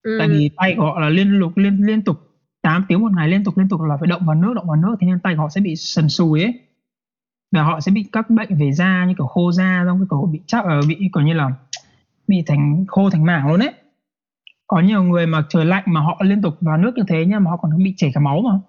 tại 0.03 0.27
Ừm. 0.27 0.29
vì 0.29 0.49
tay 0.55 0.73
của 0.77 0.83
họ 0.83 0.99
là 0.99 1.09
liên 1.09 1.39
tục 1.41 1.57
liên 1.57 1.85
liên 1.85 2.01
tục 2.01 2.17
8 2.61 2.85
tiếng 2.87 3.01
một 3.01 3.11
ngày 3.15 3.27
liên 3.29 3.43
tục 3.43 3.57
liên 3.57 3.69
tục 3.69 3.81
là 3.81 3.97
phải 3.97 4.07
động 4.07 4.25
vào 4.25 4.35
nước 4.35 4.53
động 4.55 4.67
vào 4.67 4.75
nước 4.75 4.95
thì 4.99 5.07
nên 5.07 5.19
tay 5.19 5.35
của 5.35 5.41
họ 5.41 5.49
sẽ 5.49 5.61
bị 5.61 5.75
sần 5.75 6.09
sùi 6.09 6.43
ấy 6.43 6.53
và 7.55 7.63
họ 7.63 7.79
sẽ 7.79 7.91
bị 7.91 8.05
các 8.11 8.29
bệnh 8.29 8.55
về 8.57 8.71
da 8.71 9.05
như 9.07 9.13
kiểu 9.17 9.27
khô 9.27 9.51
da 9.51 9.83
xong 9.87 9.99
cái 9.99 10.05
cổ 10.09 10.29
bị 10.31 10.39
chắc 10.47 10.65
ở 10.65 10.81
bị 10.87 10.95
kiểu 11.13 11.23
như 11.23 11.33
là 11.33 11.51
bị 12.27 12.43
thành 12.47 12.85
khô 12.87 13.09
thành 13.09 13.25
mảng 13.25 13.47
luôn 13.47 13.59
ấy 13.59 13.73
có 14.67 14.79
nhiều 14.79 15.03
người 15.03 15.27
mà 15.27 15.43
trời 15.49 15.65
lạnh 15.65 15.83
mà 15.87 16.01
họ 16.01 16.17
liên 16.23 16.41
tục 16.41 16.53
vào 16.61 16.77
nước 16.77 16.91
như 16.95 17.03
thế 17.07 17.25
nhưng 17.27 17.43
mà 17.43 17.51
họ 17.51 17.57
còn 17.57 17.83
bị 17.83 17.93
chảy 17.97 18.11
cả 18.13 18.19
máu 18.19 18.41
mà 18.41 18.59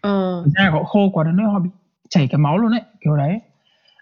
Ờ. 0.00 0.44
da 0.56 0.70
họ 0.70 0.82
khô 0.84 1.10
quá 1.12 1.24
đến 1.24 1.36
nỗi 1.36 1.46
họ 1.52 1.58
bị 1.58 1.70
chảy 2.08 2.28
cả 2.28 2.38
máu 2.38 2.58
luôn 2.58 2.72
ấy 2.72 2.82
kiểu 3.00 3.16
đấy 3.16 3.40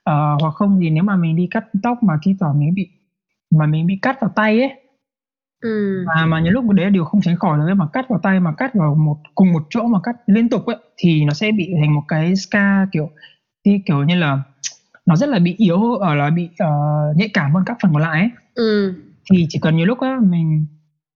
Ờ, 0.04 0.36
hoặc 0.40 0.50
không 0.54 0.78
thì 0.80 0.90
nếu 0.90 1.04
mà 1.04 1.16
mình 1.16 1.36
đi 1.36 1.48
cắt 1.50 1.64
tóc 1.82 2.02
mà 2.02 2.14
thi 2.22 2.36
thoảng 2.40 2.60
mình 2.60 2.74
bị 2.74 2.88
mà 3.50 3.66
mình 3.66 3.86
bị 3.86 3.98
cắt 4.02 4.20
vào 4.20 4.30
tay 4.36 4.60
ấy 4.60 4.72
Ừm. 5.60 6.04
mà 6.06 6.26
mà 6.26 6.40
những 6.40 6.52
lúc 6.52 6.70
đấy 6.70 6.84
là 6.86 6.90
điều 6.90 7.04
không 7.04 7.20
tránh 7.20 7.36
khỏi 7.36 7.58
ấy, 7.60 7.74
mà 7.74 7.86
cắt 7.92 8.06
vào 8.08 8.18
tay 8.22 8.40
mà 8.40 8.52
cắt 8.52 8.74
vào 8.74 8.94
một 8.94 9.16
cùng 9.34 9.52
một 9.52 9.62
chỗ 9.70 9.86
mà 9.86 9.98
cắt 10.02 10.16
liên 10.26 10.48
tục 10.48 10.66
ấy 10.66 10.76
thì 10.96 11.24
nó 11.24 11.32
sẽ 11.32 11.52
bị 11.52 11.72
thành 11.80 11.94
một 11.94 12.02
cái 12.08 12.36
scar 12.36 12.88
kiểu 12.92 13.10
thì 13.64 13.78
kiểu 13.86 14.04
như 14.04 14.14
là 14.16 14.38
nó 15.06 15.16
rất 15.16 15.28
là 15.28 15.38
bị 15.38 15.54
yếu 15.58 15.94
ở 15.94 16.14
là 16.14 16.30
bị 16.30 16.50
ờ, 16.58 16.66
nhạy 17.16 17.28
cảm 17.34 17.52
hơn 17.54 17.62
các 17.66 17.76
phần 17.82 17.92
còn 17.92 18.02
lại 18.02 18.20
ấy. 18.20 18.30
Ừm. 18.54 18.94
thì 19.30 19.46
chỉ 19.48 19.58
cần 19.62 19.76
nhiều 19.76 19.86
lúc 19.86 20.00
á 20.00 20.18
mình 20.22 20.66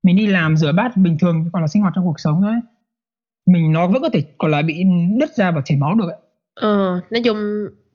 mình 0.02 0.16
đi 0.16 0.26
làm 0.26 0.56
rửa 0.56 0.72
bát 0.72 0.96
bình 0.96 1.16
thường 1.20 1.44
còn 1.52 1.62
là 1.62 1.68
sinh 1.68 1.82
hoạt 1.82 1.92
trong 1.96 2.04
cuộc 2.04 2.20
sống 2.20 2.40
thôi 2.42 2.54
mình 3.46 3.72
nó 3.72 3.86
vẫn 3.88 4.02
có 4.02 4.08
thể 4.12 4.22
còn 4.38 4.50
là 4.50 4.62
bị 4.62 4.84
đứt 5.20 5.30
ra 5.36 5.50
và 5.50 5.62
chảy 5.64 5.78
máu 5.78 5.94
được 5.94 6.06
ấy. 6.08 6.16
Ờ, 6.54 7.00
nói 7.10 7.22
chung 7.24 7.36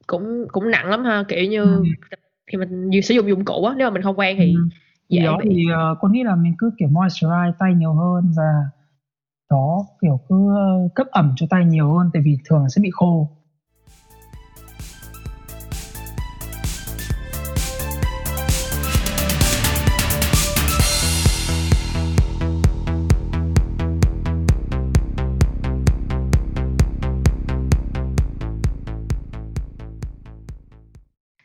cũng 0.08 0.46
cũng 0.52 0.72
nặng 0.72 0.86
lắm 0.90 1.04
ha, 1.06 1.24
kiểu 1.28 1.44
như, 1.50 1.60
Ừm. 1.64 1.84
khi 2.52 2.58
mình 2.58 3.02
sử 3.04 3.14
dụng 3.16 3.28
dụng 3.30 3.46
cụ 3.46 3.66
á, 3.66 3.74
nếu 3.78 3.90
mà 3.90 3.94
mình 3.94 4.04
không 4.04 4.20
quen 4.20 4.38
thì 4.40 4.54
Ừm. 4.54 4.70
thì 5.10 5.18
dễ 5.18 5.24
đó 5.26 5.38
bị. 5.44 5.50
thì 5.50 5.64
ờ, 5.74 5.96
con 6.00 6.12
nghĩ 6.12 6.24
là 6.24 6.36
mình 6.36 6.54
cứ 6.58 6.72
kiểu 6.78 6.90
moisturize 6.90 7.52
tay 7.60 7.74
nhiều 7.76 7.94
hơn 7.94 8.32
và 8.38 8.44
đó 9.52 9.86
kiểu 10.02 10.20
cứ 10.30 10.36
ờ, 10.56 10.90
cấp 10.96 11.08
ẩm 11.12 11.34
cho 11.36 11.46
tay 11.50 11.66
nhiều 11.66 11.94
hơn 11.94 12.10
tại 12.14 12.22
vì 12.26 12.38
thường 12.50 12.70
sẽ 12.70 12.82
bị 12.82 12.90
khô 12.94 13.30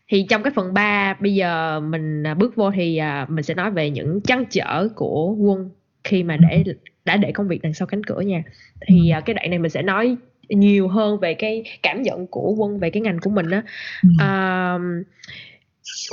Thì 0.09 0.27
trong 0.29 0.43
cái 0.43 0.53
phần 0.57 0.75
3 0.75 1.15
bây 1.21 1.35
giờ 1.35 1.81
mình, 1.81 2.27
à, 2.27 2.35
bước 2.35 2.57
vô 2.57 2.71
thì, 2.71 2.97
à, 2.97 3.27
mình 3.29 3.43
sẽ 3.45 3.55
nói 3.55 3.71
về 3.71 3.91
những 3.91 4.21
trăn 4.21 4.45
trở 4.51 4.89
của 4.97 5.35
Quân 5.39 5.71
khi 6.05 6.23
mà 6.23 6.37
để 6.37 6.65
đã 7.05 7.17
để 7.17 7.33
công 7.33 7.49
việc 7.49 7.63
đằng 7.63 7.75
sau 7.75 7.87
cánh 7.87 8.05
cửa 8.05 8.21
nha. 8.21 8.43
Thì, 8.87 9.11
à, 9.11 9.21
cái 9.21 9.35
đoạn 9.35 9.51
này 9.51 9.59
mình 9.59 9.71
sẽ 9.71 9.83
nói 9.83 10.17
nhiều 10.49 10.89
hơn 10.89 11.21
về 11.21 11.35
cái 11.35 11.65
cảm 11.83 12.03
nhận 12.03 12.27
của 12.27 12.55
Quân 12.59 12.79
về 12.79 12.91
cái 12.91 13.01
ngành 13.01 13.19
của 13.19 13.31
mình 13.31 13.51
á. 13.51 13.63
Ừm. 14.03 14.13
Ờm, 14.19 15.03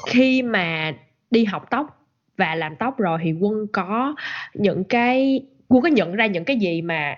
khi 0.07 0.41
mà 0.41 0.93
đi 1.31 1.45
học 1.45 1.65
tóc 1.71 2.07
và 2.37 2.55
làm 2.55 2.75
tóc 2.75 2.97
rồi 2.99 3.19
thì 3.23 3.33
Quân 3.33 3.67
có 3.73 4.15
những 4.53 4.83
cái 4.83 5.41
Quân 5.67 5.81
có 5.83 5.89
nhận 5.89 6.15
ra 6.15 6.25
những 6.25 6.45
cái 6.45 6.57
gì 6.57 6.81
mà 6.81 7.15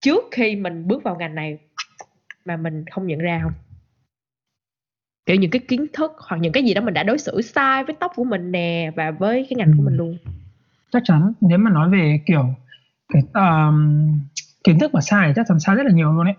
trước 0.00 0.24
khi 0.32 0.56
mình 0.56 0.88
bước 0.88 1.02
vào 1.02 1.16
ngành 1.16 1.34
này 1.34 1.58
mà 2.44 2.56
mình 2.56 2.84
không 2.90 3.06
nhận 3.06 3.18
ra 3.18 3.40
hông? 3.42 3.52
Kiểu 5.30 5.36
những 5.36 5.50
cái 5.50 5.60
kiến 5.68 5.86
thức 5.92 6.12
hoặc 6.28 6.36
những 6.36 6.52
cái 6.52 6.62
gì 6.64 6.74
đó 6.74 6.80
mình 6.80 6.94
đã 6.94 7.02
đối 7.02 7.18
xử 7.18 7.42
sai 7.42 7.84
với 7.84 7.96
tóc 8.00 8.12
của 8.16 8.24
mình 8.24 8.52
nè 8.52 8.90
và 8.96 9.10
với 9.10 9.46
cái 9.50 9.56
ngành 9.56 9.72
của 9.76 9.82
mình 9.82 9.96
luôn. 9.96 10.16
Chắc 10.92 11.02
chắn. 11.04 11.32
Nếu 11.40 11.58
mà 11.58 11.70
nói 11.70 11.90
về, 11.90 12.20
kiểu, 12.26 12.54
cái 13.12 13.22
um, 13.34 14.18
kiến 14.64 14.78
thức 14.78 14.94
mà 14.94 15.00
sai 15.00 15.32
chắc 15.36 15.46
chắn 15.48 15.60
sai 15.60 15.76
rất 15.76 15.82
là 15.86 15.92
nhiều 15.92 16.12
luôn 16.12 16.24
đấy 16.24 16.34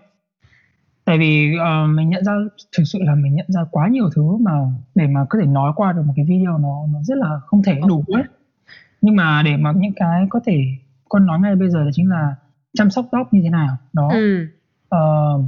tại 1.04 1.18
vì 1.18 1.54
uh, 1.56 1.90
mình 1.90 2.08
nhận 2.08 2.24
ra 2.24 2.32
thực 2.76 2.84
sự 2.86 2.98
là 3.02 3.14
mình 3.14 3.34
nhận 3.34 3.46
ra 3.48 3.60
quá 3.70 3.88
nhiều 3.88 4.10
thứ 4.16 4.36
mà 4.40 4.52
để 4.94 5.06
mà 5.06 5.20
có 5.28 5.38
thể 5.40 5.46
nói 5.46 5.72
qua 5.76 5.92
được 5.92 6.02
một 6.06 6.12
cái 6.16 6.24
video 6.28 6.58
nó 6.58 6.86
nó 6.92 6.98
rất 7.02 7.18
là 7.18 7.40
không 7.46 7.62
thể 7.62 7.80
đủ 7.88 8.04
ấy 8.06 8.22
nhưng 9.00 9.16
mà 9.16 9.42
để 9.44 9.56
mà 9.56 9.72
những 9.76 9.92
cái 9.96 10.26
có 10.30 10.40
thể 10.46 10.64
con 11.08 11.26
nói 11.26 11.38
ngay 11.40 11.56
bây 11.56 11.70
giờ 11.70 11.82
là 11.84 11.90
chính 11.94 12.10
là 12.10 12.34
chăm 12.72 12.90
sóc 12.90 13.06
tóc 13.12 13.34
như 13.34 13.40
thế 13.42 13.50
nào 13.50 13.76
đó. 13.92 14.08
Ừ. 14.12 14.46
uh, 14.94 15.44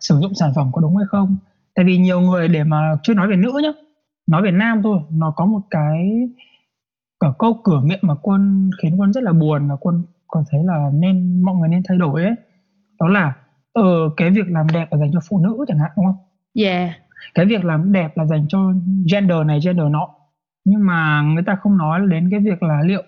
sử 0.00 0.18
dụng 0.20 0.34
sản 0.34 0.52
phẩm 0.56 0.70
có 0.72 0.80
đúng 0.80 0.96
hay 0.96 1.06
không 1.08 1.36
tại 1.76 1.84
vì 1.84 1.98
nhiều 1.98 2.20
người 2.20 2.48
để 2.48 2.64
mà 2.64 2.96
chưa 3.02 3.14
nói 3.14 3.28
về 3.28 3.36
nữ 3.36 3.60
nhá 3.62 3.72
nói 4.26 4.42
về 4.42 4.50
nam 4.50 4.82
thôi 4.82 5.00
nó 5.10 5.30
có 5.36 5.46
một 5.46 5.60
cái 5.70 6.28
cả 7.20 7.28
câu 7.38 7.60
cửa 7.64 7.80
miệng 7.84 7.98
mà 8.02 8.14
quân 8.22 8.70
khiến 8.82 9.00
quân 9.00 9.12
rất 9.12 9.24
là 9.24 9.32
buồn 9.32 9.68
và 9.68 9.76
quân 9.80 10.04
còn 10.26 10.44
thấy 10.50 10.60
là 10.64 10.90
nên 10.92 11.42
mọi 11.42 11.54
người 11.54 11.68
nên 11.68 11.82
thay 11.88 11.98
đổi 11.98 12.22
ấy 12.22 12.34
đó 13.00 13.08
là 13.08 13.34
ờ 13.72 14.10
cái 14.16 14.30
việc 14.30 14.48
làm 14.48 14.66
đẹp 14.72 14.88
là 14.90 14.98
dành 14.98 15.10
cho 15.12 15.20
phụ 15.28 15.38
nữ 15.38 15.64
chẳng 15.68 15.78
hạn 15.78 15.90
đúng 15.96 16.06
không? 16.06 16.16
Yeah. 16.54 16.90
Cái 17.34 17.46
việc 17.46 17.64
làm 17.64 17.92
đẹp 17.92 18.16
là 18.16 18.24
dành 18.26 18.48
cho 18.48 18.72
gender 19.12 19.38
này 19.46 19.60
gender 19.64 19.86
nọ. 19.90 20.08
Nhưng 20.64 20.86
mà 20.86 21.22
người 21.22 21.42
ta 21.42 21.56
không 21.56 21.76
nói 21.76 22.00
đến 22.08 22.30
cái 22.30 22.40
việc 22.40 22.62
là 22.62 22.82
liệu 22.84 23.02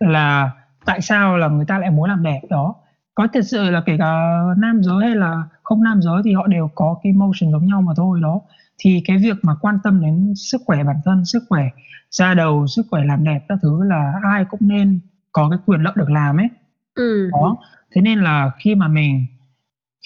là 0.00 0.50
tại 0.84 1.00
sao 1.00 1.36
là 1.36 1.48
người 1.48 1.64
ta 1.64 1.78
lại 1.78 1.90
muốn 1.90 2.08
làm 2.08 2.22
đẹp 2.22 2.40
đó. 2.50 2.74
Có 3.14 3.26
thật 3.32 3.42
sự 3.42 3.70
là 3.70 3.82
kể 3.86 3.96
cả 3.98 4.40
nam 4.58 4.82
giới 4.82 5.06
hay 5.06 5.16
là 5.16 5.42
không 5.68 5.82
nam 5.82 6.02
giới 6.02 6.22
thì 6.24 6.34
họ 6.34 6.46
đều 6.46 6.70
có 6.74 6.96
cái 7.02 7.12
motion 7.12 7.52
giống 7.52 7.66
nhau 7.66 7.82
mà 7.82 7.92
thôi 7.96 8.20
đó. 8.22 8.40
Thì 8.78 9.02
cái 9.06 9.18
việc 9.18 9.36
mà 9.42 9.54
quan 9.60 9.78
tâm 9.84 10.00
đến 10.00 10.32
sức 10.36 10.60
khỏe 10.66 10.84
bản 10.84 10.96
thân, 11.04 11.24
sức 11.24 11.42
khỏe 11.48 11.68
da 12.10 12.34
đầu, 12.34 12.66
sức 12.66 12.86
khỏe 12.90 13.04
làm 13.04 13.24
đẹp 13.24 13.44
các 13.48 13.58
thứ 13.62 13.84
là 13.84 14.12
ai 14.22 14.44
cũng 14.50 14.60
nên 14.62 15.00
có 15.32 15.48
cái 15.50 15.58
quyền 15.66 15.80
lợi 15.80 15.92
được 15.96 16.10
làm 16.10 16.36
ấy. 16.36 16.48
Ừ. 16.94 17.30
Đó. 17.32 17.56
Thế 17.92 18.00
nên 18.00 18.18
là 18.18 18.50
khi 18.58 18.74
mà 18.74 18.88
mình 18.88 19.26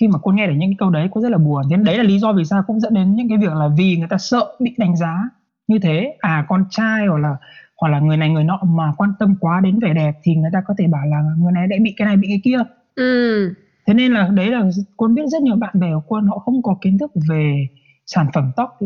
khi 0.01 0.09
mà 0.09 0.19
cô 0.23 0.33
nghe 0.33 0.47
được 0.47 0.55
những 0.57 0.71
cái 0.71 0.77
câu 0.79 0.91
đấy 0.91 1.09
cô 1.11 1.21
rất 1.21 1.29
là 1.29 1.39
buồn 1.39 1.63
thế 1.71 1.77
đấy 1.77 1.99
là 1.99 2.05
lý 2.05 2.19
do 2.19 2.33
vì 2.33 2.45
sao 2.45 2.63
cũng 2.67 2.81
dẫn 2.81 2.95
đến 2.95 3.15
những 3.15 3.29
cái 3.29 3.39
việc 3.39 3.53
là 3.53 3.69
vì 3.77 3.97
người 3.97 4.09
ta 4.09 4.19
sợ 4.19 4.47
bị 4.61 4.75
đánh 4.79 4.97
giá 4.97 5.29
như 5.69 5.79
thế 5.79 6.17
à 6.21 6.47
con 6.49 6.65
trai 6.71 7.07
hoặc 7.07 7.19
là 7.19 7.37
hoặc 7.77 7.89
là 7.89 8.01
người 8.01 8.17
này 8.17 8.31
người 8.31 8.45
nọ 8.45 8.61
mà 8.65 8.93
quan 8.97 9.13
tâm 9.19 9.37
quá 9.41 9.61
đến 9.61 9.79
vẻ 9.79 9.95
đẹp 9.95 10.13
thì 10.23 10.35
người 10.35 10.51
ta 10.53 10.63
có 10.67 10.75
thể 10.79 10.87
bảo 10.87 11.07
là 11.07 11.23
người 11.39 11.53
này 11.53 11.67
đã 11.67 11.77
bị 11.83 11.95
cái 11.97 12.07
này 12.07 12.17
bị 12.17 12.29
cái 12.29 12.41
kia 12.45 12.59
ừ. 12.95 13.55
Thế 13.93 13.97
nên 13.97 14.13
là 14.13 14.29
đấy 14.29 14.51
là 14.51 14.65
quân 14.97 15.15
biết 15.15 15.23
rất 15.27 15.43
nhiều 15.43 15.57
bạn 15.57 15.81
bè 15.81 15.89
của 15.95 16.01
quân 16.07 16.27
họ 16.27 16.39
không 16.39 16.63
có 16.63 16.77
kiến 16.81 16.99
thức 16.99 17.11
về 17.29 17.67
sản 18.07 18.27
phẩm 18.35 18.53
tóc 18.57 18.79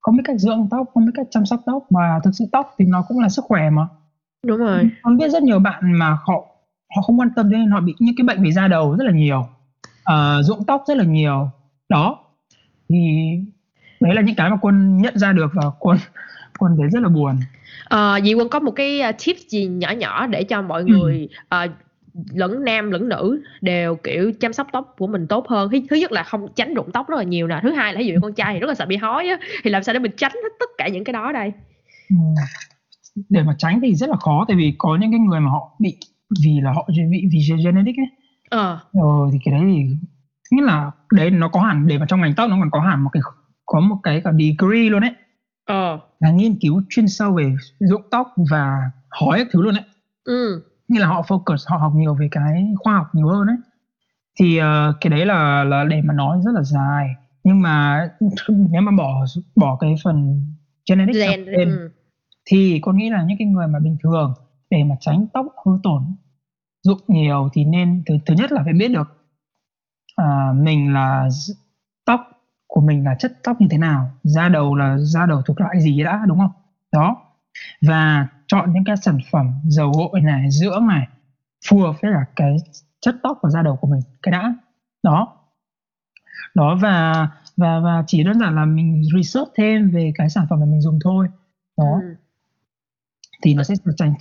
không 0.00 0.16
biết 0.16 0.22
cách 0.24 0.36
dưỡng 0.38 0.68
tóc 0.70 0.86
không 0.94 1.06
biết 1.06 1.12
cách 1.14 1.26
chăm 1.30 1.46
sóc 1.46 1.60
tóc 1.66 1.92
mà 1.92 2.20
thực 2.24 2.30
sự 2.34 2.44
tóc 2.52 2.74
thì 2.78 2.84
nó 2.84 3.04
cũng 3.08 3.20
là 3.20 3.28
sức 3.28 3.44
khỏe 3.44 3.70
mà. 3.70 3.86
Đúng 4.46 4.58
rồi. 4.58 4.90
Con 5.02 5.16
biết 5.16 5.28
rất 5.28 5.42
nhiều 5.42 5.58
bạn 5.58 5.92
mà 5.92 6.10
họ 6.10 6.46
họ 6.96 7.02
không 7.02 7.20
quan 7.20 7.28
tâm 7.36 7.50
đến 7.50 7.70
họ 7.70 7.80
bị 7.80 7.94
những 7.98 8.14
cái 8.16 8.24
bệnh 8.24 8.44
về 8.44 8.50
da 8.50 8.68
đầu 8.68 8.96
rất 8.96 9.04
là 9.04 9.12
nhiều. 9.12 9.46
Uh, 10.12 10.66
tóc 10.66 10.84
rất 10.86 10.96
là 10.96 11.04
nhiều. 11.04 11.50
Đó. 11.88 12.18
Thì 12.88 12.96
đấy 14.00 14.14
là 14.14 14.22
những 14.22 14.34
cái 14.36 14.50
mà 14.50 14.56
quân 14.56 14.96
nhận 14.96 15.18
ra 15.18 15.32
được 15.32 15.50
và 15.54 15.62
quân 15.78 15.98
quân 16.58 16.76
thấy 16.78 16.88
rất 16.92 17.02
là 17.02 17.08
buồn. 17.08 17.36
À, 17.84 18.18
vậy 18.24 18.34
quân 18.34 18.48
có 18.48 18.60
một 18.60 18.70
cái 18.70 19.00
ờ, 19.00 19.12
tip 19.26 19.36
gì 19.48 19.66
nhỏ 19.66 19.90
nhỏ 19.90 20.26
để 20.26 20.44
cho 20.44 20.62
mọi 20.62 20.80
ừ. 20.80 20.86
người 20.86 21.28
uh, 21.64 21.70
lẫn 22.34 22.64
nam 22.64 22.90
lẫn 22.90 23.08
nữ 23.08 23.42
đều 23.60 23.96
kiểu 23.96 24.32
chăm 24.40 24.52
sóc 24.52 24.66
tóc 24.72 24.94
của 24.98 25.06
mình 25.06 25.26
tốt 25.26 25.48
hơn. 25.48 25.70
Thứ 25.90 25.96
nhất 25.96 26.12
là 26.12 26.22
không 26.22 26.46
tránh 26.54 26.74
rụng 26.74 26.90
tóc 26.92 27.08
rất 27.08 27.16
là 27.16 27.22
nhiều 27.22 27.46
nè. 27.46 27.60
Thứ 27.62 27.72
hai 27.72 27.92
là 27.92 28.00
ví 28.00 28.06
dụ 28.06 28.14
con 28.22 28.34
trai 28.34 28.54
thì 28.54 28.60
rất 28.60 28.66
là 28.66 28.74
sợ 28.74 28.86
bị 28.86 28.96
hói 28.96 29.28
á 29.28 29.38
thì 29.62 29.70
làm 29.70 29.82
sao 29.82 29.92
để 29.92 29.98
mình 29.98 30.12
tránh 30.16 30.32
hết 30.32 30.48
tất 30.60 30.70
cả 30.78 30.88
những 30.88 31.04
cái 31.04 31.12
đó 31.12 31.32
đây? 31.32 31.52
Ừ. 32.10 32.16
để 33.28 33.42
mà 33.42 33.54
tránh 33.58 33.80
thì 33.82 33.94
rất 33.94 34.10
là 34.10 34.16
khó 34.16 34.44
tại 34.48 34.56
vì 34.56 34.74
có 34.78 34.98
những 35.00 35.10
cái 35.10 35.20
người 35.20 35.40
mà 35.40 35.50
họ 35.50 35.76
bị 35.78 35.96
vì 36.44 36.60
là 36.62 36.72
họ 36.72 36.88
bị 37.10 37.24
vì 37.32 37.38
genetic 37.64 37.96
ấy. 37.96 38.06
Ờ. 38.50 38.78
Ờ 38.92 39.30
thì 39.32 39.38
cái 39.44 39.54
đấy 39.54 39.62
thì 39.66 39.96
nghĩa 40.50 40.62
là 40.62 40.90
đấy 41.12 41.30
nó 41.30 41.48
có 41.48 41.60
hẳn 41.60 41.86
để 41.86 41.98
mà 41.98 42.06
trong 42.08 42.20
ngành 42.20 42.34
tóc 42.36 42.50
nó 42.50 42.56
còn 42.60 42.70
có 42.70 42.80
hẳn 42.80 43.04
một 43.04 43.10
cái 43.12 43.22
có 43.66 43.80
một 43.80 43.96
cái 44.02 44.20
cả 44.24 44.32
degree 44.32 44.88
luôn 44.90 45.00
đấy 45.00 45.12
ờ. 45.64 45.98
Là 46.20 46.30
nghiên 46.30 46.54
cứu 46.60 46.82
chuyên 46.90 47.08
sâu 47.08 47.32
về 47.32 47.52
dụng 47.80 48.02
tóc 48.10 48.28
và 48.50 48.90
hỏi 49.10 49.38
các 49.38 49.46
thứ 49.52 49.62
luôn 49.62 49.74
đấy 49.74 49.84
ừ 50.24 50.62
như 50.88 51.00
là 51.00 51.06
họ 51.06 51.22
focus 51.28 51.56
họ 51.66 51.76
học 51.76 51.92
nhiều 51.94 52.14
về 52.14 52.28
cái 52.30 52.74
khoa 52.78 52.94
học 52.94 53.06
nhiều 53.12 53.28
hơn 53.28 53.46
đấy 53.46 53.56
thì 54.40 54.60
uh, 54.60 54.64
cái 55.00 55.10
đấy 55.10 55.26
là 55.26 55.64
là 55.64 55.84
để 55.84 56.02
mà 56.04 56.14
nói 56.14 56.40
rất 56.44 56.52
là 56.54 56.62
dài. 56.62 57.08
Nhưng 57.44 57.62
mà 57.62 58.08
nếu 58.48 58.82
mà 58.82 58.92
bỏ 58.92 59.24
bỏ 59.56 59.76
cái 59.80 59.94
phần 60.04 60.46
genetic 60.90 61.14
Gen, 61.14 61.44
lên 61.44 61.68
ừ. 61.68 61.90
thì 62.44 62.78
con 62.82 62.96
nghĩ 62.96 63.10
là 63.10 63.24
những 63.28 63.38
cái 63.38 63.46
người 63.46 63.66
mà 63.66 63.78
bình 63.78 63.96
thường 64.02 64.34
để 64.70 64.84
mà 64.84 64.94
tránh 65.00 65.26
tóc 65.32 65.46
hư 65.66 65.72
tổn 65.82 66.02
dụng 66.82 66.98
nhiều 67.08 67.48
thì 67.52 67.64
nên 67.64 68.02
thứ, 68.06 68.14
thứ 68.26 68.34
nhất 68.34 68.52
là 68.52 68.62
phải 68.64 68.72
biết 68.72 68.88
được 68.88 69.26
à, 70.16 70.52
mình 70.56 70.92
là 70.94 71.28
tóc 72.04 72.20
của 72.66 72.80
mình 72.80 73.04
là 73.04 73.14
chất 73.18 73.32
tóc 73.42 73.60
như 73.60 73.66
thế 73.70 73.78
nào 73.78 74.10
da 74.22 74.48
đầu 74.48 74.74
là 74.74 74.98
da 74.98 75.26
đầu 75.26 75.42
thuộc 75.42 75.60
loại 75.60 75.80
gì 75.80 76.02
đã 76.02 76.22
đúng 76.26 76.38
không? 76.38 76.52
Đó. 76.92 77.16
Và 77.86 78.28
chọn 78.46 78.72
những 78.72 78.84
cái 78.84 78.96
sản 78.96 79.18
phẩm 79.30 79.52
dầu 79.64 79.92
gội 79.92 80.20
này 80.20 80.50
dưỡng 80.50 80.86
này 80.86 81.08
phù 81.68 81.80
hợp 81.80 81.92
với 82.02 82.10
là 82.10 82.24
cái 82.36 82.56
chất 83.00 83.14
tóc 83.22 83.38
và 83.42 83.50
da 83.50 83.62
đầu 83.62 83.76
của 83.76 83.88
mình 83.88 84.00
cái 84.22 84.32
đã. 84.32 84.54
Đó. 85.02 85.36
Đó 86.54 86.78
và 86.82 87.28
và 87.56 87.80
và 87.80 88.04
chỉ 88.06 88.24
đơn 88.24 88.38
giản 88.40 88.54
là 88.54 88.64
mình 88.64 89.02
research 89.16 89.48
thêm 89.54 89.90
về 89.90 90.12
cái 90.14 90.30
sản 90.30 90.46
phẩm 90.50 90.60
mà 90.60 90.66
mình 90.66 90.80
dùng 90.80 90.98
thôi. 91.04 91.28
Đó. 91.78 92.00
Ừ. 92.02 92.14
thì 93.42 93.54
nó 93.54 93.62
sẽ 93.62 93.74
tránh 93.96 94.14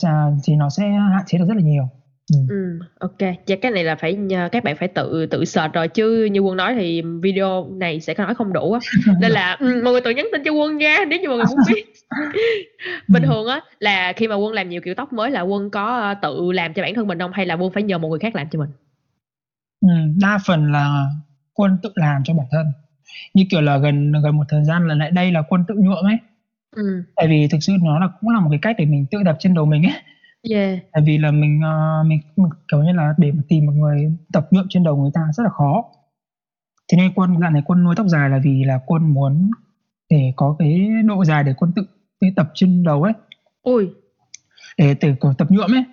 thì 0.43 0.55
nó 0.55 0.69
sẽ 0.69 0.89
hạn 0.89 1.23
chế 1.27 1.37
được 1.37 1.45
rất 1.47 1.55
là 1.55 1.63
nhiều 1.63 1.89
Ừ. 2.31 2.37
Ừm, 2.49 2.79
ô 2.99 3.07
Vậy 3.47 3.57
cái 3.61 3.71
này 3.71 3.83
là 3.83 3.95
phải 3.95 4.13
nhờ 4.13 4.49
các 4.51 4.63
bạn 4.63 4.75
phải 4.75 4.87
tự 4.87 5.25
tự 5.25 5.45
search 5.45 5.73
rồi 5.73 5.87
chứ 5.87 6.25
như 6.31 6.39
Quân 6.39 6.57
nói 6.57 6.73
thì 6.75 7.01
video 7.21 7.67
này 7.71 7.99
sẽ 7.99 8.13
nói 8.17 8.35
không 8.35 8.53
đủ 8.53 8.71
á. 8.73 8.79
Nên 9.21 9.31
là 9.31 9.51
ừm, 9.59 9.83
mọi 9.83 9.91
người 9.93 10.01
tự 10.01 10.11
nhắn 10.11 10.27
tin 10.31 10.41
cho 10.45 10.51
Quân 10.51 10.77
nha 10.77 10.97
nếu 11.07 11.19
như 11.19 11.27
mọi 11.29 11.37
người 11.37 11.45
muốn 11.45 11.59
biết. 11.73 11.85
Bình 13.07 13.23
thường 13.23 13.47
á 13.47 13.61
là 13.79 14.13
khi 14.13 14.27
mà 14.27 14.35
Quân 14.35 14.53
làm 14.53 14.69
nhiều 14.69 14.81
kiểu 14.81 14.93
tóc 14.95 15.13
mới 15.13 15.31
là 15.31 15.41
Quân 15.41 15.69
có, 15.71 15.97
ơ, 15.97 16.13
tự 16.21 16.51
làm 16.51 16.73
cho 16.73 16.81
bản 16.83 16.95
thân 16.95 17.07
mình 17.07 17.19
hông 17.19 17.31
hay 17.33 17.45
là 17.45 17.55
Quân 17.55 17.71
phải 17.73 17.83
nhờ 17.83 17.97
một 17.97 18.09
người 18.09 18.19
khác 18.19 18.35
làm 18.35 18.49
cho 18.49 18.59
mình? 18.59 18.69
Ừm, 19.81 20.19
đa 20.21 20.37
phần 20.47 20.71
là 20.71 21.05
Quân 21.53 21.77
tự 21.83 21.89
làm 21.95 22.21
cho 22.25 22.33
bản 22.33 22.47
thân. 22.51 22.65
Như 23.33 23.43
kiểu 23.51 23.61
là 23.61 23.77
gần 23.77 24.11
gần 24.23 24.37
một 24.37 24.43
thời 24.49 24.63
gian 24.65 24.87
lần 24.87 24.99
lại 24.99 25.11
đây 25.11 25.31
là 25.31 25.41
Quân 25.49 25.65
tự 25.67 25.75
nhuộm 25.77 26.05
ấy. 26.07 26.17
Ừm. 26.75 27.03
Tại 27.15 27.27
vì 27.29 27.47
thực 27.51 27.57
sự 27.61 27.73
nó 27.83 27.99
là 27.99 28.07
cũng 28.21 28.29
là 28.29 28.39
một 28.41 28.49
cái 28.51 28.59
cách 28.63 28.75
để 28.79 28.85
mình 28.85 29.07
tự 29.11 29.23
đập 29.23 29.35
trên 29.39 29.53
đầu 29.53 29.65
mình 29.65 29.83
ấy. 29.83 29.93
Yeah. 30.49 30.79
Tại 30.91 31.03
vì 31.05 31.17
là 31.17 31.31
mình, 31.31 31.61
ờ, 31.63 32.03
mình 32.05 32.19
kiểu 32.71 32.83
như 32.83 32.91
là, 32.93 33.13
để 33.17 33.31
mà 33.31 33.41
tìm 33.47 33.65
một 33.65 33.71
người 33.75 34.11
tập 34.33 34.47
nhuộm 34.51 34.65
trên 34.69 34.83
đầu 34.83 34.97
người 34.97 35.11
ta 35.13 35.21
rất 35.33 35.43
là 35.43 35.49
khó. 35.49 35.83
Thế 36.91 36.97
nên 36.97 37.11
Quân 37.15 37.39
dạo 37.41 37.51
này 37.51 37.61
Quân 37.65 37.83
nuôi 37.83 37.95
tóc 37.97 38.07
dài 38.07 38.29
là 38.29 38.39
vì 38.43 38.63
là 38.63 38.79
Quân 38.85 39.13
muốn 39.13 39.51
để 40.09 40.33
có 40.35 40.55
cái 40.59 40.89
độ 41.05 41.25
dài 41.25 41.43
để 41.43 41.53
Quân 41.57 41.71
tự 41.75 41.83
tự 42.21 42.27
tập 42.35 42.51
trên 42.55 42.83
đầu 42.83 43.03
ấy. 43.03 43.13
Ôi! 43.61 43.89
Để 44.77 44.95
kiểu, 44.95 45.15
tập 45.37 45.47
nhuộm 45.51 45.71
ấy. 45.75 45.83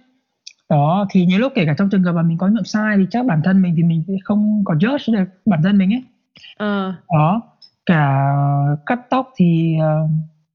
Đó, 0.70 1.06
thì 1.10 1.26
nhiều 1.26 1.38
lúc 1.38 1.52
kể 1.56 1.66
cả 1.66 1.74
trong 1.78 1.90
trường 1.90 2.02
hợp 2.04 2.12
mà 2.12 2.22
mình 2.22 2.38
có 2.38 2.48
nhuộm 2.48 2.64
sai 2.64 2.96
thì 2.98 3.06
chắc 3.10 3.26
bản 3.26 3.40
thân 3.44 3.62
mình 3.62 3.74
thì 3.76 3.82
mình 3.82 4.04
sẽ 4.08 4.14
không 4.24 4.62
có 4.66 4.74
judge 4.74 5.14
được 5.18 5.24
bản 5.46 5.60
thân 5.62 5.78
mình 5.78 5.94
ấy. 5.94 6.04
Ờ. 6.58 6.94
Đó, 7.14 7.42
cả 7.86 8.32
cắt 8.86 9.00
tóc 9.10 9.30
thì, 9.36 9.76
ờ, 9.80 10.08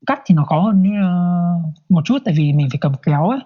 cắt 0.08 0.20
thì 0.26 0.36
nó 0.36 0.46
khó 0.46 0.62
hơn, 0.62 0.84
ơ, 1.04 1.10
một 1.90 2.02
chút 2.06 2.18
tại 2.26 2.36
vì 2.38 2.54
mình 2.54 2.68
phải 2.72 2.80
cầm 2.82 2.94
kéo 3.06 3.30
ấy 3.30 3.40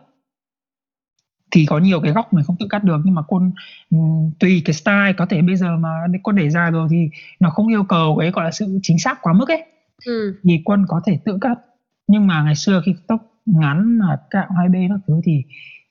thì 1.52 1.66
có 1.66 1.78
nhiều 1.78 2.02
cái 2.02 2.12
góc 2.12 2.34
mình 2.34 2.44
không 2.46 2.56
tự 2.60 2.68
cắt 2.70 2.84
được 2.84 2.98
nhưng 3.04 3.16
mà 3.16 3.22
quân 3.28 3.52
um, 3.92 4.32
tùy 4.40 4.62
cái 4.66 4.74
style 4.74 5.14
có 5.18 5.26
thể 5.26 5.42
bây 5.42 5.56
giờ 5.56 5.78
mà 5.78 5.90
quân 6.24 6.36
để 6.36 6.50
ra 6.50 6.70
rồi 6.70 6.88
thì 6.92 7.10
nó 7.40 7.50
không 7.50 7.68
yêu 7.68 7.84
cầu 7.84 8.18
cái 8.20 8.32
gọi 8.32 8.46
là 8.46 8.52
sự 8.52 8.80
chính 8.84 9.00
xác 9.00 9.22
quá 9.22 9.34
mức 9.34 9.50
ấy 9.50 9.64
ừ. 10.06 10.36
thì 10.44 10.62
quân 10.66 10.86
có 10.88 11.02
thể 11.06 11.20
tự 11.26 11.38
cắt 11.42 11.60
nhưng 12.08 12.28
mà 12.28 12.44
ngày 12.44 12.56
xưa 12.56 12.82
khi 12.86 12.96
tóc 13.08 13.22
ngắn 13.46 14.00
mà 14.00 14.18
cạo 14.30 14.48
hai 14.58 14.70
bên 14.70 14.90
các 14.90 15.00
thứ 15.08 15.22
thì 15.24 15.44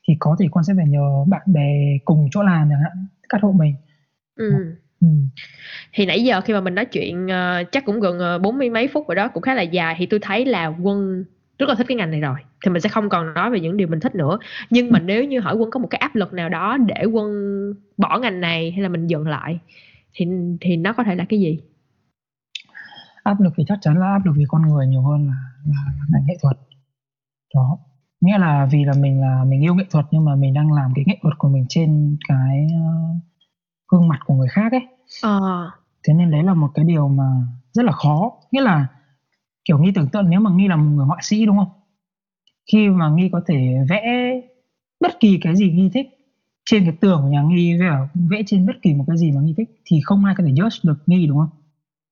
thì 0.08 0.14
có 0.18 0.36
thể 0.40 0.46
con 0.50 0.64
sẽ 0.64 0.74
phải 0.76 0.86
nhờ 0.86 1.24
bạn 1.28 1.42
bè 1.46 1.98
cùng 2.04 2.28
chỗ 2.30 2.42
làm 2.42 2.68
chẳng 2.70 2.82
hạn 2.82 3.06
cắt 3.28 3.38
hộ 3.42 3.52
mình 3.52 3.74
ừ. 4.36 4.52
Ừ. 5.00 5.08
Thì 5.92 6.06
nãy 6.06 6.24
giờ 6.24 6.40
khi 6.40 6.52
mà 6.52 6.60
mình 6.60 6.74
nói 6.74 6.84
chuyện 6.84 7.26
uh, 7.26 7.72
chắc 7.72 7.84
cũng 7.84 8.00
gần 8.00 8.42
bốn 8.42 8.58
mươi 8.58 8.70
mấy 8.70 8.88
phút 8.88 9.08
rồi 9.08 9.16
đó 9.16 9.28
cũng 9.28 9.42
khá 9.42 9.54
là 9.54 9.62
dài 9.62 9.94
thì 9.98 10.06
tôi 10.06 10.20
thấy 10.22 10.44
là 10.44 10.66
quân 10.66 11.24
rất 11.58 11.68
là 11.68 11.74
thích 11.74 11.86
cái 11.88 11.96
ngành 11.96 12.10
này 12.10 12.20
rồi. 12.20 12.38
Thì 12.64 12.70
mình 12.70 12.82
sẽ 12.82 12.88
không 12.88 13.08
còn 13.08 13.34
nói 13.34 13.50
về 13.50 13.60
những 13.60 13.76
điều 13.76 13.88
mình 13.88 14.00
thích 14.00 14.14
nữa. 14.14 14.38
Nhưng 14.70 14.92
mà 14.92 14.98
nếu 14.98 15.24
như 15.24 15.40
hỏi 15.40 15.56
quân 15.56 15.70
có 15.70 15.80
một 15.80 15.88
cái 15.90 15.98
áp 15.98 16.14
lực 16.14 16.32
nào 16.32 16.48
đó 16.48 16.76
để 16.76 17.04
quân 17.04 17.32
bỏ 17.96 18.18
ngành 18.18 18.40
này 18.40 18.70
hay 18.70 18.82
là 18.82 18.88
mình 18.88 19.06
dừng 19.06 19.28
lại 19.28 19.58
thì 20.14 20.26
thì 20.60 20.76
nó 20.76 20.92
có 20.92 21.04
thể 21.04 21.14
là 21.14 21.24
cái 21.28 21.40
gì? 21.40 21.58
Áp 23.22 23.40
lực 23.40 23.52
thì 23.56 23.64
chắc 23.66 23.78
chắn 23.80 23.98
là 23.98 24.06
áp 24.06 24.26
lực 24.26 24.32
vì 24.36 24.44
con 24.48 24.62
người 24.62 24.86
nhiều 24.86 25.02
hơn 25.02 25.26
là 25.26 25.34
là 25.66 25.92
ngành 26.10 26.26
nghệ 26.26 26.34
thuật. 26.42 26.56
Đó. 27.54 27.78
Nghĩa 28.20 28.38
là 28.38 28.68
vì 28.72 28.84
là 28.84 28.92
mình 29.00 29.20
là 29.20 29.44
mình 29.44 29.62
yêu 29.62 29.74
nghệ 29.74 29.84
thuật 29.90 30.06
nhưng 30.10 30.24
mà 30.24 30.34
mình 30.34 30.54
đang 30.54 30.72
làm 30.72 30.92
cái 30.94 31.04
nghệ 31.08 31.18
thuật 31.22 31.34
của 31.38 31.48
mình 31.48 31.66
trên 31.68 32.16
cái 32.28 32.66
uh, 32.66 33.22
gương 33.88 34.08
mặt 34.08 34.18
của 34.26 34.34
người 34.34 34.48
khác 34.48 34.72
ấy. 34.72 34.86
À. 35.22 35.38
thế 36.06 36.14
nên 36.14 36.30
đấy 36.30 36.42
là 36.42 36.54
một 36.54 36.68
cái 36.74 36.84
điều 36.84 37.08
mà 37.08 37.24
rất 37.72 37.82
là 37.86 37.92
khó. 37.92 38.32
Nghĩa 38.52 38.60
là 38.60 38.86
kiểu 39.68 39.78
nghi 39.78 39.92
tưởng 39.94 40.08
tượng 40.08 40.30
nếu 40.30 40.40
mà 40.40 40.50
nghi 40.50 40.68
là 40.68 40.76
một 40.76 40.90
người 40.94 41.06
họa 41.06 41.18
sĩ 41.22 41.46
đúng 41.46 41.56
không? 41.56 41.68
Khi 42.72 42.88
mà 42.88 43.08
nghi 43.08 43.28
có 43.32 43.40
thể 43.46 43.74
vẽ 43.88 44.32
bất 45.00 45.20
kỳ 45.20 45.38
cái 45.40 45.56
gì 45.56 45.72
nghi 45.72 45.90
thích 45.94 46.06
trên 46.64 46.84
cái 46.84 46.92
tường 47.00 47.20
của 47.22 47.28
nhà 47.28 47.42
nghi 47.42 47.78
với 47.78 47.88
ở 47.88 48.08
vẽ 48.14 48.42
trên 48.46 48.66
bất 48.66 48.82
kỳ 48.82 48.94
một 48.94 49.04
cái 49.06 49.18
gì 49.18 49.30
mà 49.30 49.40
nghi 49.40 49.54
thích 49.56 49.68
thì 49.84 50.00
không 50.04 50.24
ai 50.24 50.34
có 50.38 50.44
thể 50.46 50.52
judge 50.52 50.78
được 50.82 50.98
nghi 51.06 51.26
đúng 51.26 51.38
không? 51.38 51.48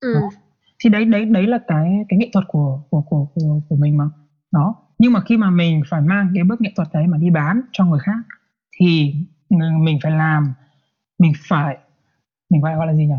Ừ. 0.01 0.15
đó. 0.15 0.21
thì 0.79 0.91
đấy 0.91 1.05
đấy 1.05 1.25
đấy 1.25 1.47
là 1.47 1.59
cái 1.67 2.05
cái 2.09 2.19
nghệ 2.19 2.31
thuật 2.33 2.45
của 2.49 2.81
của 2.91 3.01
của 3.01 3.27
của, 3.35 3.61
của 3.69 3.77
mình 3.77 3.97
mà. 3.97 4.05
Đó. 4.53 4.75
Nhưng 4.99 5.13
mà 5.13 5.21
khi 5.21 5.37
mà 5.37 5.51
mình 5.51 5.83
phải 5.91 6.01
mang 6.01 6.33
cái 6.35 6.45
bước 6.45 6.61
nghệ 6.61 6.73
thuật 6.77 6.89
đấy 6.93 7.07
mà 7.07 7.19
đi 7.19 7.31
bán 7.31 7.61
cho 7.73 7.85
người 7.85 7.99
khác 7.99 8.19
thì 8.79 9.15
mình 9.81 9.99
phải 10.03 10.13
làm 10.13 10.53
mình 11.19 11.33
phải 11.49 11.79
mình 12.51 12.63
phải 12.63 12.77
gọi 12.77 12.87
là 12.87 12.95
gì 12.95 13.07
nhỉ? 13.07 13.15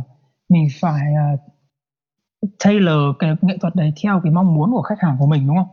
Mình 0.50 0.68
phải 0.82 1.02
uh, 1.34 1.40
tailor 2.64 3.16
cái 3.20 3.36
nghệ 3.42 3.58
thuật 3.62 3.76
đấy 3.76 3.94
theo 4.04 4.22
cái 4.24 4.32
mong 4.32 4.56
muốn 4.56 4.72
của 4.72 4.82
khách 4.82 5.00
hàng 5.00 5.16
của 5.20 5.28
mình 5.28 5.48
đúng 5.48 5.58
không? 5.58 5.68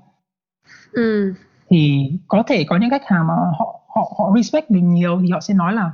Ừ. 0.93 1.35
thì 1.71 2.13
có 2.29 2.43
thể 2.47 2.65
có 2.69 2.77
những 2.77 2.91
khách 2.91 3.07
hàng 3.07 3.27
mà 3.27 3.35
họ 3.35 3.81
họ 3.95 4.13
họ 4.19 4.33
respect 4.37 4.71
mình 4.71 4.95
nhiều 4.95 5.21
thì 5.23 5.31
họ 5.31 5.41
sẽ 5.41 5.55
nói 5.55 5.73
là 5.73 5.93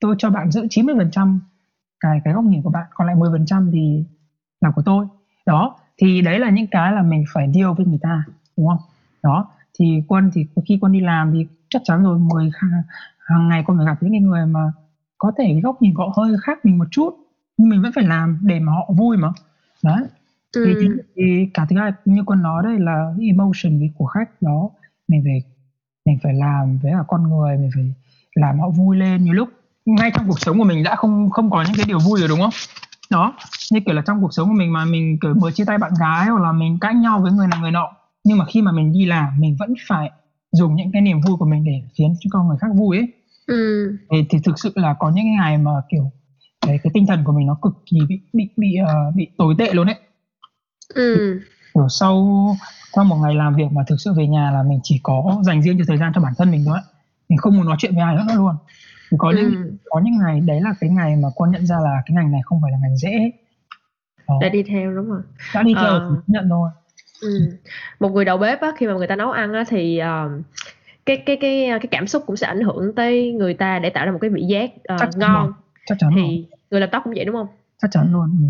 tôi 0.00 0.14
cho 0.18 0.30
bạn 0.30 0.50
giữ 0.50 0.66
90% 0.70 1.38
cái 2.00 2.20
cái 2.24 2.34
góc 2.34 2.44
nhìn 2.44 2.62
của 2.62 2.70
bạn 2.70 2.84
còn 2.94 3.06
lại 3.06 3.16
10% 3.16 3.72
thì 3.72 4.04
là 4.60 4.70
của 4.70 4.82
tôi. 4.84 5.06
Đó 5.46 5.76
thì 5.98 6.20
đấy 6.22 6.38
là 6.38 6.50
những 6.50 6.66
cái 6.70 6.92
là 6.92 7.02
mình 7.02 7.24
phải 7.34 7.52
deal 7.54 7.68
với 7.76 7.86
người 7.86 7.98
ta 8.02 8.24
đúng 8.56 8.68
không? 8.68 8.78
Đó 9.22 9.50
thì 9.78 10.02
quân 10.08 10.30
thì 10.34 10.46
khi 10.68 10.78
quân 10.80 10.92
đi 10.92 11.00
làm 11.00 11.32
thì 11.32 11.46
chắc 11.70 11.82
chắn 11.84 12.02
rồi 12.04 12.18
10 12.18 12.50
hàng 13.18 13.48
ngày 13.48 13.64
con 13.66 13.76
phải 13.76 13.86
gặp 13.86 13.96
những 14.00 14.24
người 14.24 14.46
mà 14.46 14.72
có 15.18 15.32
thể 15.38 15.60
góc 15.62 15.82
nhìn 15.82 15.94
họ 15.94 16.12
hơi 16.16 16.36
khác 16.42 16.64
mình 16.64 16.78
một 16.78 16.84
chút 16.90 17.14
nhưng 17.56 17.68
mình 17.68 17.82
vẫn 17.82 17.92
phải 17.94 18.04
làm 18.04 18.38
để 18.42 18.60
mà 18.60 18.72
họ 18.72 18.90
vui 18.96 19.16
mà 19.16 19.28
đấy. 19.82 20.02
Ừ. 20.54 20.74
thì, 20.80 20.88
thì 21.16 21.46
cả 21.54 21.66
thứ 21.70 21.76
hai 21.78 21.92
như 22.04 22.22
con 22.26 22.42
nói 22.42 22.62
đây 22.64 22.78
là 22.78 23.14
emotion 23.20 23.80
của 23.98 24.06
khách 24.06 24.42
đó 24.42 24.70
mình 25.08 25.22
phải 25.24 25.42
mình 26.06 26.18
phải 26.22 26.34
làm 26.34 26.78
với 26.82 26.92
cả 26.92 27.04
con 27.08 27.22
người 27.30 27.56
mình 27.58 27.70
phải 27.74 27.94
làm 28.34 28.60
họ 28.60 28.68
vui 28.68 28.96
lên. 28.96 29.24
Nhiều 29.24 29.34
lúc 29.34 29.48
ngay 29.86 30.10
trong 30.14 30.28
cuộc 30.28 30.40
sống 30.40 30.58
của 30.58 30.64
mình 30.64 30.82
đã 30.84 30.96
không 30.96 31.30
không 31.30 31.50
có 31.50 31.62
những 31.62 31.74
cái 31.76 31.86
điều 31.88 31.98
vui 31.98 32.20
rồi 32.20 32.28
đúng 32.28 32.40
không? 32.40 32.50
Đó. 33.10 33.34
Như 33.72 33.80
kiểu 33.86 33.94
là 33.94 34.02
trong 34.06 34.20
cuộc 34.20 34.34
sống 34.34 34.48
của 34.48 34.54
mình 34.54 34.72
mà 34.72 34.84
mình 34.84 35.18
kiểu 35.22 35.34
mới 35.34 35.52
chia 35.52 35.64
tay 35.64 35.78
bạn 35.78 35.92
gái 36.00 36.26
hoặc 36.26 36.42
là 36.42 36.52
mình 36.52 36.78
cãi 36.80 36.94
nhau 36.94 37.20
với 37.20 37.32
người 37.32 37.46
này 37.46 37.60
người 37.60 37.70
nọ 37.70 37.92
nhưng 38.24 38.38
mà 38.38 38.44
khi 38.44 38.62
mà 38.62 38.72
mình 38.72 38.92
đi 38.92 39.06
làm 39.06 39.40
mình 39.40 39.56
vẫn 39.58 39.74
phải 39.88 40.10
dùng 40.52 40.76
những 40.76 40.92
cái 40.92 41.02
niềm 41.02 41.20
vui 41.20 41.36
của 41.36 41.46
mình 41.46 41.64
để 41.64 41.82
khiến 41.94 42.14
cho 42.20 42.28
con 42.32 42.48
người 42.48 42.56
khác 42.60 42.68
vui 42.74 42.96
ấy. 42.98 43.08
Ừ. 43.46 43.96
thì, 44.10 44.26
thì 44.30 44.38
thực 44.44 44.58
sự 44.58 44.72
là 44.74 44.94
có 44.98 45.10
những 45.10 45.24
cái 45.24 45.34
ngày 45.38 45.58
mà 45.58 45.70
kiểu 45.88 46.10
cái, 46.66 46.78
cái 46.82 46.90
tinh 46.94 47.06
thần 47.06 47.24
của 47.24 47.32
mình 47.32 47.46
nó 47.46 47.58
cực 47.62 47.72
kỳ 47.86 47.98
bị 48.08 48.20
bị 48.32 48.48
bị 48.56 48.76
uh, 48.82 49.14
bị 49.14 49.28
tồi 49.38 49.54
tệ 49.58 49.72
luôn 49.72 49.86
ấy 49.86 49.96
ừ. 50.94 51.40
kiểu 51.74 51.88
sau 51.88 52.26
sau 52.94 53.04
một 53.04 53.16
ngày 53.16 53.34
làm 53.34 53.54
việc 53.54 53.72
mà 53.72 53.82
thực 53.86 53.96
sự 53.98 54.12
về 54.16 54.26
nhà 54.26 54.50
là 54.50 54.62
mình 54.62 54.80
chỉ 54.82 55.00
có 55.02 55.40
dành 55.42 55.62
riêng 55.62 55.78
cho 55.78 55.84
thời 55.88 55.98
gian 55.98 56.12
cho 56.14 56.20
bản 56.20 56.32
thân 56.38 56.50
mình 56.50 56.64
thôi 56.66 56.78
mình 57.28 57.38
không 57.38 57.56
muốn 57.56 57.66
nói 57.66 57.76
chuyện 57.78 57.94
với 57.94 58.02
ai 58.02 58.16
nữa 58.16 58.34
luôn 58.36 58.54
thì 59.10 59.16
có 59.20 59.32
những 59.36 59.54
ừ. 59.54 59.72
có 59.90 60.00
những 60.04 60.18
ngày 60.18 60.40
đấy 60.40 60.60
là 60.60 60.74
cái 60.80 60.90
ngày 60.90 61.16
mà 61.16 61.28
con 61.36 61.50
nhận 61.50 61.66
ra 61.66 61.76
là 61.84 62.02
cái 62.06 62.14
ngành 62.14 62.32
này 62.32 62.40
không 62.44 62.60
phải 62.62 62.72
là 62.72 62.78
ngành 62.82 62.96
dễ 62.96 63.30
Đó. 64.28 64.38
đã 64.40 64.48
đi 64.48 64.62
theo 64.62 64.94
đúng 64.94 65.06
không 65.08 65.22
đã 65.54 65.62
đi 65.62 65.74
theo 65.74 65.84
ờ. 65.84 66.10
thì 66.10 66.16
nhận 66.26 66.48
thôi 66.48 66.70
ừ. 67.22 67.58
một 68.00 68.08
người 68.08 68.24
đầu 68.24 68.38
bếp 68.38 68.60
á, 68.60 68.72
khi 68.76 68.86
mà 68.86 68.92
người 68.92 69.06
ta 69.06 69.16
nấu 69.16 69.30
ăn 69.30 69.52
á, 69.52 69.64
thì 69.68 70.00
uh, 70.02 70.44
cái 71.06 71.16
cái 71.16 71.36
cái 71.40 71.68
cái 71.70 71.88
cảm 71.90 72.06
xúc 72.06 72.22
cũng 72.26 72.36
sẽ 72.36 72.46
ảnh 72.46 72.60
hưởng 72.60 72.94
tới 72.94 73.32
người 73.32 73.54
ta 73.54 73.78
để 73.78 73.90
tạo 73.90 74.06
ra 74.06 74.12
một 74.12 74.18
cái 74.20 74.30
vị 74.30 74.42
giác 74.48 74.70
uh, 74.94 75.00
chắc 75.00 75.08
ngon 75.16 75.44
rồi. 75.44 75.52
Chắc 75.86 75.98
chắn 75.98 76.10
thì 76.14 76.20
rồi. 76.20 76.46
người 76.70 76.80
làm 76.80 76.88
tóc 76.92 77.02
cũng 77.04 77.12
vậy 77.16 77.24
đúng 77.24 77.34
không 77.34 77.46
chắc 77.78 77.90
chắn 77.90 78.12
luôn 78.12 78.38
ừ. 78.40 78.46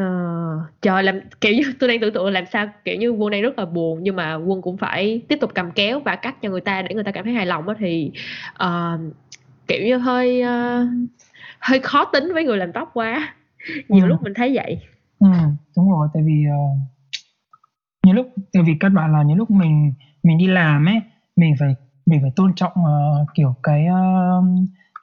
Uh, 0.00 0.62
trời 0.82 1.02
làm 1.02 1.20
kiểu 1.40 1.52
như 1.52 1.62
tôi 1.78 1.88
đang 1.88 2.00
tưởng 2.00 2.14
tượng 2.14 2.30
làm 2.30 2.44
sao 2.52 2.68
kiểu 2.84 2.96
như 2.96 3.10
quân 3.10 3.30
đang 3.30 3.42
rất 3.42 3.58
là 3.58 3.64
buồn 3.64 4.02
nhưng 4.02 4.16
mà 4.16 4.34
quân 4.34 4.62
cũng 4.62 4.76
phải 4.76 5.22
tiếp 5.28 5.38
tục 5.40 5.50
cầm 5.54 5.70
kéo 5.70 6.00
và 6.00 6.16
cắt 6.16 6.36
cho 6.42 6.50
người 6.50 6.60
ta 6.60 6.82
để 6.82 6.94
người 6.94 7.04
ta 7.04 7.10
cảm 7.10 7.24
thấy 7.24 7.34
hài 7.34 7.46
lòng 7.46 7.68
á 7.68 7.74
thì 7.78 8.12
uh, 8.64 9.14
kiểu 9.68 9.86
như 9.86 9.98
hơi 9.98 10.42
uh, 10.42 10.88
hơi 11.58 11.80
khó 11.80 12.04
tính 12.04 12.30
với 12.34 12.44
người 12.44 12.56
làm 12.56 12.72
tóc 12.72 12.90
quá 12.94 13.34
nhiều 13.88 14.04
ừ. 14.04 14.08
lúc 14.08 14.22
mình 14.22 14.34
thấy 14.36 14.54
vậy 14.54 14.80
ừ 15.18 15.28
đúng 15.76 15.90
rồi 15.90 16.08
tại 16.14 16.22
vì 16.26 16.44
uh, 16.48 16.78
nhiều 18.04 18.14
lúc 18.14 18.32
tại 18.52 18.62
vì 18.66 18.72
các 18.80 18.88
bạn 18.88 19.12
là 19.12 19.22
những 19.22 19.38
lúc 19.38 19.50
mình 19.50 19.92
mình 20.22 20.38
đi 20.38 20.46
làm 20.46 20.86
ấy 20.86 21.00
mình 21.36 21.54
phải 21.58 21.74
mình 22.06 22.20
phải 22.22 22.30
tôn 22.36 22.54
trọng 22.54 22.72
uh, 22.72 23.28
kiểu 23.34 23.54
cái 23.62 23.86
uh, 23.86 24.44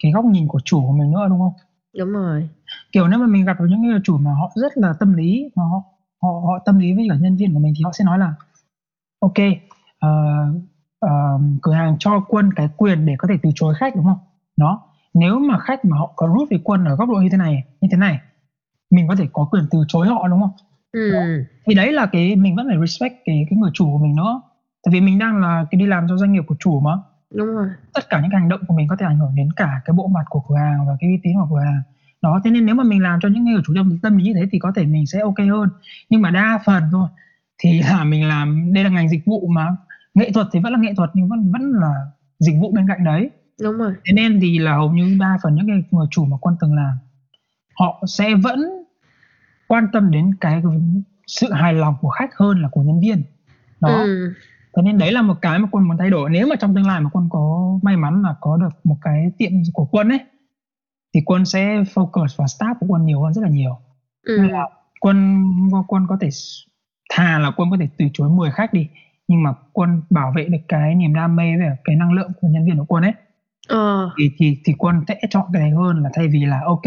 cái 0.04 0.12
góc 0.12 0.26
nhìn 0.26 0.48
của 0.48 0.60
chủ 0.66 0.82
của 0.88 0.94
mình 0.94 1.12
nữa 1.12 1.26
đúng 1.30 1.40
không? 1.40 1.54
Đúng 1.98 2.12
rồi. 2.12 2.50
Kiểu 2.92 3.08
nếu 3.08 3.20
mà 3.20 3.28
mình 3.28 3.46
gặp 3.46 3.60
được 3.60 3.66
những 3.70 3.82
người 3.82 4.00
chủ 4.04 4.18
mà 4.18 4.32
họ 4.32 4.52
rất 4.56 4.78
là 4.78 4.94
tâm 5.00 5.14
lý 5.14 5.52
mà 5.56 5.64
họ 5.64 5.84
họ 6.22 6.30
họ 6.30 6.60
tâm 6.66 6.80
lý 6.80 6.94
với 6.94 7.08
cả 7.10 7.16
nhân 7.22 7.36
viên 7.38 7.54
của 7.54 7.60
mình 7.60 7.74
thì 7.78 7.84
họ 7.84 7.92
sẽ 7.94 8.06
nói 8.06 8.20
là 8.20 8.34
ok 9.20 9.40
uh, 10.06 10.56
uh, 11.06 11.42
cửa 11.62 11.74
hàng 11.74 11.96
cho 12.00 12.26
quân 12.28 12.54
cái 12.56 12.70
quyền 12.78 13.06
để 13.06 13.16
có 13.18 13.28
thể 13.28 13.36
từ 13.44 13.50
chối 13.56 13.74
khách 13.78 13.96
đúng 13.96 14.06
không? 14.06 14.20
Đó. 14.58 14.82
Nếu 15.14 15.40
mà 15.40 15.60
khách 15.60 15.86
mà 15.86 15.98
họ 15.98 16.14
có 16.16 16.28
rút 16.28 16.50
với 16.50 16.60
quân 16.64 16.86
ở 16.86 16.96
góc 16.96 17.10
độ 17.10 17.16
như 17.16 17.30
thế 17.32 17.38
này 17.38 17.64
như 17.82 17.88
thế 17.92 17.98
này 17.98 18.20
mình 18.90 19.08
có 19.08 19.16
thể 19.16 19.28
có 19.34 19.48
quyền 19.52 19.64
từ 19.72 19.84
chối 19.88 20.08
họ 20.08 20.28
đúng 20.28 20.42
không? 20.42 20.52
Ừ. 20.92 21.12
thì 21.66 21.74
đấy 21.74 21.94
là 21.94 22.06
cái 22.06 22.36
mình 22.36 22.56
vẫn 22.56 22.68
phải 22.70 22.78
respect 22.88 23.14
cái 23.26 23.46
cái 23.50 23.58
người 23.60 23.72
chủ 23.74 23.86
của 23.86 24.06
mình 24.06 24.16
nữa. 24.16 24.42
Tại 24.84 24.92
vì 24.94 25.02
mình 25.02 25.20
đang 25.20 25.38
là 25.38 25.66
cái 25.72 25.80
đi 25.80 25.86
làm 25.86 26.06
cho 26.10 26.18
doanh 26.18 26.34
nghiệp 26.34 26.44
của 26.48 26.56
chủ 26.60 26.80
mà 26.80 26.92
đúng 27.34 27.48
rồi. 27.48 27.68
Tất 27.94 28.10
cả 28.10 28.22
những 28.22 28.32
hành 28.32 28.50
động 28.50 28.60
của 28.68 28.74
mình 28.74 28.88
có 28.88 28.96
thể 28.96 29.06
ảnh 29.06 29.18
hưởng 29.18 29.36
đến 29.36 29.50
cả 29.56 29.82
cái 29.86 29.94
bộ 29.94 30.08
mặt 30.08 30.24
của 30.30 30.44
cửa 30.50 30.56
hàng 30.56 30.88
và 30.88 30.94
cái 31.00 31.10
uy 31.10 31.20
tín 31.24 31.34
của 31.36 31.48
cửa 31.56 31.62
hàng. 31.62 31.82
Đó 32.22 32.42
thế 32.44 32.52
nên 32.52 32.66
nếu 32.66 32.76
mà 32.76 32.84
mình 32.84 33.02
làm 33.04 33.20
cho 33.22 33.30
những 33.30 33.44
người 33.44 33.62
chủ 33.66 33.74
tâm 33.76 34.00
tâm 34.00 34.18
lý 34.18 34.24
như 34.24 34.34
thế 34.34 34.48
thì 34.52 34.60
có 34.60 34.72
thể 34.76 34.86
mình 34.86 35.06
sẽ 35.06 35.20
ok 35.20 35.40
hơn. 35.52 35.70
Nhưng 36.10 36.22
mà 36.22 36.30
đa 36.30 36.60
phần 36.66 36.84
thôi 36.92 37.10
thì 37.58 37.82
là 37.90 38.04
mình 38.04 38.28
làm 38.28 38.74
đây 38.74 38.84
là 38.84 38.90
ngành 38.90 39.10
dịch 39.10 39.26
vụ 39.26 39.48
mà 39.48 39.76
nghệ 40.14 40.32
thuật 40.32 40.48
thì 40.54 40.60
vẫn 40.60 40.74
là 40.74 40.80
nghệ 40.80 40.94
thuật 40.98 41.10
nhưng 41.14 41.30
vẫn 41.30 41.52
vẫn 41.52 41.72
là 41.74 41.94
dịch 42.40 42.56
vụ 42.62 42.72
bên 42.72 42.88
cạnh 42.88 43.04
đấy. 43.04 43.30
Đúng 43.62 43.78
rồi. 43.78 43.94
Thế 44.06 44.14
nên 44.14 44.40
thì 44.42 44.60
là 44.60 44.74
hầu 44.76 44.92
như 44.92 45.18
đa 45.20 45.38
phần 45.44 45.56
những 45.56 45.66
người 45.68 46.08
chủ 46.12 46.26
mà 46.26 46.38
quân 46.42 46.56
từng 46.60 46.76
làm 46.76 46.98
họ 47.76 48.04
sẽ 48.08 48.36
vẫn 48.36 48.60
quan 49.68 49.88
tâm 49.94 50.12
đến 50.12 50.36
cái 50.42 50.62
sự 51.28 51.52
hài 51.52 51.74
lòng 51.74 51.96
của 52.02 52.10
khách 52.10 52.36
hơn 52.36 52.62
là 52.62 52.70
của 52.72 52.82
nhân 52.82 53.00
viên. 53.00 53.24
Đó. 53.80 54.02
Ừ. 54.04 54.34
thế 54.76 54.82
nên 54.82 54.98
đấy 54.98 55.12
là 55.12 55.22
một 55.22 55.36
cái 55.42 55.60
mà 55.60 55.68
quân 55.72 55.88
muốn 55.88 55.98
thay 55.98 56.10
đổi 56.10 56.30
nếu 56.30 56.48
mà 56.48 56.56
trong 56.56 56.76
tương 56.76 56.88
lai 56.88 57.02
mà 57.02 57.10
quân 57.14 57.28
có 57.30 57.74
may 57.84 57.98
mắn 57.98 58.22
là 58.22 58.36
có 58.42 58.58
được 58.58 58.70
một 58.84 58.98
cái 59.02 59.32
tiệm 59.38 59.52
của 59.74 59.86
quân 59.86 60.10
ấy 60.10 60.20
thì 61.14 61.22
quân 61.26 61.46
sẽ 61.46 61.84
focus 61.94 62.28
vào 62.38 62.48
staff 62.48 62.76
của 62.80 62.86
quân 62.90 63.06
nhiều 63.06 63.22
hơn 63.22 63.34
rất 63.34 63.42
là 63.42 63.50
nhiều 63.50 63.78
ừ. 64.24 64.38
nên 64.42 64.52
là 64.52 64.70
quân 65.00 65.44
quân 65.88 66.06
có 66.10 66.18
thể 66.22 66.30
thà 67.10 67.40
là 67.40 67.52
quân 67.58 67.70
có 67.72 67.78
thể 67.80 67.88
từ 67.98 68.06
chối 68.14 68.30
10 68.30 68.52
khách 68.52 68.74
đi 68.74 68.88
nhưng 69.28 69.44
mà 69.44 69.54
quân 69.74 70.02
bảo 70.10 70.34
vệ 70.36 70.46
được 70.46 70.58
cái 70.68 70.96
niềm 70.96 71.16
đam 71.16 71.36
mê 71.36 71.58
và 71.60 71.76
cái 71.84 71.96
năng 71.96 72.14
lượng 72.14 72.32
của 72.42 72.48
nhân 72.48 72.66
viên 72.66 72.78
của 72.78 72.86
quân 72.86 73.04
ấy 73.04 73.14
ờ. 73.68 74.12
thì 74.18 74.32
thì 74.38 74.58
thì 74.66 74.74
quân 74.78 75.04
sẽ 75.08 75.20
chọn 75.30 75.46
cái 75.54 75.62
này 75.62 75.72
hơn 75.72 76.04
là 76.04 76.10
thay 76.14 76.28
vì 76.28 76.46
là 76.46 76.62
ok 76.66 76.84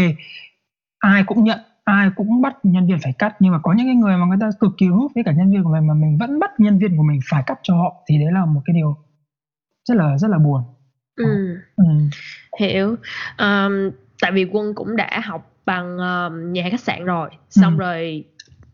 ai 0.99 1.25
cũng 1.25 1.45
nhận 1.45 1.59
ai 1.89 2.11
cũng 2.17 2.43
bắt 2.43 2.57
nhân 2.63 2.87
viên 2.87 2.99
phải 3.03 3.13
cắt. 3.13 3.37
Nhưng 3.41 3.53
mà 3.53 3.59
có 3.63 3.73
những 3.73 3.87
cái 3.87 3.95
người 3.95 4.17
mà 4.17 4.27
người 4.27 4.39
ta 4.41 4.51
cực 4.61 4.71
kỳ 4.79 4.87
hút 4.87 5.13
với 5.15 5.25
cả 5.25 5.33
nhân 5.33 5.51
viên 5.51 5.65
của 5.65 5.71
mình 5.71 5.87
mà 5.87 5.95
mình 5.95 6.19
vẫn 6.21 6.39
bắt 6.39 6.51
nhân 6.59 6.79
viên 6.79 6.97
của 6.97 7.03
mình 7.03 7.21
phải 7.31 7.43
cắt 7.47 7.59
cho 7.63 7.77
họ 7.77 7.95
thì 8.09 8.19
đấy 8.19 8.33
là 8.33 8.45
một 8.45 8.61
cái 8.65 8.75
điều 8.75 8.97
rất 9.89 9.95
là 9.97 10.19
rất 10.19 10.29
là 10.31 10.39
buồn. 10.39 10.63
Ừ. 11.17 11.57
Ừ. 11.77 11.85
hiểu. 12.61 12.97
Um, 13.39 13.91
tại 14.23 14.33
vì 14.33 14.45
quân 14.53 14.75
cũng 14.75 14.97
đã 14.97 15.21
học 15.25 15.51
bằng 15.67 15.97
uh, 15.97 16.33
nhà 16.53 16.63
khách 16.71 16.81
sạn 16.81 17.05
rồi. 17.05 17.31
Xong 17.51 17.79
ừ. 17.79 17.81
rồi 17.81 18.25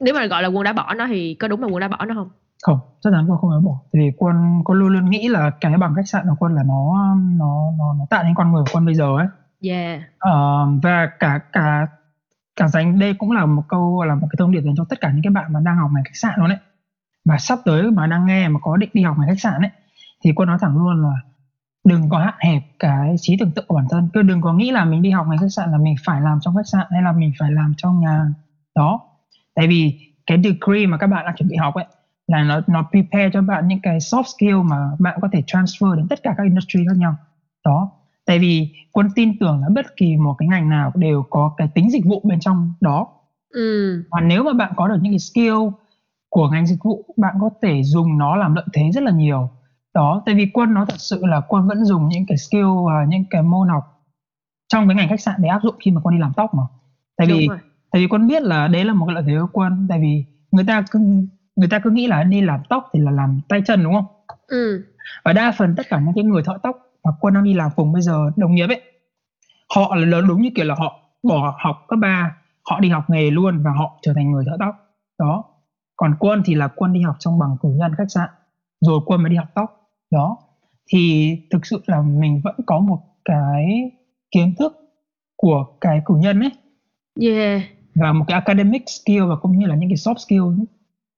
nếu 0.01 0.15
mà 0.15 0.27
gọi 0.27 0.43
là 0.43 0.49
quân 0.49 0.65
đã 0.65 0.73
bỏ 0.73 0.95
nó 0.95 1.07
thì 1.07 1.35
có 1.35 1.49
đúng 1.49 1.63
là 1.63 1.69
quân 1.69 1.81
đã 1.81 1.89
bỏ 1.89 2.05
nó 2.05 2.15
không? 2.15 2.31
Không 2.63 2.79
chắc 3.01 3.11
chắn 3.13 3.31
quân 3.31 3.39
không 3.41 3.51
đã 3.51 3.57
bỏ. 3.65 3.81
Vì 3.93 4.13
quân 4.19 4.63
quân 4.65 4.79
luôn 4.79 4.93
luôn 4.93 5.11
nghĩ 5.11 5.29
là 5.29 5.51
cái 5.61 5.77
bằng 5.77 5.95
khách 5.95 6.09
sạn 6.09 6.25
của 6.29 6.37
quân 6.39 6.55
là 6.55 6.63
nó 6.67 7.15
nó 7.39 7.71
nó 7.79 7.95
nó 7.99 8.07
tạo 8.11 8.23
nên 8.23 8.35
con 8.35 8.53
người 8.53 8.63
của 8.67 8.71
quân 8.73 8.87
bây 8.87 8.95
giờ 8.95 9.17
ấy. 9.17 9.27
Yeah. 9.63 10.01
Uh, 10.01 10.83
và 10.83 11.11
cả 11.21 11.41
cả 11.53 11.87
cả 12.57 12.69
dành 12.69 12.99
đây 12.99 13.15
cũng 13.15 13.31
là 13.31 13.47
một 13.47 13.63
câu 13.69 14.05
là 14.05 14.15
một 14.15 14.27
cái 14.31 14.37
thông 14.39 14.53
điệp 14.53 14.61
dành 14.61 14.75
cho 14.77 14.85
tất 14.89 15.01
cả 15.01 15.11
những 15.11 15.23
cái 15.23 15.31
bạn 15.31 15.53
mà 15.53 15.61
đang 15.65 15.77
học 15.77 15.91
ngành 15.95 16.05
khách 16.05 16.17
sạn 16.17 16.33
luôn 16.41 16.49
đấy 16.49 16.59
và 17.25 17.39
sắp 17.39 17.59
tới 17.65 17.91
mà 17.91 18.07
đang 18.07 18.27
nghe 18.27 18.49
mà 18.49 18.61
có 18.63 18.77
định 18.77 18.91
đi 18.93 19.03
học 19.03 19.17
ngành 19.19 19.29
khách 19.29 19.41
sạn 19.41 19.63
ấy, 19.63 19.71
thì 20.25 20.33
quân 20.37 20.49
nói 20.49 20.59
thẳng 20.61 20.77
luôn 20.77 21.03
là 21.03 21.15
đừng 21.85 22.09
có 22.09 22.19
hạn 22.19 22.35
hẹp 22.39 22.63
cái 22.79 23.15
trí 23.21 23.37
tưởng 23.41 23.51
tượng 23.51 23.65
của 23.69 23.77
bản 23.77 23.87
thân. 23.91 24.09
Cứ 24.13 24.23
đừng 24.23 24.41
có 24.41 24.53
nghĩ 24.53 24.71
là 24.71 24.85
mình 24.85 25.03
đi 25.03 25.11
học 25.11 25.27
ngành 25.29 25.39
khách 25.39 25.53
sạn 25.57 25.73
là 25.73 25.79
mình 25.79 25.95
phải 26.05 26.21
làm 26.21 26.39
trong 26.41 26.57
khách 26.57 26.67
sạn 26.73 26.87
hay 26.91 27.03
là 27.03 27.13
mình 27.13 27.33
phải 27.39 27.53
làm 27.53 27.75
trong 27.77 28.01
nhà 28.01 28.27
đó. 28.75 29.01
Tại 29.55 29.67
vì 29.69 29.99
cái 30.27 30.43
degree 30.45 30.87
mà 30.87 30.99
các 30.99 31.07
bạn 31.07 31.25
đang 31.27 31.37
chuẩn 31.37 31.49
bị 31.49 31.57
học 31.57 31.75
ấy, 31.75 31.85
là 32.27 32.43
nó 32.43 32.61
nó 32.67 32.89
prepare 32.91 33.31
cho 33.33 33.43
bạn 33.43 33.69
những 33.69 33.81
cái 33.83 33.99
soft 33.99 34.23
skill 34.23 34.57
mà 34.71 34.77
bạn 34.99 35.19
có 35.23 35.29
thể 35.33 35.43
transfer 35.47 35.95
đến 35.95 36.09
tất 36.09 36.23
cả 36.23 36.35
các 36.37 36.45
industry 36.45 36.85
khác 36.89 36.97
nhau. 36.97 37.17
Đó 37.65 37.91
tại 38.27 38.39
vì 38.39 38.69
quân 38.93 39.09
tin 39.15 39.39
tưởng 39.39 39.61
là 39.61 39.69
bất 39.75 39.97
kỳ 39.97 40.17
một 40.17 40.35
cái 40.39 40.49
ngành 40.49 40.69
nào 40.69 40.93
đều 40.95 41.25
có 41.31 41.55
cái 41.57 41.69
tính 41.75 41.91
dịch 41.91 42.05
vụ 42.07 42.21
bên 42.25 42.41
trong 42.41 42.73
đó. 42.81 43.09
Ừ. 43.51 44.03
và 44.11 44.21
nếu 44.21 44.45
mà 44.45 44.53
bạn 44.53 44.73
có 44.77 44.89
được 44.89 44.97
những 45.01 45.13
cái 45.13 45.19
skill 45.19 45.55
của 46.29 46.49
ngành 46.49 46.67
dịch 46.67 46.79
vụ 46.85 47.05
bạn 47.17 47.35
có 47.41 47.51
thể 47.63 47.83
dùng 47.83 48.19
nó 48.19 48.37
làm 48.37 48.55
lợi 48.55 48.65
thế 48.73 48.91
rất 48.93 49.03
là 49.03 49.11
nhiều. 49.11 49.51
Đó 49.95 50.23
tại 50.27 50.35
vì 50.35 50.51
quân 50.55 50.75
nó 50.75 50.85
thật 50.85 50.99
sự 50.99 51.27
là 51.27 51.41
quân 51.49 51.69
vẫn 51.69 51.85
dùng 51.85 52.09
những 52.09 52.27
cái 52.29 52.39
skill 52.39 52.67
và 52.87 53.05
những 53.09 53.25
cái 53.31 53.43
môn 53.43 53.69
học 53.69 53.85
trong 54.69 54.89
cái 54.89 54.97
ngành 54.97 55.09
khách 55.09 55.21
sạn 55.21 55.35
để 55.39 55.49
áp 55.49 55.61
dụng 55.63 55.75
khi 55.81 55.91
mà 55.91 56.01
quân 56.05 56.15
đi 56.15 56.21
làm 56.21 56.33
tóc 56.37 56.55
mà. 56.55 56.63
Tại 57.17 57.27
vì 57.27 57.49
tại 57.91 58.03
vì 58.03 58.07
quân 58.09 58.27
biết 58.27 58.43
là 58.43 58.69
đấy 58.69 58.85
là 58.85 58.93
một 58.93 59.07
cái 59.07 59.15
lợi 59.15 59.25
thế 59.27 59.35
của 59.41 59.49
quân 59.53 59.87
tại 59.89 60.01
vì 60.01 60.25
người 60.51 60.65
ta 60.65 60.85
cứ 60.91 60.99
người 61.57 61.69
ta 61.69 61.79
cứ 61.79 61.91
nghĩ 61.91 62.07
là 62.07 62.23
đi 62.25 62.41
làm 62.41 62.61
tóc 62.69 62.91
thì 62.93 63.01
là 63.01 63.11
làm 63.11 63.41
tay 63.49 63.63
chân 63.67 63.85
đúng 63.85 63.95
không? 63.95 64.07
Ừ. 64.47 64.85
và 65.25 65.33
đa 65.33 65.53
phần 65.59 65.75
tất 65.77 65.89
cả 65.89 66.01
những 66.01 66.15
cái 66.15 66.25
người 66.25 66.43
thợ 66.43 66.59
tóc 66.63 66.84
mà 67.05 67.11
quân 67.21 67.35
đang 67.35 67.45
đi 67.45 67.55
làm 67.55 67.71
cùng 67.77 67.93
bây 67.93 68.03
giờ 68.03 68.31
đồng 68.37 68.55
nghiệp 68.55 68.67
ấy 68.67 68.81
họ 69.75 69.97
là 69.97 70.07
lớn 70.07 70.25
đúng 70.29 70.43
như 70.43 70.51
kiểu 70.55 70.65
là 70.65 70.75
họ 70.79 71.01
bỏ 71.23 71.57
học 71.59 71.77
cấp 71.89 71.99
3 72.03 72.37
họ 72.71 72.81
đi 72.81 72.89
học 72.89 73.05
nghề 73.11 73.31
luôn 73.31 73.63
và 73.63 73.71
họ 73.71 73.99
trở 74.03 74.13
thành 74.17 74.31
người 74.31 74.45
thợ 74.47 74.57
tóc. 74.61 74.75
Đó. 75.19 75.45
Còn 75.97 76.15
quân 76.19 76.43
thì 76.45 76.55
là 76.55 76.69
quân 76.77 76.93
đi 76.93 77.01
học 77.01 77.17
trong 77.19 77.39
bằng 77.39 77.57
cử 77.63 77.69
nhân 77.69 77.93
khách 77.99 78.11
sạn 78.11 78.29
rồi 78.81 79.01
quân 79.07 79.23
mới 79.23 79.31
đi 79.31 79.37
học 79.37 79.49
tóc. 79.55 79.91
Đó. 80.11 80.37
Thì 80.93 81.37
thực 81.51 81.67
sự 81.67 81.83
là 81.87 82.03
mình 82.03 82.41
vẫn 82.45 82.55
có 82.67 82.81
một 82.81 82.99
cái 83.25 83.91
kiến 84.31 84.55
thức 84.59 84.77
của 85.37 85.67
cái 85.81 86.03
cử 86.05 86.15
nhân 86.17 86.41
ấy. 86.41 86.51
Yeah. 87.21 87.63
Và 87.95 88.13
một 88.13 88.25
cái 88.29 88.35
academic 88.35 88.83
skill 88.87 89.25
và 89.29 89.37
cũng 89.37 89.59
như 89.59 89.67
là 89.67 89.77
những 89.77 89.89
cái 89.89 89.97
soft 89.97 90.19
skill 90.19 90.65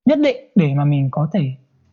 nhất 0.04 0.18
định 0.18 0.36
để 0.54 0.74
mà 0.74 0.84
mình 0.84 1.08
có 1.10 1.28
thể 1.32 1.52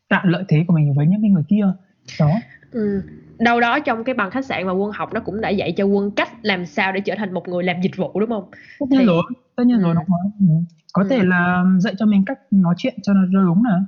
tạo 0.09 0.25
lợi 0.25 0.43
thế 0.47 0.63
của 0.67 0.73
mình 0.73 0.93
với 0.97 1.07
những 1.07 1.21
cái 1.21 1.29
người 1.29 1.43
kia 1.49 1.73
đó 2.19 2.29
ừ. 2.71 3.01
đâu 3.39 3.59
đó 3.59 3.79
trong 3.79 4.03
cái 4.03 4.15
bằng 4.15 4.31
khách 4.31 4.45
sạn 4.45 4.67
mà 4.67 4.71
quân 4.73 4.91
học 4.91 5.13
nó 5.13 5.19
cũng 5.19 5.41
đã 5.41 5.49
dạy 5.49 5.73
cho 5.77 5.85
quân 5.85 6.11
cách 6.11 6.29
làm 6.41 6.65
sao 6.65 6.91
để 6.91 6.99
trở 6.99 7.15
thành 7.17 7.33
một 7.33 7.47
người 7.47 7.63
làm 7.63 7.81
dịch 7.81 7.97
vụ 7.97 8.19
đúng 8.19 8.29
không 8.29 8.51
tất 8.79 8.85
nhiên 8.89 8.99
thì... 8.99 9.05
rồi 9.05 9.23
tất 9.55 9.63
nhiên 9.65 9.77
ừ. 9.77 9.83
rồi 9.83 9.95
đúng 9.95 10.05
không 10.05 10.31
ừ. 10.39 10.53
có 10.93 11.03
ừ. 11.03 11.07
thể 11.09 11.19
là 11.23 11.63
dạy 11.79 11.93
cho 11.97 12.05
mình 12.05 12.25
cách 12.25 12.39
nói 12.51 12.75
chuyện 12.77 12.93
cho 13.03 13.13
nó 13.13 13.43
đúng 13.43 13.63
này 13.63 13.79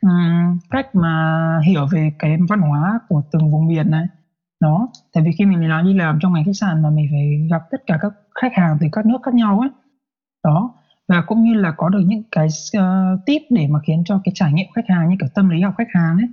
ừ, 0.00 0.08
cách 0.70 0.94
mà 0.94 1.58
hiểu 1.66 1.86
về 1.92 2.12
cái 2.18 2.36
văn 2.48 2.60
hóa 2.60 3.00
của 3.08 3.22
từng 3.32 3.50
vùng 3.50 3.66
miền 3.66 3.90
này 3.90 4.06
đó 4.60 4.88
tại 5.12 5.24
vì 5.24 5.30
khi 5.38 5.44
mình 5.44 5.68
làm 5.68 5.84
đi 5.84 5.94
làm 5.94 6.18
trong 6.22 6.32
ngành 6.32 6.44
khách 6.44 6.56
sạn 6.60 6.82
mà 6.82 6.90
mình 6.90 7.06
phải 7.10 7.48
gặp 7.50 7.62
tất 7.70 7.82
cả 7.86 7.98
các 8.02 8.12
khách 8.40 8.52
hàng 8.54 8.76
từ 8.80 8.86
các 8.92 9.06
nước 9.06 9.18
khác 9.22 9.34
nhau 9.34 9.60
ấy 9.60 9.70
đó 10.44 10.74
và 11.08 11.22
cũng 11.26 11.42
như 11.42 11.54
là 11.54 11.74
có 11.76 11.88
được 11.88 12.02
những 12.06 12.22
cái 12.32 12.46
uh, 12.78 13.20
tip 13.26 13.42
để 13.50 13.66
mà 13.70 13.80
khiến 13.86 14.02
cho 14.04 14.20
cái 14.24 14.32
trải 14.34 14.52
nghiệm 14.52 14.66
khách 14.74 14.88
hàng 14.88 15.08
như 15.08 15.16
kiểu 15.20 15.28
tâm 15.34 15.48
lý 15.48 15.60
học 15.60 15.74
khách 15.78 15.88
hàng 15.90 16.16
ấy 16.16 16.28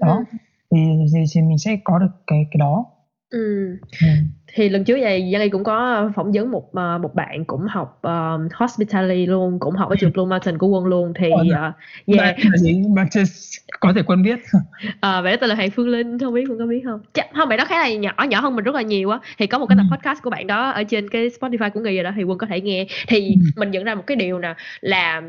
đó 0.00 0.16
ừ. 0.16 0.36
Thì, 0.70 0.78
thì 1.14 1.24
thì 1.34 1.42
mình 1.42 1.58
sẽ 1.58 1.78
có 1.84 1.98
được 1.98 2.12
cái 2.26 2.46
cái 2.50 2.58
đó 2.58 2.84
ừ. 3.30 3.76
ừ. 4.00 4.06
thì 4.54 4.68
lần 4.68 4.84
trước 4.84 4.98
vậy 5.00 5.30
Giang 5.32 5.50
cũng 5.50 5.64
có 5.64 6.10
phỏng 6.14 6.32
vấn 6.32 6.50
một 6.50 6.68
uh, 6.68 7.00
một 7.02 7.14
bạn 7.14 7.44
cũng 7.44 7.66
học 7.70 8.02
uh, 8.06 8.52
hospitality 8.54 9.26
luôn 9.26 9.58
cũng 9.58 9.74
học 9.74 9.90
ở 9.90 9.96
trường 9.96 10.12
Blue 10.14 10.24
Mountain 10.24 10.58
của 10.58 10.66
quân 10.66 10.84
luôn 10.84 11.12
thì 11.16 11.30
uh, 11.32 11.52
yeah. 11.52 11.74
bạn 12.18 12.36
là 12.52 12.56
gì 12.56 12.82
bạn 12.96 13.06
có 13.80 13.92
thể 13.96 14.02
quân 14.06 14.22
biết 14.22 14.38
à, 15.00 15.20
vậy 15.20 15.36
tên 15.36 15.48
là 15.48 15.54
Hoàng 15.54 15.70
Phương 15.70 15.88
Linh 15.88 16.18
không 16.18 16.34
biết 16.34 16.44
Phương 16.48 16.58
có 16.58 16.66
biết 16.66 16.82
không 16.84 17.00
Chắc, 17.12 17.26
không 17.34 17.48
bạn 17.48 17.58
đó 17.58 17.64
khá 17.64 17.78
là 17.78 17.94
nhỏ 17.94 18.24
nhỏ 18.28 18.40
hơn 18.40 18.56
mình 18.56 18.64
rất 18.64 18.74
là 18.74 18.82
nhiều 18.82 19.10
á 19.10 19.18
thì 19.38 19.46
có 19.46 19.58
một 19.58 19.66
cái 19.66 19.78
tập 19.78 19.86
ừ. 19.90 19.96
podcast 19.96 20.22
của 20.22 20.30
bạn 20.30 20.46
đó 20.46 20.70
ở 20.70 20.84
trên 20.84 21.10
cái 21.10 21.28
Spotify 21.40 21.70
của 21.70 21.80
người 21.80 21.94
rồi 21.94 22.04
đó 22.04 22.10
thì 22.16 22.22
quân 22.22 22.38
có 22.38 22.46
thể 22.46 22.60
nghe 22.60 22.86
thì 23.08 23.28
ừ. 23.28 23.50
mình 23.56 23.70
nhận 23.70 23.84
ra 23.84 23.94
một 23.94 24.06
cái 24.06 24.16
điều 24.16 24.38
nè 24.38 24.54
là 24.80 25.22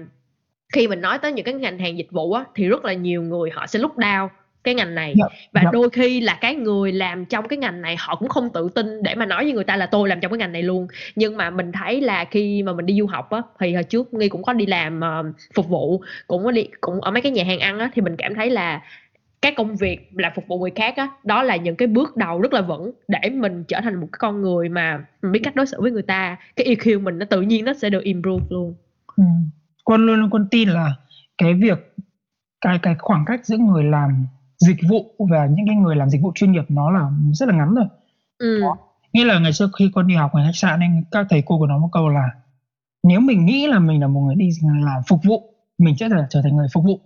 khi 0.74 0.88
mình 0.88 1.02
nói 1.02 1.18
tới 1.18 1.32
những 1.32 1.46
cái 1.46 1.54
ngành 1.54 1.80
hàng 1.80 1.98
dịch 1.98 2.12
vụ 2.12 2.34
á 2.34 2.44
thì 2.56 2.68
rất 2.68 2.86
là 2.86 2.94
nhiều 2.94 3.22
người 3.22 3.50
họ 3.50 3.68
sẽ 3.68 3.80
lúc 3.80 3.98
down 3.98 4.28
cái 4.68 4.76
ngành 4.76 4.95
này 4.95 5.07
yep, 5.07 5.18
dạ, 5.18 5.26
và 5.53 5.61
yep. 5.61 5.65
Dạ. 5.65 5.72
đôi 5.74 5.89
khi 5.89 6.20
là 6.22 6.38
cái 6.41 6.55
người 6.55 6.91
làm 6.91 7.26
trong 7.26 7.47
cái 7.47 7.57
ngành 7.57 7.82
này 7.82 7.95
họ 7.99 8.15
cũng 8.15 8.30
không 8.30 8.49
tự 8.49 8.70
tin 8.76 9.03
để 9.03 9.15
mà 9.15 9.26
nói 9.26 9.43
với 9.43 9.53
người 9.53 9.63
ta 9.63 9.76
là 9.76 9.86
tôi 9.86 10.09
làm 10.09 10.20
trong 10.20 10.32
cái 10.32 10.38
ngành 10.38 10.51
này 10.51 10.63
luôn 10.63 10.88
nhưng 11.15 11.38
mà 11.38 11.49
mình 11.49 11.72
thấy 11.72 12.01
là 12.01 12.26
khi 12.26 12.63
mà 12.63 12.74
mình 12.74 12.86
đi 12.86 12.99
du 12.99 13.05
học 13.07 13.30
á 13.30 13.41
thì 13.59 13.74
hồi 13.74 13.84
trước 13.84 14.13
nghi 14.13 14.30
cũng 14.30 14.43
có 14.43 14.53
đi 14.53 14.65
làm 14.65 14.99
uh, 14.99 15.36
phục 15.53 15.70
vụ 15.70 16.01
cũng 16.28 16.43
có 16.43 16.51
đi 16.51 16.68
cũng 16.82 17.01
ở 17.01 17.11
mấy 17.11 17.22
cái 17.22 17.32
nhà 17.32 17.43
hàng 17.43 17.59
ăn 17.59 17.80
á 17.80 17.89
thì 17.93 18.01
mình 18.01 18.15
cảm 18.18 18.36
thấy 18.36 18.49
là 18.49 18.82
cái 19.41 19.53
công 19.57 19.76
việc 19.76 20.09
làm 20.13 20.32
phục 20.36 20.47
vụ 20.47 20.59
người 20.59 20.72
khác 20.76 20.97
á 20.97 21.07
đó 21.24 21.43
là 21.43 21.55
những 21.55 21.76
cái 21.76 21.88
bước 21.88 22.18
đầu 22.18 22.41
rất 22.41 22.53
là 22.53 22.61
vững 22.61 22.91
để 23.07 23.30
mình 23.30 23.63
trở 23.63 23.82
thành 23.82 23.95
một 23.95 24.07
cái 24.11 24.20
con 24.20 24.41
người 24.41 24.70
mà 24.70 25.05
mình 25.22 25.32
biết 25.32 25.39
cách 25.43 25.55
đối 25.55 25.65
xử 25.65 25.82
với 25.82 25.91
người 25.91 26.01
ta 26.01 26.38
cái 26.55 26.76
EQ 26.76 27.01
mình 27.01 27.20
nó 27.20 27.26
tự 27.26 27.41
nhiên 27.41 27.65
nó 27.65 27.74
sẽ 27.74 27.89
được 27.89 28.03
improve 28.03 28.45
luôn 28.49 28.76
ừ. 29.18 29.24
quân 29.84 30.05
luôn 30.05 30.30
quân 30.32 30.47
tin 30.51 30.70
là 30.70 30.95
cái 31.38 31.53
việc 31.53 31.93
cái 32.61 32.80
cái 32.82 32.95
khoảng 32.99 33.26
cách 33.26 33.45
giữa 33.45 33.57
người 33.57 33.84
làm 33.84 34.26
dịch 34.58 34.78
vụ 34.89 35.16
và 35.30 35.45
những 35.45 35.66
cái 35.68 35.76
người 35.76 35.95
làm 35.95 36.10
dịch 36.10 36.22
vụ 36.22 36.32
chuyên 36.36 36.51
nghiệp 36.51 36.66
nó 36.70 36.91
là 36.91 37.12
rất 37.34 37.49
là 37.49 37.55
ngắn 37.55 37.76
rồi 37.76 37.86
ừ. 38.38 38.62
nghĩa 39.14 39.26
là 39.26 39.39
ngày 39.39 39.53
xưa 39.53 39.70
khi 39.80 39.91
con 39.95 40.08
đi 40.08 40.16
học 40.16 40.32
ở 40.34 40.43
khách 40.45 40.55
sạn 40.55 40.80
nên 40.80 41.03
các 41.12 41.28
thầy 41.30 41.43
cô 41.45 41.58
của 41.58 41.68
nó 41.68 41.78
một 41.78 41.89
câu 41.91 42.10
là 42.10 42.30
nếu 43.03 43.20
mình 43.20 43.45
nghĩ 43.45 43.68
là 43.68 43.80
mình 43.80 44.01
là 44.01 44.08
một 44.08 44.22
người 44.22 44.36
đi 44.36 44.49
làm 44.64 45.01
phục 45.08 45.20
vụ 45.24 45.58
mình 45.78 45.95
sẽ 45.99 46.10
trở 46.30 46.41
thành 46.43 46.55
người 46.55 46.68
phục 46.74 46.84
vụ. 46.84 46.99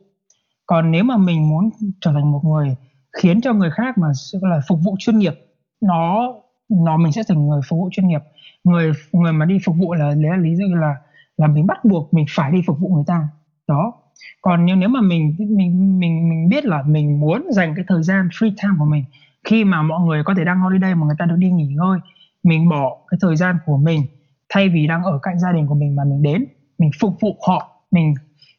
Còn 0.65 0.91
nếu 0.91 1.03
mà 1.03 1.17
mình 1.17 1.49
muốn 1.49 1.69
trở 2.01 2.11
thành 2.13 2.31
một 2.31 2.41
người 2.43 2.75
khiến 3.21 3.41
cho 3.41 3.53
người 3.53 3.71
khác 3.71 3.97
mà 3.97 4.07
là 4.41 4.59
phục 4.67 4.79
vụ 4.83 4.95
chuyên 4.99 5.17
nghiệp 5.17 5.33
nó 5.81 6.33
nó 6.69 6.97
mình 6.97 7.11
sẽ 7.11 7.21
thành 7.27 7.47
người 7.47 7.61
phục 7.69 7.79
vụ 7.79 7.89
chuyên 7.91 8.07
nghiệp. 8.07 8.21
Người 8.63 8.91
người 9.11 9.33
mà 9.33 9.45
đi 9.45 9.57
phục 9.65 9.75
vụ 9.79 9.93
là 9.93 10.09
lấy 10.09 10.37
lý 10.37 10.55
do 10.55 10.65
là 10.75 10.95
là 11.37 11.47
mình 11.47 11.67
bắt 11.67 11.85
buộc 11.85 12.13
mình 12.13 12.25
phải 12.29 12.51
đi 12.51 12.61
phục 12.67 12.79
vụ 12.79 12.95
người 12.95 13.03
ta. 13.07 13.27
Đó 13.67 13.93
còn 14.41 14.65
nếu 14.65 14.75
nếu 14.75 14.89
mà 14.89 15.01
mình 15.01 15.35
mình 15.37 15.99
mình 15.99 16.29
mình 16.29 16.49
biết 16.49 16.65
là 16.65 16.83
mình 16.85 17.19
muốn 17.19 17.47
dành 17.51 17.75
cái 17.75 17.85
thời 17.87 18.03
gian 18.03 18.27
free 18.27 18.51
time 18.61 18.73
của 18.79 18.85
mình 18.85 19.03
khi 19.43 19.63
mà 19.63 19.81
mọi 19.81 19.99
người 19.99 20.23
có 20.23 20.33
thể 20.37 20.43
đang 20.45 20.59
holiday 20.59 20.95
mà 20.95 21.05
người 21.05 21.15
ta 21.19 21.25
được 21.25 21.35
đi 21.37 21.49
nghỉ 21.49 21.67
ngơi 21.67 21.99
mình 22.43 22.69
bỏ 22.69 22.97
cái 23.07 23.17
thời 23.21 23.35
gian 23.35 23.57
của 23.65 23.77
mình 23.77 24.01
thay 24.49 24.69
vì 24.69 24.87
đang 24.87 25.03
ở 25.03 25.19
cạnh 25.21 25.39
gia 25.39 25.51
đình 25.51 25.67
của 25.67 25.75
mình 25.75 25.95
mà 25.95 26.03
mình 26.03 26.21
đến 26.21 26.45
mình 26.77 26.91
phục 26.99 27.17
vụ 27.21 27.37
họ 27.47 27.69
mình 27.91 28.13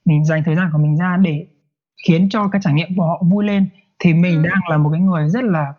mình 0.04 0.24
dành 0.24 0.42
thời 0.44 0.56
gian 0.56 0.68
của 0.72 0.78
mình 0.78 0.96
ra 0.96 1.16
để 1.16 1.46
khiến 2.06 2.28
cho 2.28 2.48
cái 2.48 2.60
trải 2.64 2.74
nghiệm 2.74 2.96
của 2.96 3.06
họ 3.06 3.22
vui 3.30 3.44
lên 3.44 3.68
thì 3.98 4.14
mình 4.14 4.42
ừ. 4.42 4.48
đang 4.48 4.60
là 4.70 4.78
một 4.78 4.90
cái 4.92 5.00
người 5.00 5.28
rất 5.28 5.44
là 5.44 5.72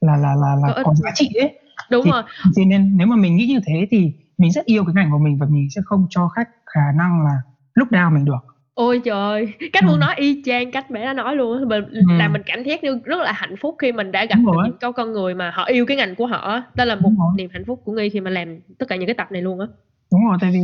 là 0.00 0.16
là 0.16 0.34
là 0.34 0.56
là 0.56 0.72
có, 0.74 0.82
có 0.84 0.94
giá 0.94 1.10
trị 1.14 1.30
ấy. 1.40 1.58
Đúng 1.90 2.04
thì, 2.04 2.10
rồi. 2.10 2.22
cho 2.56 2.62
nên 2.66 2.96
nếu 2.96 3.06
mà 3.06 3.16
mình 3.16 3.36
nghĩ 3.36 3.46
như 3.46 3.60
thế 3.66 3.86
thì 3.90 4.12
mình 4.38 4.52
rất 4.52 4.64
yêu 4.64 4.84
cái 4.84 4.94
ngành 4.94 5.10
của 5.10 5.18
mình 5.18 5.38
và 5.38 5.46
mình 5.50 5.70
sẽ 5.70 5.80
không 5.84 6.06
cho 6.10 6.28
khách 6.28 6.48
khả 6.66 6.92
năng 6.94 7.24
là 7.24 7.38
lúc 7.74 7.92
nào 7.92 8.10
mình 8.10 8.24
được 8.24 8.55
ôi 8.76 9.00
trời 9.04 9.52
cách 9.72 9.84
ừ. 9.88 9.96
nói 10.00 10.14
y 10.16 10.42
chang 10.44 10.70
cách 10.70 10.90
mẹ 10.90 11.04
đã 11.04 11.12
nói 11.12 11.36
luôn 11.36 11.68
mình 11.68 11.84
ừ. 11.84 12.00
là 12.18 12.28
mình 12.28 12.42
cảm 12.46 12.62
giác 12.62 12.84
như 12.84 13.00
rất 13.04 13.18
là 13.18 13.32
hạnh 13.32 13.54
phúc 13.60 13.76
khi 13.78 13.92
mình 13.92 14.12
đã 14.12 14.24
gặp 14.24 14.38
được 14.46 14.52
những 14.64 14.76
câu 14.80 14.92
con 14.92 15.12
người 15.12 15.34
mà 15.34 15.50
họ 15.54 15.64
yêu 15.64 15.86
cái 15.86 15.96
ngành 15.96 16.14
của 16.14 16.26
họ 16.26 16.62
đó 16.74 16.84
là 16.84 16.94
một 16.94 17.10
niềm 17.36 17.50
hạnh 17.52 17.64
phúc 17.66 17.82
của 17.84 17.92
nghi 17.92 18.08
khi 18.08 18.20
mà 18.20 18.30
làm 18.30 18.60
tất 18.78 18.86
cả 18.88 18.96
những 18.96 19.06
cái 19.06 19.14
tập 19.14 19.32
này 19.32 19.42
luôn 19.42 19.60
á. 19.60 19.66
Đúng 20.12 20.26
rồi 20.28 20.38
tại 20.40 20.50
vì 20.50 20.60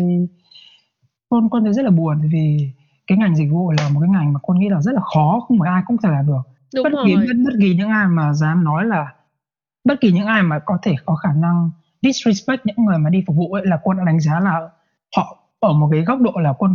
con 1.28 1.50
con 1.50 1.64
thấy 1.64 1.72
rất 1.72 1.82
là 1.84 1.90
buồn 1.90 2.16
tại 2.20 2.28
vì 2.32 2.70
cái 3.06 3.18
ngành 3.18 3.36
dịch 3.36 3.48
vụ 3.50 3.70
là 3.70 3.88
một 3.88 4.00
cái 4.00 4.08
ngành 4.08 4.32
mà 4.32 4.40
con 4.42 4.58
nghĩ 4.58 4.68
là 4.68 4.80
rất 4.80 4.92
là 4.94 5.00
khó 5.14 5.44
không 5.48 5.58
phải 5.58 5.70
ai 5.70 5.82
cũng 5.86 5.96
thể 6.02 6.08
làm 6.10 6.26
được. 6.26 6.42
Đúng 6.74 6.84
bất 6.84 6.92
kỳ 7.06 7.16
bất, 7.16 7.22
bất 7.44 7.52
kỳ 7.60 7.74
những 7.74 7.88
ai 7.88 8.06
mà 8.08 8.32
dám 8.32 8.64
nói 8.64 8.84
là 8.84 9.06
bất 9.84 10.00
kỳ 10.00 10.12
những 10.12 10.26
ai 10.26 10.42
mà 10.42 10.58
có 10.64 10.78
thể 10.82 10.94
có 11.04 11.14
khả 11.14 11.32
năng 11.36 11.70
disrespect 12.02 12.66
những 12.66 12.84
người 12.86 12.98
mà 12.98 13.10
đi 13.10 13.24
phục 13.26 13.36
vụ 13.36 13.52
ấy 13.52 13.66
là 13.66 13.78
quân 13.82 13.96
đã 13.98 14.04
đánh 14.06 14.20
giá 14.20 14.40
là 14.40 14.68
họ 15.16 15.38
ở 15.60 15.72
một 15.72 15.88
cái 15.92 16.00
góc 16.00 16.20
độ 16.20 16.32
là 16.42 16.52
quân 16.52 16.72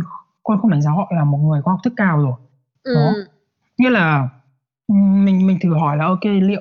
con 0.48 0.60
không 0.60 0.70
đánh 0.70 0.82
giá 0.82 0.90
họ 0.90 1.12
là 1.16 1.24
một 1.24 1.38
người 1.38 1.60
có 1.64 1.70
học 1.70 1.80
thức 1.84 1.92
cao 1.96 2.18
rồi 2.18 2.32
ừ. 2.82 2.94
đó 2.94 3.12
nghĩa 3.78 3.90
là 3.90 4.28
mình 4.88 5.46
mình 5.46 5.58
thử 5.62 5.74
hỏi 5.74 5.96
là 5.96 6.04
ok 6.04 6.24
liệu 6.24 6.60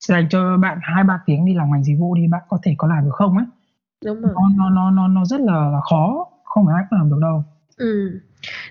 dành 0.00 0.28
cho 0.30 0.56
bạn 0.56 0.78
hai 0.82 1.04
ba 1.04 1.20
tiếng 1.26 1.46
đi 1.46 1.54
làm 1.54 1.70
ngành 1.70 1.84
dịch 1.84 1.96
vụ 1.98 2.14
đi 2.14 2.22
bạn 2.30 2.42
có 2.48 2.58
thể 2.62 2.74
có 2.78 2.88
làm 2.88 3.04
được 3.04 3.10
không 3.12 3.36
ấy 3.36 3.46
đúng 4.04 4.20
rồi. 4.20 4.32
nó 4.56 4.70
nó 4.70 4.90
nó 4.90 5.08
nó 5.08 5.24
rất 5.24 5.40
là, 5.40 5.68
là 5.70 5.80
khó 5.90 6.26
không 6.44 6.66
phải 6.66 6.74
ai 6.74 6.84
cũng 6.90 6.98
làm 6.98 7.10
được 7.10 7.18
đâu 7.22 7.44
ừ. 7.76 8.20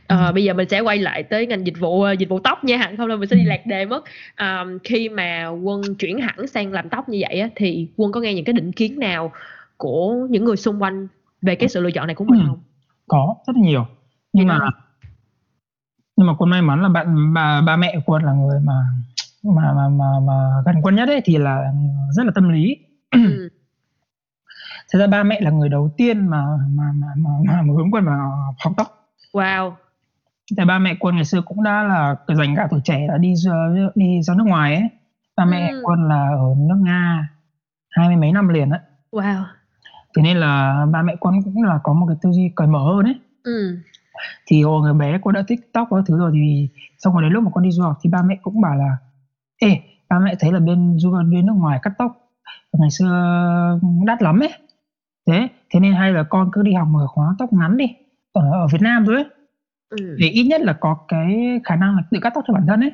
À, 0.07 0.32
bây 0.32 0.43
giờ 0.43 0.53
mình 0.53 0.69
sẽ 0.69 0.80
quay 0.80 0.97
lại 0.97 1.24
tới 1.24 1.47
ngành 1.47 1.65
dịch 1.65 1.80
vụ 1.80 2.05
dịch 2.19 2.30
vụ 2.30 2.39
tóc 2.39 2.63
nha 2.63 2.78
hẳn 2.78 2.97
không 2.97 3.07
là 3.07 3.15
mình 3.15 3.30
sẽ 3.30 3.36
đi 3.36 3.43
ừ. 3.43 3.49
lạc 3.49 3.65
đề 3.65 3.86
mất 3.86 4.03
à, 4.36 4.65
khi 4.84 5.09
mà 5.09 5.47
quân 5.47 5.82
chuyển 5.99 6.19
hẳn 6.19 6.47
sang 6.47 6.71
làm 6.71 6.89
tóc 6.89 7.09
như 7.09 7.17
vậy 7.21 7.39
á, 7.39 7.49
thì 7.55 7.88
quân 7.97 8.11
có 8.11 8.19
nghe 8.19 8.34
những 8.34 8.45
cái 8.45 8.53
định 8.53 8.71
kiến 8.71 8.99
nào 8.99 9.32
của 9.78 10.28
những 10.30 10.45
người 10.45 10.57
xung 10.57 10.82
quanh 10.82 11.07
về 11.41 11.55
cái 11.55 11.69
sự 11.69 11.82
lựa 11.82 11.91
chọn 11.91 12.07
này 12.07 12.15
của 12.15 12.26
mình 12.26 12.39
ừ. 12.39 12.45
không 12.47 12.59
có 13.07 13.36
rất 13.47 13.55
nhiều 13.55 13.86
nhưng 14.34 14.48
mà 14.48 14.60
nhưng 16.16 16.28
mà 16.28 16.34
quân 16.38 16.50
may 16.50 16.62
mắn 16.62 16.82
là 16.82 16.90
bạn 16.90 17.34
bà 17.34 17.62
ba 17.62 17.76
mẹ 17.76 17.96
quân 18.06 18.24
là 18.24 18.34
người 18.34 18.60
mà 18.60 18.74
mà 19.44 19.74
mà 19.74 19.90
mà, 19.90 20.06
mà 20.28 20.62
gần 20.66 20.76
quân 20.82 20.96
nhất 20.96 21.10
ấy 21.10 21.22
thì 21.26 21.38
là 21.38 21.74
rất 22.12 22.26
là 22.26 22.32
tâm 22.36 22.50
lý. 22.50 22.78
Ừ. 23.12 23.20
thật 24.92 25.00
ra 25.00 25.08
ba 25.08 25.24
mẹ 25.24 25.42
là 25.42 25.52
người 25.52 25.70
đầu 25.70 25.90
tiên 25.98 26.28
mà 26.28 26.46
mà 26.70 26.84
mà 26.96 27.08
mà, 27.18 27.30
mà, 27.46 27.62
mà 27.62 27.74
hướng 27.78 27.92
quân 27.92 28.06
vào 28.06 28.54
học 28.64 28.74
tóc 28.78 29.10
wow. 29.34 29.72
Tại 30.58 30.66
ba 30.66 30.80
mẹ 30.80 30.96
quân 31.00 31.16
ngày 31.16 31.26
xưa 31.26 31.42
cũng 31.42 31.64
đã 31.64 31.84
là 31.84 32.16
dành 32.36 32.56
cả 32.56 32.68
tuổi 32.72 32.82
trẻ 32.84 33.08
đã 33.08 33.18
đi 33.18 33.34
đi 33.96 34.22
ra 34.22 34.34
nước 34.34 34.44
ngoài 34.48 34.76
ấy. 34.76 34.90
Ba 35.36 35.46
mẹ 35.46 35.72
ừ. 35.72 35.82
quân 35.84 36.08
là 36.08 36.30
ở 36.30 36.56
nước 36.58 36.78
nga 36.84 37.30
hai 37.90 38.08
mươi 38.08 38.18
mấy 38.18 38.32
năm 38.32 38.48
liền 38.48 38.70
á. 38.70 38.80
Wow. 39.12 39.44
Thế 40.16 40.22
nên 40.22 40.38
là 40.38 40.86
ba 40.92 41.02
mẹ 41.02 41.16
quân 41.20 41.36
cũng 41.44 41.64
là 41.64 41.80
có 41.84 41.94
một 41.94 42.06
cái 42.08 42.18
tư 42.22 42.32
duy 42.32 42.52
cởi 42.56 42.68
mở 42.68 42.80
hơn 42.80 43.06
ấy. 43.06 43.16
Ừ 43.44 43.78
thì 44.45 44.64
hồi 44.64 44.82
người 44.82 44.93
bé 44.93 45.20
cô 45.22 45.32
đã 45.32 45.43
thích 45.47 45.59
tóc 45.74 45.88
các 45.91 46.03
thứ 46.07 46.18
rồi 46.18 46.32
thì 46.34 46.70
xong 46.97 47.14
rồi 47.14 47.24
đến 47.24 47.34
lúc 47.34 47.43
mà 47.43 47.51
con 47.53 47.64
đi 47.64 47.72
du 47.72 47.84
học 47.84 47.97
thì 48.03 48.09
ba 48.09 48.22
mẹ 48.26 48.38
cũng 48.41 48.61
bảo 48.61 48.76
là 48.76 48.97
ê 49.61 49.82
ba 50.09 50.20
mẹ 50.20 50.36
thấy 50.39 50.51
là 50.51 50.59
bên 50.59 50.95
du 50.97 51.11
học 51.11 51.26
bên 51.32 51.45
nước 51.45 51.53
ngoài 51.55 51.80
cắt 51.84 51.93
tóc 51.97 52.24
ngày 52.80 52.91
xưa 52.91 53.80
đắt 54.05 54.22
lắm 54.22 54.39
ấy. 54.39 54.53
Thế 55.28 55.47
thế 55.70 55.80
nên 55.80 55.93
hay 55.93 56.11
là 56.11 56.24
con 56.24 56.49
cứ 56.53 56.64
đi 56.64 56.74
học 56.74 56.88
mở 56.91 57.07
khóa 57.07 57.36
tóc 57.39 57.53
ngắn 57.53 57.78
đi 57.78 57.86
ở 58.34 58.51
ở 58.51 58.68
Việt 58.72 58.82
Nam 58.82 59.03
thôi 59.05 59.16
ấy. 59.16 59.26
Ừ. 59.89 60.16
để 60.20 60.28
ít 60.28 60.43
nhất 60.43 60.61
là 60.61 60.74
có 60.80 60.97
cái 61.07 61.59
khả 61.64 61.76
năng 61.76 61.95
là 61.95 62.03
tự 62.11 62.20
cắt 62.22 62.32
tóc 62.36 62.43
cho 62.47 62.53
bản 62.53 62.64
thân 62.68 62.82
ấy 62.82 62.91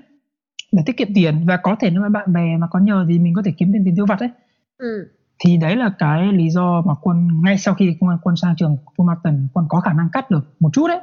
để 0.71 0.83
tiết 0.85 0.97
kiệm 0.97 1.07
tiền. 1.15 1.45
Và 1.45 1.57
có 1.57 1.75
thể 1.79 1.89
nếu 1.89 2.01
mà 2.01 2.09
bạn 2.09 2.33
bè 2.33 2.57
mà 2.57 2.67
có 2.67 2.79
nhờ 2.79 3.05
thì 3.09 3.19
mình 3.19 3.33
có 3.33 3.41
thể 3.45 3.51
kiếm 3.57 3.73
tiền 3.73 3.85
tiền 3.85 3.95
tiêu 3.95 4.05
vặt 4.05 4.19
ấy. 4.19 4.29
Ừ. 4.77 5.07
thì 5.39 5.57
đấy 5.57 5.75
là 5.75 5.93
cái 5.99 6.33
lý 6.33 6.49
do 6.49 6.81
mà 6.85 6.93
quân 7.01 7.41
ngay 7.43 7.57
sau 7.57 7.73
khi 7.73 7.97
quân, 7.99 8.17
quân 8.23 8.35
sang 8.35 8.55
trường 8.57 8.77
Full 8.97 9.05
Mountain 9.05 9.47
quân 9.53 9.65
có 9.69 9.79
khả 9.79 9.93
năng 9.93 10.09
cắt 10.11 10.31
được 10.31 10.55
một 10.59 10.69
chút 10.73 10.87
đấy 10.87 10.99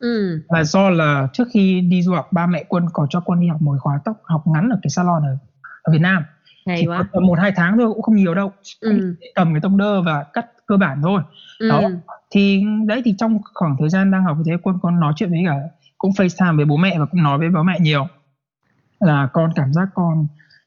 Ừ. 0.00 0.40
Là 0.48 0.64
do 0.64 0.90
là 0.90 1.28
trước 1.32 1.48
khi 1.52 1.80
đi 1.80 2.02
du 2.02 2.12
học 2.14 2.28
ba 2.32 2.46
mẹ 2.46 2.64
quân 2.68 2.86
có 2.92 3.06
cho 3.10 3.20
quân 3.20 3.40
đi 3.40 3.48
học 3.48 3.62
một 3.62 3.76
khóa 3.80 4.00
tóc 4.04 4.16
học 4.24 4.42
ngắn 4.46 4.68
ở 4.68 4.78
cái 4.82 4.90
salon 4.90 5.22
ở, 5.22 5.36
ở 5.82 5.92
Việt 5.92 5.98
Nam. 6.00 6.22
hay 6.66 6.84
quá 6.86 7.04
tầm 7.12 7.26
một 7.26 7.38
hai 7.40 7.52
tháng 7.56 7.76
thôi 7.78 7.88
cũng 7.94 8.02
không 8.02 8.16
nhiều 8.16 8.34
đâu 8.34 8.52
ừ. 8.80 9.14
cầm 9.34 9.54
cái 9.54 9.60
tông 9.60 9.76
đơ 9.76 10.02
và 10.02 10.24
cắt 10.32 10.46
cơ 10.66 10.76
bản 10.76 10.98
thôi 11.02 11.22
Ừ. 11.58 11.68
đó 11.68 11.82
thì 12.30 12.62
đấy 12.86 13.02
thì 13.04 13.14
trong 13.18 13.38
khoảng 13.54 13.76
thời 13.78 13.88
gian 13.88 14.10
đang 14.10 14.24
học 14.24 14.36
như 14.36 14.42
thế 14.46 14.56
quân 14.62 14.76
con 14.82 15.00
nói 15.00 15.12
chuyện 15.16 15.30
với 15.30 15.42
cả 15.46 15.54
cũng 15.98 16.10
FaceTime 16.10 16.56
với 16.56 16.64
bố 16.64 16.76
mẹ 16.76 16.98
và 16.98 17.04
cũng 17.06 17.22
nói 17.22 17.38
với 17.38 17.48
bố 17.50 17.62
mẹ 17.62 17.78
nhiều 17.80 18.06
là 19.00 19.28
con 19.32 19.50
cảm 19.56 19.72
giác 19.72 19.88
con 19.94 20.26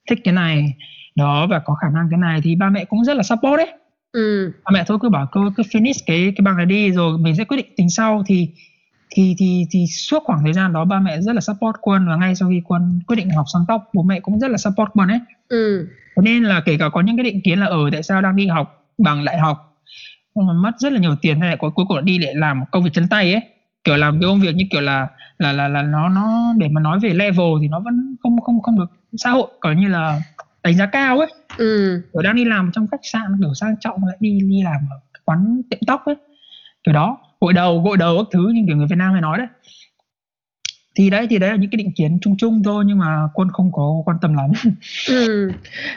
thích 0.10 0.20
cái 0.24 0.34
này 0.34 0.74
đó 1.16 1.48
và 1.48 1.60
có 1.60 1.74
khả 1.76 1.88
năng 1.90 2.08
cái 2.10 2.20
này 2.20 2.40
thì 2.44 2.56
ba 2.56 2.70
mẹ 2.70 2.86
cũng 2.86 3.04
rất 3.06 3.18
là 3.18 3.24
support 3.24 3.58
đấy 3.58 3.72
Ừ. 4.12 4.52
ba 4.66 4.70
mẹ 4.74 4.84
thôi 4.88 4.98
cứ 5.02 5.10
bảo 5.10 5.28
cứ 5.32 5.52
cứ 5.58 5.64
finish 5.64 6.04
cái 6.06 6.34
cái 6.36 6.42
bằng 6.44 6.58
này 6.58 6.66
đi 6.66 6.92
rồi 6.92 7.18
mình 7.18 7.36
sẽ 7.36 7.44
quyết 7.44 7.58
định 7.58 7.74
tính 7.78 7.90
sau 7.90 8.24
thì 8.28 8.50
thì 9.14 9.36
thì 9.38 9.66
thì 9.72 9.86
suốt 9.88 10.24
khoảng 10.24 10.39
thời 10.43 10.53
gian 10.53 10.74
đó 10.74 10.86
ba 10.86 10.99
mẹ 10.99 11.22
rất 11.22 11.34
là 11.36 11.41
support 11.41 11.76
quân 11.82 12.07
và 12.07 12.16
ngay 12.16 12.36
sau 12.36 12.49
khi 12.49 12.61
quân 12.66 12.99
quyết 13.07 13.16
định 13.16 13.30
học 13.30 13.45
sang 13.53 13.66
tóc 13.68 13.89
bố 13.93 14.03
mẹ 14.03 14.20
cũng 14.20 14.39
rất 14.39 14.51
là 14.51 14.57
support 14.57 14.89
quân 14.93 15.09
ấy. 15.09 15.20
Ừ. 15.49 15.88
Thế 16.16 16.22
nên 16.22 16.43
là 16.43 16.61
kể 16.66 16.78
cả 16.78 16.89
có 16.89 17.01
những 17.01 17.18
cái 17.18 17.24
định 17.24 17.41
kiến 17.41 17.59
là 17.59 17.66
ở 17.66 17.89
tại 17.91 18.03
sao 18.03 18.22
đang 18.22 18.36
đi 18.36 18.47
học 18.47 18.86
bằng 18.97 19.26
đại 19.26 19.38
học 19.38 19.74
mà 20.36 20.53
mất 20.53 20.72
rất 20.78 20.93
là 20.93 20.99
nhiều 20.99 21.16
tiền 21.22 21.39
hay 21.39 21.49
là 21.49 21.55
cuối 21.55 21.72
cuối 21.76 21.86
cùng 21.89 22.05
đi 22.05 22.18
để 22.18 22.34
làm 22.36 22.64
công 22.72 22.84
việc 22.84 22.89
chân 22.93 23.07
tay 23.07 23.34
ấy. 23.34 23.41
Kiểu 23.84 23.97
làm 23.97 24.20
cái 24.22 24.28
công 24.28 24.41
việc 24.41 24.55
như 24.55 24.66
kiểu 24.72 24.82
là 24.82 25.07
là 25.38 25.51
là 25.51 25.68
là 25.68 25.82
nó 25.82 26.09
nó 26.09 26.53
để 26.57 26.68
mà 26.72 26.82
nói 26.82 26.99
về 26.99 27.09
level 27.09 27.47
thì 27.61 27.68
nó 27.68 27.80
vẫn 27.80 28.16
không 28.24 28.41
không 28.41 28.61
không 28.61 28.80
được 28.80 28.91
xã 29.18 29.30
hội 29.30 29.47
coi 29.59 29.76
như 29.76 29.88
là 29.88 30.22
đánh 30.64 30.78
giá 30.78 30.86
cao 30.86 31.20
ấy. 31.20 31.28
Ừ. 31.57 32.01
kiểu 32.14 32.22
đang 32.22 32.36
đi 32.36 32.45
làm 32.45 32.72
trong 32.74 32.88
khách 32.88 33.01
sạn 33.03 33.24
kiểu 33.39 33.53
sang 33.53 33.76
trọng 33.80 34.05
lại 34.05 34.18
đi 34.20 34.39
đi 34.49 34.61
làm 34.64 34.82
ở 34.89 34.99
quán 35.26 35.61
tiệm 35.70 35.80
tóc 35.88 36.05
ấy. 36.05 36.16
Kiểu 36.84 36.93
đó 36.93 37.18
gội 37.44 37.54
đầu 37.54 37.82
gội 37.82 37.98
đầu 37.98 38.18
các 38.18 38.28
thứ 38.32 38.50
như 38.54 38.64
kiểu 38.68 38.78
người 38.78 38.88
Việt 38.88 38.96
Nam 38.96 39.12
hay 39.14 39.22
nói 39.22 39.38
đấy 39.38 39.48
thì 40.96 41.10
đấy 41.10 41.28
thì 41.30 41.39
đấy 41.39 41.50
là 41.50 41.56
những 41.56 41.70
cái 41.72 41.78
định 41.78 41.91
kiến 41.96 42.18
chung 42.22 42.36
chung 42.38 42.62
thôi 42.66 42.84
nhưng 42.88 42.98
mà 43.00 43.18
quân 43.34 43.48
không 43.54 43.72
có 43.74 44.02
quan 44.06 44.18
tâm 44.22 44.34
lắm 44.34 44.52
Ừ. 45.10 45.52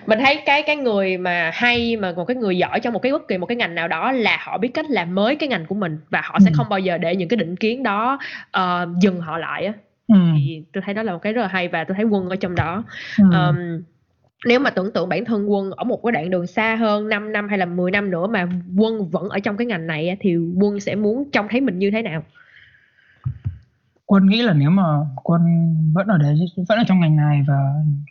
Mình 0.07 0.18
thấy 0.18 0.42
cái 0.47 0.62
cái 0.62 0.76
người 0.76 1.18
mà 1.18 1.51
hay 1.55 1.97
mà 1.97 2.12
một 2.16 2.24
cái 2.24 2.36
người 2.36 2.59
giỏi 2.59 2.80
trong 2.80 2.92
một 2.92 2.99
cái 3.03 3.12
bất 3.12 3.28
kỳ 3.28 3.38
một 3.38 3.47
cái 3.47 3.57
ngành 3.57 3.74
nào 3.74 3.88
đó 3.88 4.12
là 4.12 4.38
họ 4.40 4.59
biết 4.59 4.68
cách 4.74 4.86
làm 4.90 5.14
mới 5.14 5.36
cái 5.36 5.49
ngành 5.49 5.66
của 5.66 5.74
mình 5.74 5.99
và 6.11 6.20
họ 6.24 6.38
sẽ 6.44 6.51
Ừ. 6.51 6.55
không 6.57 6.68
bao 6.68 6.78
giờ 6.78 6.99
để 6.99 7.16
những 7.16 7.28
cái 7.28 7.36
định 7.36 7.57
kiến 7.57 7.82
đó 7.82 8.18
ờ, 8.51 8.88
dừng 9.01 9.20
họ 9.20 9.38
lại 9.38 9.66
á. 9.66 9.72
ừ. 10.09 10.14
Thì 10.36 10.62
tôi 10.72 10.82
thấy 10.86 10.94
đó 10.94 11.03
là 11.03 11.12
một 11.12 11.18
cái 11.22 11.32
rất 11.32 11.42
là 11.42 11.49
hay 11.49 11.68
và 11.68 11.84
tôi 11.84 11.94
thấy 11.94 12.05
Quân 12.05 12.28
ở 12.28 12.36
trong 12.36 12.55
đó. 12.55 12.84
Ừ. 13.18 13.24
Ờm, 13.32 13.82
nếu 14.47 14.61
mà 14.61 14.70
tưởng 14.70 14.92
tượng 14.92 15.09
bản 15.09 15.24
thân 15.24 15.51
Quân 15.51 15.70
ở 15.70 15.84
một 15.84 16.01
cái 16.05 16.12
đoạn 16.12 16.30
đường 16.30 16.47
xa 16.47 16.76
hơn 16.76 17.09
5 17.09 17.32
năm 17.32 17.49
hay 17.49 17.59
là 17.59 17.66
10 17.66 17.90
năm 17.90 18.11
nữa 18.11 18.26
mà 18.26 18.49
Quân 18.76 19.11
vẫn 19.11 19.28
ở 19.28 19.38
trong 19.38 19.57
cái 19.57 19.66
ngành 19.66 19.86
này 19.86 20.16
thì 20.20 20.36
Quân 20.36 20.80
sẽ 20.80 20.94
muốn 20.94 21.30
trông 21.30 21.47
thấy 21.51 21.61
mình 21.61 21.78
như 21.78 21.90
thế 21.90 22.03
nào? 22.03 22.22
quân 24.07 24.26
nghĩ 24.26 24.42
là 24.42 24.53
nếu 24.53 24.70
mà 24.70 24.82
quân 25.22 25.42
vẫn 25.94 26.07
ở 26.07 26.18
đấy, 26.18 26.34
vẫn 26.68 26.78
ở 26.78 26.84
trong 26.88 27.01
ngành 27.01 27.16
này 27.16 27.44
và 27.49 27.59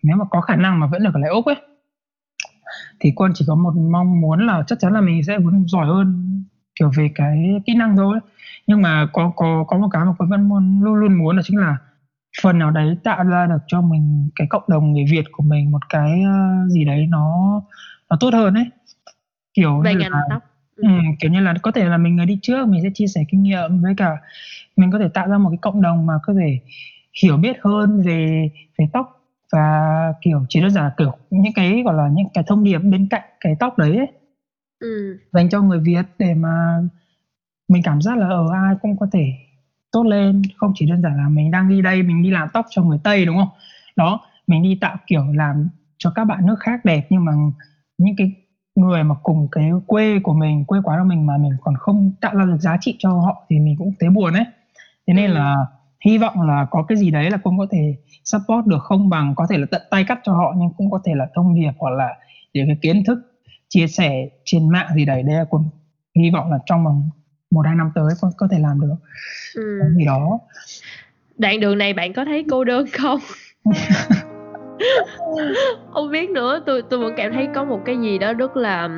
nếu 0.04 0.18
mà 0.18 0.26
có 0.30 0.42
khả 0.42 0.56
năng 0.56 0.80
mà 0.80 0.88
vẫn 0.88 1.04
được 1.04 1.14
ở 1.14 1.20
lại 1.20 1.30
úc 1.30 1.46
ấy, 1.46 1.56
thì 3.00 3.14
quân 3.16 3.32
chỉ 3.36 3.46
có 3.48 3.56
một 3.56 3.74
mong 3.76 4.22
muốn 4.22 4.48
là 4.48 4.64
chắc 4.68 4.80
chắn 4.80 4.94
là 4.94 5.02
mình 5.02 5.24
sẽ 5.24 5.38
muốn 5.38 5.68
giỏi 5.68 5.88
hơn 5.88 6.44
kiểu 6.80 6.92
về 6.98 7.10
cái 7.16 7.62
kỹ 7.66 7.76
năng 7.76 7.98
thôi 7.98 8.20
nhưng 8.68 8.82
mà 8.82 9.08
có 9.14 9.32
có 9.36 9.66
có 9.68 9.78
một 9.78 9.88
cái 9.92 10.06
mà 10.06 10.12
quân 10.18 10.30
vẫn 10.30 10.50
muốn, 10.50 10.82
luôn 10.84 10.96
luôn 10.96 11.14
muốn 11.14 11.36
là 11.36 11.42
chính 11.46 11.58
là 11.58 11.78
phần 12.42 12.60
nào 12.60 12.72
đấy 12.72 12.98
tạo 13.04 13.24
ra 13.24 13.46
được 13.46 13.58
cho 13.68 13.82
mình 13.82 14.30
cái 14.36 14.48
cộng 14.50 14.64
đồng 14.68 14.94
người 14.94 15.06
Việt 15.12 15.26
của 15.32 15.44
mình 15.44 15.72
một 15.72 15.82
cái 15.90 16.22
ờ, 16.22 16.68
gì 16.70 16.86
đấy 16.86 17.08
nó 17.10 17.62
nó 18.10 18.18
tốt 18.20 18.34
hơn 18.34 18.54
ấy 18.54 18.66
kiểu 19.54 19.80
Về 19.80 19.94
như 19.96 20.00
là 20.10 20.22
tóc. 20.30 20.44
Ừ, 20.76 20.88
kiểu 21.20 21.32
như 21.32 21.40
là 21.40 21.54
có 21.62 21.72
thể 21.72 21.86
là 21.86 21.98
mình 21.98 22.16
người 22.16 22.26
đi 22.26 22.40
trước 22.42 22.68
mình 22.68 22.84
sẽ 22.84 22.90
chia 22.94 23.08
sẻ 23.08 23.24
kinh 23.30 23.44
nghiệm 23.44 23.82
với 23.82 23.94
cả 23.98 24.18
mình 24.76 24.92
có 24.92 25.00
thể 25.00 25.08
tạo 25.10 25.28
ra 25.28 25.38
một 25.38 25.50
cái 25.50 25.58
cộng 25.62 25.82
đồng 25.82 26.06
mà 26.06 26.14
có 26.24 26.34
thể 26.40 26.60
hiểu 27.24 27.38
biết 27.38 27.58
hơn 27.62 28.02
về 28.02 28.50
về 28.80 28.86
tóc 28.94 29.22
và 29.52 30.14
kiểu 30.22 30.46
chỉ 30.50 30.62
đơn 30.62 30.72
giản 30.72 30.84
là 30.84 30.92
kiểu 30.98 31.12
những 31.30 31.54
cái 31.56 31.82
gọi 31.86 31.96
là 31.96 32.10
những 32.14 32.28
cái 32.34 32.44
thông 32.48 32.64
điệp 32.64 32.80
bên 32.80 33.08
cạnh 33.10 33.24
cái 33.40 33.56
tóc 33.60 33.78
đấy 33.78 33.98
ấy, 33.98 34.08
Ừ. 34.80 35.18
dành 35.34 35.50
cho 35.50 35.62
người 35.62 35.80
Việt 35.80 36.04
để 36.20 36.34
mà 36.34 36.80
mình 37.68 37.84
cảm 37.86 38.02
giác 38.02 38.18
là 38.18 38.28
ở 38.30 38.48
ai 38.54 38.76
cũng 38.82 38.98
có 38.98 39.08
thể 39.12 39.34
tốt 39.96 40.04
lên. 40.04 40.42
Không 40.58 40.72
chỉ 40.76 40.86
đơn 40.90 41.02
giản 41.02 41.18
là 41.18 41.30
mình 41.30 41.52
đang 41.52 41.70
đi 41.70 41.82
đây 41.82 42.04
mình 42.04 42.24
đi 42.24 42.30
làm 42.32 42.48
tóc 42.54 42.66
cho 42.70 42.84
người 42.84 43.00
Tây 43.04 43.26
đúng 43.26 43.38
không? 43.38 43.50
Đó 43.96 44.20
mình 44.48 44.64
đi 44.64 44.78
tạo 44.82 44.98
kiểu 45.08 45.24
làm 45.34 45.70
cho 45.98 46.12
các 46.16 46.26
bạn 46.26 46.46
nước 46.48 46.56
khác 46.60 46.86
đẹp 46.86 47.08
nhưng 47.10 47.26
mà 47.26 47.32
những 47.98 48.16
cái 48.18 48.32
người 48.76 49.04
mà 49.04 49.16
cùng 49.24 49.48
cái 49.52 49.72
quê 49.88 50.20
của 50.24 50.34
mình 50.34 50.66
quê 50.66 50.80
quán 50.84 51.00
của 51.00 51.06
mình 51.10 51.26
mà 51.26 51.38
mình 51.38 51.52
còn 51.62 51.76
không 51.76 52.12
tạo 52.22 52.36
ra 52.36 52.46
được 52.46 52.58
giá 52.60 52.78
trị 52.82 52.96
cho 53.00 53.10
họ 53.12 53.46
thì 53.50 53.60
mình 53.60 53.76
cũng 53.78 53.94
thấy 54.00 54.10
buồn 54.10 54.34
ấy 54.34 54.46
thế 55.08 55.14
nên 55.14 55.32
Ừ. 55.32 55.34
là 55.36 55.56
hy 56.06 56.18
vọng 56.18 56.42
là 56.42 56.68
có 56.72 56.84
cái 56.84 56.98
gì 56.98 57.12
đấy 57.12 57.32
là 57.32 57.38
cũng 57.38 57.58
có 57.58 57.68
thể 57.72 57.96
support 58.26 58.66
được 58.66 58.84
không 58.84 59.10
bằng 59.10 59.36
có 59.36 59.48
thể 59.50 59.58
là 59.58 59.66
tận 59.72 59.82
tay 59.92 60.04
cắt 60.08 60.20
cho 60.24 60.34
họ 60.34 60.54
nhưng 60.58 60.70
cũng 60.78 60.92
có 60.92 61.00
thể 61.06 61.16
là 61.16 61.28
thông 61.36 61.56
điệp 61.56 61.72
hoặc 61.80 61.90
là 61.92 62.10
những 62.54 62.68
cái 62.68 62.78
kiến 62.82 63.04
thức 63.08 63.20
chia 63.70 63.88
sẻ 63.88 64.30
trên 64.46 64.70
mạng 64.70 64.88
gì 64.96 65.06
đấy. 65.06 65.24
Đây 65.24 65.36
là 65.36 65.46
quân 65.50 65.64
hy 66.20 66.30
vọng 66.32 66.52
là 66.52 66.60
trong 66.66 66.86
vòng 66.86 67.10
một 67.52 67.62
hai 67.66 67.76
năm 67.76 67.92
tới 67.96 68.14
con 68.22 68.32
có 68.38 68.48
thể 68.52 68.60
làm 68.60 68.82
được 68.82 68.96
Ừ. 69.56 69.78
cái 69.80 69.90
gì 69.98 70.06
đó 70.06 70.40
Đoạn 71.38 71.60
đường 71.60 71.78
này 71.78 71.94
bạn 71.94 72.14
có 72.14 72.26
thấy 72.26 72.46
cô 72.52 72.64
đơn 72.64 72.86
không? 72.94 73.20
không 75.94 76.12
biết 76.12 76.30
nữa 76.30 76.60
tôi 76.66 76.82
tôi 76.90 77.00
vẫn 77.00 77.14
cảm 77.18 77.34
thấy 77.34 77.48
có 77.56 77.64
một 77.64 77.80
cái 77.86 77.98
gì 77.98 78.18
đó 78.18 78.34
rất 78.34 78.58
là 78.58 78.90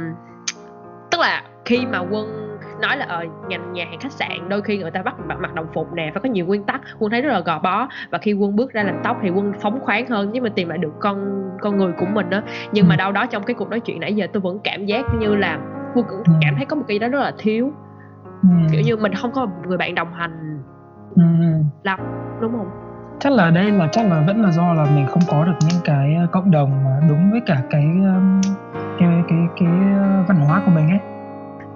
tức 1.12 1.22
là 1.22 1.44
khi 1.66 1.86
mà 1.86 2.00
quân 2.00 2.58
nói 2.82 2.98
là 2.98 3.06
ở 3.06 3.26
ngành 3.50 3.74
nhà 3.74 3.86
hàng 3.90 4.00
khách 4.00 4.12
sạn 4.12 4.50
đôi 4.50 4.62
khi 4.62 4.78
người 4.78 4.92
ta 4.92 5.02
bắt 5.02 5.16
mặc, 5.28 5.38
mặc 5.42 5.54
đồng 5.54 5.68
phục 5.74 5.94
nè 5.94 6.12
phải 6.14 6.22
có 6.24 6.30
nhiều 6.30 6.46
nguyên 6.46 6.64
tắc 6.64 6.82
quân 7.00 7.12
thấy 7.12 7.22
rất 7.22 7.30
là 7.34 7.40
gò 7.40 7.60
bó 7.60 7.88
và 8.10 8.18
khi 8.18 8.34
quân 8.34 8.56
bước 8.56 8.74
ra 8.74 8.84
làm 8.84 8.96
tóc 9.04 9.18
thì 9.24 9.30
quân 9.30 9.54
phóng 9.62 9.80
khoáng 9.82 10.08
hơn 10.10 10.30
nhưng 10.34 10.44
mà 10.44 10.50
tìm 10.56 10.70
lại 10.70 10.78
được 10.78 10.94
con 11.00 11.44
con 11.62 11.78
người 11.78 11.92
của 12.00 12.06
mình 12.06 12.30
đó 12.30 12.42
nhưng 12.72 12.88
mà 12.88 12.96
Ừ. 12.96 12.98
đâu 12.98 13.12
đó 13.12 13.26
trong 13.26 13.44
cái 13.44 13.54
cuộc 13.54 13.70
nói 13.70 13.80
chuyện 13.80 14.00
nãy 14.00 14.14
giờ 14.16 14.28
tôi 14.34 14.42
vẫn 14.42 14.60
cảm 14.64 14.86
giác 14.86 15.06
như 15.20 15.36
là 15.36 15.60
quân 15.96 16.06
cũng 16.10 16.22
Ừ. 16.26 16.32
cảm 16.42 16.56
thấy 16.56 16.66
có 16.66 16.76
một 16.76 16.84
cái 16.88 16.96
gì 16.96 17.00
đó 17.00 17.08
rất 17.08 17.20
là 17.20 17.32
thiếu 17.38 17.72
ừ. 18.42 18.50
kiểu 18.72 18.82
như 18.82 18.98
mình 18.98 19.14
không 19.14 19.32
có 19.32 19.46
một 19.46 19.52
người 19.68 19.78
bạn 19.78 19.96
đồng 19.96 20.14
hành 20.14 20.64
ừ. 21.16 21.24
lắm 21.84 22.00
đúng 22.42 22.52
không? 22.52 22.68
Chắc 23.20 23.34
là 23.34 23.50
đây 23.50 23.72
là 23.72 23.88
chắc 23.92 24.06
là 24.10 24.24
vẫn 24.28 24.42
là 24.42 24.52
do 24.52 24.74
là 24.74 24.86
mình 24.96 25.06
không 25.08 25.24
có 25.30 25.46
được 25.46 25.56
những 25.62 25.82
cái 25.84 26.16
ờ, 26.16 26.28
cộng 26.32 26.52
đồng 26.52 26.84
mà 26.86 27.00
đúng 27.10 27.32
với 27.32 27.42
cả 27.46 27.62
cái 27.70 27.84
um, 27.84 28.42
cái 29.00 29.10
cái 29.28 29.40
cái 29.60 29.70
ờ, 29.98 30.24
văn 30.28 30.38
hóa 30.38 30.62
của 30.66 30.72
mình 30.72 30.90
ấy. 30.90 31.00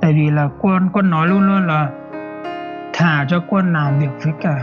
Tại 0.02 0.14
vì 0.14 0.30
là 0.30 0.50
quân 0.60 0.90
quân 0.94 1.10
nói 1.10 1.28
luôn 1.28 1.48
luôn 1.48 1.68
là 1.68 1.90
thả 2.94 3.26
cho 3.28 3.44
quân 3.50 3.74
làm 3.74 4.00
việc 4.00 4.10
với 4.24 4.34
cả 4.42 4.56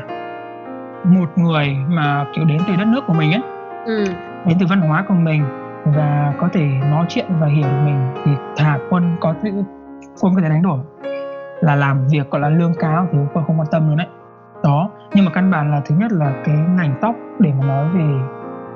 một 1.05 1.39
người 1.39 1.77
mà 1.89 2.27
kiểu 2.35 2.45
đến 2.45 2.59
từ 2.69 2.77
đất 2.77 2.87
nước 2.87 3.01
của 3.07 3.15
mình 3.15 3.33
ấy. 3.33 3.43
Ừ. 3.87 4.05
Đến 4.47 4.57
từ 4.61 4.67
văn 4.67 4.81
hóa 4.81 5.05
của 5.09 5.15
mình 5.15 5.45
và 5.85 6.35
có 6.39 6.49
thể 6.53 6.67
nói 6.91 7.07
chuyện 7.09 7.27
và 7.41 7.47
hiểu 7.47 7.69
mình 7.85 8.13
thì 8.25 8.33
thả 8.57 8.79
quân 8.91 9.17
có 9.21 9.35
thể 9.43 9.51
quân 10.21 10.35
có 10.35 10.41
thể 10.43 10.49
đánh 10.49 10.63
đổi 10.63 10.79
là 11.61 11.77
làm 11.77 12.07
việc, 12.07 12.31
gọi 12.31 12.41
là 12.41 12.49
lương 12.49 12.75
cao, 12.81 13.07
thì 13.13 13.19
quân 13.35 13.45
không 13.47 13.61
quan 13.61 13.69
tâm 13.71 13.89
luôn 13.89 13.97
đấy. 13.97 14.07
Đó, 14.65 14.91
nhưng 15.15 15.25
mà 15.25 15.31
căn 15.35 15.51
bản 15.51 15.71
là 15.71 15.81
thứ 15.85 15.95
nhất 15.99 16.13
là 16.13 16.33
cái 16.45 16.57
ngành 16.57 16.95
tóc, 17.01 17.15
để 17.39 17.53
mà 17.59 17.67
nói 17.67 17.89
về 17.95 18.07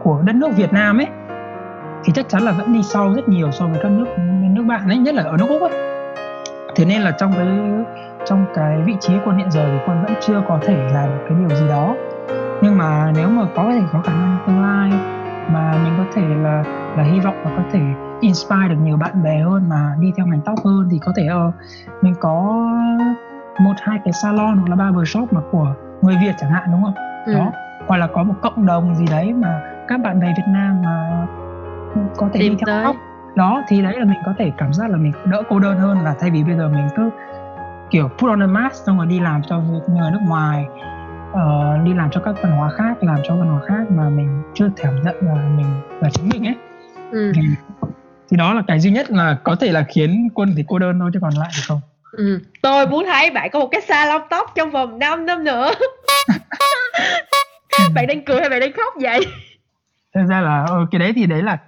của 0.02 0.22
đất 0.24 0.34
nước 0.36 0.48
Việt 0.56 0.72
Nam 0.72 0.98
ấy, 0.98 1.06
thì 2.04 2.12
chắc 2.12 2.28
chắn 2.28 2.42
là 2.42 2.52
vẫn 2.52 2.72
đi 2.72 2.82
sau 2.82 3.14
rất 3.14 3.28
nhiều 3.28 3.50
so 3.50 3.66
với 3.66 3.80
các 3.82 3.88
nước 3.92 4.06
nước 4.50 4.62
bạn 4.62 4.88
ấy, 4.88 4.98
nhất 4.98 5.14
là 5.14 5.22
ở 5.22 5.36
nước 5.36 5.46
Úc 5.48 5.62
ấy. 5.62 5.72
Thế 6.76 6.84
nên 6.84 7.02
là 7.02 7.10
trong 7.10 7.32
cái 7.32 7.46
trong 8.24 8.46
cái 8.54 8.82
vị 8.84 8.96
trí 9.00 9.14
quân 9.24 9.36
hiện 9.36 9.50
giờ 9.50 9.64
thì 9.72 9.78
quân 9.86 10.02
vẫn 10.02 10.14
chưa 10.20 10.42
có 10.48 10.58
thể 10.62 10.76
làm 10.92 11.08
cái 11.28 11.38
điều 11.38 11.48
gì 11.48 11.68
đó. 11.68 11.94
Nhưng 12.62 12.78
mà 12.78 13.12
nếu 13.16 13.28
mà 13.28 13.42
có 13.54 13.70
thể 13.72 13.82
có 13.92 14.00
khả 14.04 14.12
năng 14.12 14.38
tương 14.46 14.62
lai 14.62 14.90
mà 15.48 15.74
mình 15.84 15.92
có 15.98 16.04
thể 16.14 16.22
là 16.42 16.64
là 16.96 17.02
hy 17.02 17.20
vọng 17.20 17.36
là 17.44 17.50
có 17.56 17.62
thể 17.72 17.80
inspire 18.22 18.68
được 18.68 18.76
nhiều 18.82 18.96
bạn 18.96 19.22
bè 19.22 19.40
hơn 19.40 19.68
mà 19.68 19.94
đi 20.00 20.12
theo 20.16 20.26
ngành 20.26 20.40
tóc 20.44 20.58
hơn 20.64 20.88
thì 20.90 20.98
có 20.98 21.12
thể 21.16 21.26
ờ, 21.26 21.52
mình 22.02 22.14
có 22.20 22.66
một 23.60 23.74
hai 23.78 23.98
cái 24.04 24.12
salon 24.12 24.56
hoặc 24.56 24.68
là 24.68 24.76
barber 24.76 25.08
shop 25.08 25.32
mà 25.32 25.40
của 25.50 25.74
người 26.02 26.16
Việt 26.22 26.32
chẳng 26.38 26.50
hạn 26.50 26.68
đúng 26.72 26.82
không 26.82 26.94
ừ. 27.26 27.34
Đó. 27.34 27.52
Hoặc 27.86 27.96
là 27.96 28.06
có 28.06 28.22
một 28.22 28.34
cộng 28.42 28.66
đồng 28.66 28.94
gì 28.94 29.04
đấy 29.10 29.32
mà 29.32 29.60
các 29.88 30.00
bạn 30.00 30.20
bè 30.20 30.34
Việt 30.36 30.52
Nam 30.52 30.82
mà 30.82 31.26
có 32.16 32.28
thể 32.32 32.40
tìm 32.40 32.52
đi 32.52 32.58
theo 32.58 32.66
tới. 32.66 32.84
tóc 32.84 32.96
đó 33.34 33.62
thì 33.68 33.82
đấy 33.82 33.98
là 33.98 34.04
mình 34.04 34.18
có 34.26 34.34
thể 34.38 34.52
cảm 34.56 34.72
giác 34.72 34.90
là 34.90 34.96
mình 34.96 35.12
đỡ 35.24 35.42
cô 35.48 35.58
đơn 35.58 35.78
hơn 35.78 35.98
là 35.98 36.14
thay 36.20 36.30
vì 36.30 36.44
bây 36.44 36.56
giờ 36.56 36.68
mình 36.68 36.88
cứ 36.96 37.10
kiểu 37.90 38.08
put 38.18 38.30
on 38.30 38.42
a 38.42 38.46
mask 38.46 38.74
xong 38.86 38.96
rồi 38.96 39.06
đi 39.06 39.20
làm 39.20 39.42
cho 39.42 39.60
người 39.88 40.10
nước 40.12 40.20
ngoài 40.28 40.66
ờ, 41.32 41.78
đi 41.84 41.94
làm 41.94 42.10
cho 42.10 42.20
các 42.20 42.34
văn 42.42 42.52
hóa 42.52 42.70
khác 42.70 43.02
làm 43.02 43.18
cho 43.28 43.36
văn 43.36 43.48
hóa 43.48 43.60
khác 43.66 43.90
mà 43.90 44.08
mình 44.08 44.42
chưa 44.54 44.68
cảm 44.76 44.94
nhận 45.04 45.16
là 45.20 45.34
mình 45.56 45.66
là 46.00 46.10
chính 46.10 46.28
mình 46.28 46.46
ấy. 46.46 46.56
Ừ. 47.10 47.32
thì, 47.34 47.42
thì 48.32 48.38
đó 48.38 48.54
là 48.54 48.62
cái 48.66 48.80
duy 48.80 48.90
nhất 48.90 49.10
là 49.10 49.36
có 49.44 49.56
thể 49.56 49.72
là 49.72 49.84
khiến 49.88 50.28
quân 50.34 50.54
thì 50.56 50.64
cô 50.68 50.78
đơn 50.78 50.98
thôi 51.00 51.10
chứ 51.14 51.18
còn 51.22 51.34
lại 51.34 51.50
thì 51.56 51.62
không 51.66 51.80
Ừ. 52.12 52.40
Tôi 52.62 52.86
muốn 52.86 53.04
thấy 53.06 53.30
bạn 53.30 53.50
có 53.52 53.58
một 53.58 53.68
cái 53.72 53.80
salon 53.80 54.22
tóc 54.30 54.52
trong 54.54 54.70
vòng 54.70 54.98
5 54.98 55.26
năm 55.26 55.44
nữa 55.44 55.70
Bạn 57.94 58.06
đang 58.06 58.24
cười 58.24 58.40
hay 58.40 58.48
bạn 58.48 58.60
đang 58.60 58.72
khóc 58.72 58.94
vậy? 59.00 59.20
thật 60.14 60.20
ra 60.28 60.40
là 60.40 60.64
ờ, 60.68 60.86
cái 60.90 60.98
đấy 60.98 61.12
thì 61.16 61.26
đấy 61.26 61.42
là 61.42 61.58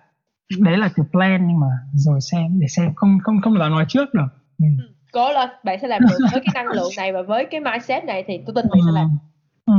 đấy 0.59 0.77
là 0.77 0.89
cái 0.97 1.07
plan 1.13 1.47
nhưng 1.49 1.61
mà 1.61 1.67
rồi 1.93 2.19
xem 2.33 2.61
để 2.61 2.67
xem 2.69 2.95
không 2.97 3.19
không 3.23 3.41
không 3.43 3.57
là 3.57 3.69
nói 3.69 3.85
trước 3.89 4.15
được 4.15 4.27
ừ. 4.59 4.67
Cố 5.13 5.33
lên, 5.33 5.49
bạn 5.65 5.79
sẽ 5.83 5.89
làm 5.89 6.03
được 6.03 6.19
với 6.33 6.43
cái 6.45 6.65
năng 6.65 6.73
lượng 6.73 6.91
này 6.97 7.13
và 7.13 7.23
với 7.23 7.47
cái 7.51 7.61
mindset 7.61 8.05
này 8.05 8.25
thì 8.27 8.41
tôi 8.47 8.55
tin 8.55 8.67
bạn 8.71 8.81
sẽ 8.87 8.93
làm 8.93 9.19
ừ. 9.67 9.73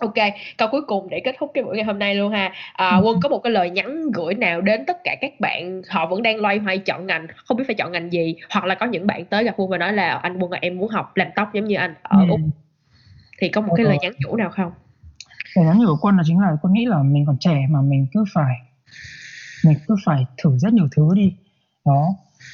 Ok, 0.00 0.14
câu 0.56 0.68
cuối 0.70 0.82
cùng 0.82 1.08
để 1.10 1.20
kết 1.24 1.34
thúc 1.38 1.50
cái 1.54 1.64
buổi 1.64 1.76
ngày 1.76 1.84
hôm 1.84 1.98
nay 1.98 2.14
luôn 2.14 2.32
ha. 2.32 2.52
À, 2.72 2.96
Quân 2.96 3.20
có 3.22 3.28
một 3.28 3.38
cái 3.38 3.52
lời 3.52 3.70
nhắn 3.70 4.10
gửi 4.14 4.34
nào 4.34 4.60
đến 4.60 4.84
tất 4.86 4.96
cả 5.04 5.16
các 5.20 5.32
bạn 5.40 5.82
họ 5.88 6.06
vẫn 6.06 6.22
đang 6.22 6.40
loay 6.40 6.58
hoay 6.58 6.78
chọn 6.78 7.06
ngành, 7.06 7.26
không 7.36 7.56
biết 7.56 7.64
phải 7.66 7.74
chọn 7.74 7.92
ngành 7.92 8.12
gì 8.12 8.36
hoặc 8.50 8.64
là 8.64 8.74
có 8.74 8.86
những 8.86 9.06
bạn 9.06 9.24
tới 9.24 9.44
gặp 9.44 9.54
Quân 9.56 9.70
và 9.70 9.78
nói 9.78 9.92
là 9.92 10.10
anh 10.10 10.38
Quân 10.38 10.50
em 10.50 10.78
muốn 10.78 10.88
học 10.88 11.16
làm 11.16 11.28
tóc 11.36 11.48
giống 11.54 11.64
như 11.64 11.76
anh 11.76 11.94
ở 12.02 12.26
Úc. 12.30 12.40
Thì 13.38 13.48
có 13.48 13.60
một 13.60 13.74
cái 13.76 13.86
lời 13.86 13.96
nhắn 14.02 14.12
nhủ 14.18 14.36
nào 14.36 14.50
không? 14.50 14.72
Lời 15.56 15.66
nhắn 15.66 15.78
nhủ 15.78 15.86
của 15.86 15.98
Quân 16.00 16.16
là 16.16 16.22
chính 16.26 16.40
là 16.40 16.56
Quân 16.62 16.72
nghĩ 16.72 16.86
là 16.86 17.02
mình 17.02 17.26
còn 17.26 17.36
trẻ 17.40 17.66
mà 17.70 17.80
mình 17.82 18.06
cứ 18.12 18.24
phải 18.34 18.54
mình 19.64 19.76
cứ 19.88 19.96
phải 20.04 20.26
thử 20.42 20.58
rất 20.58 20.72
nhiều 20.72 20.88
thứ 20.96 21.08
đi. 21.14 21.34
Đó, 21.86 22.08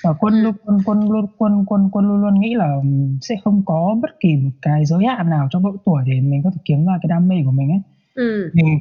và 0.05 0.13
quân 0.13 0.35
luôn 0.43 0.55
quân 0.65 0.79
quân 0.85 1.11
luôn 1.11 1.27
quân 1.39 1.65
quân 1.67 1.89
quân 1.93 2.09
luôn 2.09 2.21
luôn 2.21 2.41
nghĩ 2.41 2.55
là 2.55 2.77
sẽ 3.23 3.35
không 3.45 3.63
có 3.67 3.97
bất 4.03 4.11
kỳ 4.21 4.37
một 4.37 4.51
cái 4.63 4.85
giới 4.85 5.05
hạn 5.07 5.31
nào 5.31 5.49
trong 5.51 5.63
độ 5.65 5.77
tuổi 5.85 6.03
để 6.07 6.21
mình 6.21 6.43
có 6.43 6.51
thể 6.51 6.61
kiếm 6.65 6.87
ra 6.87 6.93
cái 7.03 7.09
đam 7.09 7.29
mê 7.29 7.37
của 7.45 7.51
mình 7.51 7.71
ấy. 7.71 7.81
Ừ. 8.15 8.51
mình 8.55 8.81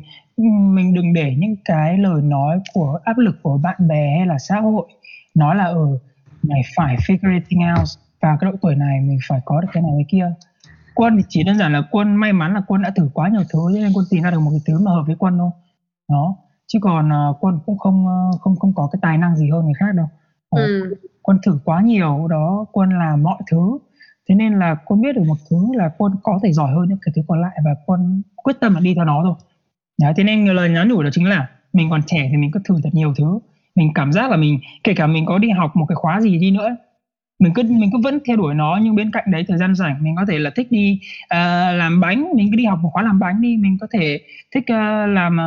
mình 0.76 0.94
đừng 0.94 1.14
để 1.14 1.36
những 1.38 1.56
cái 1.66 1.98
lời 1.98 2.22
nói 2.22 2.60
của 2.74 3.00
áp 3.04 3.18
lực 3.18 3.36
của 3.44 3.58
bạn 3.58 3.88
bè 3.88 4.16
hay 4.18 4.28
là 4.28 4.38
xã 4.40 4.60
hội 4.60 4.88
nói 5.36 5.56
là 5.56 5.64
ở 5.64 5.74
ừ, 5.74 5.98
mày 6.44 6.62
phải 6.76 6.96
figure 6.96 7.34
it 7.34 7.44
out 7.80 7.88
vào 8.22 8.38
cái 8.42 8.52
độ 8.52 8.58
tuổi 8.62 8.76
này 8.76 9.02
mình 9.02 9.18
phải 9.28 9.40
có 9.46 9.62
được 9.62 9.68
cái 9.74 9.84
này 9.84 9.92
cái 9.96 10.06
kia. 10.10 10.34
Quân 10.96 11.18
thì 11.18 11.24
chỉ 11.30 11.44
đơn 11.44 11.58
giản 11.58 11.74
là 11.74 11.82
quân 11.92 12.16
may 12.16 12.34
mắn 12.34 12.54
là 12.54 12.62
quân 12.68 12.82
đã 12.82 12.92
thử 12.96 13.10
quá 13.14 13.30
nhiều 13.30 13.44
thứ 13.54 13.60
nên 13.74 13.92
quân 13.96 14.06
tìm 14.10 14.24
ra 14.24 14.32
được 14.32 14.40
một 14.40 14.52
cái 14.52 14.62
thứ 14.68 14.80
mà 14.80 14.92
hợp 14.92 15.04
với 15.08 15.16
quân 15.20 15.38
thôi. 15.38 15.50
Đó. 16.10 16.36
Chứ 16.68 16.80
còn 16.82 17.10
uh, 17.30 17.38
quân 17.40 17.60
cũng 17.66 17.78
không 17.78 18.06
uh, 18.06 18.42
không 18.42 18.56
không 18.56 18.74
có 18.74 18.90
cái 18.92 19.00
tài 19.02 19.18
năng 19.18 19.36
gì 19.36 19.50
hơn 19.50 19.66
người 19.66 19.74
khác 19.80 19.96
đâu 19.96 20.08
ừ. 20.56 20.96
quân 21.22 21.38
thử 21.46 21.60
quá 21.66 21.82
nhiều 21.82 22.28
đó 22.30 22.66
quân 22.72 22.90
làm 23.00 23.24
mọi 23.24 23.38
thứ. 23.52 23.78
Thế 24.30 24.36
nên 24.36 24.60
là 24.60 24.76
quân 24.86 25.02
biết 25.02 25.16
được 25.16 25.24
một 25.28 25.38
thứ 25.50 25.58
là 25.74 25.92
quân 25.98 26.14
có 26.24 26.40
thể 26.44 26.54
giỏi 26.54 26.72
hơn 26.72 26.90
những 26.90 26.98
cái 27.02 27.14
thứ 27.16 27.22
còn 27.28 27.42
lại 27.42 27.58
và 27.66 27.72
quân 27.86 28.22
quyết 28.36 28.60
tâm 28.60 28.74
là 28.74 28.80
đi 28.80 28.96
theo 28.96 29.06
nó 29.06 29.22
thôi. 29.24 29.36
Đấy, 30.02 30.14
thế 30.18 30.24
nên 30.24 30.46
lời 30.46 30.70
nhắn 30.70 30.90
nhủ 30.90 31.04
đó 31.04 31.10
chính 31.14 31.30
là 31.30 31.50
mình 31.74 31.90
còn 31.90 32.02
trẻ 32.06 32.28
thì 32.32 32.38
mình 32.38 32.52
cứ 32.52 32.60
thử 32.64 32.76
thật 32.84 32.90
nhiều 32.94 33.14
thứ. 33.18 33.40
Mình 33.76 33.92
cảm 33.96 34.12
giác 34.12 34.32
là 34.32 34.38
mình 34.38 34.60
kể 34.84 34.94
cả 34.94 35.08
mình 35.08 35.26
có 35.26 35.38
đi 35.38 35.50
học 35.50 35.76
một 35.76 35.86
cái 35.90 35.96
khóa 35.96 36.22
gì 36.22 36.40
đi 36.40 36.52
nữa 36.52 36.76
mình 37.40 37.54
cứ 37.56 37.64
mình 37.64 37.90
cứ 37.94 38.00
vẫn 38.04 38.20
theo 38.26 38.38
đuổi 38.38 38.54
nó 38.54 38.80
nhưng 38.82 38.96
bên 38.96 39.12
cạnh 39.12 39.24
đấy 39.28 39.46
thời 39.48 39.58
gian 39.58 39.76
rảnh 39.76 40.04
mình 40.04 40.16
có 40.16 40.26
thể 40.28 40.40
là 40.40 40.50
thích 40.56 40.68
đi 40.72 41.00
uh, 41.24 41.38
làm 41.76 42.00
bánh 42.00 42.32
mình 42.36 42.48
cứ 42.52 42.58
đi 42.58 42.66
học 42.66 42.80
một 42.82 42.90
khóa 42.94 43.04
làm 43.04 43.20
bánh 43.20 43.42
đi 43.42 43.58
mình 43.58 43.78
có 43.82 43.88
thể 43.92 44.22
thích 44.56 44.64
uh, 44.64 45.10
làm 45.10 45.38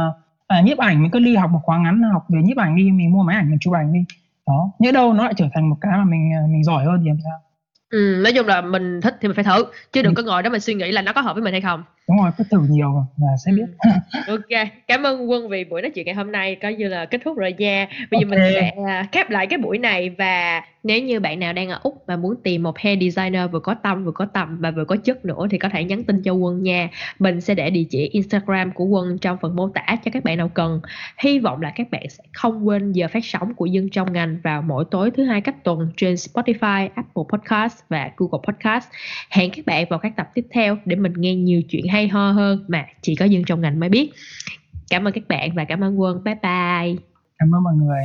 uh, 0.59 0.65
nhiếp 0.65 0.79
ảnh 0.79 1.03
mình 1.03 1.11
cứ 1.11 1.19
đi 1.19 1.37
học 1.37 1.51
một 1.51 1.61
khóa 1.63 1.79
ngắn 1.79 2.03
học 2.03 2.25
về 2.29 2.43
nhiếp 2.43 2.57
ảnh 2.57 2.77
đi 2.77 2.91
mình 2.91 3.13
mua 3.13 3.23
máy 3.23 3.37
ảnh 3.37 3.51
mình 3.51 3.59
chụp 3.61 3.75
ảnh 3.75 3.93
đi 3.93 4.05
đó 4.47 4.71
nhớ 4.79 4.93
đâu 4.93 5.13
nó 5.13 5.25
lại 5.25 5.35
trở 5.37 5.47
thành 5.55 5.71
một 5.71 5.77
cái 5.81 5.93
mà 5.99 6.05
mình 6.05 6.31
ờ, 6.43 6.47
mình 6.49 6.65
giỏi 6.65 6.85
hơn 6.85 7.01
thì 7.05 7.09
làm 7.09 7.19
sao? 7.25 7.41
Ừ, 7.91 8.21
nói 8.25 8.33
chung 8.37 8.47
là 8.47 8.61
mình 8.61 9.01
thích 9.01 9.15
thì 9.21 9.29
mình 9.29 9.35
phải 9.35 9.45
thử 9.45 9.65
chứ 9.93 10.03
đừng 10.03 10.15
có 10.15 10.23
ngồi 10.23 10.43
đó 10.43 10.51
mình 10.51 10.61
suy 10.61 10.75
nghĩ 10.75 10.93
là 10.93 11.03
nó 11.03 11.13
có 11.13 11.21
hợp 11.21 11.35
với 11.35 11.43
mình 11.43 11.53
hay 11.55 11.61
không 11.61 11.85
đúng 12.09 12.17
rồi 12.23 12.31
cứ 12.39 12.45
thử 12.51 12.59
nhiều 12.71 13.07
và 13.17 13.29
sẽ 13.45 13.53
biết. 13.53 13.67
Ok 14.29 14.69
cảm 14.87 15.03
ơn 15.03 15.31
quân 15.31 15.49
vì 15.49 15.65
buổi 15.65 15.83
nói 15.83 15.91
chuyện 15.91 16.07
ngày 16.07 16.15
hôm 16.15 16.33
nay 16.33 16.55
coi 16.55 16.75
như 16.75 16.89
là 16.89 17.05
kết 17.05 17.21
thúc 17.25 17.37
rồi 17.37 17.55
nha. 17.59 17.89
Bây 18.11 18.21
giờ 18.21 18.27
okay. 18.27 18.41
mình 18.41 18.53
sẽ 18.55 18.73
à, 18.87 19.07
khép 19.13 19.31
lại 19.31 19.47
cái 19.47 19.59
buổi 19.59 19.79
này 19.79 20.11
và 20.11 20.63
nếu 20.83 21.03
như 21.03 21.21
bạn 21.21 21.41
nào 21.41 21.53
đang 21.53 21.69
ở 21.69 21.81
úc 21.83 22.05
và 22.07 22.17
muốn 22.17 22.35
tìm 22.43 22.63
một 22.63 22.79
hair 22.79 22.99
designer 23.01 23.51
vừa 23.51 23.61
có 23.61 23.75
tâm 23.75 24.05
vừa 24.05 24.13
có 24.13 24.27
tầm 24.27 24.59
và 24.61 24.71
vừa 24.71 24.85
có 24.85 24.97
chất 24.97 25.25
nữa 25.25 25.47
thì 25.51 25.59
có 25.59 25.69
thể 25.69 25.85
nhắn 25.85 26.05
tin 26.05 26.23
cho 26.23 26.33
quân 26.33 26.63
nha. 26.63 26.89
Mình 27.19 27.41
sẽ 27.41 27.55
để 27.55 27.71
địa 27.71 27.85
chỉ 27.91 28.09
instagram 28.09 28.73
của 28.73 28.85
quân 28.85 29.19
trong 29.19 29.39
phần 29.41 29.57
mô 29.57 29.69
tả 29.69 29.87
cho 30.05 30.11
các 30.11 30.25
bạn 30.25 30.39
nào 30.39 30.49
cần. 30.49 30.81
Hy 31.19 31.39
vọng 31.39 31.63
là 31.63 31.73
các 31.77 31.91
bạn 31.91 32.09
sẽ 32.09 32.25
không 32.33 32.69
quên 32.69 32.93
giờ 32.93 33.09
phát 33.13 33.25
sóng 33.25 33.55
của 33.55 33.67
dân 33.67 33.89
trong 33.89 34.13
ngành 34.13 34.41
vào 34.43 34.63
mỗi 34.63 34.85
tối 34.91 35.11
thứ 35.11 35.25
hai 35.25 35.41
cách 35.41 35.65
tuần 35.65 35.93
trên 35.97 36.15
spotify 36.15 36.89
apple 36.95 37.25
podcast 37.29 37.79
và 37.89 38.11
google 38.17 38.41
podcast. 38.49 38.89
Hẹn 39.31 39.51
các 39.51 39.67
bạn 39.67 39.87
vào 39.91 39.99
các 39.99 40.13
tập 40.17 40.31
tiếp 40.35 40.47
theo 40.51 40.77
để 40.85 40.97
mình 40.97 41.13
nghe 41.17 41.35
nhiều 41.35 41.63
chuyện 41.69 41.87
hay 41.89 41.96
hay 41.97 42.09
ho 42.09 42.33
hơn. 42.33 42.65
Mà 42.69 42.87
chỉ 43.03 43.15
có 43.15 43.25
dân 43.25 43.45
trong 43.45 43.61
ngành 43.61 43.81
mới 43.81 43.89
biết. 43.89 44.13
Cảm 44.91 45.05
ơn 45.05 45.13
các 45.13 45.29
bạn 45.29 45.55
và 45.55 45.65
cảm 45.65 45.85
ơn 45.85 46.01
quân. 46.01 46.25
Bye 46.25 46.35
bye. 46.35 46.97
Cảm 47.39 47.55
ơn 47.55 47.63
mọi 47.63 47.75
người. 47.75 48.03